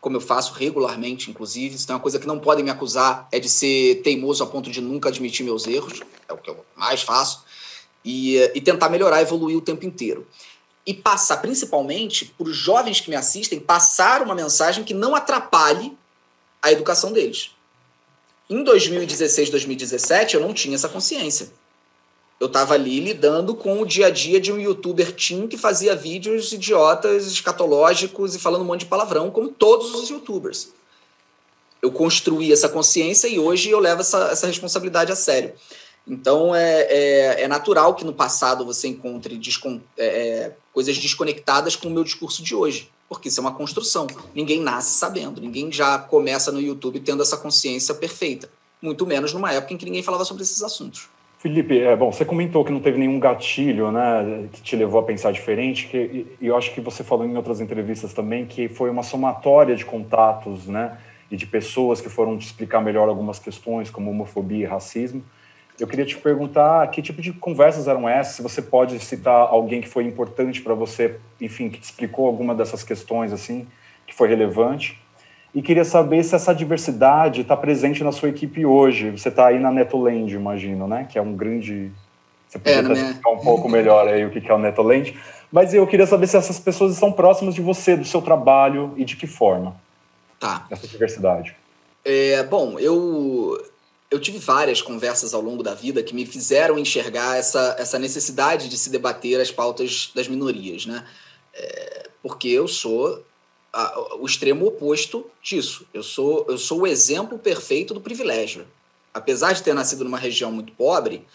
como 0.00 0.16
eu 0.16 0.20
faço 0.20 0.52
regularmente, 0.52 1.30
inclusive. 1.30 1.76
É 1.88 1.92
uma 1.92 2.00
coisa 2.00 2.18
que 2.18 2.26
não 2.26 2.38
podem 2.38 2.64
me 2.64 2.70
acusar, 2.70 3.26
é 3.32 3.38
de 3.38 3.48
ser 3.48 4.02
teimoso 4.02 4.44
a 4.44 4.46
ponto 4.46 4.70
de 4.70 4.80
nunca 4.80 5.08
admitir 5.08 5.44
meus 5.44 5.66
erros, 5.66 6.00
é 6.28 6.32
o 6.32 6.36
que 6.36 6.50
eu 6.50 6.64
mais 6.76 7.02
faço, 7.02 7.44
e, 8.04 8.36
e 8.54 8.60
tentar 8.60 8.88
melhorar, 8.88 9.22
evoluir 9.22 9.56
o 9.56 9.60
tempo 9.60 9.84
inteiro. 9.84 10.26
E 10.86 10.94
passar, 10.94 11.38
principalmente, 11.38 12.26
para 12.26 12.48
os 12.48 12.56
jovens 12.56 13.00
que 13.00 13.10
me 13.10 13.16
assistem, 13.16 13.60
passar 13.60 14.22
uma 14.22 14.34
mensagem 14.34 14.84
que 14.84 14.94
não 14.94 15.14
atrapalhe 15.14 15.96
a 16.62 16.72
educação 16.72 17.12
deles. 17.12 17.50
Em 18.50 18.62
2016, 18.62 19.50
2017, 19.50 20.34
eu 20.34 20.40
não 20.40 20.54
tinha 20.54 20.74
essa 20.74 20.88
consciência. 20.88 21.50
Eu 22.40 22.46
estava 22.46 22.74
ali 22.74 23.00
lidando 23.00 23.54
com 23.54 23.82
o 23.82 23.86
dia 23.86 24.06
a 24.06 24.10
dia 24.10 24.40
de 24.40 24.52
um 24.52 24.58
youtuber 24.58 25.12
teen 25.12 25.48
que 25.48 25.58
fazia 25.58 25.94
vídeos 25.94 26.52
idiotas, 26.52 27.26
escatológicos 27.26 28.34
e 28.34 28.38
falando 28.38 28.62
um 28.62 28.64
monte 28.64 28.80
de 28.80 28.86
palavrão, 28.86 29.30
como 29.30 29.48
todos 29.48 29.94
os 29.94 30.08
youtubers. 30.08 30.68
Eu 31.82 31.90
construí 31.90 32.52
essa 32.52 32.68
consciência 32.68 33.28
e 33.28 33.38
hoje 33.38 33.70
eu 33.70 33.80
levo 33.80 34.00
essa, 34.00 34.28
essa 34.30 34.46
responsabilidade 34.46 35.12
a 35.12 35.16
sério. 35.16 35.52
Então, 36.06 36.54
é, 36.54 36.80
é, 36.82 37.42
é, 37.42 37.48
natural 37.48 37.94
que 37.94 38.04
no 38.04 38.14
passado 38.14 38.64
você 38.64 38.88
encontre 38.88 39.36
descon 39.36 39.80
é, 39.96 40.06
é, 40.06 40.56
coisas 40.72 40.96
desconectadas 40.96 41.76
com 41.76 41.88
o 41.88 41.90
meu 41.90 42.02
discurso 42.02 42.42
de 42.42 42.54
hoje, 42.54 42.90
porque 43.08 43.28
isso 43.28 43.40
é 43.40 43.42
uma 43.42 43.54
construção. 43.54 44.06
Ninguém 44.34 44.60
nasce 44.60 44.98
sabendo, 44.98 45.40
ninguém 45.40 45.72
já 45.72 45.98
começa 45.98 46.52
no 46.52 46.60
YouTube 46.60 47.00
tendo 47.00 47.22
essa 47.22 47.36
consciência 47.36 47.94
perfeita, 47.94 48.48
muito 48.82 49.06
menos 49.06 49.32
numa 49.32 49.52
época 49.52 49.74
em 49.74 49.76
que 49.76 49.84
ninguém 49.84 50.02
falava 50.02 50.24
sobre 50.24 50.42
esses 50.42 50.62
assuntos. 50.62 51.08
Felipe, 51.38 51.78
é, 51.78 51.94
bom, 51.94 52.10
você 52.10 52.24
comentou 52.24 52.64
que 52.64 52.72
não 52.72 52.80
teve 52.80 52.98
nenhum 52.98 53.20
gatilho, 53.20 53.92
né, 53.92 54.48
que 54.52 54.60
te 54.60 54.74
levou 54.74 55.00
a 55.00 55.04
pensar 55.04 55.32
diferente, 55.32 55.86
que, 55.86 56.26
e 56.40 56.46
eu 56.46 56.56
acho 56.56 56.74
que 56.74 56.80
você 56.80 57.04
falou 57.04 57.24
em 57.24 57.36
outras 57.36 57.60
entrevistas 57.60 58.12
também 58.12 58.44
que 58.44 58.68
foi 58.68 58.90
uma 58.90 59.04
somatória 59.04 59.76
de 59.76 59.84
contatos, 59.84 60.66
né, 60.66 60.98
e 61.30 61.36
de 61.36 61.46
pessoas 61.46 62.00
que 62.00 62.08
foram 62.08 62.36
te 62.36 62.46
explicar 62.46 62.80
melhor 62.80 63.08
algumas 63.08 63.38
questões, 63.38 63.90
como 63.90 64.10
homofobia 64.10 64.64
e 64.64 64.68
racismo. 64.68 65.22
Eu 65.78 65.86
queria 65.86 66.04
te 66.04 66.16
perguntar 66.16 66.86
que 66.90 67.00
tipo 67.00 67.22
de 67.22 67.32
conversas 67.32 67.86
eram 67.86 68.08
essas, 68.08 68.34
se 68.34 68.42
você 68.42 68.60
pode 68.60 68.98
citar 68.98 69.48
alguém 69.48 69.80
que 69.80 69.88
foi 69.88 70.04
importante 70.04 70.60
para 70.60 70.74
você, 70.74 71.16
enfim, 71.40 71.68
que 71.68 71.78
te 71.78 71.84
explicou 71.84 72.26
alguma 72.26 72.54
dessas 72.54 72.82
questões, 72.82 73.32
assim, 73.32 73.66
que 74.06 74.14
foi 74.14 74.28
relevante. 74.28 75.00
E 75.54 75.62
queria 75.62 75.84
saber 75.84 76.22
se 76.24 76.34
essa 76.34 76.54
diversidade 76.54 77.42
está 77.42 77.56
presente 77.56 78.02
na 78.02 78.12
sua 78.12 78.28
equipe 78.28 78.66
hoje. 78.66 79.10
Você 79.10 79.28
está 79.28 79.46
aí 79.46 79.58
na 79.58 79.70
Netoland, 79.70 80.34
imagino, 80.34 80.86
né? 80.86 81.06
Que 81.08 81.18
é 81.18 81.22
um 81.22 81.34
grande. 81.34 81.90
Você 82.48 82.58
poderia 82.58 82.80
é, 82.80 82.82
né? 82.82 82.94
explicar 82.94 83.30
um 83.30 83.38
pouco 83.38 83.68
melhor 83.68 84.08
aí 84.08 84.24
o 84.24 84.30
que 84.30 84.50
é 84.50 84.54
o 84.54 84.58
Netoland. 84.58 85.16
Mas 85.50 85.72
eu 85.72 85.86
queria 85.86 86.06
saber 86.06 86.26
se 86.26 86.36
essas 86.36 86.58
pessoas 86.58 86.92
estão 86.92 87.10
próximas 87.10 87.54
de 87.54 87.62
você, 87.62 87.96
do 87.96 88.04
seu 88.04 88.20
trabalho 88.20 88.92
e 88.96 89.04
de 89.04 89.16
que 89.16 89.26
forma. 89.26 89.74
Tá. 90.38 90.66
Essa 90.70 90.86
diversidade. 90.86 91.56
É, 92.04 92.42
bom, 92.44 92.78
eu 92.78 93.58
eu 94.10 94.18
tive 94.18 94.38
várias 94.38 94.80
conversas 94.80 95.34
ao 95.34 95.42
longo 95.42 95.62
da 95.62 95.74
vida 95.74 96.02
que 96.02 96.14
me 96.14 96.24
fizeram 96.24 96.78
enxergar 96.78 97.36
essa, 97.36 97.76
essa 97.78 97.98
necessidade 97.98 98.68
de 98.68 98.78
se 98.78 98.88
debater 98.90 99.40
as 99.40 99.50
pautas 99.50 100.10
das 100.14 100.28
minorias, 100.28 100.86
né? 100.86 101.06
É, 101.52 102.08
porque 102.22 102.48
eu 102.48 102.66
sou 102.66 103.22
a, 103.72 104.16
o 104.16 104.24
extremo 104.24 104.66
oposto 104.66 105.30
disso. 105.42 105.86
Eu 105.92 106.02
sou, 106.02 106.46
eu 106.48 106.56
sou 106.56 106.80
o 106.80 106.86
exemplo 106.86 107.38
perfeito 107.38 107.92
do 107.92 108.00
privilégio. 108.00 108.66
Apesar 109.12 109.52
de 109.52 109.62
ter 109.62 109.74
nascido 109.74 110.04
numa 110.04 110.18
região 110.18 110.50
muito 110.50 110.72
pobre, 110.72 111.26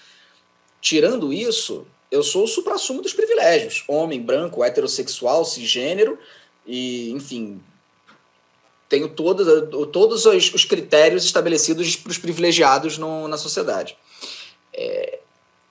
tirando 0.81 1.31
isso, 1.31 1.85
eu 2.09 2.23
sou 2.23 2.45
o 2.45 2.47
supra-sumo 2.47 3.01
dos 3.01 3.13
privilégios. 3.13 3.83
Homem, 3.87 4.21
branco, 4.21 4.63
heterossexual, 4.63 5.45
cisgênero 5.45 6.17
e, 6.65 7.11
enfim, 7.11 7.61
tenho 8.93 9.09
todos, 9.09 9.47
todos 9.91 10.23
os, 10.27 10.53
os 10.53 10.65
critérios 10.65 11.25
estabelecidos 11.25 11.95
para 11.95 12.11
os 12.11 12.19
privilegiados 12.19 12.99
no, 12.99 13.27
na 13.27 13.37
sociedade. 13.37 13.97
É, 14.71 15.17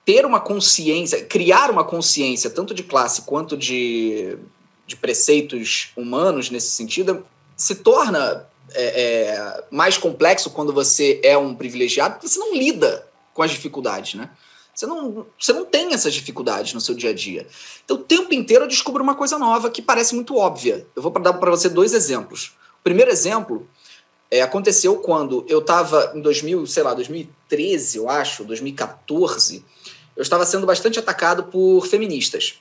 ter 0.03 0.25
uma 0.25 0.41
consciência, 0.41 1.23
criar 1.23 1.71
uma 1.71 1.85
consciência, 1.85 2.49
tanto 2.49 2.73
de 2.73 2.83
classe 2.83 3.21
quanto 3.21 3.55
de, 3.55 4.37
de 4.85 4.97
preceitos 4.97 5.91
humanos 5.95 6.49
nesse 6.49 6.71
sentido, 6.71 7.25
se 7.55 7.75
torna 7.75 8.45
é, 8.73 8.83
é, 8.83 9.63
mais 9.71 9.97
complexo 9.97 10.49
quando 10.49 10.73
você 10.73 11.21
é 11.23 11.37
um 11.37 11.55
privilegiado, 11.55 12.15
porque 12.15 12.27
você 12.27 12.39
não 12.39 12.53
lida 12.53 13.07
com 13.33 13.41
as 13.41 13.51
dificuldades, 13.51 14.15
né? 14.15 14.29
Você 14.75 14.85
não, 14.85 15.25
você 15.39 15.53
não 15.53 15.63
tem 15.63 15.93
essas 15.93 16.13
dificuldades 16.13 16.73
no 16.73 16.81
seu 16.81 16.93
dia 16.93 17.11
a 17.11 17.13
dia. 17.13 17.47
Então, 17.85 17.95
o 17.95 18.03
tempo 18.03 18.33
inteiro 18.33 18.65
eu 18.65 18.67
descubro 18.67 19.01
uma 19.01 19.15
coisa 19.15 19.39
nova 19.39 19.69
que 19.69 19.81
parece 19.81 20.13
muito 20.13 20.35
óbvia. 20.35 20.85
Eu 20.93 21.01
vou 21.01 21.11
dar 21.13 21.31
para 21.31 21.51
você 21.51 21.69
dois 21.69 21.93
exemplos. 21.93 22.51
Primeiro 22.83 23.09
exemplo 23.09 23.67
é, 24.29 24.41
aconteceu 24.41 24.97
quando 24.97 25.45
eu 25.47 25.59
estava 25.59 26.11
em 26.15 26.21
2000, 26.21 26.65
sei 26.65 26.81
lá, 26.83 26.93
2013, 26.93 27.97
eu 27.97 28.09
acho, 28.09 28.43
2014, 28.43 29.63
eu 30.15 30.23
estava 30.23 30.45
sendo 30.45 30.65
bastante 30.65 30.97
atacado 30.97 31.43
por 31.43 31.85
feministas. 31.85 32.55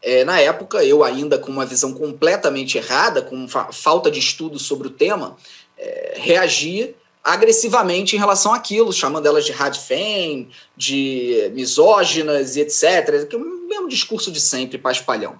É, 0.00 0.24
na 0.24 0.38
época, 0.40 0.84
eu 0.84 1.02
ainda 1.02 1.36
com 1.36 1.50
uma 1.50 1.66
visão 1.66 1.92
completamente 1.92 2.78
errada, 2.78 3.22
com 3.22 3.48
fa 3.48 3.72
falta 3.72 4.08
de 4.08 4.20
estudo 4.20 4.56
sobre 4.56 4.86
o 4.86 4.90
tema, 4.90 5.36
é, 5.76 6.14
reagia 6.16 6.94
agressivamente 7.24 8.14
em 8.14 8.18
relação 8.20 8.54
àquilo, 8.54 8.92
chamando 8.92 9.26
elas 9.26 9.44
de 9.44 9.50
radfem, 9.50 10.48
de 10.76 11.50
misóginas 11.54 12.54
e 12.54 12.60
etc. 12.60 12.84
É 12.84 13.36
o 13.36 13.66
mesmo 13.66 13.88
discurso 13.88 14.30
de 14.30 14.40
sempre 14.40 14.78
para 14.78 14.92
espalhão. 14.92 15.36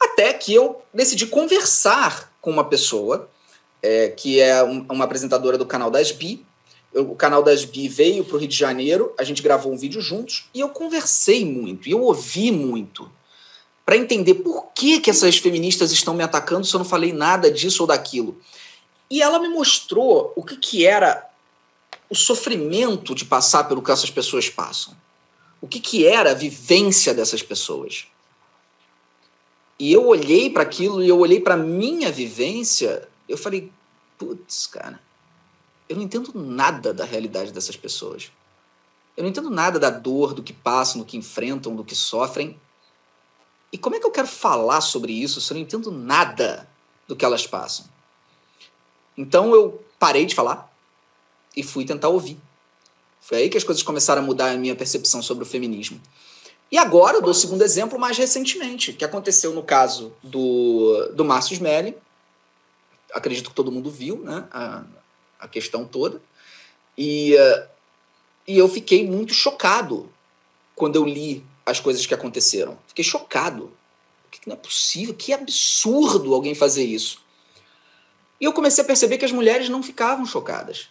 Até 0.00 0.32
que 0.32 0.52
eu 0.52 0.82
decidi 0.92 1.28
conversar 1.28 2.27
com 2.40 2.50
uma 2.50 2.64
pessoa 2.64 3.28
é, 3.82 4.08
que 4.08 4.40
é 4.40 4.62
um, 4.62 4.84
uma 4.90 5.04
apresentadora 5.04 5.58
do 5.58 5.66
canal 5.66 5.90
das 5.90 6.12
Bi. 6.12 6.44
Eu, 6.92 7.10
o 7.10 7.16
canal 7.16 7.42
das 7.42 7.64
Bi 7.64 7.88
veio 7.88 8.24
para 8.24 8.36
o 8.36 8.38
Rio 8.38 8.48
de 8.48 8.56
Janeiro, 8.56 9.12
a 9.18 9.24
gente 9.24 9.42
gravou 9.42 9.72
um 9.72 9.76
vídeo 9.76 10.00
juntos 10.00 10.48
e 10.54 10.60
eu 10.60 10.68
conversei 10.68 11.44
muito, 11.44 11.88
e 11.88 11.92
eu 11.92 12.02
ouvi 12.02 12.50
muito 12.50 13.10
para 13.84 13.96
entender 13.96 14.34
por 14.34 14.66
que, 14.74 15.00
que 15.00 15.08
essas 15.08 15.38
feministas 15.38 15.92
estão 15.92 16.12
me 16.12 16.22
atacando 16.22 16.66
se 16.66 16.74
eu 16.74 16.78
não 16.78 16.84
falei 16.84 17.12
nada 17.12 17.50
disso 17.50 17.82
ou 17.82 17.86
daquilo. 17.86 18.38
E 19.10 19.22
ela 19.22 19.38
me 19.38 19.48
mostrou 19.48 20.32
o 20.36 20.44
que, 20.44 20.56
que 20.56 20.86
era 20.86 21.26
o 22.10 22.14
sofrimento 22.14 23.14
de 23.14 23.24
passar 23.24 23.64
pelo 23.64 23.82
que 23.82 23.90
essas 23.90 24.10
pessoas 24.10 24.50
passam. 24.50 24.94
O 25.60 25.66
que, 25.66 25.80
que 25.80 26.06
era 26.06 26.32
a 26.32 26.34
vivência 26.34 27.14
dessas 27.14 27.42
pessoas. 27.42 28.06
E 29.78 29.92
eu 29.92 30.06
olhei 30.06 30.50
para 30.50 30.62
aquilo 30.62 31.02
e 31.02 31.08
eu 31.08 31.18
olhei 31.18 31.40
para 31.40 31.56
minha 31.56 32.10
vivência, 32.10 33.08
eu 33.28 33.38
falei, 33.38 33.70
putz, 34.18 34.66
cara, 34.66 35.00
eu 35.88 35.96
não 35.96 36.02
entendo 36.02 36.32
nada 36.34 36.92
da 36.92 37.04
realidade 37.04 37.52
dessas 37.52 37.76
pessoas. 37.76 38.32
Eu 39.16 39.22
não 39.22 39.30
entendo 39.30 39.50
nada 39.50 39.78
da 39.78 39.90
dor, 39.90 40.34
do 40.34 40.42
que 40.42 40.52
passam, 40.52 41.00
do 41.00 41.04
que 41.04 41.16
enfrentam, 41.16 41.74
do 41.74 41.84
que 41.84 41.94
sofrem. 41.94 42.58
E 43.72 43.78
como 43.78 43.96
é 43.96 44.00
que 44.00 44.06
eu 44.06 44.10
quero 44.10 44.28
falar 44.28 44.80
sobre 44.80 45.12
isso 45.12 45.40
se 45.40 45.52
eu 45.52 45.56
não 45.56 45.62
entendo 45.62 45.90
nada 45.90 46.68
do 47.06 47.16
que 47.16 47.24
elas 47.24 47.46
passam? 47.46 47.86
Então 49.16 49.52
eu 49.54 49.84
parei 49.98 50.24
de 50.24 50.34
falar 50.34 50.72
e 51.56 51.62
fui 51.62 51.84
tentar 51.84 52.08
ouvir. 52.08 52.38
Foi 53.20 53.38
aí 53.38 53.48
que 53.50 53.58
as 53.58 53.64
coisas 53.64 53.82
começaram 53.82 54.22
a 54.22 54.24
mudar 54.24 54.52
a 54.52 54.56
minha 54.56 54.76
percepção 54.76 55.20
sobre 55.20 55.42
o 55.42 55.46
feminismo. 55.46 56.00
E 56.70 56.76
agora 56.76 57.16
eu 57.16 57.22
dou 57.22 57.30
o 57.30 57.34
segundo 57.34 57.62
exemplo 57.62 57.98
mais 57.98 58.18
recentemente, 58.18 58.92
que 58.92 59.04
aconteceu 59.04 59.54
no 59.54 59.62
caso 59.62 60.12
do, 60.22 61.10
do 61.14 61.24
Márcio 61.24 61.54
Smelly. 61.54 61.96
Acredito 63.12 63.48
que 63.48 63.56
todo 63.56 63.72
mundo 63.72 63.90
viu 63.90 64.18
né, 64.18 64.46
a, 64.50 64.84
a 65.40 65.48
questão 65.48 65.86
toda. 65.86 66.20
E, 66.96 67.34
uh, 67.34 67.68
e 68.46 68.58
eu 68.58 68.68
fiquei 68.68 69.06
muito 69.06 69.32
chocado 69.32 70.12
quando 70.76 70.96
eu 70.96 71.04
li 71.04 71.44
as 71.64 71.80
coisas 71.80 72.04
que 72.04 72.14
aconteceram. 72.14 72.78
Fiquei 72.86 73.04
chocado. 73.04 73.72
Não 74.46 74.54
é 74.54 74.58
possível, 74.58 75.14
que 75.14 75.32
absurdo 75.32 76.34
alguém 76.34 76.54
fazer 76.54 76.84
isso. 76.84 77.22
E 78.40 78.44
eu 78.44 78.52
comecei 78.52 78.84
a 78.84 78.86
perceber 78.86 79.18
que 79.18 79.24
as 79.24 79.32
mulheres 79.32 79.68
não 79.68 79.82
ficavam 79.82 80.24
chocadas 80.24 80.88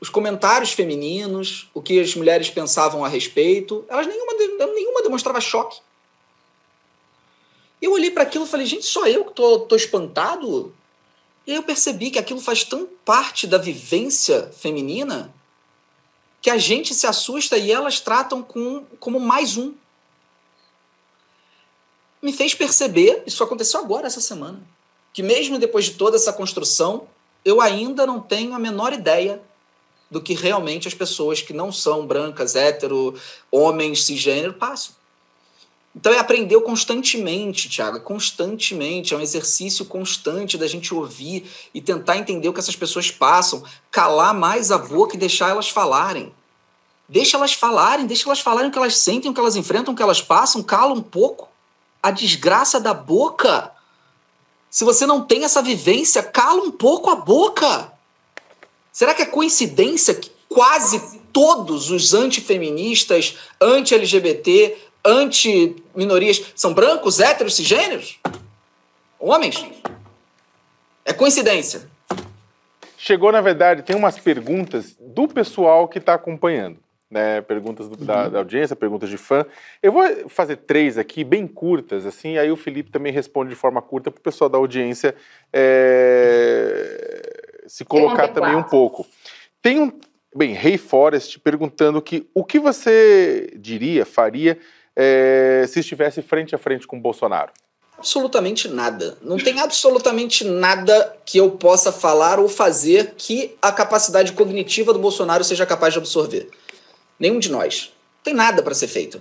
os 0.00 0.08
comentários 0.08 0.72
femininos, 0.72 1.68
o 1.72 1.80
que 1.80 1.98
as 2.00 2.14
mulheres 2.14 2.50
pensavam 2.50 3.04
a 3.04 3.08
respeito, 3.08 3.84
elas 3.88 4.06
nenhuma, 4.06 4.32
nenhuma 4.74 5.02
demonstrava 5.02 5.40
choque. 5.40 5.80
Eu 7.80 7.92
olhei 7.92 8.10
para 8.10 8.22
aquilo 8.22 8.44
e 8.44 8.48
falei, 8.48 8.66
gente, 8.66 8.84
só 8.84 9.06
eu 9.06 9.24
que 9.24 9.32
tô, 9.32 9.60
tô 9.60 9.76
espantado? 9.76 10.74
E 11.46 11.52
aí 11.52 11.56
eu 11.56 11.62
percebi 11.62 12.10
que 12.10 12.18
aquilo 12.18 12.40
faz 12.40 12.64
tão 12.64 12.86
parte 13.04 13.46
da 13.46 13.58
vivência 13.58 14.50
feminina 14.58 15.32
que 16.42 16.50
a 16.50 16.58
gente 16.58 16.94
se 16.94 17.06
assusta 17.06 17.56
e 17.56 17.72
elas 17.72 18.00
tratam 18.00 18.42
com, 18.42 18.84
como 19.00 19.18
mais 19.18 19.56
um. 19.56 19.74
Me 22.20 22.32
fez 22.32 22.54
perceber, 22.54 23.22
isso 23.26 23.42
aconteceu 23.42 23.80
agora, 23.80 24.06
essa 24.06 24.20
semana, 24.20 24.60
que 25.12 25.22
mesmo 25.22 25.58
depois 25.58 25.86
de 25.86 25.94
toda 25.94 26.16
essa 26.16 26.32
construção, 26.32 27.08
eu 27.44 27.60
ainda 27.60 28.06
não 28.06 28.20
tenho 28.20 28.54
a 28.54 28.58
menor 28.58 28.92
ideia 28.92 29.40
do 30.10 30.20
que 30.20 30.34
realmente 30.34 30.86
as 30.86 30.94
pessoas 30.94 31.42
que 31.42 31.52
não 31.52 31.72
são 31.72 32.06
brancas, 32.06 32.54
hétero, 32.54 33.14
homens, 33.50 34.04
cisgênero 34.04 34.54
passam. 34.54 34.94
Então 35.94 36.12
é 36.12 36.18
aprender 36.18 36.60
constantemente, 36.60 37.70
Tiago, 37.70 37.98
constantemente, 38.00 39.14
é 39.14 39.16
um 39.16 39.20
exercício 39.20 39.84
constante 39.86 40.58
da 40.58 40.66
gente 40.66 40.94
ouvir 40.94 41.50
e 41.72 41.80
tentar 41.80 42.18
entender 42.18 42.48
o 42.48 42.52
que 42.52 42.60
essas 42.60 42.76
pessoas 42.76 43.10
passam, 43.10 43.64
calar 43.90 44.34
mais 44.34 44.70
a 44.70 44.76
boca 44.76 45.16
e 45.16 45.18
deixar 45.18 45.48
elas 45.48 45.70
falarem. 45.70 46.34
Deixa 47.08 47.38
elas 47.38 47.54
falarem, 47.54 48.06
deixa 48.06 48.28
elas 48.28 48.40
falarem 48.40 48.68
o 48.68 48.72
que 48.72 48.78
elas 48.78 48.98
sentem, 48.98 49.30
o 49.30 49.34
que 49.34 49.40
elas 49.40 49.56
enfrentam, 49.56 49.94
o 49.94 49.96
que 49.96 50.02
elas 50.02 50.20
passam, 50.20 50.62
cala 50.62 50.92
um 50.92 51.02
pouco 51.02 51.48
a 52.02 52.10
desgraça 52.10 52.78
da 52.78 52.92
boca. 52.92 53.72
Se 54.70 54.84
você 54.84 55.06
não 55.06 55.24
tem 55.24 55.44
essa 55.44 55.62
vivência, 55.62 56.22
cala 56.22 56.62
um 56.62 56.70
pouco 56.70 57.08
a 57.08 57.16
boca. 57.16 57.92
Será 58.96 59.12
que 59.12 59.20
é 59.20 59.26
coincidência 59.26 60.14
que 60.14 60.30
quase 60.48 61.20
todos 61.30 61.90
os 61.90 62.14
antifeministas, 62.14 63.36
anti-LGBT, 63.60 64.74
anti-minorias 65.04 66.42
são 66.56 66.72
brancos, 66.72 67.20
héteros, 67.20 67.56
cisgêneros? 67.56 68.18
Homens? 69.20 69.62
É 71.04 71.12
coincidência. 71.12 71.86
Chegou, 72.96 73.30
na 73.30 73.42
verdade, 73.42 73.82
tem 73.82 73.94
umas 73.94 74.18
perguntas 74.18 74.96
do 74.98 75.28
pessoal 75.28 75.86
que 75.88 75.98
está 75.98 76.14
acompanhando. 76.14 76.78
né, 77.10 77.42
perguntas 77.42 77.88
do, 77.88 77.96
da, 77.98 78.30
da, 78.30 78.38
audiência, 78.38 78.74
perguntas 78.74 79.10
de 79.10 79.18
fã. 79.18 79.44
Eu 79.82 79.92
vou 79.92 80.04
fazer 80.30 80.56
três 80.56 80.96
aqui, 80.96 81.22
bem 81.22 81.46
curtas, 81.46 82.06
assim, 82.06 82.38
aí 82.38 82.50
o 82.50 82.56
Felipe 82.56 82.90
também 82.90 83.12
responde 83.12 83.50
de 83.50 83.56
forma 83.56 83.82
curta 83.82 84.10
para 84.10 84.18
o 84.18 84.22
pessoal 84.22 84.48
da 84.48 84.56
audiência 84.56 85.14
é, 85.52 87.45
se 87.66 87.84
colocar 87.84 88.28
também 88.28 88.54
um 88.54 88.62
pouco. 88.62 89.06
Tem 89.62 89.80
um, 89.80 89.92
bem, 90.34 90.52
Rei 90.52 90.78
Forest 90.78 91.38
perguntando 91.40 92.00
que 92.00 92.26
o 92.34 92.44
que 92.44 92.58
você 92.58 93.52
diria, 93.56 94.04
faria, 94.04 94.58
é, 94.94 95.64
se 95.68 95.80
estivesse 95.80 96.22
frente 96.22 96.54
a 96.54 96.58
frente 96.58 96.86
com 96.86 96.96
o 96.96 97.00
Bolsonaro? 97.00 97.52
Absolutamente 97.98 98.68
nada. 98.68 99.16
Não 99.22 99.38
tem 99.38 99.58
absolutamente 99.58 100.44
nada 100.44 101.16
que 101.24 101.38
eu 101.38 101.52
possa 101.52 101.90
falar 101.90 102.38
ou 102.38 102.48
fazer 102.48 103.14
que 103.16 103.56
a 103.60 103.72
capacidade 103.72 104.32
cognitiva 104.32 104.92
do 104.92 104.98
Bolsonaro 104.98 105.42
seja 105.42 105.64
capaz 105.64 105.94
de 105.94 105.98
absorver. 105.98 106.50
Nenhum 107.18 107.38
de 107.38 107.50
nós. 107.50 107.92
Não 108.16 108.22
tem 108.24 108.34
nada 108.34 108.62
para 108.62 108.74
ser 108.74 108.88
feito. 108.88 109.20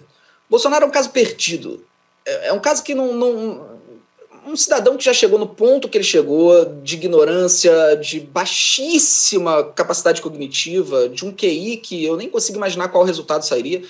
Bolsonaro 0.49 0.83
é 0.83 0.87
um 0.87 0.91
caso 0.91 1.09
perdido. 1.11 1.85
É, 2.25 2.47
é 2.49 2.53
um 2.53 2.59
caso 2.59 2.83
que 2.83 2.93
não, 2.93 3.13
não. 3.13 3.74
Um 4.45 4.55
cidadão 4.55 4.95
que 4.95 5.03
já 5.03 5.13
chegou 5.13 5.39
no 5.39 5.47
ponto 5.47 5.89
que 5.89 5.97
ele 5.97 6.03
chegou, 6.03 6.65
de 6.83 6.95
ignorância, 6.95 7.95
de 7.97 8.19
baixíssima 8.19 9.63
capacidade 9.71 10.21
cognitiva, 10.21 11.09
de 11.09 11.25
um 11.25 11.31
QI 11.31 11.77
que 11.77 12.05
eu 12.05 12.15
nem 12.15 12.29
consigo 12.29 12.57
imaginar 12.57 12.89
qual 12.89 13.03
resultado 13.03 13.43
sairia 13.43 13.81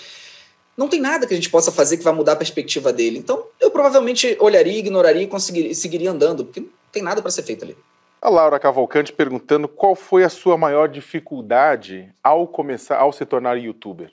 não 0.77 0.89
tem 0.89 0.99
nada 0.99 1.25
que 1.25 1.33
a 1.33 1.37
gente 1.37 1.49
possa 1.49 1.71
fazer 1.71 1.97
que 1.97 2.03
vá 2.03 2.11
mudar 2.11 2.33
a 2.33 2.37
perspectiva 2.37 2.91
dele. 2.91 3.17
Então, 3.17 3.45
eu 3.59 3.71
provavelmente 3.71 4.35
olharia, 4.39 4.77
ignoraria 4.77 5.23
e 5.23 5.27
conseguiria, 5.27 5.73
seguiria 5.73 6.11
andando, 6.11 6.45
porque 6.45 6.59
não 6.59 6.69
tem 6.91 7.01
nada 7.01 7.21
para 7.21 7.31
ser 7.31 7.43
feito 7.43 7.63
ali. 7.63 7.77
A 8.21 8.29
Laura 8.29 8.59
Cavalcante 8.59 9.13
perguntando 9.13 9.67
qual 9.67 9.95
foi 9.95 10.23
a 10.23 10.29
sua 10.29 10.57
maior 10.57 10.89
dificuldade 10.89 12.11
ao 12.23 12.47
começar, 12.47 12.97
ao 12.97 13.13
se 13.13 13.25
tornar 13.25 13.55
youtuber. 13.55 14.11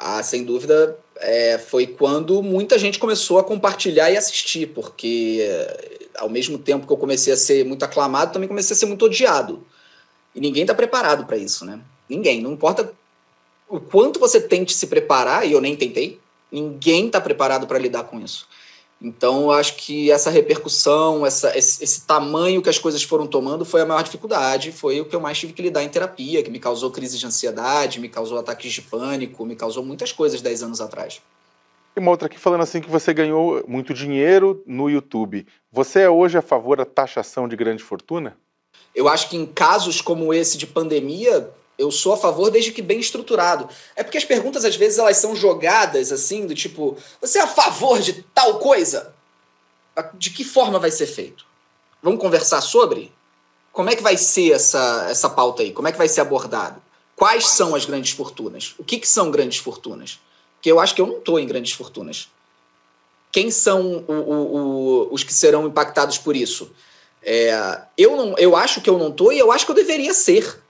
Ah, 0.00 0.22
sem 0.22 0.44
dúvida, 0.44 0.96
é, 1.16 1.58
foi 1.58 1.84
quando 1.84 2.40
muita 2.40 2.78
gente 2.78 3.00
começou 3.00 3.40
a 3.40 3.44
compartilhar 3.44 4.10
e 4.12 4.16
assistir, 4.16 4.68
porque 4.68 5.40
é, 5.42 5.98
ao 6.16 6.28
mesmo 6.28 6.56
tempo 6.56 6.86
que 6.86 6.92
eu 6.92 6.96
comecei 6.96 7.32
a 7.32 7.36
ser 7.36 7.64
muito 7.64 7.84
aclamado, 7.84 8.32
também 8.32 8.48
comecei 8.48 8.74
a 8.74 8.78
ser 8.78 8.86
muito 8.86 9.04
odiado. 9.04 9.66
E 10.34 10.40
ninguém 10.40 10.62
está 10.62 10.72
preparado 10.72 11.26
para 11.26 11.36
isso, 11.36 11.64
né? 11.64 11.80
Ninguém. 12.08 12.40
Não 12.40 12.52
importa 12.52 12.92
o 13.68 13.80
quanto 13.80 14.20
você 14.20 14.40
tente 14.40 14.72
se 14.72 14.86
preparar, 14.86 15.46
e 15.46 15.52
eu 15.52 15.60
nem 15.60 15.74
tentei, 15.74 16.20
ninguém 16.50 17.06
está 17.06 17.20
preparado 17.20 17.66
para 17.66 17.78
lidar 17.78 18.04
com 18.04 18.20
isso. 18.20 18.46
Então, 19.00 19.42
eu 19.42 19.52
acho 19.52 19.76
que 19.76 20.10
essa 20.10 20.28
repercussão, 20.28 21.24
essa, 21.24 21.56
esse, 21.56 21.82
esse, 21.84 22.04
tamanho 22.04 22.60
que 22.60 22.68
as 22.68 22.78
coisas 22.78 23.00
foram 23.02 23.28
tomando 23.28 23.64
foi 23.64 23.80
a 23.80 23.86
maior 23.86 24.02
dificuldade, 24.02 24.72
foi 24.72 25.00
o 25.00 25.04
que 25.04 25.14
eu 25.14 25.20
mais 25.20 25.38
tive 25.38 25.52
que 25.52 25.62
lidar 25.62 25.84
em 25.84 25.88
terapia, 25.88 26.42
que 26.42 26.50
me 26.50 26.58
causou 26.58 26.90
crise 26.90 27.16
de 27.16 27.24
ansiedade, 27.24 28.00
me 28.00 28.08
causou 28.08 28.38
ataques 28.38 28.72
de 28.72 28.82
pânico, 28.82 29.46
me 29.46 29.54
causou 29.54 29.84
muitas 29.84 30.10
coisas 30.10 30.42
10 30.42 30.64
anos 30.64 30.80
atrás. 30.80 31.22
E 31.94 32.00
uma 32.00 32.10
outra 32.10 32.26
aqui 32.26 32.38
falando 32.38 32.62
assim 32.62 32.80
que 32.80 32.90
você 32.90 33.14
ganhou 33.14 33.64
muito 33.68 33.94
dinheiro 33.94 34.62
no 34.66 34.90
YouTube. 34.90 35.46
Você 35.70 36.00
é 36.00 36.10
hoje 36.10 36.36
a 36.36 36.42
favor 36.42 36.76
da 36.76 36.84
taxação 36.84 37.46
de 37.46 37.54
grande 37.54 37.84
fortuna? 37.84 38.36
Eu 38.94 39.08
acho 39.08 39.30
que 39.30 39.36
em 39.36 39.46
casos 39.46 40.00
como 40.00 40.34
esse 40.34 40.58
de 40.58 40.66
pandemia, 40.66 41.48
eu 41.78 41.92
sou 41.92 42.12
a 42.12 42.16
favor 42.16 42.50
desde 42.50 42.72
que 42.72 42.82
bem 42.82 42.98
estruturado. 42.98 43.68
É 43.94 44.02
porque 44.02 44.18
as 44.18 44.24
perguntas, 44.24 44.64
às 44.64 44.74
vezes, 44.74 44.98
elas 44.98 45.16
são 45.16 45.36
jogadas 45.36 46.10
assim, 46.10 46.44
do 46.46 46.54
tipo, 46.54 46.96
você 47.20 47.38
é 47.38 47.42
a 47.42 47.46
favor 47.46 48.00
de 48.00 48.24
tal 48.34 48.58
coisa? 48.58 49.14
De 50.14 50.30
que 50.30 50.44
forma 50.44 50.78
vai 50.78 50.90
ser 50.90 51.06
feito? 51.06 51.46
Vamos 52.02 52.20
conversar 52.20 52.60
sobre? 52.60 53.12
Como 53.72 53.90
é 53.90 53.96
que 53.96 54.02
vai 54.02 54.16
ser 54.16 54.52
essa, 54.52 55.06
essa 55.08 55.30
pauta 55.30 55.62
aí? 55.62 55.72
Como 55.72 55.86
é 55.86 55.92
que 55.92 55.98
vai 55.98 56.08
ser 56.08 56.20
abordado? 56.20 56.82
Quais 57.14 57.48
são 57.48 57.74
as 57.74 57.84
grandes 57.84 58.10
fortunas? 58.12 58.74
O 58.76 58.84
que, 58.84 58.98
que 58.98 59.08
são 59.08 59.30
grandes 59.30 59.58
fortunas? 59.58 60.18
Porque 60.56 60.70
eu 60.70 60.80
acho 60.80 60.94
que 60.94 61.00
eu 61.00 61.06
não 61.06 61.18
estou 61.18 61.38
em 61.38 61.46
grandes 61.46 61.72
fortunas. 61.72 62.28
Quem 63.30 63.50
são 63.50 64.04
o, 64.08 64.12
o, 64.12 64.56
o, 64.56 65.14
os 65.14 65.22
que 65.22 65.32
serão 65.32 65.66
impactados 65.66 66.18
por 66.18 66.34
isso? 66.34 66.70
É, 67.22 67.82
eu, 67.96 68.16
não, 68.16 68.36
eu 68.38 68.56
acho 68.56 68.80
que 68.80 68.90
eu 68.90 68.98
não 68.98 69.10
estou 69.10 69.32
e 69.32 69.38
eu 69.38 69.52
acho 69.52 69.64
que 69.64 69.70
eu 69.70 69.76
deveria 69.76 70.14
ser 70.14 70.60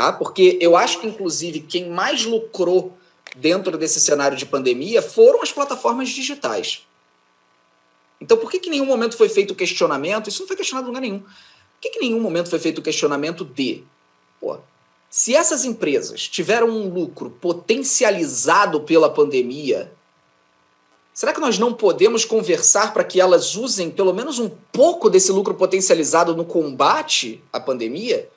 tá? 0.00 0.10
Porque 0.10 0.56
eu 0.62 0.78
acho 0.78 0.98
que, 0.98 1.06
inclusive, 1.06 1.60
quem 1.60 1.90
mais 1.90 2.24
lucrou 2.24 2.96
dentro 3.36 3.76
desse 3.76 4.00
cenário 4.00 4.34
de 4.34 4.46
pandemia 4.46 5.02
foram 5.02 5.42
as 5.42 5.52
plataformas 5.52 6.08
digitais. 6.08 6.86
Então, 8.18 8.38
por 8.38 8.50
que, 8.50 8.58
que 8.58 8.68
em 8.68 8.72
nenhum 8.72 8.86
momento 8.86 9.14
foi 9.14 9.28
feito 9.28 9.50
o 9.50 9.54
questionamento? 9.54 10.30
Isso 10.30 10.40
não 10.40 10.48
foi 10.48 10.56
questionado 10.56 10.86
em 10.86 10.88
lugar 10.88 11.02
nenhum. 11.02 11.18
Por 11.18 11.80
que, 11.82 11.90
que 11.90 11.98
em 11.98 12.08
nenhum 12.08 12.20
momento 12.20 12.48
foi 12.48 12.58
feito 12.58 12.78
o 12.78 12.82
questionamento 12.82 13.44
de, 13.44 13.84
pô, 14.40 14.56
se 15.10 15.34
essas 15.34 15.66
empresas 15.66 16.26
tiveram 16.26 16.70
um 16.70 16.88
lucro 16.88 17.28
potencializado 17.38 18.80
pela 18.80 19.10
pandemia, 19.10 19.92
será 21.12 21.34
que 21.34 21.40
nós 21.40 21.58
não 21.58 21.74
podemos 21.74 22.24
conversar 22.24 22.94
para 22.94 23.04
que 23.04 23.20
elas 23.20 23.54
usem 23.54 23.90
pelo 23.90 24.14
menos 24.14 24.38
um 24.38 24.48
pouco 24.72 25.10
desse 25.10 25.30
lucro 25.30 25.52
potencializado 25.52 26.34
no 26.34 26.46
combate 26.46 27.44
à 27.52 27.60
pandemia? 27.60 28.30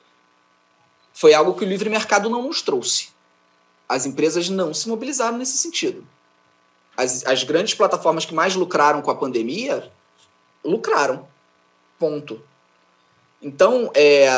Foi 1.14 1.32
algo 1.32 1.54
que 1.54 1.64
o 1.64 1.68
livre 1.68 1.88
mercado 1.88 2.28
não 2.28 2.42
nos 2.42 2.60
trouxe. 2.60 3.08
As 3.88 4.04
empresas 4.04 4.50
não 4.50 4.74
se 4.74 4.88
mobilizaram 4.88 5.38
nesse 5.38 5.56
sentido. 5.56 6.04
As, 6.96 7.24
as 7.24 7.44
grandes 7.44 7.74
plataformas 7.74 8.24
que 8.24 8.34
mais 8.34 8.56
lucraram 8.56 9.00
com 9.00 9.10
a 9.10 9.14
pandemia 9.14 9.90
lucraram. 10.64 11.26
Ponto. 11.98 12.42
Então, 13.40 13.90
é, 13.94 14.28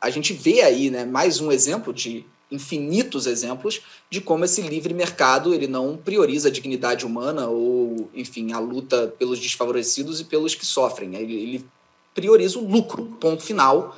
a 0.00 0.10
gente 0.10 0.32
vê 0.34 0.60
aí 0.60 0.90
né, 0.90 1.04
mais 1.04 1.40
um 1.40 1.50
exemplo 1.50 1.92
de 1.92 2.24
infinitos 2.50 3.26
exemplos 3.26 3.80
de 4.08 4.20
como 4.20 4.44
esse 4.44 4.60
livre 4.62 4.94
mercado 4.94 5.52
ele 5.52 5.66
não 5.66 5.96
prioriza 5.96 6.48
a 6.48 6.50
dignidade 6.50 7.04
humana 7.04 7.48
ou, 7.48 8.08
enfim, 8.14 8.52
a 8.52 8.58
luta 8.58 9.12
pelos 9.18 9.40
desfavorecidos 9.40 10.20
e 10.20 10.24
pelos 10.24 10.54
que 10.54 10.66
sofrem. 10.66 11.14
Ele, 11.14 11.34
ele 11.34 11.66
prioriza 12.14 12.58
o 12.58 12.68
lucro, 12.68 13.06
ponto 13.20 13.42
final, 13.42 13.96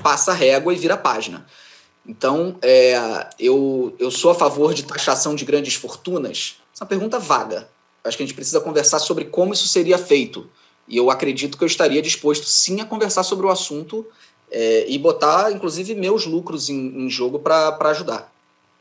passa 0.00 0.32
a 0.32 0.34
régua 0.34 0.72
e 0.72 0.76
vira 0.76 0.96
página. 0.96 1.46
Então, 2.06 2.56
é, 2.62 3.28
eu, 3.38 3.94
eu 3.98 4.10
sou 4.10 4.30
a 4.30 4.34
favor 4.34 4.72
de 4.72 4.84
taxação 4.84 5.34
de 5.34 5.44
grandes 5.44 5.74
fortunas? 5.74 6.56
Essa 6.74 6.82
é 6.82 6.84
uma 6.84 6.88
pergunta 6.88 7.18
vaga. 7.18 7.68
Acho 8.02 8.16
que 8.16 8.22
a 8.22 8.26
gente 8.26 8.34
precisa 8.34 8.60
conversar 8.60 8.98
sobre 8.98 9.26
como 9.26 9.52
isso 9.52 9.68
seria 9.68 9.98
feito. 9.98 10.48
E 10.86 10.96
eu 10.96 11.10
acredito 11.10 11.58
que 11.58 11.64
eu 11.64 11.66
estaria 11.66 12.00
disposto, 12.00 12.46
sim, 12.46 12.80
a 12.80 12.86
conversar 12.86 13.22
sobre 13.22 13.44
o 13.46 13.50
assunto 13.50 14.06
é, 14.50 14.86
e 14.88 14.98
botar, 14.98 15.52
inclusive, 15.52 15.94
meus 15.94 16.24
lucros 16.24 16.70
em, 16.70 17.04
em 17.04 17.10
jogo 17.10 17.38
para 17.38 17.76
ajudar. 17.90 18.32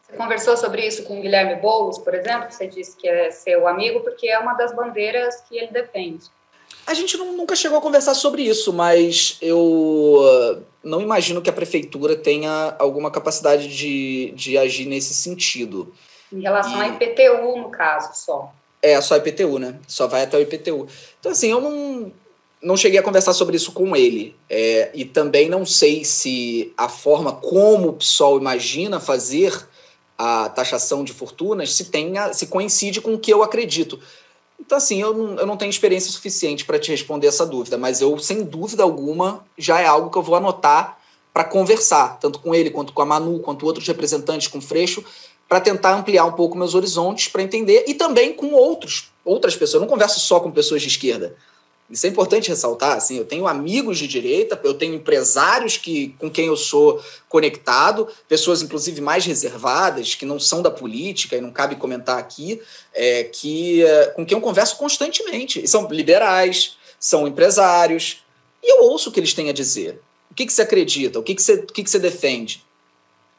Você 0.04 0.16
conversou 0.16 0.56
sobre 0.56 0.88
isso 0.88 1.04
com 1.04 1.20
o 1.20 1.22
Guilherme 1.22 1.56
Boulos, 1.56 1.98
por 1.98 2.16
exemplo? 2.16 2.50
Você 2.50 2.66
disse 2.66 2.96
que 2.96 3.10
é 3.10 3.30
seu 3.30 3.68
amigo 3.68 4.00
porque 4.00 4.30
é 4.30 4.40
uma 4.40 4.54
das 4.54 4.74
bandeiras 4.74 5.42
que 5.42 5.58
ele 5.58 5.68
defende. 5.68 6.26
A 6.88 6.94
gente 6.94 7.18
não, 7.18 7.36
nunca 7.36 7.54
chegou 7.54 7.78
a 7.78 7.82
conversar 7.82 8.14
sobre 8.14 8.44
isso, 8.44 8.72
mas 8.72 9.38
eu 9.42 9.60
uh, 9.60 10.64
não 10.82 11.02
imagino 11.02 11.42
que 11.42 11.50
a 11.50 11.54
prefeitura 11.54 12.16
tenha 12.16 12.74
alguma 12.80 13.12
capacidade 13.12 13.68
de, 13.68 14.32
de 14.34 14.58
agir 14.58 14.86
nesse 14.86 15.14
sentido. 15.14 15.94
Em 16.32 16.40
relação 16.40 16.78
e... 16.78 16.82
à 16.82 16.88
IPTU, 16.88 17.58
no 17.58 17.70
caso, 17.70 18.12
só. 18.14 18.54
É, 18.82 19.00
só 19.02 19.18
IPTU, 19.18 19.60
né? 19.60 19.78
Só 19.86 20.08
vai 20.08 20.24
até 20.24 20.38
o 20.38 20.42
IPTU. 20.42 20.88
Então, 21.20 21.34
assim, 21.34 21.52
eu 21.52 21.60
não, 21.60 22.10
não 22.62 22.78
cheguei 22.78 23.00
a 23.00 23.04
conversar 23.04 23.34
sobre 23.34 23.58
isso 23.58 23.74
com 23.74 23.94
ele. 23.94 24.34
É, 24.50 24.90
e 24.94 25.04
também 25.04 25.50
não 25.50 25.66
sei 25.66 26.06
se 26.06 26.74
a 26.78 26.88
forma 26.88 27.34
como 27.34 27.90
o 27.90 27.94
PSOL 27.94 28.40
imagina 28.40 28.98
fazer 28.98 29.68
a 30.18 30.48
taxação 30.50 31.04
de 31.04 31.14
fortunas 31.14 31.74
se, 31.74 31.86
tenha, 31.86 32.32
se 32.34 32.48
coincide 32.48 33.02
com 33.02 33.14
o 33.14 33.20
que 33.20 33.32
eu 33.32 33.44
acredito. 33.44 34.00
Então, 34.60 34.78
assim, 34.78 35.02
eu 35.02 35.14
não, 35.14 35.40
eu 35.40 35.46
não 35.46 35.58
tenho 35.58 35.70
experiência 35.70 36.12
suficiente 36.12 36.66
para 36.66 36.80
te 36.80 36.92
responder 36.92 37.28
essa 37.28 37.46
dúvida, 37.46 37.78
mas 37.78 38.02
eu, 38.02 38.18
sem 38.18 38.44
dúvida 38.44 38.84
alguma, 38.84 39.46
já 39.58 39.80
é 39.80 39.86
algo 39.86 40.10
que 40.10 40.18
eu 40.18 40.24
vou 40.24 40.36
anotar 40.36 40.98
para 41.34 41.44
conversar, 41.44 42.18
tanto 42.20 42.40
com 42.40 42.56
ele, 42.56 42.72
quanto 42.72 42.92
com 42.92 43.02
a 43.02 43.06
Manu, 43.06 43.40
quanto 43.40 43.66
outros 43.66 43.88
representantes, 43.88 44.48
com 44.48 44.58
o 44.58 44.62
Freixo, 44.62 45.04
para 45.48 45.62
tentar 45.62 45.94
ampliar 45.94 46.26
um 46.26 46.32
pouco 46.32 46.58
meus 46.58 46.74
horizontes, 46.74 47.28
para 47.28 47.44
entender, 47.44 47.86
e 47.88 47.94
também 47.94 48.34
com 48.34 48.54
outros, 48.54 49.12
outras 49.24 49.56
pessoas. 49.56 49.76
Eu 49.76 49.82
não 49.82 49.88
converso 49.88 50.20
só 50.20 50.40
com 50.40 50.52
pessoas 50.52 50.82
de 50.82 50.88
esquerda. 50.88 51.36
Isso 51.90 52.06
é 52.06 52.10
importante 52.10 52.50
ressaltar, 52.50 52.98
assim, 52.98 53.18
eu 53.18 53.24
tenho 53.24 53.48
amigos 53.48 53.98
de 53.98 54.08
direita, 54.08 54.60
eu 54.62 54.74
tenho 54.74 54.96
empresários 54.96 55.78
que, 55.78 56.10
com 56.20 56.30
quem 56.30 56.48
eu 56.48 56.58
sou 56.58 57.02
conectado, 57.30 58.10
pessoas 58.28 58.62
inclusive 58.62 59.00
mais 59.00 59.26
reservadas, 59.26 60.14
que 60.14 60.26
não 60.26 60.38
são 60.38 60.62
da 60.62 60.70
política 60.70 61.38
e 61.38 61.42
não 61.42 61.50
cabe 61.50 61.78
comentar 61.78 62.18
aqui, 62.18 62.62
é, 62.94 63.24
que, 63.24 63.86
é, 63.86 64.08
com 64.08 64.26
quem 64.26 64.38
eu 64.38 64.42
converso 64.42 64.76
constantemente. 64.76 65.64
E 65.64 65.68
são 65.68 65.88
liberais, 65.88 66.76
são 67.00 67.26
empresários, 67.26 68.22
e 68.62 68.74
eu 68.74 68.84
ouço 68.84 69.10
o 69.10 69.14
que 69.14 69.20
eles 69.22 69.34
têm 69.34 69.50
a 69.50 69.54
dizer. 69.54 70.02
O 70.30 70.34
que, 70.34 70.46
que 70.46 70.52
você 70.52 70.64
acredita? 70.64 71.20
O 71.20 71.24
que, 71.24 71.34
que, 71.36 71.42
você, 71.42 71.54
o 71.54 71.68
que, 71.68 71.84
que 71.84 71.90
você 71.90 72.00
defende? 72.00 72.66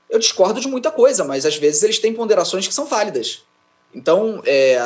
Eu 0.08 0.18
discordo 0.18 0.58
de 0.58 0.68
muita 0.68 0.90
coisa, 0.90 1.22
mas 1.22 1.44
às 1.44 1.56
vezes 1.56 1.82
eles 1.82 1.98
têm 1.98 2.14
ponderações 2.14 2.66
que 2.66 2.72
são 2.72 2.86
válidas. 2.86 3.42
Então, 3.94 4.42
é, 4.46 4.78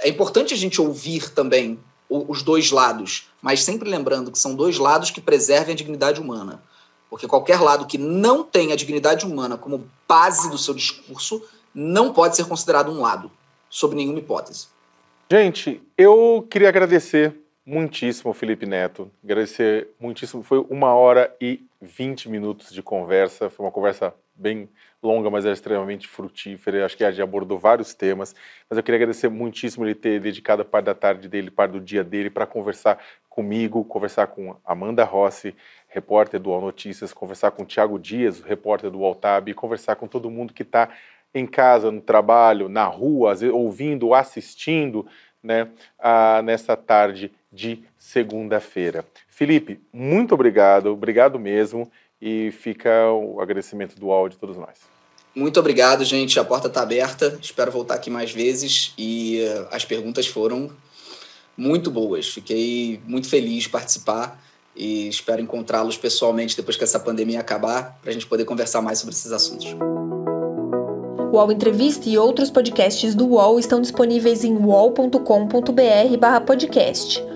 é 0.00 0.08
importante 0.08 0.52
a 0.52 0.56
gente 0.56 0.80
ouvir 0.82 1.30
também 1.30 1.78
os 2.08 2.42
dois 2.42 2.70
lados, 2.70 3.28
mas 3.42 3.62
sempre 3.62 3.88
lembrando 3.88 4.30
que 4.30 4.38
são 4.38 4.54
dois 4.54 4.78
lados 4.78 5.10
que 5.10 5.20
preservem 5.20 5.72
a 5.72 5.76
dignidade 5.76 6.20
humana. 6.20 6.62
Porque 7.10 7.26
qualquer 7.26 7.60
lado 7.60 7.86
que 7.86 7.98
não 7.98 8.42
tenha 8.42 8.74
a 8.74 8.76
dignidade 8.76 9.24
humana 9.24 9.56
como 9.56 9.88
base 10.08 10.50
do 10.50 10.58
seu 10.58 10.74
discurso 10.74 11.42
não 11.74 12.12
pode 12.12 12.36
ser 12.36 12.46
considerado 12.46 12.90
um 12.90 13.00
lado, 13.00 13.30
sob 13.68 13.94
nenhuma 13.94 14.18
hipótese. 14.18 14.68
Gente, 15.30 15.82
eu 15.96 16.46
queria 16.50 16.68
agradecer 16.68 17.36
muitíssimo, 17.64 18.32
Felipe 18.32 18.64
Neto. 18.64 19.10
Agradecer 19.22 19.88
muitíssimo. 20.00 20.42
Foi 20.42 20.64
uma 20.70 20.94
hora 20.94 21.34
e 21.40 21.64
vinte 21.80 22.28
minutos 22.28 22.72
de 22.72 22.82
conversa. 22.82 23.50
Foi 23.50 23.66
uma 23.66 23.72
conversa 23.72 24.14
bem 24.34 24.68
longa, 25.02 25.30
mas 25.30 25.46
é 25.46 25.52
extremamente 25.52 26.08
frutífera. 26.08 26.84
Acho 26.84 26.96
que 26.96 27.04
a 27.04 27.10
gente 27.10 27.22
abordou 27.22 27.58
vários 27.58 27.94
temas. 27.94 28.34
Mas 28.68 28.76
eu 28.76 28.82
queria 28.82 28.98
agradecer 28.98 29.28
muitíssimo 29.28 29.84
ele 29.84 29.94
ter 29.94 30.20
dedicado 30.20 30.64
parte 30.64 30.86
da 30.86 30.94
tarde 30.94 31.28
dele, 31.28 31.50
parte 31.50 31.72
do 31.72 31.80
dia 31.80 32.02
dele, 32.02 32.30
para 32.30 32.46
conversar 32.46 32.98
comigo, 33.28 33.84
conversar 33.84 34.28
com 34.28 34.56
Amanda 34.64 35.04
Rossi, 35.04 35.54
repórter 35.88 36.40
do 36.40 36.50
All 36.50 36.60
Notícias, 36.60 37.12
conversar 37.12 37.50
com 37.50 37.64
Tiago 37.64 37.98
Dias, 37.98 38.40
repórter 38.40 38.90
do 38.90 39.04
Altab, 39.04 39.50
e 39.50 39.54
conversar 39.54 39.96
com 39.96 40.06
todo 40.06 40.30
mundo 40.30 40.54
que 40.54 40.62
está 40.62 40.88
em 41.34 41.46
casa, 41.46 41.90
no 41.90 42.00
trabalho, 42.00 42.68
na 42.68 42.84
rua, 42.84 43.36
ouvindo, 43.52 44.14
assistindo, 44.14 45.06
né, 45.42 45.68
a, 45.98 46.40
nessa 46.42 46.76
tarde 46.76 47.30
de 47.52 47.84
segunda-feira. 47.96 49.04
Felipe, 49.28 49.80
muito 49.92 50.34
obrigado, 50.34 50.86
obrigado 50.86 51.38
mesmo, 51.38 51.90
e 52.20 52.50
fica 52.52 53.10
o 53.12 53.40
agradecimento 53.40 53.98
do 53.98 54.10
áudio 54.10 54.36
de 54.36 54.40
todos 54.40 54.56
nós. 54.56 54.78
Muito 55.34 55.58
obrigado, 55.60 56.04
gente. 56.04 56.38
A 56.40 56.44
porta 56.44 56.68
está 56.68 56.80
aberta. 56.80 57.38
Espero 57.42 57.70
voltar 57.70 57.92
aqui 57.94 58.08
mais 58.08 58.32
vezes. 58.32 58.94
E 58.96 59.46
uh, 59.46 59.68
as 59.70 59.84
perguntas 59.84 60.26
foram 60.26 60.70
muito 61.56 61.90
boas. 61.90 62.28
Fiquei 62.28 63.00
muito 63.06 63.28
feliz 63.28 63.64
de 63.64 63.68
participar 63.68 64.42
e 64.74 65.08
espero 65.08 65.42
encontrá-los 65.42 65.96
pessoalmente 65.96 66.56
depois 66.56 66.76
que 66.76 66.84
essa 66.84 67.00
pandemia 67.00 67.40
acabar, 67.40 67.98
para 68.00 68.10
a 68.10 68.12
gente 68.12 68.26
poder 68.26 68.44
conversar 68.44 68.82
mais 68.82 68.98
sobre 68.98 69.14
esses 69.14 69.32
assuntos. 69.32 69.74
O 71.32 71.36
UOL 71.36 71.52
Entrevista 71.52 72.08
e 72.08 72.16
outros 72.16 72.50
podcasts 72.50 73.14
do 73.14 73.26
UOL 73.26 73.58
estão 73.58 73.78
disponíveis 73.80 74.44
em 74.44 74.56
uol.com.br/podcast. 74.56 77.35